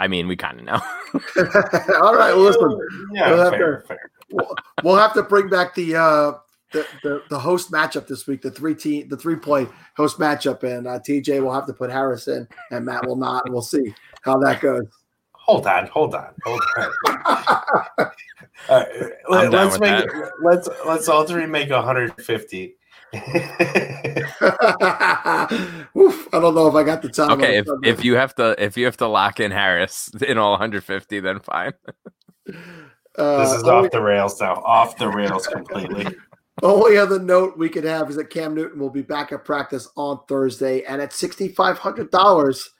I 0.00 0.08
mean, 0.08 0.26
we 0.26 0.34
kind 0.34 0.58
of 0.58 0.64
know. 0.64 0.80
All 2.02 2.16
right, 2.16 2.32
well, 2.32 2.38
listen. 2.38 2.78
Yeah, 3.12 3.30
we'll, 3.34 3.50
fair, 3.50 3.72
have 3.74 3.82
to, 3.82 3.86
fair. 3.86 4.10
we'll 4.82 4.96
have 4.96 5.12
to 5.12 5.22
bring 5.22 5.50
back 5.50 5.74
the 5.74 5.94
uh, 5.94 6.32
the, 6.72 6.86
the, 7.02 7.22
the 7.28 7.38
host 7.38 7.70
matchup 7.70 8.06
this 8.06 8.26
week, 8.26 8.40
the 8.40 8.50
three 8.50 8.74
team, 8.74 9.08
the 9.08 9.16
three 9.18 9.36
play 9.36 9.66
host 9.98 10.18
matchup, 10.18 10.62
and 10.62 10.86
uh, 10.86 10.98
TJ 11.00 11.42
will 11.42 11.52
have 11.52 11.66
to 11.66 11.74
put 11.74 11.90
Harris 11.90 12.28
in, 12.28 12.48
and 12.70 12.86
Matt 12.86 13.06
will 13.06 13.16
not. 13.16 13.42
We'll 13.50 13.60
see 13.60 13.94
how 14.22 14.38
that 14.38 14.62
goes. 14.62 14.86
Hold 15.32 15.66
on, 15.66 15.86
hold 15.88 16.14
on, 16.14 16.32
hold 16.44 16.62
on. 16.78 16.92
all 17.18 18.10
right, 18.70 19.12
let, 19.28 19.52
us 19.52 19.78
make 19.78 20.04
it, 20.04 20.10
let's 20.42 20.66
let's 20.86 21.08
all 21.08 21.24
three 21.24 21.44
make 21.44 21.68
150. 21.68 22.74
Oof, 25.96 26.28
I 26.32 26.38
don't 26.38 26.54
know 26.54 26.68
if 26.68 26.74
I 26.74 26.84
got 26.84 27.02
the 27.02 27.08
time. 27.08 27.32
Okay, 27.32 27.58
if, 27.58 27.66
if 27.82 28.04
you 28.04 28.14
have 28.14 28.34
to 28.36 28.54
if 28.62 28.76
you 28.76 28.84
have 28.84 28.96
to 28.98 29.08
lock 29.08 29.40
in 29.40 29.50
Harris 29.50 30.10
in 30.26 30.38
all 30.38 30.52
150, 30.52 31.18
then 31.18 31.40
fine. 31.40 31.72
Uh, 33.18 33.44
this 33.44 33.52
is 33.52 33.64
off 33.64 33.90
the 33.90 34.00
rails 34.00 34.40
now. 34.40 34.54
Off 34.64 34.96
the 34.96 35.08
rails 35.08 35.46
completely. 35.48 36.06
Only 36.62 36.98
other 36.98 37.18
note 37.18 37.58
we 37.58 37.68
could 37.68 37.84
have 37.84 38.10
is 38.10 38.16
that 38.16 38.30
Cam 38.30 38.54
Newton 38.54 38.78
will 38.78 38.90
be 38.90 39.02
back 39.02 39.32
at 39.32 39.44
practice 39.44 39.88
on 39.96 40.20
Thursday, 40.28 40.84
and 40.84 41.02
at 41.02 41.12
sixty 41.12 41.48
five 41.48 41.78
hundred 41.78 42.12
dollars 42.12 42.70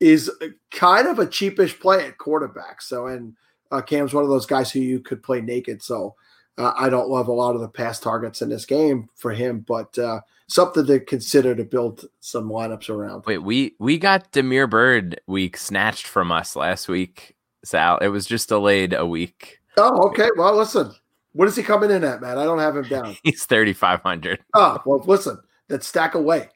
is 0.00 0.30
kind 0.70 1.08
of 1.08 1.18
a 1.18 1.26
cheapish 1.26 1.80
play 1.80 2.06
at 2.06 2.18
quarterback. 2.18 2.82
So, 2.82 3.06
and 3.06 3.34
uh, 3.70 3.80
Cam's 3.80 4.12
one 4.12 4.24
of 4.24 4.28
those 4.28 4.46
guys 4.46 4.70
who 4.70 4.80
you 4.80 5.00
could 5.00 5.22
play 5.22 5.40
naked. 5.40 5.82
So, 5.82 6.14
uh, 6.58 6.72
I 6.76 6.90
don't 6.90 7.08
love 7.08 7.28
a 7.28 7.32
lot 7.32 7.54
of 7.54 7.60
the 7.60 7.68
pass 7.68 8.00
targets 8.00 8.42
in 8.42 8.48
this 8.48 8.66
game 8.66 9.08
for 9.14 9.30
him, 9.30 9.64
but 9.66 9.96
uh, 9.98 10.20
something 10.48 10.84
to 10.86 11.00
consider 11.00 11.54
to 11.54 11.64
build 11.64 12.04
some 12.20 12.50
lineups 12.50 12.90
around. 12.90 13.24
Wait, 13.26 13.38
we 13.38 13.74
we 13.78 13.96
got 13.96 14.32
Damiere 14.32 14.66
Byrd 14.66 15.20
week 15.26 15.56
snatched 15.56 16.06
from 16.06 16.32
us 16.32 16.56
last 16.56 16.88
week, 16.88 17.36
Sal. 17.64 17.98
It 17.98 18.08
was 18.08 18.26
just 18.26 18.48
delayed 18.48 18.92
a 18.92 19.06
week. 19.06 19.60
Oh, 19.76 20.08
okay. 20.08 20.28
Well, 20.36 20.56
listen, 20.56 20.92
what 21.32 21.46
is 21.46 21.54
he 21.54 21.62
coming 21.62 21.90
in 21.90 22.02
at, 22.02 22.20
man? 22.20 22.38
I 22.38 22.44
don't 22.44 22.58
have 22.58 22.76
him 22.76 22.88
down. 22.88 23.16
He's 23.22 23.44
thirty 23.44 23.72
five 23.72 24.02
hundred. 24.02 24.40
Oh, 24.54 24.78
well, 24.84 25.02
listen, 25.06 25.38
then 25.68 25.80
stack 25.80 26.14
away. 26.14 26.48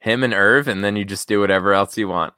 Him 0.00 0.24
and 0.24 0.34
Irv, 0.34 0.68
and 0.68 0.84
then 0.84 0.96
you 0.96 1.04
just 1.04 1.28
do 1.28 1.40
whatever 1.40 1.72
else 1.72 1.96
you 1.96 2.08
want. 2.08 2.34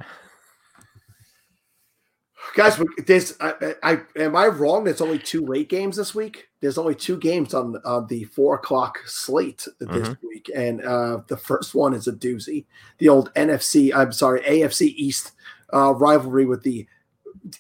Guys, 2.55 2.81
there's 3.07 3.35
I, 3.41 3.75
I 3.83 4.01
am 4.17 4.35
I 4.35 4.47
wrong? 4.47 4.85
There's 4.85 5.01
only 5.01 5.19
two 5.19 5.45
late 5.45 5.69
games 5.69 5.97
this 5.97 6.15
week. 6.15 6.49
There's 6.61 6.79
only 6.79 6.95
two 6.95 7.17
games 7.17 7.55
on 7.55 7.77
on 7.85 8.07
the 8.07 8.25
four 8.25 8.57
o'clock 8.57 8.99
slate 9.07 9.67
this 9.79 9.89
mm-hmm. 9.89 10.27
week, 10.27 10.51
and 10.55 10.83
uh, 10.83 11.21
the 11.29 11.37
first 11.37 11.75
one 11.75 11.95
is 11.95 12.09
a 12.09 12.13
doozy. 12.13 12.67
The 12.99 13.09
old 13.09 13.33
NFC, 13.35 13.95
I'm 13.95 14.13
sorry, 14.13 14.41
AFC 14.41 14.95
East 14.97 15.33
uh, 15.73 15.93
rivalry 15.95 16.47
with 16.47 16.63
the 16.63 16.87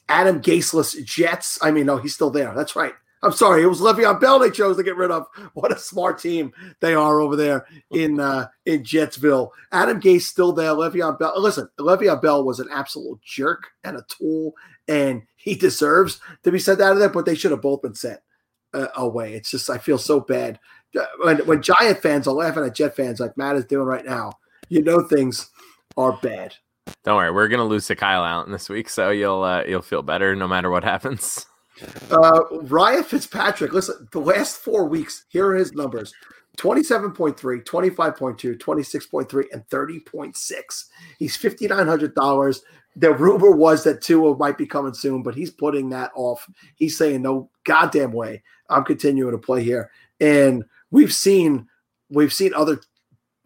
Adam 0.08 0.40
Gaseless 0.40 1.04
Jets. 1.04 1.58
I 1.62 1.70
mean, 1.70 1.86
no, 1.86 1.98
he's 1.98 2.14
still 2.14 2.30
there. 2.30 2.52
That's 2.54 2.76
right. 2.76 2.94
I'm 3.22 3.32
sorry, 3.32 3.62
it 3.62 3.66
was 3.66 3.80
Le'Veon 3.80 4.20
Bell 4.20 4.38
they 4.38 4.50
chose 4.50 4.76
to 4.76 4.82
get 4.82 4.96
rid 4.96 5.10
of. 5.10 5.26
What 5.54 5.72
a 5.72 5.78
smart 5.78 6.20
team 6.20 6.52
they 6.80 6.94
are 6.94 7.20
over 7.20 7.36
there 7.36 7.66
in 7.90 8.20
uh, 8.20 8.48
in 8.66 8.82
Jetsville. 8.82 9.50
Adam 9.72 10.00
Gase 10.00 10.22
still 10.22 10.52
there. 10.52 10.70
Le'Veon 10.70 11.18
Bell. 11.18 11.40
Listen, 11.40 11.68
Le'Veon 11.80 12.22
Bell 12.22 12.44
was 12.44 12.60
an 12.60 12.68
absolute 12.72 13.20
jerk 13.22 13.68
and 13.84 13.96
a 13.96 14.04
tool, 14.08 14.54
and 14.86 15.22
he 15.36 15.54
deserves 15.54 16.20
to 16.44 16.52
be 16.52 16.58
sent 16.58 16.80
out 16.80 16.92
of 16.92 16.98
there. 16.98 17.08
But 17.08 17.26
they 17.26 17.34
should 17.34 17.50
have 17.50 17.62
both 17.62 17.82
been 17.82 17.94
sent 17.94 18.20
uh, 18.72 18.88
away. 18.96 19.34
It's 19.34 19.50
just 19.50 19.70
I 19.70 19.78
feel 19.78 19.98
so 19.98 20.20
bad 20.20 20.58
uh, 20.98 21.06
when 21.22 21.38
when 21.46 21.62
Giant 21.62 21.98
fans 21.98 22.28
are 22.28 22.34
laughing 22.34 22.64
at 22.64 22.74
Jet 22.74 22.94
fans 22.94 23.20
like 23.20 23.36
Matt 23.36 23.56
is 23.56 23.64
doing 23.64 23.86
right 23.86 24.04
now. 24.04 24.32
You 24.68 24.82
know 24.82 25.02
things 25.02 25.50
are 25.96 26.18
bad. 26.22 26.54
Don't 27.04 27.16
worry, 27.16 27.32
we're 27.32 27.48
gonna 27.48 27.64
lose 27.64 27.86
to 27.88 27.96
Kyle 27.96 28.24
Allen 28.24 28.52
this 28.52 28.68
week, 28.68 28.88
so 28.88 29.10
you'll 29.10 29.42
uh, 29.42 29.64
you'll 29.64 29.82
feel 29.82 30.02
better 30.02 30.36
no 30.36 30.48
matter 30.48 30.70
what 30.70 30.84
happens. 30.84 31.46
Uh, 32.10 32.42
Ryan 32.62 33.04
Fitzpatrick, 33.04 33.72
listen, 33.72 34.08
the 34.12 34.20
last 34.20 34.56
four 34.58 34.86
weeks, 34.86 35.24
here 35.28 35.48
are 35.48 35.56
his 35.56 35.72
numbers 35.72 36.12
27.3, 36.58 37.64
25.2, 37.64 38.58
26.3, 38.58 39.44
and 39.52 39.68
30.6. 39.68 40.84
He's 41.18 41.38
$5,900. 41.38 42.60
The 42.96 43.14
rumor 43.14 43.52
was 43.52 43.84
that 43.84 44.02
Tua 44.02 44.36
might 44.36 44.58
be 44.58 44.66
coming 44.66 44.92
soon, 44.92 45.22
but 45.22 45.36
he's 45.36 45.52
putting 45.52 45.90
that 45.90 46.10
off. 46.16 46.48
He's 46.74 46.98
saying, 46.98 47.22
no 47.22 47.48
goddamn 47.62 48.12
way. 48.12 48.42
I'm 48.68 48.84
continuing 48.84 49.32
to 49.32 49.38
play 49.38 49.62
here. 49.62 49.90
And 50.20 50.64
we've 50.90 51.12
seen 51.12 51.68
we've 52.10 52.32
seen 52.32 52.54
other 52.54 52.80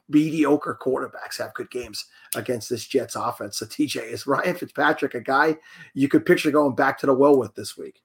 mediocre 0.08 0.78
quarterbacks 0.80 1.38
have 1.38 1.54
good 1.54 1.70
games 1.70 2.06
against 2.34 2.70
this 2.70 2.86
Jets 2.86 3.16
offense. 3.16 3.58
So 3.58 3.66
TJ 3.66 4.10
is 4.10 4.26
Ryan 4.26 4.54
Fitzpatrick 4.54 5.14
a 5.14 5.20
guy 5.20 5.56
you 5.94 6.08
could 6.08 6.24
picture 6.24 6.50
going 6.50 6.74
back 6.74 6.98
to 6.98 7.06
the 7.06 7.14
well 7.14 7.38
with 7.38 7.54
this 7.54 7.76
week? 7.76 8.02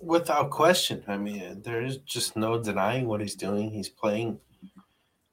Without 0.00 0.50
question. 0.50 1.04
I 1.06 1.16
mean, 1.18 1.60
there's 1.62 1.98
just 1.98 2.36
no 2.36 2.62
denying 2.62 3.06
what 3.06 3.20
he's 3.20 3.34
doing. 3.34 3.70
He's 3.70 3.88
playing. 3.88 4.40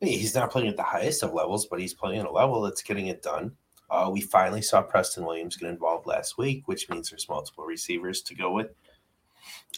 He's 0.01 0.35
not 0.35 0.51
playing 0.51 0.67
at 0.67 0.77
the 0.77 0.83
highest 0.83 1.23
of 1.23 1.33
levels, 1.33 1.65
but 1.65 1.79
he's 1.79 1.93
playing 1.93 2.19
at 2.19 2.27
a 2.27 2.31
level 2.31 2.61
that's 2.61 2.83
getting 2.83 3.07
it 3.07 3.23
done. 3.23 3.53
Uh, 3.89 4.09
we 4.11 4.21
finally 4.21 4.61
saw 4.61 4.81
Preston 4.81 5.25
Williams 5.25 5.55
get 5.55 5.69
involved 5.69 6.05
last 6.05 6.37
week, 6.37 6.67
which 6.67 6.89
means 6.89 7.09
there's 7.09 7.29
multiple 7.29 7.65
receivers 7.65 8.21
to 8.23 8.35
go 8.35 8.51
with. 8.51 8.71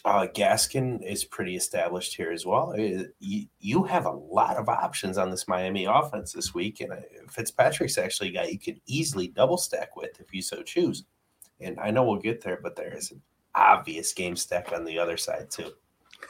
Uh, 0.04 0.26
Gaskin 0.34 1.02
is 1.04 1.24
pretty 1.24 1.56
established 1.56 2.16
here 2.16 2.32
as 2.32 2.44
well. 2.44 2.72
Uh, 2.72 3.04
you, 3.20 3.46
you 3.60 3.84
have 3.84 4.06
a 4.06 4.10
lot 4.10 4.56
of 4.56 4.68
options 4.68 5.18
on 5.18 5.30
this 5.30 5.46
Miami 5.46 5.84
offense 5.84 6.32
this 6.32 6.54
week, 6.54 6.80
and 6.80 6.92
uh, 6.92 6.96
Fitzpatrick's 7.28 7.98
actually 7.98 8.30
a 8.30 8.32
guy 8.32 8.44
you 8.46 8.58
could 8.58 8.80
easily 8.86 9.28
double 9.28 9.58
stack 9.58 9.96
with 9.96 10.18
if 10.18 10.34
you 10.34 10.42
so 10.42 10.62
choose. 10.62 11.04
And 11.60 11.78
I 11.78 11.90
know 11.90 12.04
we'll 12.04 12.18
get 12.18 12.42
there, 12.42 12.58
but 12.62 12.76
there 12.76 12.96
is 12.96 13.10
an 13.10 13.22
obvious 13.54 14.12
game 14.12 14.36
stack 14.36 14.72
on 14.72 14.84
the 14.84 14.98
other 14.98 15.16
side 15.16 15.50
too. 15.50 15.72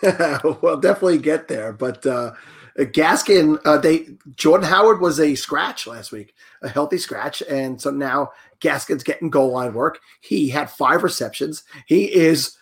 well, 0.63 0.79
definitely 0.79 1.19
get 1.19 1.49
there, 1.49 1.73
but 1.73 2.07
uh, 2.07 2.33
Gaskin, 2.79 3.59
uh, 3.65 3.79
they 3.79 4.07
Jordan 4.37 4.67
Howard 4.67 5.01
was 5.01 5.21
a 5.21 5.35
scratch 5.35 5.87
last 5.87 6.13
week, 6.13 6.35
a 6.63 6.69
healthy 6.69 6.99
scratch, 6.99 7.43
and 7.43 7.81
so 7.81 7.91
now 7.91 8.31
Gaskin's 8.61 9.03
getting 9.03 9.31
goal 9.31 9.53
line 9.53 9.75
work. 9.75 10.01
He 10.21 10.49
had 10.49 10.71
five 10.71 11.03
receptions. 11.03 11.65
He 11.87 12.13
is 12.13 12.57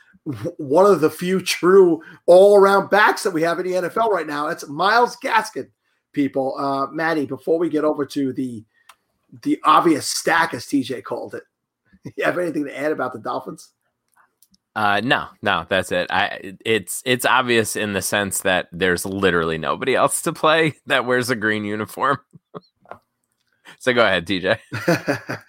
one 0.57 0.87
of 0.87 1.01
the 1.01 1.11
few 1.11 1.41
true 1.41 2.03
all 2.27 2.57
around 2.57 2.91
backs 2.91 3.23
that 3.23 3.33
we 3.33 3.43
have 3.43 3.59
in 3.61 3.67
the 3.67 3.89
NFL 3.89 4.11
right 4.11 4.27
now. 4.27 4.49
It's 4.49 4.69
Myles 4.69 5.17
Gaskin, 5.17 5.69
people. 6.13 6.57
Uh, 6.59 6.87
Maddie, 6.89 7.27
before 7.27 7.59
we 7.59 7.69
get 7.69 7.85
over 7.85 8.05
to 8.07 8.33
the 8.33 8.65
the 9.43 9.61
obvious 9.65 10.09
stack, 10.09 10.55
as 10.55 10.65
TJ 10.65 11.05
called 11.05 11.35
it, 11.35 11.45
you 12.17 12.25
have 12.25 12.39
anything 12.39 12.65
to 12.65 12.79
add 12.79 12.93
about 12.93 13.13
the 13.13 13.19
Dolphins? 13.19 13.73
Uh, 14.75 15.01
no, 15.03 15.27
no, 15.43 15.67
that's 15.69 15.91
it. 15.91 16.07
I 16.11 16.55
it's 16.65 17.03
it's 17.05 17.25
obvious 17.25 17.75
in 17.75 17.95
the 17.95 18.03
sense 18.03 18.43
that 18.43 18.69
there's 18.71 19.05
literally 19.05 19.59
nobody 19.59 19.97
else 19.97 20.23
to 20.23 20.33
play 20.33 20.77
that 20.87 21.05
wears 21.05 21.31
a 21.31 21.37
green 21.37 21.65
uniform. 21.65 22.19
so 23.79 23.93
go 23.93 24.05
ahead, 24.05 24.27
TJ. 24.27 24.59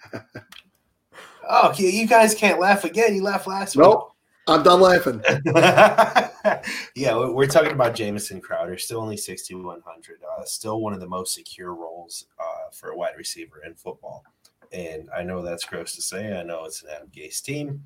oh, 1.48 1.72
you 1.76 2.08
guys 2.08 2.34
can't 2.34 2.58
laugh 2.58 2.84
again. 2.84 3.14
You 3.14 3.22
laughed 3.22 3.46
last 3.46 3.76
nope, 3.76 3.86
week. 3.86 3.94
Nope, 3.94 4.12
I'm 4.48 4.62
done 4.64 4.80
laughing. 4.80 5.22
yeah, 6.96 7.16
we're 7.16 7.46
talking 7.46 7.72
about 7.72 7.94
Jamison 7.94 8.40
Crowder, 8.40 8.78
still 8.78 9.00
only 9.00 9.16
6,100. 9.16 10.20
Uh, 10.24 10.44
still 10.44 10.80
one 10.80 10.92
of 10.92 11.00
the 11.00 11.06
most 11.06 11.34
secure 11.34 11.74
roles 11.74 12.26
uh, 12.38 12.70
for 12.72 12.90
a 12.90 12.96
wide 12.96 13.14
receiver 13.16 13.62
in 13.64 13.74
football. 13.74 14.24
And 14.72 15.08
I 15.16 15.22
know 15.22 15.42
that's 15.42 15.64
gross 15.64 15.94
to 15.96 16.02
say. 16.02 16.36
I 16.36 16.42
know 16.42 16.64
it's 16.64 16.82
an 16.82 16.88
Adam 16.94 17.08
Gase 17.14 17.42
team. 17.42 17.84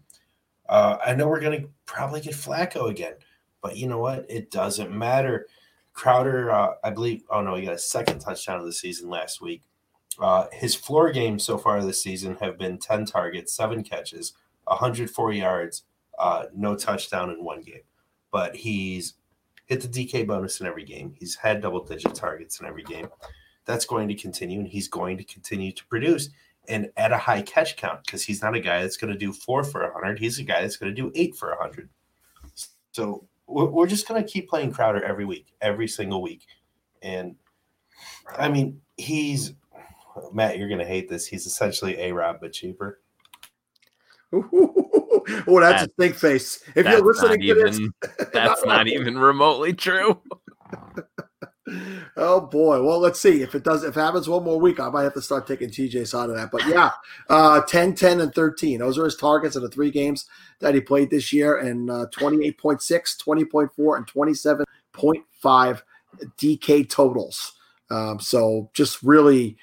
Uh, 0.68 0.96
I 1.04 1.14
know 1.14 1.28
we're 1.28 1.40
going 1.40 1.62
to 1.62 1.68
probably 1.86 2.20
get 2.20 2.34
Flacco 2.34 2.90
again, 2.90 3.14
but 3.60 3.76
you 3.76 3.86
know 3.86 3.98
what? 3.98 4.26
It 4.28 4.50
doesn't 4.50 4.96
matter. 4.96 5.46
Crowder, 5.92 6.50
uh, 6.50 6.74
I 6.82 6.90
believe, 6.90 7.22
oh 7.30 7.42
no, 7.42 7.54
he 7.54 7.64
got 7.64 7.74
a 7.74 7.78
second 7.78 8.20
touchdown 8.20 8.58
of 8.58 8.66
the 8.66 8.72
season 8.72 9.08
last 9.08 9.40
week. 9.40 9.62
Uh, 10.18 10.46
his 10.52 10.74
floor 10.74 11.10
games 11.10 11.44
so 11.44 11.58
far 11.58 11.82
this 11.82 12.02
season 12.02 12.36
have 12.36 12.58
been 12.58 12.78
10 12.78 13.04
targets, 13.04 13.52
seven 13.52 13.82
catches, 13.82 14.34
104 14.64 15.32
yards, 15.32 15.82
uh, 16.18 16.44
no 16.54 16.76
touchdown 16.76 17.30
in 17.30 17.44
one 17.44 17.60
game. 17.62 17.82
But 18.30 18.56
he's 18.56 19.14
hit 19.66 19.80
the 19.80 19.88
DK 19.88 20.26
bonus 20.26 20.60
in 20.60 20.66
every 20.66 20.84
game. 20.84 21.14
He's 21.18 21.34
had 21.34 21.60
double 21.60 21.84
digit 21.84 22.14
targets 22.14 22.60
in 22.60 22.66
every 22.66 22.82
game. 22.82 23.08
That's 23.64 23.86
going 23.86 24.08
to 24.08 24.14
continue, 24.14 24.60
and 24.60 24.68
he's 24.68 24.88
going 24.88 25.16
to 25.18 25.24
continue 25.24 25.72
to 25.72 25.86
produce 25.86 26.28
and 26.68 26.90
at 26.96 27.12
a 27.12 27.18
high 27.18 27.42
catch 27.42 27.76
count 27.76 28.04
because 28.04 28.22
he's 28.22 28.42
not 28.42 28.54
a 28.54 28.60
guy 28.60 28.82
that's 28.82 28.96
going 28.96 29.12
to 29.12 29.18
do 29.18 29.32
four 29.32 29.64
for 29.64 29.82
a 29.82 29.92
100. 29.92 30.18
He's 30.18 30.38
a 30.38 30.44
guy 30.44 30.62
that's 30.62 30.76
going 30.76 30.94
to 30.94 31.00
do 31.00 31.12
eight 31.14 31.36
for 31.36 31.50
a 31.50 31.56
100. 31.56 31.88
So 32.92 33.26
we're 33.46 33.86
just 33.86 34.08
going 34.08 34.22
to 34.22 34.28
keep 34.28 34.48
playing 34.48 34.72
Crowder 34.72 35.04
every 35.04 35.24
week, 35.24 35.52
every 35.60 35.88
single 35.88 36.22
week. 36.22 36.46
And 37.02 37.36
I 38.38 38.48
mean, 38.48 38.80
he's 38.96 39.52
Matt, 40.32 40.58
you're 40.58 40.68
going 40.68 40.80
to 40.80 40.86
hate 40.86 41.08
this. 41.08 41.26
He's 41.26 41.46
essentially 41.46 41.98
A 41.98 42.12
Rob, 42.12 42.38
but 42.40 42.52
cheaper. 42.52 43.00
oh, 44.32 45.60
that's 45.60 45.82
that, 45.82 45.88
a 45.88 45.92
stink 45.92 46.14
face. 46.16 46.62
If 46.74 46.86
you're 46.86 47.02
listening 47.02 47.40
to 47.40 47.54
this, 47.54 47.80
that's 48.32 48.64
not 48.66 48.88
even 48.88 49.18
remotely 49.18 49.72
true. 49.72 50.20
oh 52.16 52.40
boy. 52.40 52.82
Well, 52.82 52.98
let's 52.98 53.20
see 53.20 53.42
if 53.42 53.54
it 53.54 53.62
does. 53.62 53.84
If 53.84 53.96
it 53.96 54.00
happens 54.00 54.28
one 54.28 54.44
more 54.44 54.60
week, 54.60 54.80
I 54.80 54.88
might 54.90 55.04
have 55.04 55.14
to 55.14 55.22
start 55.22 55.46
taking 55.46 55.70
TJ 55.70 56.06
side 56.06 56.28
of 56.28 56.36
that. 56.36 56.50
But 56.50 56.66
yeah, 56.66 56.90
uh, 57.28 57.62
10, 57.62 57.94
10, 57.94 58.20
and 58.20 58.34
13. 58.34 58.80
Those 58.80 58.98
are 58.98 59.04
his 59.04 59.16
targets 59.16 59.56
in 59.56 59.62
the 59.62 59.70
three 59.70 59.90
games 59.90 60.26
that 60.60 60.74
he 60.74 60.80
played 60.80 61.10
this 61.10 61.32
year, 61.32 61.58
and 61.58 61.90
uh, 61.90 62.06
28.6, 62.14 62.80
20.4, 62.82 63.96
and 63.96 64.06
27.5 64.06 65.82
DK 66.38 66.88
totals. 66.88 67.52
Um, 67.90 68.20
so 68.20 68.70
just 68.74 69.02
really, 69.02 69.56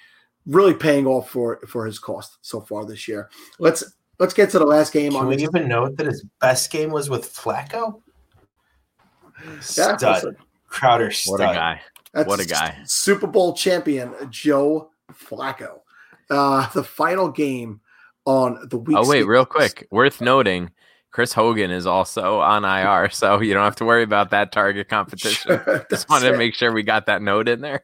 really 0.46 0.74
paying 0.74 1.06
off 1.06 1.30
for 1.30 1.60
for 1.68 1.86
his 1.86 2.00
cost 2.00 2.38
so 2.42 2.62
far 2.62 2.86
this 2.86 3.08
year. 3.08 3.30
Let's 3.60 3.84
let's 4.20 4.34
get 4.34 4.50
to 4.52 4.60
the 4.60 4.66
last 4.66 4.94
game. 4.94 5.12
Can 5.12 5.22
on 5.22 5.28
we 5.28 5.38
even 5.38 5.68
note 5.68 5.98
that 5.98 6.08
his 6.08 6.24
best 6.40 6.72
game 6.72 6.92
was 6.92 7.10
with 7.10 7.34
Flacco? 7.34 8.02
Stud. 9.60 10.36
Crowder 10.72 11.12
stud. 11.12 11.40
What 11.40 11.42
a 11.42 11.54
guy. 11.54 11.82
That's 12.14 12.28
What 12.28 12.40
a 12.40 12.46
guy. 12.46 12.78
Super 12.86 13.28
Bowl 13.28 13.54
champion 13.54 14.14
Joe 14.30 14.90
Flacco. 15.12 15.80
Uh, 16.30 16.70
the 16.72 16.84
final 16.84 17.30
game 17.30 17.82
on 18.26 18.68
the 18.70 18.78
week. 18.78 18.98
Oh 18.98 19.08
wait, 19.08 19.24
real 19.24 19.46
quick, 19.46 19.88
worth 19.92 20.22
noting, 20.22 20.72
Chris 21.12 21.34
Hogan 21.34 21.72
is 21.72 21.86
also 21.86 22.40
on 22.40 22.64
IR, 22.64 23.10
so 23.10 23.42
you 23.42 23.54
don't 23.54 23.64
have 23.64 23.76
to 23.78 23.86
worry 23.86 24.04
about 24.04 24.30
that 24.32 24.52
target 24.52 24.88
competition. 24.88 25.62
That's 25.66 25.90
Just 25.90 26.10
wanted 26.10 26.32
to 26.32 26.38
make 26.38 26.56
sure 26.56 26.72
we 26.72 26.84
got 26.84 27.06
that 27.08 27.22
note 27.22 27.50
in 27.50 27.62
there. 27.62 27.84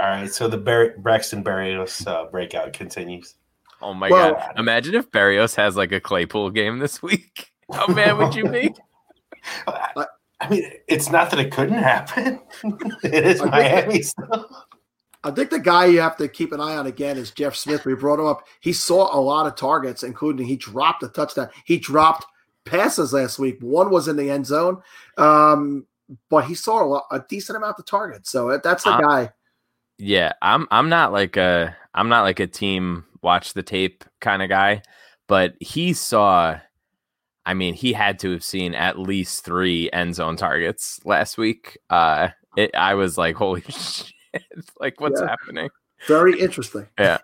All 0.00 0.08
right, 0.08 0.30
so 0.30 0.48
the 0.48 0.58
Bar- 0.58 0.94
Braxton 0.98 1.42
Berrios 1.44 2.06
uh, 2.06 2.26
breakout 2.26 2.72
continues. 2.72 3.34
Oh 3.80 3.94
my 3.94 4.10
Well- 4.10 4.32
god! 4.34 4.52
Imagine 4.56 4.94
if 4.94 5.10
Berrios 5.10 5.54
has 5.56 5.76
like 5.76 5.92
a 5.92 6.00
Claypool 6.00 6.50
game 6.50 6.78
this 6.80 7.02
week. 7.02 7.52
How 7.72 7.86
mad 7.86 8.18
would 8.18 8.34
you 8.34 8.48
be? 8.48 8.74
I 9.66 10.06
I 10.42 10.48
mean, 10.48 10.70
it's 10.88 11.10
not 11.10 11.30
that 11.30 11.38
it 11.40 11.52
couldn't 11.52 11.74
happen. 11.82 12.40
it 13.04 13.24
is 13.26 13.40
I 13.40 13.44
think- 13.44 13.52
Miami 13.52 14.02
still. 14.02 14.48
I 15.24 15.30
think 15.30 15.50
the 15.50 15.60
guy 15.60 15.86
you 15.86 16.00
have 16.00 16.16
to 16.16 16.26
keep 16.26 16.50
an 16.50 16.60
eye 16.60 16.74
on 16.76 16.88
again 16.88 17.16
is 17.16 17.30
Jeff 17.30 17.54
Smith. 17.54 17.84
We 17.84 17.94
brought 17.94 18.18
him 18.18 18.26
up. 18.26 18.44
He 18.60 18.72
saw 18.72 19.16
a 19.16 19.20
lot 19.20 19.46
of 19.46 19.54
targets, 19.54 20.02
including 20.02 20.46
he 20.46 20.56
dropped 20.56 21.04
a 21.04 21.08
touchdown. 21.08 21.48
He 21.64 21.78
dropped 21.78 22.26
passes 22.64 23.12
last 23.12 23.38
week. 23.38 23.58
One 23.60 23.90
was 23.90 24.08
in 24.08 24.16
the 24.16 24.28
end 24.30 24.46
zone, 24.46 24.82
um, 25.18 25.86
but 26.28 26.46
he 26.46 26.56
saw 26.56 26.82
a, 26.82 26.86
lot, 26.86 27.04
a 27.12 27.20
decent 27.28 27.56
amount 27.56 27.78
of 27.78 27.86
targets. 27.86 28.30
So 28.32 28.58
that's 28.64 28.82
the 28.82 28.90
Uh, 28.90 29.00
guy. 29.00 29.32
Yeah, 29.98 30.32
I'm 30.42 30.66
I'm 30.72 30.88
not 30.88 31.12
like 31.12 31.36
a 31.36 31.76
I'm 31.94 32.08
not 32.08 32.22
like 32.22 32.40
a 32.40 32.48
team 32.48 33.04
watch 33.22 33.52
the 33.52 33.62
tape 33.62 34.04
kind 34.20 34.42
of 34.42 34.48
guy, 34.48 34.82
but 35.28 35.54
he 35.60 35.92
saw 35.92 36.58
I 37.44 37.54
mean, 37.54 37.74
he 37.74 37.92
had 37.92 38.18
to 38.20 38.30
have 38.32 38.44
seen 38.44 38.74
at 38.74 38.98
least 38.98 39.44
3 39.44 39.90
end 39.92 40.14
zone 40.14 40.36
targets 40.36 41.00
last 41.04 41.36
week. 41.38 41.78
Uh 41.90 42.28
it, 42.56 42.70
I 42.74 42.94
was 42.94 43.16
like, 43.16 43.34
"Holy 43.36 43.60
shit. 43.68 44.12
like 44.78 45.00
what's 45.00 45.20
Yeah. 45.20 45.28
happening?" 45.28 45.70
Very 46.06 46.38
interesting. 46.38 46.86
Yeah. 46.98 47.18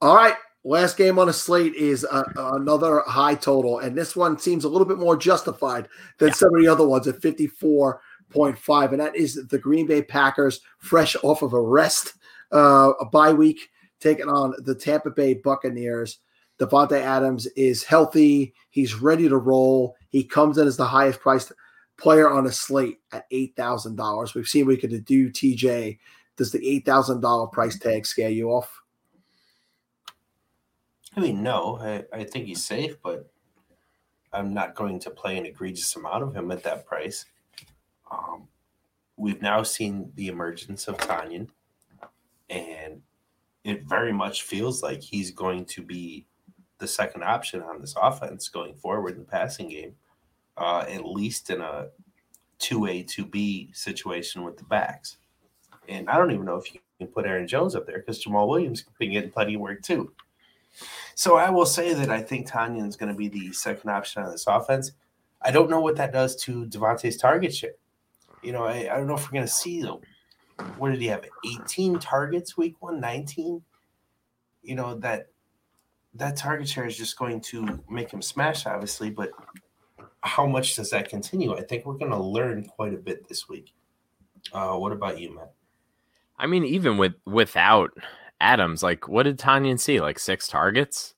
All 0.00 0.16
right. 0.16 0.34
Last 0.64 0.96
game 0.96 1.18
on 1.18 1.26
the 1.26 1.32
slate 1.32 1.74
is 1.74 2.04
uh, 2.08 2.22
another 2.36 3.02
high 3.06 3.34
total, 3.34 3.80
and 3.80 3.98
this 3.98 4.14
one 4.14 4.38
seems 4.38 4.62
a 4.64 4.68
little 4.68 4.86
bit 4.86 4.98
more 4.98 5.16
justified 5.16 5.88
than 6.18 6.28
Yeah. 6.28 6.34
some 6.34 6.54
of 6.54 6.60
the 6.62 6.68
other 6.68 6.86
ones 6.86 7.08
at 7.08 7.20
54.5. 7.20 8.92
And 8.92 9.00
that 9.00 9.16
is 9.16 9.34
the 9.48 9.58
Green 9.58 9.86
Bay 9.86 10.02
Packers, 10.02 10.60
fresh 10.78 11.16
off 11.24 11.42
of 11.42 11.52
a 11.52 11.60
rest, 11.60 12.14
uh, 12.52 12.92
a 13.00 13.04
bye 13.04 13.32
week, 13.32 13.70
taking 13.98 14.28
on 14.28 14.54
the 14.58 14.74
Tampa 14.74 15.10
Bay 15.10 15.34
Buccaneers. 15.34 16.18
Davante 16.58 17.00
Adams 17.00 17.46
is 17.48 17.82
healthy. 17.82 18.54
He's 18.70 18.94
ready 18.94 19.28
to 19.28 19.36
roll. 19.36 19.96
He 20.08 20.24
comes 20.24 20.58
in 20.58 20.66
as 20.66 20.76
the 20.76 20.84
highest 20.84 21.20
priced 21.20 21.52
player 21.96 22.30
on 22.30 22.46
a 22.46 22.52
slate 22.52 23.00
at 23.12 23.30
$8,000. 23.30 24.34
We've 24.34 24.46
seen 24.46 24.66
we 24.66 24.76
could 24.76 25.04
do 25.04 25.30
TJ. 25.30 25.98
Does 26.36 26.52
the 26.52 26.82
$8,000 26.84 27.52
price 27.52 27.78
tag 27.78 28.06
scare 28.06 28.30
you 28.30 28.50
off? 28.50 28.82
I 31.16 31.20
mean, 31.20 31.42
no, 31.42 31.78
I, 31.78 32.04
I 32.12 32.24
think 32.24 32.46
he's 32.46 32.64
safe, 32.64 32.96
but 33.02 33.30
I'm 34.32 34.54
not 34.54 34.74
going 34.74 34.98
to 35.00 35.10
play 35.10 35.36
an 35.36 35.46
egregious 35.46 35.94
amount 35.94 36.22
of 36.22 36.34
him 36.34 36.50
at 36.50 36.62
that 36.62 36.86
price. 36.86 37.26
Um, 38.10 38.48
we've 39.16 39.42
now 39.42 39.62
seen 39.62 40.10
the 40.14 40.28
emergence 40.28 40.88
of 40.88 40.96
Tonyan, 40.96 41.48
and 42.48 43.02
it 43.64 43.84
very 43.84 44.12
much 44.12 44.42
feels 44.42 44.82
like 44.82 45.02
he's 45.02 45.30
going 45.30 45.66
to 45.66 45.82
be 45.82 46.26
the 46.82 46.88
second 46.88 47.22
option 47.22 47.62
on 47.62 47.80
this 47.80 47.94
offense 48.00 48.48
going 48.48 48.74
forward 48.74 49.14
in 49.14 49.20
the 49.20 49.24
passing 49.24 49.68
game, 49.68 49.94
uh, 50.58 50.84
at 50.88 51.06
least 51.06 51.48
in 51.48 51.60
a 51.60 51.86
2A, 52.58 53.06
2B 53.06 53.74
situation 53.74 54.42
with 54.42 54.58
the 54.58 54.64
backs. 54.64 55.16
And 55.88 56.10
I 56.10 56.18
don't 56.18 56.32
even 56.32 56.44
know 56.44 56.56
if 56.56 56.74
you 56.74 56.80
can 56.98 57.06
put 57.06 57.24
Aaron 57.24 57.46
Jones 57.46 57.74
up 57.74 57.86
there 57.86 57.98
because 57.98 58.22
Jamaal 58.22 58.48
Williams 58.48 58.84
can 59.00 59.12
get 59.12 59.32
plenty 59.32 59.54
of 59.54 59.60
work 59.60 59.82
too. 59.82 60.12
So 61.14 61.36
I 61.36 61.50
will 61.50 61.66
say 61.66 61.94
that 61.94 62.10
I 62.10 62.20
think 62.20 62.48
Tonyan 62.48 62.88
is 62.88 62.96
going 62.96 63.12
to 63.12 63.18
be 63.18 63.28
the 63.28 63.52
second 63.52 63.90
option 63.90 64.22
on 64.22 64.30
this 64.30 64.46
offense. 64.46 64.92
I 65.40 65.50
don't 65.50 65.70
know 65.70 65.80
what 65.80 65.96
that 65.96 66.12
does 66.12 66.36
to 66.44 66.66
Davante's 66.66 67.16
target 67.16 67.54
share. 67.54 67.74
You 68.42 68.52
know, 68.52 68.64
I, 68.64 68.92
I 68.92 68.96
don't 68.96 69.06
know 69.06 69.14
if 69.14 69.24
we're 69.26 69.36
going 69.36 69.46
to 69.46 69.52
see 69.52 69.82
them. 69.82 69.98
What 70.78 70.90
did 70.90 71.00
he 71.00 71.08
have? 71.08 71.24
18 71.44 71.98
targets 71.98 72.56
week 72.56 72.76
one, 72.80 73.00
19? 73.00 73.62
You 74.62 74.74
know, 74.74 74.94
that 74.96 75.31
that 76.14 76.36
target 76.36 76.68
share 76.68 76.86
is 76.86 76.96
just 76.96 77.18
going 77.18 77.40
to 77.40 77.82
make 77.88 78.10
him 78.10 78.22
smash, 78.22 78.66
obviously, 78.66 79.10
but 79.10 79.30
how 80.22 80.46
much 80.46 80.76
does 80.76 80.90
that 80.90 81.08
continue? 81.08 81.56
I 81.56 81.62
think 81.62 81.84
we're 81.84 81.94
going 81.94 82.10
to 82.10 82.22
learn 82.22 82.64
quite 82.64 82.94
a 82.94 82.98
bit 82.98 83.28
this 83.28 83.48
week. 83.48 83.72
Uh, 84.52 84.74
what 84.74 84.92
about 84.92 85.18
you, 85.18 85.34
Matt? 85.34 85.52
I 86.38 86.46
mean, 86.46 86.64
even 86.64 86.98
with 86.98 87.14
without 87.24 87.92
Adams, 88.40 88.82
like 88.82 89.08
what 89.08 89.24
did 89.24 89.38
Tonyan 89.38 89.78
see? 89.78 90.00
Like 90.00 90.18
six 90.18 90.48
targets? 90.48 91.14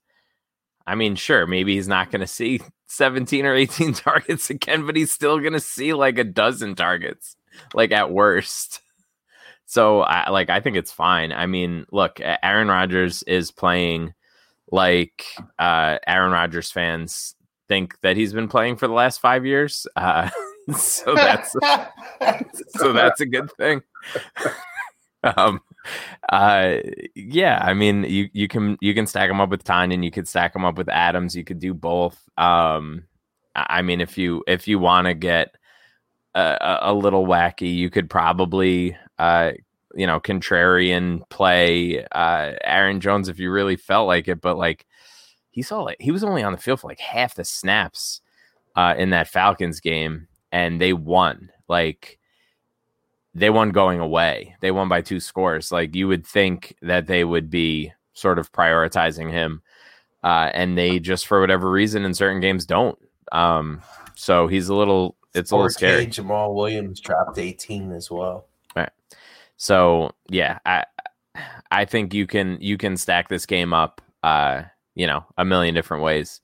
I 0.86 0.94
mean, 0.94 1.16
sure, 1.16 1.46
maybe 1.46 1.74
he's 1.74 1.88
not 1.88 2.10
going 2.10 2.20
to 2.20 2.26
see 2.26 2.60
17 2.86 3.46
or 3.46 3.54
18 3.54 3.92
targets 3.94 4.50
again, 4.50 4.86
but 4.86 4.96
he's 4.96 5.12
still 5.12 5.38
going 5.40 5.54
to 5.54 5.60
see 5.60 5.94
like 5.94 6.18
a 6.18 6.24
dozen 6.24 6.74
targets, 6.74 7.36
like 7.72 7.90
at 7.90 8.12
worst. 8.12 8.80
So, 9.66 10.02
I 10.02 10.28
like 10.30 10.50
I 10.50 10.60
think 10.60 10.76
it's 10.76 10.92
fine. 10.92 11.32
I 11.32 11.46
mean, 11.46 11.86
look, 11.90 12.20
Aaron 12.20 12.68
Rodgers 12.68 13.22
is 13.22 13.50
playing 13.50 14.12
like 14.74 15.24
uh 15.58 15.98
Aaron 16.06 16.32
Rodgers 16.32 16.70
fans 16.72 17.34
think 17.68 17.98
that 18.02 18.16
he's 18.16 18.32
been 18.32 18.48
playing 18.48 18.76
for 18.76 18.86
the 18.88 18.92
last 18.94 19.20
5 19.20 19.46
years. 19.46 19.86
Uh 19.96 20.28
so 20.76 21.14
that's 21.14 21.52
so 22.76 22.92
that's 22.92 23.20
a 23.20 23.26
good 23.26 23.50
thing. 23.52 23.82
um, 25.36 25.60
uh, 26.30 26.76
yeah, 27.14 27.58
I 27.62 27.74
mean, 27.74 28.04
you 28.04 28.28
you 28.32 28.48
can 28.48 28.76
you 28.80 28.94
can 28.94 29.06
stack 29.06 29.28
them 29.28 29.40
up 29.40 29.50
with 29.50 29.64
Tonyan, 29.64 30.02
you 30.04 30.10
could 30.10 30.28
stack 30.28 30.52
them 30.52 30.64
up 30.64 30.76
with 30.78 30.88
Adams, 30.88 31.36
you 31.36 31.44
could 31.44 31.58
do 31.58 31.74
both. 31.74 32.18
Um, 32.38 33.04
I 33.54 33.82
mean, 33.82 34.00
if 34.00 34.16
you 34.18 34.42
if 34.46 34.66
you 34.66 34.78
want 34.78 35.06
to 35.06 35.14
get 35.14 35.54
a, 36.34 36.56
a- 36.60 36.92
a 36.92 36.94
little 36.94 37.26
wacky, 37.26 37.74
you 37.74 37.90
could 37.90 38.08
probably 38.10 38.96
uh, 39.18 39.52
you 39.94 40.06
know, 40.06 40.20
contrarian 40.20 41.28
play 41.28 42.04
uh 42.12 42.52
Aaron 42.64 43.00
Jones 43.00 43.28
if 43.28 43.38
you 43.38 43.50
really 43.50 43.76
felt 43.76 44.06
like 44.06 44.28
it, 44.28 44.40
but 44.40 44.56
like 44.56 44.86
he 45.50 45.62
saw 45.62 45.82
like 45.82 45.96
he 46.00 46.10
was 46.10 46.24
only 46.24 46.42
on 46.42 46.52
the 46.52 46.58
field 46.58 46.80
for 46.80 46.88
like 46.88 47.00
half 47.00 47.34
the 47.34 47.44
snaps 47.44 48.20
uh 48.76 48.94
in 48.96 49.10
that 49.10 49.28
Falcons 49.28 49.80
game 49.80 50.28
and 50.52 50.80
they 50.80 50.92
won. 50.92 51.50
Like 51.68 52.18
they 53.34 53.50
won 53.50 53.70
going 53.70 53.98
away. 53.98 54.54
They 54.60 54.70
won 54.70 54.88
by 54.88 55.02
two 55.02 55.20
scores. 55.20 55.72
Like 55.72 55.94
you 55.94 56.08
would 56.08 56.26
think 56.26 56.76
that 56.82 57.06
they 57.06 57.24
would 57.24 57.50
be 57.50 57.92
sort 58.14 58.38
of 58.38 58.52
prioritizing 58.52 59.30
him. 59.30 59.62
Uh, 60.22 60.50
and 60.54 60.78
they 60.78 61.00
just 61.00 61.26
for 61.26 61.40
whatever 61.40 61.70
reason 61.70 62.04
in 62.04 62.14
certain 62.14 62.40
games 62.40 62.64
don't. 62.64 62.98
Um, 63.32 63.82
so 64.14 64.46
he's 64.46 64.68
a 64.68 64.74
little 64.74 65.16
it's 65.34 65.50
a 65.50 65.56
little 65.56 65.68
4K 65.68 65.72
scary. 65.72 66.06
Jamaal 66.06 66.54
Williams 66.54 67.00
dropped 67.00 67.38
18 67.38 67.90
as 67.90 68.10
well. 68.10 68.46
So 69.56 70.12
yeah, 70.28 70.58
I 70.66 70.84
I 71.70 71.84
think 71.84 72.14
you 72.14 72.26
can 72.26 72.58
you 72.60 72.78
can 72.78 72.96
stack 72.96 73.28
this 73.28 73.46
game 73.46 73.72
up 73.72 74.00
uh, 74.24 74.62
you 74.94 75.06
know, 75.06 75.24
a 75.36 75.44
million 75.44 75.74
different 75.74 76.02
ways. 76.02 76.40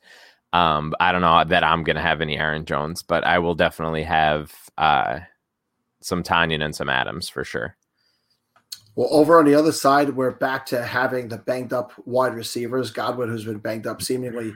Um, 0.53 0.95
I 1.01 1.13
don't 1.13 1.23
know 1.23 1.45
that 1.45 1.65
I'm 1.65 1.83
gonna 1.83 2.03
have 2.03 2.21
any 2.21 2.37
Aaron 2.37 2.65
Jones, 2.65 3.03
but 3.03 3.25
I 3.25 3.39
will 3.39 3.55
definitely 3.55 4.03
have 4.05 4.53
uh 4.79 5.21
some 6.03 6.23
Tonyan 6.23 6.63
and 6.63 6.75
some 6.75 6.89
Adams 6.89 7.29
for 7.29 7.45
sure. 7.45 7.77
Well, 8.97 9.09
over 9.11 9.39
on 9.39 9.45
the 9.45 9.55
other 9.55 9.73
side, 9.73 10.17
we're 10.17 10.33
back 10.33 10.67
to 10.67 10.83
having 10.85 11.29
the 11.29 11.39
banged 11.39 11.73
up 11.73 11.93
wide 12.05 12.35
receivers. 12.35 12.91
Godwin, 12.91 13.29
who's 13.29 13.45
been 13.45 13.59
banged 13.59 13.87
up 13.87 14.03
seemingly 14.03 14.53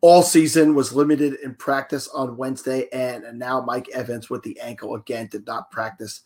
all 0.00 0.22
season, 0.22 0.74
was 0.74 0.92
limited 0.92 1.34
in 1.44 1.54
practice 1.54 2.08
on 2.08 2.36
Wednesday, 2.36 2.88
and, 2.92 3.24
and 3.24 3.38
now 3.38 3.60
Mike 3.60 3.88
Evans 3.90 4.28
with 4.28 4.42
the 4.42 4.58
ankle 4.60 4.96
again 4.96 5.28
did 5.30 5.46
not 5.46 5.70
practice 5.70 6.22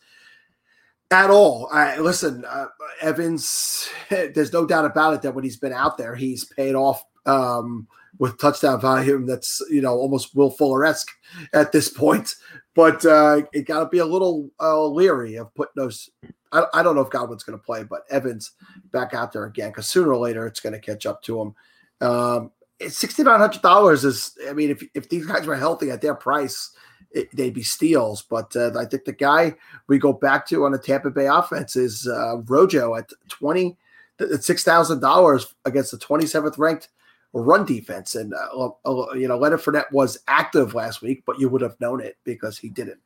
at 1.11 1.29
all. 1.29 1.69
I 1.71 1.97
listen, 1.99 2.45
uh, 2.45 2.67
Evans. 3.01 3.89
There's 4.09 4.53
no 4.53 4.65
doubt 4.65 4.85
about 4.85 5.13
it 5.13 5.21
that 5.23 5.33
when 5.33 5.43
he's 5.43 5.57
been 5.57 5.73
out 5.73 5.97
there, 5.97 6.15
he's 6.15 6.45
paid 6.45 6.75
off 6.75 7.03
um, 7.25 7.87
with 8.19 8.39
touchdown 8.39 8.79
volume. 8.81 9.25
That's 9.25 9.61
you 9.69 9.81
know 9.81 9.95
almost 9.95 10.35
Will 10.35 10.51
Fuller 10.51 10.85
esque 10.85 11.11
at 11.53 11.71
this 11.71 11.89
point. 11.89 12.35
But 12.75 13.05
uh, 13.05 13.43
it 13.53 13.67
got 13.67 13.79
to 13.79 13.85
be 13.85 13.99
a 13.99 14.05
little 14.05 14.51
uh, 14.59 14.85
leery 14.85 15.35
of 15.35 15.53
putting 15.55 15.73
those 15.77 16.09
I, 16.55 16.65
I 16.73 16.83
don't 16.83 16.95
know 16.95 17.01
if 17.01 17.09
Godwin's 17.09 17.43
going 17.43 17.57
to 17.59 17.63
play, 17.63 17.83
but 17.83 18.05
Evans 18.09 18.51
back 18.91 19.13
out 19.13 19.33
there 19.33 19.45
again 19.45 19.69
because 19.69 19.87
sooner 19.87 20.13
or 20.13 20.17
later 20.17 20.47
it's 20.47 20.59
going 20.59 20.73
to 20.73 20.79
catch 20.79 21.05
up 21.05 21.21
to 21.23 21.41
him. 21.41 21.55
Um, 22.01 22.51
Sixty 22.89 23.23
nine 23.23 23.39
hundred 23.39 23.61
dollars 23.61 24.03
is, 24.03 24.37
I 24.49 24.51
mean, 24.51 24.69
if 24.69 24.83
if 24.93 25.07
these 25.07 25.25
guys 25.25 25.47
were 25.47 25.55
healthy 25.55 25.91
at 25.91 26.01
their 26.01 26.13
price, 26.13 26.71
it, 27.15 27.35
they'd 27.35 27.53
be 27.53 27.63
steals. 27.63 28.21
But 28.21 28.55
uh, 28.55 28.71
I 28.77 28.85
think 28.85 29.05
the 29.05 29.13
guy 29.13 29.55
we 29.87 29.97
go 29.97 30.13
back 30.13 30.45
to 30.47 30.65
on 30.65 30.71
the 30.71 30.77
Tampa 30.77 31.09
Bay 31.09 31.27
offense 31.27 31.75
is 31.75 32.07
uh, 32.07 32.37
Rojo 32.45 32.95
at 32.95 33.09
twenty 33.29 33.77
at 34.19 34.43
six 34.43 34.63
thousand 34.63 34.99
dollars 34.99 35.55
against 35.63 35.91
the 35.91 35.97
twenty 35.97 36.27
seventh 36.27 36.57
ranked 36.57 36.89
run 37.33 37.65
defense. 37.65 38.15
And 38.15 38.33
uh, 38.33 38.69
uh, 38.85 39.13
you 39.13 39.27
know, 39.27 39.37
Leonard 39.37 39.61
Fournette 39.61 39.91
was 39.91 40.19
active 40.27 40.75
last 40.75 41.01
week, 41.01 41.23
but 41.25 41.39
you 41.39 41.49
would 41.49 41.61
have 41.61 41.79
known 41.79 42.01
it 42.01 42.17
because 42.23 42.57
he 42.57 42.69
didn't. 42.69 42.99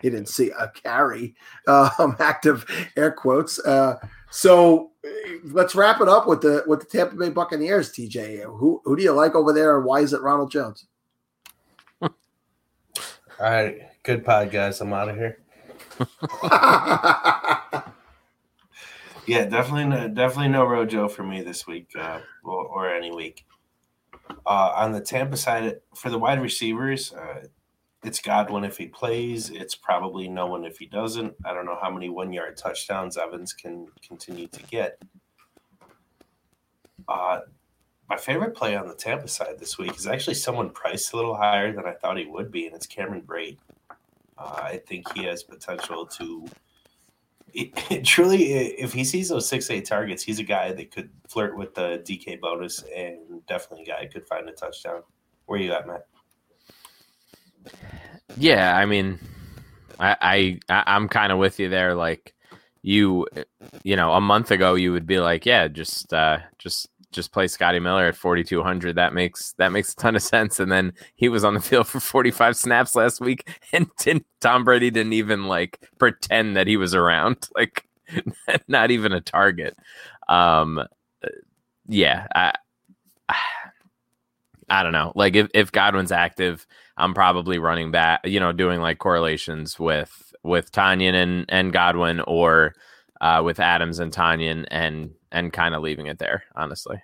he 0.00 0.10
didn't 0.10 0.28
see 0.28 0.50
a 0.58 0.68
carry, 0.70 1.34
um, 1.68 2.16
active 2.20 2.64
air 2.96 3.12
quotes. 3.12 3.58
Uh, 3.60 3.96
so 4.30 4.92
let's 5.44 5.74
wrap 5.74 6.00
it 6.00 6.08
up 6.08 6.26
with 6.26 6.40
the 6.40 6.64
with 6.66 6.80
the 6.80 6.86
Tampa 6.86 7.16
Bay 7.16 7.28
Buccaneers. 7.28 7.92
TJ, 7.92 8.44
who 8.44 8.80
who 8.84 8.96
do 8.96 9.02
you 9.02 9.12
like 9.12 9.34
over 9.34 9.52
there, 9.52 9.76
and 9.76 9.84
why 9.84 10.00
is 10.00 10.14
it 10.14 10.22
Ronald 10.22 10.50
Jones? 10.50 10.86
All 13.40 13.50
right, 13.50 13.78
good 14.02 14.24
pod, 14.24 14.50
guys. 14.50 14.80
I'm 14.80 14.92
out 14.92 15.08
of 15.08 15.16
here. 15.16 15.38
yeah, 19.26 19.46
definitely, 19.46 19.86
no, 19.86 20.08
definitely 20.08 20.48
no 20.48 20.64
Rojo 20.64 21.08
for 21.08 21.24
me 21.24 21.42
this 21.42 21.66
week, 21.66 21.88
uh, 21.98 22.20
or, 22.44 22.66
or, 22.66 22.94
any 22.94 23.10
week. 23.10 23.44
Uh, 24.46 24.72
on 24.76 24.92
the 24.92 25.00
Tampa 25.00 25.36
side, 25.36 25.80
for 25.96 26.10
the 26.10 26.18
wide 26.18 26.42
receivers, 26.42 27.12
uh, 27.14 27.46
it's 28.04 28.20
Godwin 28.20 28.64
if 28.64 28.76
he 28.76 28.86
plays. 28.86 29.50
It's 29.50 29.74
probably 29.74 30.28
no 30.28 30.46
one 30.46 30.64
if 30.64 30.78
he 30.78 30.86
doesn't. 30.86 31.34
I 31.44 31.54
don't 31.54 31.66
know 31.66 31.78
how 31.80 31.90
many 31.90 32.10
one 32.10 32.32
yard 32.32 32.56
touchdowns 32.56 33.16
Evans 33.16 33.52
can 33.52 33.86
continue 34.06 34.46
to 34.48 34.62
get. 34.64 35.02
My 38.12 38.18
favorite 38.18 38.54
play 38.54 38.76
on 38.76 38.88
the 38.88 38.94
Tampa 38.94 39.26
side 39.26 39.58
this 39.58 39.78
week 39.78 39.96
is 39.96 40.06
actually 40.06 40.34
someone 40.34 40.68
priced 40.68 41.14
a 41.14 41.16
little 41.16 41.34
higher 41.34 41.72
than 41.72 41.86
I 41.86 41.92
thought 41.92 42.18
he 42.18 42.26
would 42.26 42.52
be, 42.52 42.66
and 42.66 42.76
it's 42.76 42.86
Cameron 42.86 43.22
Brate. 43.22 43.56
Uh, 44.36 44.60
I 44.64 44.82
think 44.86 45.10
he 45.16 45.24
has 45.24 45.42
potential 45.42 46.04
to. 46.04 46.46
It, 47.54 47.72
it, 47.90 48.04
truly, 48.04 48.52
if 48.52 48.92
he 48.92 49.02
sees 49.02 49.30
those 49.30 49.48
six 49.48 49.70
eight 49.70 49.86
targets, 49.86 50.22
he's 50.22 50.38
a 50.38 50.44
guy 50.44 50.72
that 50.72 50.90
could 50.90 51.08
flirt 51.26 51.56
with 51.56 51.74
the 51.74 52.02
DK 52.06 52.38
bonus, 52.38 52.84
and 52.94 53.16
definitely 53.46 53.84
a 53.84 53.86
guy 53.86 54.06
could 54.08 54.26
find 54.26 54.46
a 54.46 54.52
touchdown. 54.52 55.02
Where 55.46 55.58
you 55.58 55.72
at, 55.72 55.86
Matt? 55.86 56.06
Yeah, 58.36 58.76
I 58.76 58.84
mean, 58.84 59.18
I, 59.98 60.58
I 60.68 60.84
I'm 60.86 61.08
kind 61.08 61.32
of 61.32 61.38
with 61.38 61.58
you 61.58 61.70
there. 61.70 61.94
Like 61.94 62.34
you, 62.82 63.26
you 63.84 63.96
know, 63.96 64.12
a 64.12 64.20
month 64.20 64.50
ago 64.50 64.74
you 64.74 64.92
would 64.92 65.06
be 65.06 65.18
like, 65.18 65.46
yeah, 65.46 65.66
just 65.68 66.12
uh, 66.12 66.40
just 66.58 66.88
just 67.12 67.32
play 67.32 67.46
Scotty 67.46 67.78
Miller 67.78 68.06
at 68.06 68.16
4200. 68.16 68.96
That 68.96 69.14
makes 69.14 69.52
that 69.58 69.72
makes 69.72 69.92
a 69.92 69.96
ton 69.96 70.16
of 70.16 70.22
sense. 70.22 70.58
And 70.58 70.72
then 70.72 70.92
he 71.14 71.28
was 71.28 71.44
on 71.44 71.54
the 71.54 71.60
field 71.62 71.86
for 71.86 72.00
45 72.00 72.56
snaps 72.56 72.96
last 72.96 73.20
week, 73.20 73.48
and 73.72 73.88
Tom 74.40 74.64
Brady 74.64 74.90
didn't 74.90 75.12
even 75.12 75.44
like 75.44 75.88
pretend 75.98 76.56
that 76.56 76.66
he 76.66 76.76
was 76.76 76.94
around, 76.94 77.48
like 77.54 77.86
not 78.68 78.90
even 78.90 79.12
a 79.12 79.20
target. 79.20 79.76
Um, 80.28 80.80
yeah, 81.86 82.26
I, 82.34 82.52
I 84.68 84.82
don't 84.82 84.92
know. 84.92 85.12
Like 85.14 85.36
if 85.36 85.48
if 85.54 85.70
Godwin's 85.70 86.12
active 86.12 86.66
I'm 86.96 87.14
probably 87.14 87.58
running 87.58 87.90
back, 87.90 88.20
you 88.24 88.40
know, 88.40 88.52
doing 88.52 88.80
like 88.80 88.98
correlations 88.98 89.78
with 89.78 90.32
with 90.42 90.72
Tonyan 90.72 91.14
and 91.14 91.44
and 91.48 91.72
Godwin 91.72 92.20
or 92.20 92.74
uh, 93.22 93.40
with 93.42 93.60
Adams 93.60 94.00
and 94.00 94.12
Tonyan 94.12 94.66
and 94.70 95.10
and 95.30 95.52
kind 95.52 95.74
of 95.74 95.82
leaving 95.82 96.08
it 96.08 96.18
there, 96.18 96.44
honestly. 96.54 97.02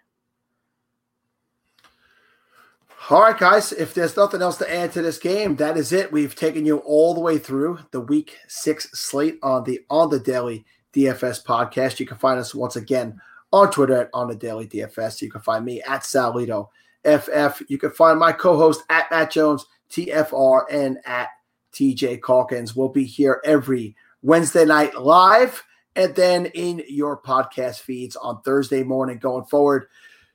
All 3.08 3.22
right, 3.22 3.38
guys. 3.38 3.72
If 3.72 3.94
there's 3.94 4.16
nothing 4.16 4.42
else 4.42 4.58
to 4.58 4.70
add 4.70 4.92
to 4.92 5.00
this 5.00 5.18
game, 5.18 5.56
that 5.56 5.78
is 5.78 5.92
it. 5.92 6.12
We've 6.12 6.34
taken 6.34 6.66
you 6.66 6.78
all 6.78 7.14
the 7.14 7.20
way 7.20 7.38
through 7.38 7.78
the 7.92 8.00
Week 8.00 8.36
Six 8.48 8.90
slate 8.92 9.38
on 9.42 9.64
the 9.64 9.80
on 9.88 10.10
the 10.10 10.18
Daily 10.18 10.66
DFS 10.92 11.42
podcast. 11.42 12.00
You 12.00 12.06
can 12.06 12.18
find 12.18 12.38
us 12.38 12.54
once 12.54 12.76
again 12.76 13.18
on 13.52 13.70
Twitter 13.70 14.02
at 14.02 14.10
on 14.12 14.28
the 14.28 14.34
Daily 14.34 14.66
DFS. 14.66 15.22
You 15.22 15.30
can 15.30 15.40
find 15.40 15.64
me 15.64 15.80
at 15.82 16.02
Salito 16.02 16.68
FF. 17.04 17.62
You 17.68 17.78
can 17.78 17.90
find 17.90 18.18
my 18.18 18.32
co-host 18.32 18.82
at 18.90 19.10
Matt 19.10 19.30
Jones 19.30 19.64
TFR 19.90 20.64
and 20.70 20.98
at 21.06 21.28
TJ 21.72 22.22
Calkins. 22.22 22.74
We'll 22.74 22.88
be 22.88 23.04
here 23.04 23.40
every 23.44 23.96
Wednesday 24.20 24.64
night 24.64 25.00
live 25.00 25.64
and 25.96 26.14
then 26.14 26.46
in 26.46 26.82
your 26.88 27.20
podcast 27.20 27.80
feeds 27.80 28.16
on 28.16 28.42
Thursday 28.42 28.82
morning 28.82 29.18
going 29.18 29.44
forward 29.44 29.86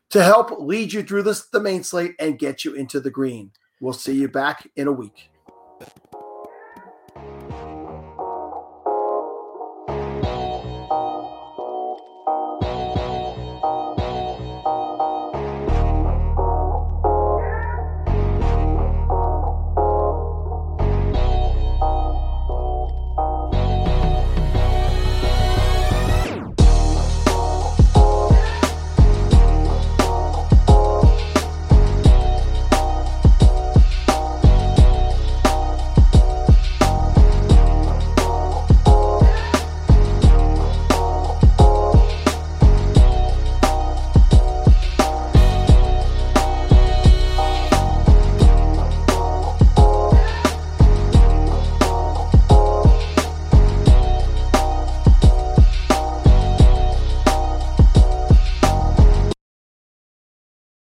to 0.09 0.23
help 0.23 0.59
lead 0.59 0.93
you 0.93 1.03
through 1.03 1.23
this 1.23 1.45
the 1.47 1.59
main 1.59 1.83
slate 1.83 2.15
and 2.19 2.39
get 2.39 2.63
you 2.63 2.73
into 2.73 2.99
the 2.99 3.09
green. 3.09 3.51
We'll 3.81 3.93
see 3.93 4.13
you 4.13 4.27
back 4.27 4.69
in 4.75 4.87
a 4.87 4.91
week. 4.91 5.29